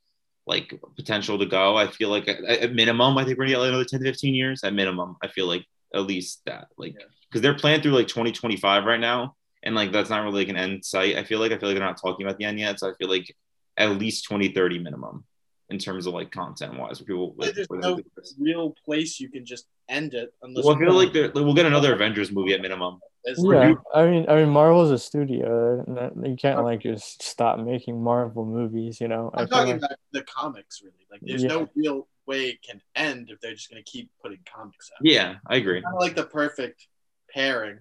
like 0.46 0.72
potential 0.96 1.38
to 1.38 1.46
go. 1.46 1.76
I 1.76 1.86
feel 1.90 2.10
like 2.10 2.28
at, 2.28 2.44
at 2.44 2.74
minimum, 2.74 3.16
I 3.18 3.24
think 3.24 3.38
we're 3.38 3.46
gonna 3.46 3.56
get 3.58 3.68
another 3.68 3.84
10 3.84 4.00
to 4.00 4.06
15 4.06 4.34
years. 4.34 4.62
At 4.62 4.74
minimum, 4.74 5.16
I 5.22 5.28
feel 5.28 5.46
like 5.46 5.64
at 5.94 6.02
least 6.06 6.42
that, 6.46 6.68
like, 6.76 6.92
Yeah. 6.98 7.06
because 7.30 7.40
they're 7.40 7.54
planned 7.54 7.82
through 7.82 7.92
like 7.92 8.08
2025 8.08 8.84
right 8.84 9.00
now, 9.00 9.34
and 9.62 9.74
like 9.74 9.90
that's 9.90 10.10
not 10.10 10.22
really 10.22 10.42
like 10.42 10.48
an 10.50 10.56
end 10.56 10.84
site. 10.84 11.16
I 11.16 11.24
feel 11.24 11.38
like 11.40 11.50
I 11.52 11.58
feel 11.58 11.68
like 11.70 11.78
they're 11.78 11.86
not 11.86 12.00
talking 12.00 12.26
about 12.26 12.38
the 12.38 12.44
end 12.44 12.58
yet, 12.60 12.78
so 12.78 12.90
I 12.90 12.94
feel 12.98 13.08
like 13.08 13.34
at 13.76 13.90
least 13.98 14.24
2030 14.26 14.78
minimum 14.80 15.24
in 15.70 15.78
terms 15.78 16.06
of 16.06 16.14
like 16.14 16.30
content 16.30 16.78
wise, 16.78 17.00
where 17.00 17.06
people 17.06 17.34
like. 17.36 17.54
There's 17.54 17.66
where 17.68 17.80
no 17.80 17.96
they 17.96 18.02
do 18.02 18.10
this. 18.16 18.34
real 18.38 18.74
place 18.84 19.18
you 19.20 19.28
can 19.30 19.44
just 19.46 19.66
end 19.88 20.14
it 20.14 20.32
unless 20.42 20.64
Well, 20.64 20.76
I 20.76 20.78
feel 20.78 20.92
like 20.94 21.12
they're- 21.12 21.30
we'll 21.34 21.54
get 21.54 21.66
another 21.66 21.94
Avengers 21.94 22.30
movie 22.32 22.52
at 22.54 22.60
minimum. 22.60 23.00
Yeah, 23.26 23.72
I 23.94 24.06
mean, 24.06 24.26
I 24.28 24.34
mean, 24.36 24.50
Marvel's 24.50 24.90
a 24.90 24.98
studio. 24.98 26.10
You 26.22 26.36
can't 26.36 26.62
like 26.62 26.80
just 26.82 27.22
stop 27.22 27.58
making 27.58 28.02
Marvel 28.02 28.44
movies, 28.44 29.00
you 29.00 29.08
know. 29.08 29.30
I 29.32 29.42
I'm 29.42 29.48
talking 29.48 29.72
like- 29.72 29.76
about 29.84 29.98
the 30.12 30.22
comics 30.24 30.82
really. 30.82 31.06
Like 31.10 31.20
there's 31.22 31.42
Yeah. 31.42 31.48
no 31.48 31.68
real 31.74 32.06
way 32.26 32.48
it 32.50 32.62
can 32.62 32.82
end 32.94 33.30
if 33.30 33.40
they're 33.40 33.54
just 33.54 33.70
gonna 33.70 33.82
keep 33.84 34.10
putting 34.22 34.40
comics 34.44 34.90
out. 34.94 34.98
Yeah, 35.02 35.36
I 35.46 35.56
agree. 35.56 35.80
kind 35.80 35.94
of 35.94 36.00
like 36.00 36.16
the 36.16 36.24
perfect 36.26 36.86
pairing 37.32 37.80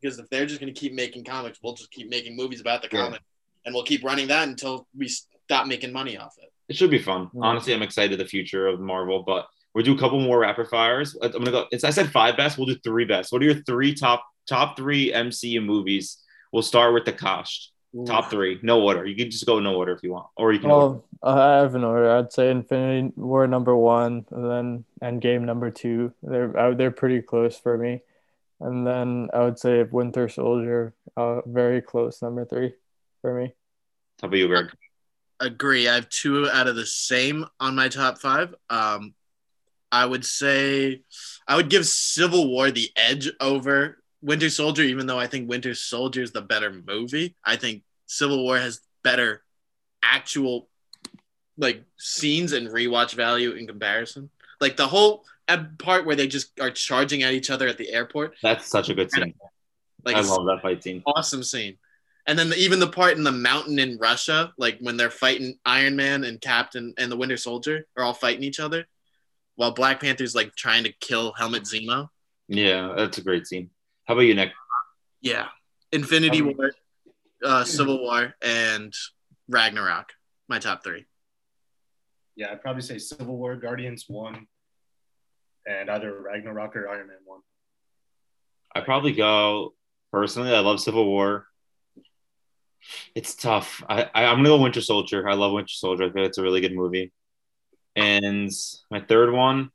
because 0.00 0.18
if 0.20 0.28
they're 0.30 0.46
just 0.46 0.60
going 0.60 0.72
to 0.72 0.78
keep 0.78 0.92
making 0.92 1.24
comics, 1.24 1.58
we'll 1.62 1.74
just 1.74 1.90
keep 1.90 2.08
making 2.10 2.36
movies 2.36 2.60
about 2.60 2.82
the 2.82 2.88
Yeah. 2.92 3.16
and 3.64 3.74
we'll 3.74 3.84
keep 3.84 4.04
running 4.04 4.28
that 4.28 4.46
until 4.48 4.86
we 4.96 5.08
stop 5.08 5.66
making 5.66 5.92
money 5.92 6.16
off 6.18 6.34
it. 6.42 6.52
It 6.68 6.76
should 6.76 6.90
be 6.90 6.98
fun. 6.98 7.30
Yeah. 7.34 7.40
Honestly, 7.42 7.74
I'm 7.74 7.82
excited 7.82 8.18
the 8.18 8.24
future 8.24 8.66
of 8.66 8.80
Marvel, 8.80 9.22
but 9.22 9.46
we'll 9.74 9.84
do 9.84 9.94
a 9.94 9.98
couple 9.98 10.20
more 10.20 10.38
rapid 10.38 10.68
fires. 10.68 11.16
I'm 11.20 11.32
gonna 11.32 11.50
go. 11.50 11.66
It's, 11.70 11.84
I 11.84 11.90
said 11.90 12.10
five 12.10 12.36
best. 12.36 12.56
We'll 12.56 12.66
do 12.66 12.76
three 12.76 13.04
best. 13.04 13.32
What 13.32 13.42
are 13.42 13.46
your 13.46 13.62
three 13.62 13.94
top 13.94 14.24
top 14.46 14.76
three 14.76 15.12
MCU 15.12 15.64
movies? 15.64 16.18
We'll 16.52 16.62
start 16.62 16.94
with 16.94 17.04
the 17.04 17.12
Kosh. 17.12 17.70
Top 18.06 18.28
three, 18.28 18.58
no 18.60 18.82
order. 18.82 19.06
You 19.06 19.14
can 19.14 19.30
just 19.30 19.46
go 19.46 19.60
no 19.60 19.76
order 19.76 19.92
if 19.92 20.02
you 20.02 20.10
want, 20.10 20.26
or 20.36 20.52
you 20.52 20.58
can. 20.58 20.68
Well, 20.68 21.04
I 21.22 21.58
have 21.58 21.76
an 21.76 21.84
order. 21.84 22.10
I'd 22.10 22.32
say 22.32 22.50
Infinity 22.50 23.12
War 23.14 23.46
number 23.46 23.76
one, 23.76 24.26
and 24.32 24.50
then 24.50 24.84
Endgame 25.00 25.42
number 25.42 25.70
two. 25.70 26.12
They're 26.20 26.58
uh, 26.58 26.74
they're 26.74 26.90
pretty 26.90 27.22
close 27.22 27.56
for 27.56 27.78
me, 27.78 28.00
and 28.60 28.84
then 28.84 29.28
I 29.32 29.44
would 29.44 29.60
say 29.60 29.84
Winter 29.84 30.28
Soldier, 30.28 30.92
uh, 31.16 31.42
very 31.46 31.80
close 31.80 32.20
number 32.20 32.44
three 32.44 32.74
for 33.22 33.32
me. 33.40 33.54
How 34.20 34.26
about 34.26 34.38
you, 34.38 34.48
Greg? 34.48 34.72
Agree. 35.40 35.88
I 35.88 35.94
have 35.94 36.08
two 36.08 36.48
out 36.48 36.68
of 36.68 36.76
the 36.76 36.86
same 36.86 37.44
on 37.60 37.74
my 37.74 37.88
top 37.88 38.18
five. 38.18 38.54
Um, 38.70 39.14
I 39.90 40.06
would 40.06 40.24
say 40.24 41.02
I 41.46 41.56
would 41.56 41.70
give 41.70 41.86
Civil 41.86 42.48
War 42.48 42.70
the 42.70 42.90
edge 42.96 43.30
over 43.40 44.02
Winter 44.22 44.48
Soldier, 44.48 44.82
even 44.82 45.06
though 45.06 45.18
I 45.18 45.26
think 45.26 45.48
Winter 45.48 45.74
Soldier 45.74 46.22
is 46.22 46.32
the 46.32 46.40
better 46.40 46.72
movie, 46.86 47.36
I 47.44 47.56
think 47.56 47.82
Civil 48.06 48.42
War 48.42 48.56
has 48.58 48.80
better 49.02 49.42
actual 50.02 50.68
like 51.56 51.84
scenes 51.98 52.52
and 52.52 52.68
rewatch 52.68 53.14
value 53.14 53.52
in 53.52 53.66
comparison. 53.66 54.30
Like 54.60 54.76
the 54.76 54.86
whole 54.88 55.24
part 55.78 56.06
where 56.06 56.16
they 56.16 56.26
just 56.26 56.58
are 56.58 56.70
charging 56.70 57.22
at 57.22 57.34
each 57.34 57.50
other 57.50 57.68
at 57.68 57.76
the 57.78 57.90
airport, 57.92 58.34
That's 58.42 58.66
such 58.66 58.88
a 58.88 58.94
good 58.94 59.10
scene. 59.10 59.34
like 60.04 60.16
I 60.16 60.20
love 60.20 60.46
that 60.46 60.62
fight 60.62 60.82
scene. 60.82 61.02
awesome 61.06 61.42
scene. 61.42 61.76
And 62.26 62.38
then 62.38 62.48
the, 62.48 62.56
even 62.56 62.80
the 62.80 62.88
part 62.88 63.16
in 63.16 63.22
the 63.22 63.32
mountain 63.32 63.78
in 63.78 63.98
Russia, 63.98 64.52
like 64.56 64.78
when 64.80 64.96
they're 64.96 65.10
fighting 65.10 65.58
Iron 65.66 65.94
Man 65.94 66.24
and 66.24 66.40
Captain 66.40 66.94
and 66.96 67.12
the 67.12 67.16
Winter 67.16 67.36
Soldier 67.36 67.86
are 67.96 68.04
all 68.04 68.14
fighting 68.14 68.42
each 68.42 68.60
other, 68.60 68.86
while 69.56 69.72
Black 69.72 70.00
Panther's 70.00 70.34
like 70.34 70.54
trying 70.54 70.84
to 70.84 70.92
kill 71.00 71.32
Helmut 71.34 71.64
Zemo. 71.64 72.08
Yeah, 72.48 72.94
that's 72.96 73.18
a 73.18 73.22
great 73.22 73.46
scene. 73.46 73.70
How 74.06 74.14
about 74.14 74.22
you, 74.22 74.34
Nick? 74.34 74.52
Yeah, 75.20 75.48
Infinity 75.92 76.40
Um, 76.40 76.54
War, 76.56 76.70
uh, 77.44 77.64
Civil 77.64 78.00
War, 78.00 78.34
and 78.42 78.92
Ragnarok. 79.48 80.12
My 80.48 80.58
top 80.58 80.84
three. 80.84 81.06
Yeah, 82.36 82.52
I'd 82.52 82.60
probably 82.60 82.82
say 82.82 82.98
Civil 82.98 83.36
War, 83.36 83.56
Guardians 83.56 84.04
one, 84.08 84.46
and 85.66 85.88
either 85.90 86.20
Ragnarok 86.20 86.76
or 86.76 86.88
Iron 86.88 87.06
Man 87.06 87.16
one. 87.24 87.40
I 88.74 88.80
probably 88.80 89.12
go 89.12 89.72
personally. 90.12 90.54
I 90.54 90.60
love 90.60 90.80
Civil 90.80 91.06
War. 91.06 91.46
It's 93.14 93.34
tough. 93.34 93.82
I, 93.88 94.08
I 94.14 94.24
I'm 94.26 94.38
gonna 94.38 94.50
go 94.50 94.60
Winter 94.60 94.80
Soldier. 94.80 95.28
I 95.28 95.34
love 95.34 95.52
Winter 95.52 95.72
Soldier. 95.72 96.04
I 96.04 96.10
think 96.10 96.26
it's 96.26 96.38
a 96.38 96.42
really 96.42 96.60
good 96.60 96.74
movie. 96.74 97.12
And 97.96 98.50
my 98.90 99.00
third 99.00 99.32
one, 99.32 99.70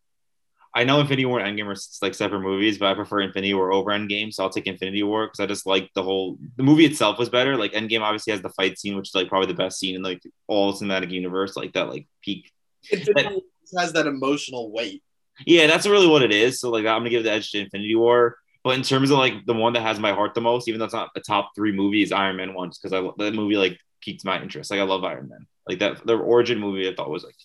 I 0.76 0.84
know 0.84 1.00
Infinity 1.00 1.26
War 1.26 1.40
and 1.40 1.58
Endgame 1.58 1.68
are 1.68 1.76
like 2.02 2.14
separate 2.14 2.42
movies, 2.42 2.78
but 2.78 2.88
I 2.88 2.94
prefer 2.94 3.22
Infinity 3.22 3.54
War 3.54 3.72
over 3.72 3.92
Endgame, 3.92 4.32
so 4.34 4.44
I'll 4.44 4.50
take 4.50 4.68
Infinity 4.68 5.04
War 5.04 5.26
because 5.26 5.40
I 5.40 5.46
just 5.46 5.66
like 5.66 5.90
the 5.96 6.04
whole. 6.04 6.38
The 6.58 6.64
movie 6.64 6.86
itself 6.86 7.18
was 7.18 7.30
better. 7.30 7.58
Like 7.58 7.74
Endgame 7.74 8.02
obviously 8.02 8.32
has 8.32 8.42
the 8.42 8.50
fight 8.50 8.78
scene, 8.78 8.96
which 8.96 9.10
is 9.10 9.16
like 9.16 9.30
probably 9.30 9.48
the 9.48 9.54
best 9.54 9.80
scene 9.80 9.96
in 9.96 10.04
like 10.04 10.22
all 10.48 10.74
cinematic 10.74 11.12
universe, 11.12 11.56
like 11.56 11.74
that 11.74 11.90
like 11.90 12.08
peak 12.22 12.52
War 12.92 13.42
has 13.78 13.94
that 13.94 14.08
emotional 14.08 14.72
weight. 14.72 15.04
yeah, 15.46 15.68
that's 15.68 15.88
really 15.88 16.08
what 16.08 16.24
it 16.24 16.32
is. 16.32 16.60
So 16.60 16.70
like 16.70 16.86
I'm 16.86 17.00
gonna 17.00 17.10
give 17.10 17.24
the 17.24 17.32
edge 17.32 17.52
to 17.52 17.60
Infinity 17.60 17.96
War. 17.96 18.38
But 18.64 18.76
in 18.76 18.84
terms 18.84 19.10
of 19.10 19.18
like 19.18 19.46
the 19.46 19.54
one 19.54 19.74
that 19.74 19.82
has 19.82 20.00
my 20.00 20.12
heart 20.12 20.34
the 20.34 20.42
most, 20.42 20.68
even 20.68 20.80
though 20.80 20.86
it's 20.86 20.94
not 20.94 21.12
a 21.16 21.22
top 21.22 21.52
three 21.56 21.72
movie, 21.72 22.04
is 22.04 22.12
Iron 22.12 22.36
Man 22.36 22.54
one, 22.54 22.70
because 22.70 22.94
I 22.94 23.02
that 23.24 23.34
movie 23.34 23.58
like 23.58 23.78
piqued 24.02 24.26
my 24.26 24.42
interest. 24.42 24.72
Like 24.72 24.80
I 24.80 24.84
love 24.84 25.04
Iron 25.04 25.30
Man. 25.30 25.48
Like 25.68 25.80
that 25.80 26.06
the 26.06 26.18
origin 26.18 26.60
movie 26.60 26.90
I 26.90 26.94
thought 26.94 27.10
was 27.10 27.24
like 27.24 27.36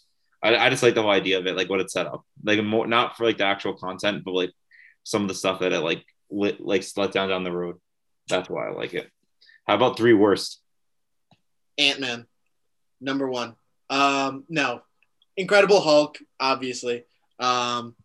I, 0.45 0.67
I 0.67 0.71
just 0.71 0.83
like 0.83 0.95
the 0.95 1.03
whole 1.03 1.11
idea 1.11 1.39
of 1.39 1.47
it, 1.47 1.57
like 1.57 1.71
what 1.71 1.81
it 1.81 1.91
set 1.91 2.07
up. 2.07 2.23
Like 2.45 2.62
more 2.62 2.87
not 2.87 3.17
for 3.17 3.25
like 3.25 3.39
the 3.39 3.45
actual 3.45 3.75
content, 3.75 4.25
but 4.25 4.35
like 4.35 4.53
some 5.03 5.23
of 5.23 5.29
the 5.29 5.35
stuff 5.35 5.61
that 5.61 5.73
it 5.73 5.81
like 5.81 6.05
lit 6.31 6.61
like 6.61 6.85
let 6.97 7.12
down 7.12 7.31
down 7.31 7.45
the 7.45 7.53
road. 7.53 7.77
That's 8.29 8.51
why 8.51 8.69
I 8.69 8.73
like 8.73 8.93
it. 8.93 9.11
How 9.67 9.75
about 9.75 9.97
three 9.97 10.12
worst? 10.12 10.61
Ant 11.79 12.01
Man, 12.01 12.27
number 13.01 13.29
one. 13.29 13.57
Um, 13.89 14.45
no, 14.49 14.83
Incredible 15.37 15.81
Hulk, 15.81 16.19
obviously. 16.39 17.05
Um, 17.41 17.97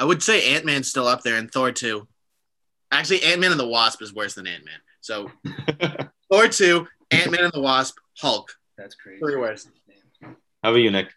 I 0.00 0.04
would 0.04 0.22
say 0.22 0.54
Ant 0.54 0.64
Man's 0.64 0.88
still 0.88 1.06
up 1.06 1.22
there, 1.22 1.36
and 1.36 1.52
Thor 1.52 1.70
two. 1.72 2.08
Actually, 2.90 3.22
Ant 3.22 3.38
Man 3.38 3.50
and 3.50 3.60
the 3.60 3.68
Wasp 3.68 4.00
is 4.00 4.14
worse 4.14 4.34
than 4.34 4.46
Ant 4.46 4.64
Man. 4.64 4.78
So 5.02 5.30
Thor 6.32 6.48
two, 6.48 6.88
Ant 7.10 7.30
Man 7.30 7.44
and 7.44 7.52
the 7.52 7.60
Wasp, 7.60 7.98
Hulk. 8.16 8.50
That's 8.78 8.94
crazy. 8.94 9.20
Three 9.20 9.36
worst. 9.36 9.68
How 10.22 10.70
about 10.70 10.76
you, 10.76 10.90
Nick? 10.90 11.08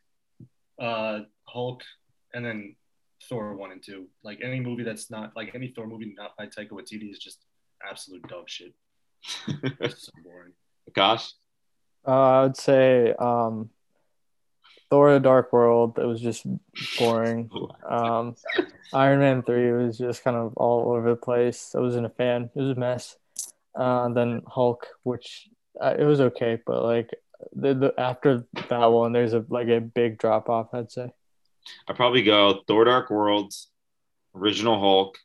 Uh, 0.78 1.22
Hulk, 1.46 1.82
and 2.34 2.46
then 2.46 2.76
Thor 3.30 3.56
one 3.56 3.72
and 3.72 3.82
two. 3.82 4.08
Like 4.22 4.40
any 4.44 4.60
movie 4.60 4.84
that's 4.84 5.10
not 5.10 5.32
like 5.34 5.56
any 5.56 5.70
Thor 5.70 5.88
movie 5.88 6.14
not 6.18 6.36
by 6.36 6.48
Taika 6.48 6.72
Waititi 6.72 7.10
is 7.10 7.20
just 7.20 7.40
absolute 7.90 8.28
dog 8.28 8.50
shit. 8.50 8.74
It's 9.80 10.06
so 10.06 10.12
boring. 10.26 10.52
Gosh. 10.94 11.32
Uh, 12.06 12.12
I 12.12 12.44
would 12.44 12.58
say 12.58 13.14
um, 13.14 13.70
Thor: 14.94 15.12
The 15.12 15.20
Dark 15.20 15.52
World. 15.52 15.98
It 15.98 16.06
was 16.06 16.22
just 16.22 16.46
boring. 17.00 17.50
Um, 17.89 18.36
Iron 18.94 19.20
Man 19.20 19.44
three 19.44 19.72
was 19.72 19.98
just 19.98 20.24
kind 20.24 20.38
of 20.38 20.54
all 20.56 20.94
over 20.94 21.10
the 21.10 21.16
place. 21.16 21.74
I 21.76 21.80
wasn't 21.80 22.06
a 22.06 22.10
fan. 22.10 22.50
It 22.56 22.60
was 22.60 22.78
a 22.78 22.80
mess. 22.80 23.18
Uh, 23.76 24.10
then 24.10 24.41
Hulk, 24.48 24.88
which 25.04 25.50
uh, 25.82 25.96
it 25.98 26.06
was 26.06 26.22
okay, 26.22 26.60
but 26.66 26.84
like 26.84 27.10
the, 27.56 27.74
the 27.74 27.94
after 27.98 28.46
that 28.70 28.86
one, 28.88 29.12
there's 29.12 29.34
a 29.34 29.44
like 29.50 29.68
a 29.68 29.82
big 29.82 30.18
drop 30.18 30.48
off. 30.48 30.74
I'd 30.74 30.91
say. 30.91 31.12
I 31.88 31.94
probably 31.94 32.24
go 32.24 32.62
Thor: 32.68 32.86
Dark 32.86 33.10
Worlds, 33.10 33.70
original 34.36 34.80
Hulk. 34.80 35.18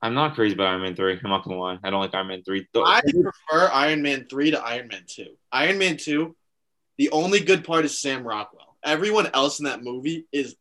I'm 0.00 0.14
not 0.14 0.34
crazy 0.34 0.54
about 0.54 0.68
Iron 0.68 0.82
Man 0.82 0.96
three. 0.96 1.18
I'm 1.22 1.30
not 1.30 1.44
gonna 1.44 1.58
lie. 1.58 1.78
I 1.82 1.90
don't 1.90 2.00
like 2.00 2.14
Iron 2.14 2.28
Man 2.28 2.42
three. 2.44 2.66
Th- 2.72 2.84
I 2.86 3.02
prefer 3.02 3.70
Iron 3.72 4.02
Man 4.02 4.26
3 4.28 4.52
to 4.52 4.60
Iron 4.60 4.88
Man 4.88 5.04
2. 5.06 5.26
Iron 5.52 5.78
Man 5.78 5.96
2, 5.96 6.34
the 6.98 7.10
only 7.10 7.40
good 7.40 7.64
part 7.64 7.84
is 7.84 8.00
Sam 8.00 8.24
Rockwell. 8.24 8.76
Everyone 8.84 9.28
else 9.32 9.58
in 9.58 9.64
that 9.66 9.82
movie 9.82 10.26
is 10.32 10.56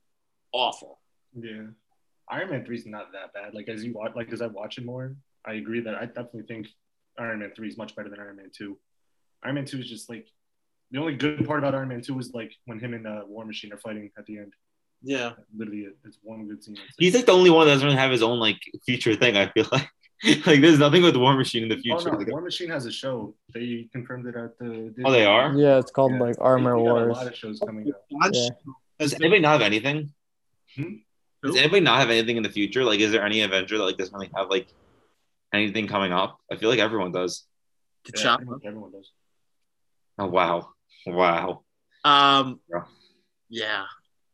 awful. 0.51 0.99
Yeah. 1.33 1.67
Iron 2.29 2.49
Man 2.49 2.65
three 2.65 2.77
is 2.77 2.85
not 2.85 3.11
that 3.13 3.33
bad. 3.33 3.53
Like 3.53 3.67
as 3.67 3.83
you 3.83 3.93
watch, 3.93 4.13
like 4.15 4.31
as 4.31 4.41
I 4.41 4.47
watch 4.47 4.77
it 4.77 4.85
more, 4.85 5.15
I 5.45 5.53
agree 5.53 5.81
that 5.81 5.95
I 5.95 6.05
definitely 6.05 6.43
think 6.43 6.67
Iron 7.17 7.39
Man 7.39 7.51
three 7.55 7.67
is 7.67 7.77
much 7.77 7.95
better 7.95 8.09
than 8.09 8.19
Iron 8.19 8.37
Man 8.37 8.51
two. 8.55 8.77
Iron 9.43 9.55
Man 9.55 9.65
two 9.65 9.79
is 9.79 9.89
just 9.89 10.09
like 10.09 10.27
the 10.91 10.99
only 10.99 11.15
good 11.15 11.45
part 11.45 11.59
about 11.59 11.75
Iron 11.75 11.89
Man 11.89 12.01
two 12.01 12.17
is 12.19 12.31
like 12.33 12.53
when 12.65 12.79
him 12.79 12.93
and 12.93 13.07
uh, 13.07 13.21
War 13.27 13.45
Machine 13.45 13.73
are 13.73 13.77
fighting 13.77 14.11
at 14.17 14.25
the 14.25 14.37
end. 14.37 14.53
Yeah. 15.01 15.33
Literally, 15.55 15.87
it's 16.05 16.19
one 16.21 16.47
good 16.47 16.63
scene. 16.63 16.75
That's 16.75 16.95
He's 16.97 17.15
like 17.15 17.25
the 17.25 17.31
only 17.31 17.49
one 17.49 17.65
that 17.65 17.73
doesn't 17.73 17.85
really 17.85 17.97
have 17.97 18.11
his 18.11 18.23
own 18.23 18.39
like 18.39 18.59
future 18.85 19.15
thing. 19.15 19.35
I 19.35 19.49
feel 19.49 19.67
like 19.71 19.89
like 20.45 20.61
there's 20.61 20.77
nothing 20.79 21.01
with 21.03 21.15
War 21.15 21.35
Machine 21.35 21.63
in 21.63 21.69
the 21.69 21.75
Oh 21.77 21.81
future. 21.81 22.11
no, 22.11 22.17
Like, 22.17 22.27
War 22.27 22.41
Machine 22.41 22.69
has 22.69 22.85
a 22.85 22.91
show. 22.91 23.33
They 23.53 23.89
confirmed 23.91 24.27
it 24.27 24.35
at 24.35 24.57
the. 24.59 24.93
oh, 25.05 25.11
they 25.11 25.25
are. 25.25 25.53
Yeah, 25.53 25.77
it's 25.79 25.91
called 25.91 26.13
Yeah. 26.13 26.19
like 26.19 26.35
Armor 26.39 26.75
They 26.75 26.81
Wars. 26.81 27.17
A 27.17 27.19
lot 27.19 27.27
of 27.27 27.35
shows 27.35 27.59
coming 27.59 27.91
out. 28.23 28.29
Yeah. 28.33 28.49
Does 28.99 29.13
anybody 29.15 29.39
not 29.41 29.53
have 29.53 29.61
anything? 29.61 30.13
Hmm? 30.75 30.93
Does 31.43 31.55
anybody 31.57 31.79
not 31.81 31.97
have 31.99 32.11
anything 32.11 32.37
in 32.37 32.43
the 32.43 32.49
future? 32.51 32.83
Like, 32.83 32.99
is 32.99 33.11
there 33.11 33.25
any 33.25 33.41
Avenger 33.41 33.77
that 33.79 33.83
like 33.83 33.97
doesn't 33.97 34.13
really 34.13 34.29
have 34.35 34.49
like 34.49 34.67
anything 35.53 35.87
coming 35.87 36.11
up? 36.11 36.39
I 36.51 36.55
feel 36.55 36.69
like 36.69 36.79
everyone 36.79 37.11
does. 37.11 37.45
Yeah, 38.05 38.11
T'Challa. 38.37 38.59
everyone 38.63 38.91
does. 38.91 39.09
Oh 40.19 40.27
wow, 40.27 40.69
wow. 41.07 41.63
Um, 42.03 42.59
Yeah. 42.69 42.83
yeah. 43.49 43.83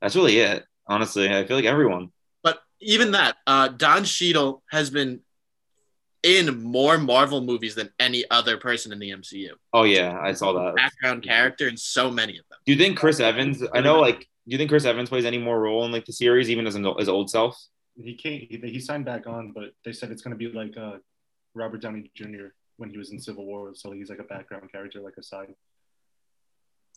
That's 0.01 0.15
really 0.17 0.37
it. 0.39 0.65
Honestly, 0.85 1.29
I 1.33 1.45
feel 1.45 1.55
like 1.57 1.65
everyone. 1.65 2.11
But 2.43 2.59
even 2.81 3.11
that, 3.11 3.37
uh, 3.47 3.69
Don 3.69 4.03
Cheadle 4.03 4.63
has 4.71 4.89
been 4.89 5.21
in 6.23 6.63
more 6.63 6.97
Marvel 6.97 7.41
movies 7.41 7.75
than 7.75 7.89
any 7.99 8.23
other 8.31 8.57
person 8.57 8.91
in 8.91 8.99
the 8.99 9.11
MCU. 9.11 9.49
Oh 9.73 9.83
yeah, 9.83 10.19
I 10.21 10.33
saw 10.33 10.51
that. 10.53 10.75
Background 10.75 11.23
character 11.23 11.67
in 11.67 11.77
so 11.77 12.09
many 12.11 12.37
of 12.37 12.45
them. 12.49 12.59
Do 12.65 12.71
you 12.73 12.77
think 12.77 12.97
Chris 12.97 13.19
Evans? 13.19 13.63
I 13.73 13.81
know, 13.81 13.99
like, 13.99 14.19
do 14.19 14.25
you 14.45 14.57
think 14.57 14.69
Chris 14.69 14.85
Evans 14.85 15.09
plays 15.09 15.25
any 15.25 15.37
more 15.37 15.59
role 15.59 15.85
in 15.85 15.91
like 15.91 16.05
the 16.05 16.13
series, 16.13 16.49
even 16.49 16.65
as 16.67 16.75
an, 16.75 16.85
his 16.97 17.09
old 17.09 17.29
self? 17.29 17.61
He 17.95 18.15
can't. 18.15 18.43
He, 18.43 18.57
he 18.63 18.79
signed 18.79 19.05
back 19.05 19.27
on, 19.27 19.51
but 19.53 19.71
they 19.85 19.91
said 19.93 20.11
it's 20.11 20.21
going 20.21 20.37
to 20.37 20.37
be 20.37 20.49
like 20.55 20.75
uh, 20.77 20.97
Robert 21.53 21.81
Downey 21.81 22.11
Jr. 22.15 22.47
when 22.77 22.89
he 22.89 22.97
was 22.97 23.11
in 23.11 23.19
Civil 23.19 23.45
War, 23.45 23.71
so 23.73 23.91
he's 23.91 24.09
like 24.09 24.19
a 24.19 24.23
background 24.23 24.71
character, 24.71 24.99
like 25.01 25.15
a 25.17 25.23
side. 25.23 25.49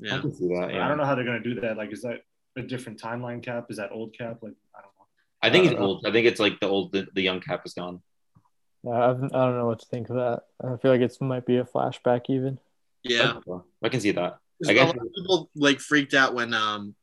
I 0.02 0.06
Yeah. 0.06 0.20
can 0.20 0.32
see 0.34 0.48
that. 0.48 0.72
Yeah. 0.72 0.84
I 0.84 0.88
don't 0.88 0.96
know 0.98 1.04
how 1.04 1.14
they're 1.14 1.24
going 1.24 1.42
to 1.42 1.54
do 1.54 1.60
that. 1.60 1.76
Like, 1.76 1.92
is 1.92 2.02
that 2.02 2.22
a 2.56 2.62
different 2.62 3.00
timeline 3.00 3.42
cap? 3.42 3.66
Is 3.70 3.76
that 3.76 3.90
old 3.92 4.16
cap? 4.16 4.38
Like, 4.42 4.54
I 4.74 4.80
don't 4.80 4.92
know. 4.98 5.06
I 5.42 5.50
think 5.50 5.64
I 5.66 5.70
it's 5.72 5.78
know. 5.80 5.86
old. 5.86 6.06
I 6.06 6.12
think 6.12 6.26
it's 6.26 6.40
like 6.40 6.58
the 6.60 6.68
old, 6.68 6.92
the, 6.92 7.06
the 7.14 7.22
young 7.22 7.40
Cap 7.40 7.62
is 7.64 7.72
gone. 7.74 8.00
Yeah, 8.82 9.10
I've, 9.10 9.22
I 9.22 9.28
don't 9.28 9.58
know 9.58 9.66
what 9.66 9.80
to 9.80 9.86
think 9.86 10.08
of 10.10 10.16
that. 10.16 10.42
I 10.62 10.76
feel 10.78 10.90
like 10.90 11.00
it 11.02 11.16
might 11.20 11.44
be 11.46 11.56
a 11.58 11.64
flashback 11.64 12.22
even. 12.28 12.58
Yeah. 13.02 13.34
I 13.82 13.88
can 13.88 14.00
see 14.00 14.10
that. 14.12 14.38
I 14.66 14.70
a 14.70 14.74
guess- 14.74 14.86
lot 14.86 14.96
of 14.96 15.12
people 15.14 15.50
like 15.54 15.80
freaked 15.80 16.14
out 16.14 16.34
when 16.34 16.52
um 16.54 16.94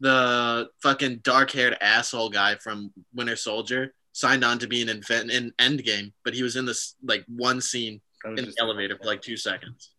the 0.00 0.68
fucking 0.82 1.18
dark 1.22 1.50
haired 1.52 1.76
asshole 1.80 2.28
guy 2.30 2.56
from 2.56 2.92
Winter 3.14 3.36
Soldier 3.36 3.94
signed 4.12 4.44
on 4.44 4.58
to 4.58 4.66
be 4.66 4.82
an 4.82 4.88
infant 4.88 5.30
in 5.30 5.52
Endgame, 5.58 6.12
but 6.24 6.34
he 6.34 6.42
was 6.42 6.56
in 6.56 6.64
this 6.66 6.94
like 7.02 7.24
one 7.28 7.60
scene 7.60 8.00
in 8.24 8.34
the 8.36 8.54
elevator 8.58 8.96
for 8.96 9.04
like 9.04 9.22
two 9.22 9.36
seconds. 9.36 9.92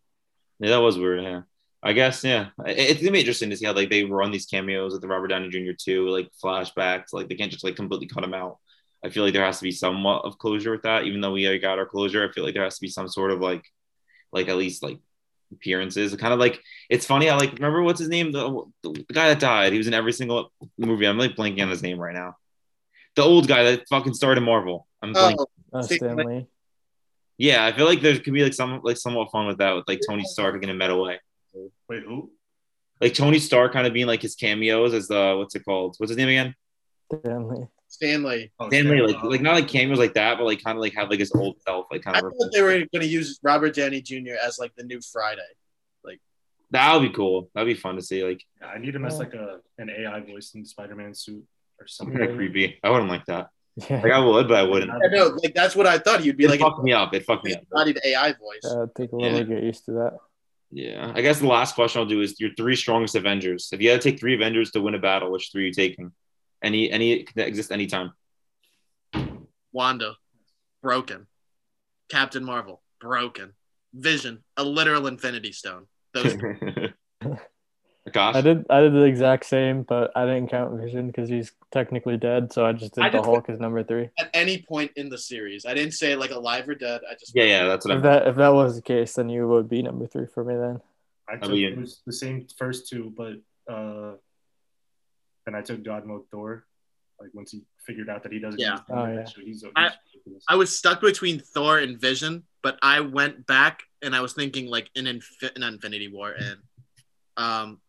Yeah, 0.60 0.70
that 0.72 0.82
was 0.82 0.97
weird. 0.99 1.24
Yeah. 1.24 1.41
I 1.84 1.93
guess, 1.93 2.24
yeah. 2.24 2.47
It- 2.66 2.78
It's 2.78 2.99
gonna 3.01 3.12
be 3.12 3.20
interesting 3.20 3.49
to 3.49 3.58
see 3.58 3.66
how 3.66 3.74
like 3.74 3.89
they 3.89 4.03
run 4.03 4.32
these 4.32 4.45
cameos 4.45 4.93
with 4.93 5.01
the 5.01 5.08
Robert 5.08 5.28
Downey 5.28 5.49
Jr. 5.49 5.72
too, 5.78 6.10
like 6.10 6.30
flashbacks. 6.43 7.14
Like 7.14 7.28
they 7.30 7.36
can't 7.36 7.51
just 7.51 7.64
like 7.64 7.76
completely 7.76 8.08
cut 8.08 8.24
him 8.24 8.34
out. 8.34 8.58
I 9.08 9.10
feel 9.10 9.24
like 9.24 9.34
there 9.34 9.45
has 9.45 9.60
to 9.60 9.64
be 9.64 9.72
somewhat 9.72 10.26
of 10.26 10.38
closure 10.38 10.72
with 10.72 10.82
that, 10.84 11.05
even 11.05 11.22
though 11.22 11.32
we 11.32 11.58
got 11.60 11.80
our 11.80 11.86
closure. 11.86 12.28
I 12.28 12.32
feel 12.34 12.43
like 12.43 12.53
there 12.53 12.66
has 12.66 12.76
to 12.76 12.82
be 12.82 12.89
some 12.89 13.08
sort 13.08 13.32
of 13.32 13.39
like, 13.39 13.64
like 14.34 14.49
at 14.49 14.58
least 14.58 14.84
like 14.84 14.99
appearances. 15.53 16.14
Kind 16.16 16.34
of 16.34 16.39
like 16.39 16.62
it's 16.89 17.05
funny. 17.05 17.30
I 17.30 17.38
like 17.38 17.53
remember 17.53 17.82
what's 17.84 17.99
his 17.99 18.10
name, 18.10 18.34
the, 18.34 18.66
the 18.84 19.05
guy 19.14 19.30
that 19.30 19.39
died. 19.39 19.72
He 19.72 19.78
was 19.78 19.88
in 19.88 19.93
every 19.93 20.12
single 20.12 20.51
movie. 20.78 21.08
I'm 21.08 21.18
like 21.18 21.38
blanking 21.38 21.62
on 21.62 21.70
his 21.70 21.82
name 21.82 21.99
right 21.99 22.14
now. 22.14 22.36
The 23.16 23.24
old 23.24 23.47
guy 23.47 23.64
that 23.64 23.88
fucking 23.89 24.14
started 24.14 24.41
Marvel. 24.41 24.88
I'm 25.01 25.14
blanking. 25.14 25.38
Oh, 25.39 25.80
Uh, 25.80 25.82
Stan 25.84 25.97
Stan 25.99 26.18
Lee. 26.18 26.26
Lee. 26.26 26.47
Yeah, 27.38 27.66
I 27.66 27.72
feel 27.72 27.86
like 27.86 28.01
there 28.01 28.18
could 28.20 28.34
be 28.34 28.43
like 28.43 28.53
some 28.53 28.82
like 28.84 28.97
somewhat 28.97 29.32
fun 29.32 29.47
with 29.47 29.60
that 29.60 29.72
with 29.74 29.88
like 29.88 30.01
Tony 30.08 30.26
Stark 30.26 30.62
in 30.64 30.70
a 30.70 30.74
meta 30.74 30.97
way. 30.97 31.20
Wait, 31.88 32.03
who? 32.03 32.32
Like 32.99 33.14
Tony 33.14 33.39
Stark 33.39 33.74
kind 33.74 33.88
of 33.88 33.93
being 33.93 34.08
like 34.08 34.22
his 34.22 34.36
cameos 34.36 34.93
as 34.93 35.08
the 35.08 35.36
what's 35.38 35.55
it 35.55 35.64
called? 35.64 35.95
What's 35.97 36.10
his 36.10 36.18
name 36.18 36.30
again? 36.30 36.55
Stan 37.14 37.47
Lee. 37.47 37.68
Stanley. 37.88 38.51
Oh, 38.59 38.67
Stanley, 38.69 39.01
like 39.01 39.17
Stan- 39.17 39.29
like 39.29 39.41
not 39.41 39.55
like 39.55 39.67
cameos 39.67 39.97
like 39.99 40.13
that, 40.15 40.38
but 40.38 40.45
like 40.45 40.63
kind 40.63 40.77
of 40.77 40.81
like 40.81 40.93
have 40.95 41.09
like 41.09 41.19
his 41.19 41.31
old 41.33 41.61
self, 41.61 41.88
like 41.91 42.01
kind 42.03 42.15
I 42.15 42.19
of. 42.19 42.25
thought 42.39 42.51
they 42.53 42.61
were 42.61 42.71
going 42.71 42.88
to 43.01 43.07
use 43.07 43.39
Robert 43.43 43.73
Downey 43.75 44.01
Jr. 44.01 44.35
as 44.45 44.59
like 44.59 44.75
the 44.75 44.83
new 44.83 44.99
Friday. 45.01 45.41
Like 46.03 46.19
that 46.71 46.93
would 46.93 47.07
be 47.09 47.15
cool. 47.15 47.49
That'd 47.55 47.73
be 47.73 47.79
fun 47.79 47.95
to 47.95 48.01
see. 48.01 48.23
Like 48.23 48.43
Yeah, 48.61 48.67
I 48.67 48.77
need 48.77 48.93
him 48.95 49.05
as 49.05 49.17
like 49.19 49.33
a 49.33 49.59
an 49.77 49.89
AI 49.89 50.19
voice 50.21 50.51
in 50.53 50.61
the 50.63 50.67
Spider-Man 50.67 51.13
suit 51.13 51.43
or 51.79 51.88
something. 51.88 52.17
kind 52.17 52.29
of 52.29 52.35
creepy. 52.35 52.79
I 52.83 52.89
wouldn't 52.89 53.09
like 53.09 53.25
that. 53.25 53.49
Yeah, 53.89 54.01
Like 54.01 54.11
I 54.11 54.19
would, 54.19 54.47
but 54.47 54.57
I 54.57 54.63
wouldn't. 54.63 54.91
I 54.91 55.07
know, 55.15 55.38
like 55.43 55.53
that's 55.53 55.75
what 55.75 55.85
I 55.85 55.99
thought 55.99 56.21
he'd 56.21 56.35
be 56.35 56.45
It 56.45 56.49
like. 56.49 56.59
fucked 56.59 56.83
me 56.83 56.93
up. 56.93 57.13
It 57.13 57.25
fucked 57.25 57.45
me 57.45 57.51
An 57.53 57.59
up. 57.59 57.63
embodied 57.71 57.99
AI 58.03 58.33
voice. 58.33 58.65
uh, 58.65 58.88
take 58.97 59.11
a 59.11 59.15
little 59.15 59.31
Yeah. 59.38 59.43
to 59.43 59.53
get 59.53 59.63
used 59.63 59.85
to 59.85 59.91
that. 59.91 60.17
Yeah, 60.71 61.11
I 61.15 61.21
guess 61.21 61.39
the 61.39 61.47
last 61.47 61.75
question 61.75 62.01
I'll 62.01 62.07
do 62.07 62.19
is 62.21 62.39
your 62.41 62.49
three 62.57 62.75
strongest 62.75 63.15
Avengers. 63.15 63.69
If 63.71 63.81
you 63.81 63.89
had 63.91 64.01
to 64.01 64.11
take 64.11 64.19
three 64.19 64.33
Avengers 64.35 64.71
to 64.71 64.81
win 64.81 64.95
a 64.95 64.99
battle, 64.99 65.31
which 65.31 65.49
three 65.51 65.63
are 65.63 65.67
you 65.67 65.73
taking? 65.73 66.11
Any 66.64 66.89
any 66.91 67.26
that 67.36 67.47
exist 67.47 67.72
anytime. 67.72 68.14
Wanda, 69.72 70.16
broken. 70.82 71.28
Captain 72.10 72.43
Marvel, 72.43 72.82
broken. 72.99 73.53
Vision, 73.93 74.43
a 74.58 74.64
literal 74.64 75.08
Infinity 75.08 75.51
Stone. 75.51 75.86
Those 76.14 76.36
Gosh, 78.12 78.36
I 78.36 78.41
did 78.41 78.66
I 78.70 78.82
did 78.82 78.93
the 78.93 79.03
exact 79.03 79.45
same, 79.45 79.84
but 79.84 80.12
I 80.16 80.26
didn't 80.26 80.49
count 80.49 80.80
Vision 80.80 81.08
because 81.08 81.30
he's 81.30 81.51
technically 81.72 82.18
dead. 82.18 82.53
So 82.53 82.66
I 82.66 82.74
just 82.74 82.95
did 82.95 83.03
I 83.03 83.10
the 83.10 83.18
just- 83.20 83.26
Hulk 83.26 83.49
as 83.49 83.60
number 83.60 83.84
three. 83.84 84.10
at 84.20 84.30
any 84.34 84.62
point 84.62 84.91
in 84.95 85.10
the 85.10 85.18
series. 85.18 85.66
I 85.66 85.74
didn't 85.74 85.93
say 85.93 86.16
like 86.16 86.32
alive 86.32 86.68
or 86.70 86.76
dead. 86.76 87.01
I 87.10 87.14
just 87.16 87.34
yeah, 87.36 87.43
yeah, 87.43 87.66
that's 87.66 87.86
what 87.86 87.91
If 87.91 87.97
I'm. 87.97 88.03
that 88.03 88.28
if 88.28 88.36
that 88.36 88.53
was 88.53 88.76
the 88.76 88.82
case, 88.82 89.14
then 89.14 89.30
you 89.30 89.47
would 89.47 89.68
be 89.70 89.82
number 89.82 90.08
three 90.08 90.28
for 90.28 90.43
me 90.43 90.55
then. 90.55 90.82
I 91.30 91.34
took 91.34 91.45
about 91.45 91.55
you? 91.58 91.70
it 91.70 91.78
was 91.78 92.01
the 92.05 92.14
same 92.14 92.47
first 92.58 92.88
two, 92.88 93.14
but 93.18 93.34
uh, 93.72 94.14
then 95.48 95.56
I 95.56 95.62
took 95.62 95.84
God 95.84 96.06
Mode 96.06 96.24
Thor. 96.30 96.66
Like 97.20 97.30
once 97.34 97.52
he 97.52 97.64
figured 97.86 98.10
out 98.10 98.22
that 98.24 98.32
he 98.32 98.38
doesn't. 98.39 98.60
Yeah. 98.60 98.74
use 98.74 98.82
Oh, 98.91 99.06
yeah. 99.08 99.26
so 99.26 99.41
he's, 99.41 99.62
he's 99.64 99.72
I- 99.76 99.91
I 100.50 100.56
was 100.56 100.78
stuck 100.78 101.00
between 101.02 101.39
Thor 101.39 101.80
and 101.80 102.00
Vision, 102.00 102.43
but 102.62 102.78
I 102.82 103.00
went 103.00 103.48
back 103.48 103.82
and 104.04 104.14
I 104.16 104.20
was 104.22 104.34
thinking 104.34 104.68
like 104.68 104.89
in 104.93 105.06
Infi- 105.06 105.56
in 105.56 105.64
Infinity 105.64 106.10
War 106.10 106.32
and 106.38 106.58
um 107.38 107.80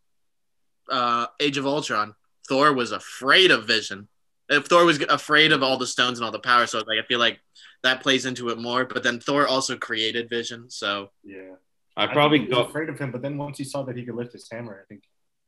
uh 0.90 1.26
Age 1.40 1.58
of 1.58 1.66
Ultron, 1.66 2.14
Thor 2.48 2.72
was 2.72 2.92
afraid 2.92 3.50
of 3.50 3.66
Vision. 3.66 4.08
If 4.48 4.66
Thor 4.66 4.84
was 4.86 4.98
afraid 5.02 5.52
of 5.52 5.62
all 5.62 5.76
the 5.76 5.86
stones 5.86 6.18
and 6.18 6.24
all 6.24 6.32
the 6.32 6.38
power, 6.38 6.66
so 6.66 6.78
like 6.78 6.98
I 7.02 7.06
feel 7.06 7.18
like 7.18 7.38
that 7.82 8.02
plays 8.02 8.24
into 8.24 8.48
it 8.50 8.58
more. 8.58 8.84
But 8.86 9.02
then 9.02 9.20
Thor 9.20 9.46
also 9.46 9.76
created 9.76 10.30
Vision, 10.30 10.70
so 10.70 11.10
yeah. 11.24 11.56
I 11.96 12.04
I 12.04 12.06
probably 12.06 12.38
think 12.38 12.48
he 12.50 12.54
was 12.54 12.64
go. 12.64 12.68
afraid 12.70 12.88
of 12.88 12.98
him, 12.98 13.10
but 13.10 13.20
then 13.20 13.36
once 13.36 13.58
he 13.58 13.64
saw 13.64 13.82
that 13.82 13.96
he 13.96 14.04
could 14.06 14.14
lift 14.14 14.32
his 14.32 14.48
hammer, 14.50 14.80
I 14.82 14.86
think 14.86 15.02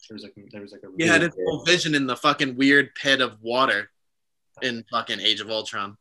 there 0.09 0.14
was 0.14 0.22
like 0.22 0.34
there 0.51 0.62
was 0.62 0.72
like 0.72 0.82
a 0.82 0.88
he 0.98 1.07
had 1.07 1.22
his 1.22 1.34
whole 1.34 1.64
Vision 1.64 1.94
in 1.94 2.07
the 2.07 2.16
fucking 2.16 2.57
weird 2.57 2.94
pit 2.94 3.20
of 3.20 3.40
water 3.40 3.90
in 4.62 4.84
fucking 4.90 5.20
Age 5.20 5.40
of 5.40 5.51
Ultron. 5.51 5.96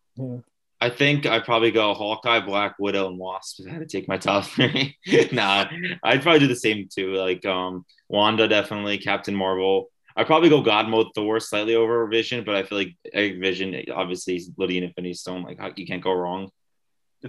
I 0.81 0.89
think 0.89 1.25
I'd 1.25 1.43
probably 1.43 1.71
go 1.71 1.93
Hawkeye, 1.93 2.39
Black 2.39 2.75
Widow, 2.79 3.07
and 3.09 3.17
Wasp. 3.17 3.61
I 3.67 3.71
had 3.71 3.79
to 3.79 3.85
take 3.85 4.07
my 4.07 4.17
top 4.17 4.45
three. 4.45 4.97
nah, 5.31 5.65
I'd 6.03 6.21
probably 6.21 6.39
do 6.39 6.47
the 6.47 6.55
same 6.55 6.87
too. 6.93 7.13
Like 7.13 7.45
um, 7.45 7.85
Wanda, 8.07 8.47
definitely. 8.47 8.97
Captain 8.97 9.35
Marvel. 9.35 9.89
I'd 10.15 10.27
probably 10.27 10.49
go 10.49 10.61
God 10.61 10.89
mode 10.89 11.07
Thor 11.15 11.39
slightly 11.39 11.75
over 11.75 12.05
Vision, 12.07 12.43
but 12.43 12.55
I 12.55 12.63
feel 12.63 12.77
like 12.77 12.95
Vision 13.13 13.83
obviously 13.93 14.35
is 14.35 14.51
Lydia 14.57 14.83
Infinity 14.83 15.13
Stone. 15.13 15.43
Like 15.43 15.77
you 15.77 15.85
can't 15.85 16.03
go 16.03 16.13
wrong. 16.13 16.49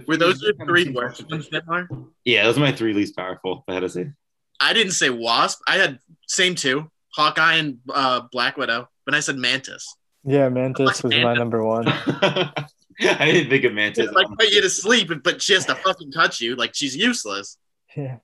Were 0.07 0.17
those 0.17 0.41
your 0.41 0.53
three 0.65 0.89
worst 0.89 1.29
ones, 1.29 1.49
Yeah, 2.23 2.43
those 2.43 2.57
are 2.57 2.61
my 2.61 2.71
three 2.71 2.93
least 2.93 3.15
powerful. 3.15 3.63
If 3.67 3.71
I 3.71 3.73
had 3.75 3.79
to 3.81 3.89
say. 3.89 4.11
I 4.61 4.73
didn't 4.73 4.93
say 4.93 5.09
Wasp. 5.09 5.59
I 5.67 5.75
had 5.77 5.99
same 6.27 6.55
two, 6.55 6.89
Hawkeye 7.15 7.55
and 7.55 7.79
uh, 7.93 8.21
Black 8.31 8.57
Widow, 8.57 8.87
but 9.05 9.15
I 9.15 9.19
said 9.19 9.35
Mantis. 9.37 9.95
Yeah, 10.23 10.49
Mantis 10.49 11.01
was 11.03 11.13
my 11.15 11.33
number 11.33 11.65
one. 11.65 11.85
I 11.87 12.65
didn't 13.31 13.49
think 13.49 13.63
of 13.63 13.73
Mantis. 13.73 14.05
It's 14.05 14.13
like 14.13 14.27
put 14.37 14.49
you 14.51 14.61
to 14.61 14.69
sleep, 14.69 15.11
but 15.23 15.41
she 15.41 15.53
has 15.53 15.65
to 15.65 15.75
fucking 15.75 16.11
touch 16.11 16.39
you. 16.41 16.55
Like 16.55 16.75
she's 16.75 16.95
useless. 16.95 17.57
Yeah. 17.97 18.17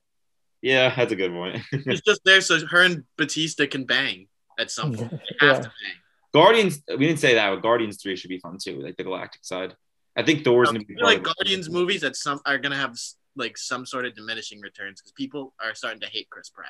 Yeah, 0.61 0.93
that's 0.95 1.11
a 1.11 1.15
good 1.15 1.31
point. 1.31 1.61
She's 1.83 2.01
just 2.01 2.21
there 2.25 2.41
so 2.41 2.65
her 2.65 2.81
and 2.81 3.03
Bautista 3.15 3.67
can 3.67 3.85
bang 3.85 4.27
at 4.59 4.71
some 4.71 4.91
point. 4.93 5.11
They 5.11 5.47
have 5.47 5.57
Yeah. 5.57 5.61
to 5.61 5.61
bang. 5.63 5.93
Guardians. 6.33 6.81
We 6.89 6.97
didn't 6.97 7.19
say 7.19 7.35
that, 7.35 7.51
but 7.51 7.61
Guardians 7.61 8.01
three 8.01 8.15
should 8.15 8.29
be 8.29 8.39
fun 8.39 8.57
too, 8.61 8.81
like 8.81 8.97
the 8.97 9.03
Galactic 9.03 9.45
side. 9.45 9.75
I 10.15 10.23
think 10.23 10.43
Thor's 10.43 10.69
I 10.69 10.73
gonna 10.73 10.85
be 10.85 10.95
like. 10.99 11.21
Guardians 11.23 11.69
movies 11.69 12.03
at 12.03 12.15
some 12.15 12.39
are 12.45 12.57
gonna 12.57 12.75
have 12.75 12.97
like 13.37 13.57
some 13.57 13.85
sort 13.85 14.05
of 14.05 14.15
diminishing 14.15 14.59
returns 14.61 15.01
because 15.01 15.11
people 15.13 15.53
are 15.63 15.75
starting 15.75 16.01
to 16.01 16.07
hate 16.07 16.29
Chris 16.29 16.49
Pratt. 16.49 16.67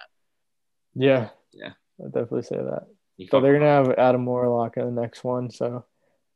Yeah. 0.95 1.29
Yeah. 1.53 1.73
I'd 2.03 2.13
definitely 2.13 2.43
say 2.43 2.57
that. 2.57 2.87
You 3.17 3.27
So 3.29 3.41
they're 3.41 3.53
gonna 3.53 3.65
have 3.65 3.91
Adam 3.97 4.25
Warlock 4.25 4.77
in 4.77 4.93
the 4.93 5.01
next 5.01 5.23
one, 5.23 5.49
so 5.49 5.85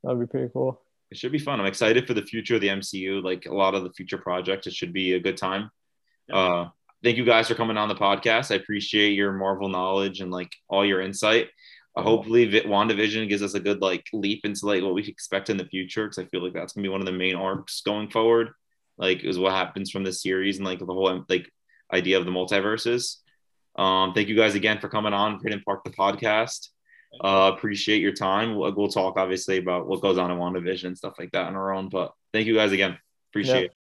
that'll 0.03 0.19
be 0.19 0.25
pretty 0.25 0.49
cool. 0.51 0.81
It 1.11 1.17
should 1.17 1.31
be 1.31 1.39
fun. 1.39 1.59
I'm 1.59 1.65
excited 1.65 2.07
for 2.07 2.13
the 2.13 2.23
future 2.23 2.55
of 2.55 2.61
the 2.61 2.69
MCU. 2.69 3.23
Like 3.23 3.45
a 3.45 3.53
lot 3.53 3.75
of 3.75 3.83
the 3.83 3.91
future 3.91 4.17
projects, 4.17 4.65
it 4.65 4.73
should 4.73 4.93
be 4.93 5.13
a 5.13 5.19
good 5.19 5.37
time. 5.37 5.69
Uh, 6.31 6.69
thank 7.03 7.17
you 7.17 7.25
guys 7.25 7.47
for 7.47 7.55
coming 7.55 7.77
on 7.77 7.89
the 7.89 7.95
podcast. 7.95 8.51
I 8.51 8.55
appreciate 8.55 9.13
your 9.13 9.33
Marvel 9.33 9.67
knowledge 9.67 10.21
and 10.21 10.31
like 10.31 10.55
all 10.69 10.85
your 10.85 11.01
insight. 11.01 11.49
Uh, 11.95 12.03
hopefully, 12.03 12.45
Vi- 12.45 12.61
WandaVision 12.61 13.27
gives 13.27 13.43
us 13.43 13.53
a 13.53 13.59
good 13.59 13.81
like 13.81 14.05
leap 14.13 14.45
into 14.45 14.65
like 14.65 14.81
what 14.81 14.93
we 14.93 15.03
expect 15.03 15.49
in 15.49 15.57
the 15.57 15.65
future 15.65 16.05
because 16.05 16.17
I 16.17 16.25
feel 16.25 16.43
like 16.43 16.53
that's 16.53 16.73
gonna 16.73 16.83
be 16.83 16.89
one 16.89 17.01
of 17.01 17.05
the 17.05 17.11
main 17.11 17.35
arcs 17.35 17.81
going 17.81 18.09
forward. 18.09 18.51
Like 18.97 19.23
is 19.23 19.39
what 19.39 19.53
happens 19.53 19.89
from 19.91 20.03
this 20.03 20.21
series 20.21 20.57
and 20.57 20.65
like 20.65 20.79
the 20.79 20.85
whole 20.85 21.25
like 21.29 21.49
idea 21.91 22.17
of 22.19 22.25
the 22.25 22.31
multiverses. 22.31 23.17
Um, 23.75 24.13
thank 24.13 24.27
you 24.27 24.35
guys 24.35 24.55
again 24.55 24.79
for 24.79 24.89
coming 24.89 25.13
on 25.13 25.39
Hidden 25.43 25.63
Park 25.65 25.83
the 25.83 25.91
podcast. 25.91 26.69
Uh, 27.21 27.51
appreciate 27.55 28.01
your 28.01 28.13
time. 28.13 28.55
We'll, 28.55 28.73
we'll 28.75 28.87
talk 28.87 29.17
obviously 29.17 29.57
about 29.57 29.87
what 29.87 30.01
goes 30.01 30.17
on 30.17 30.31
in 30.31 30.37
WandaVision 30.37 30.85
and 30.85 30.97
stuff 30.97 31.15
like 31.19 31.31
that 31.31 31.47
on 31.47 31.55
our 31.55 31.73
own. 31.73 31.89
But 31.89 32.13
thank 32.33 32.47
you 32.47 32.55
guys 32.55 32.71
again. 32.71 32.97
Appreciate 33.31 33.59
Yeah. 33.59 33.65
it. 33.65 33.75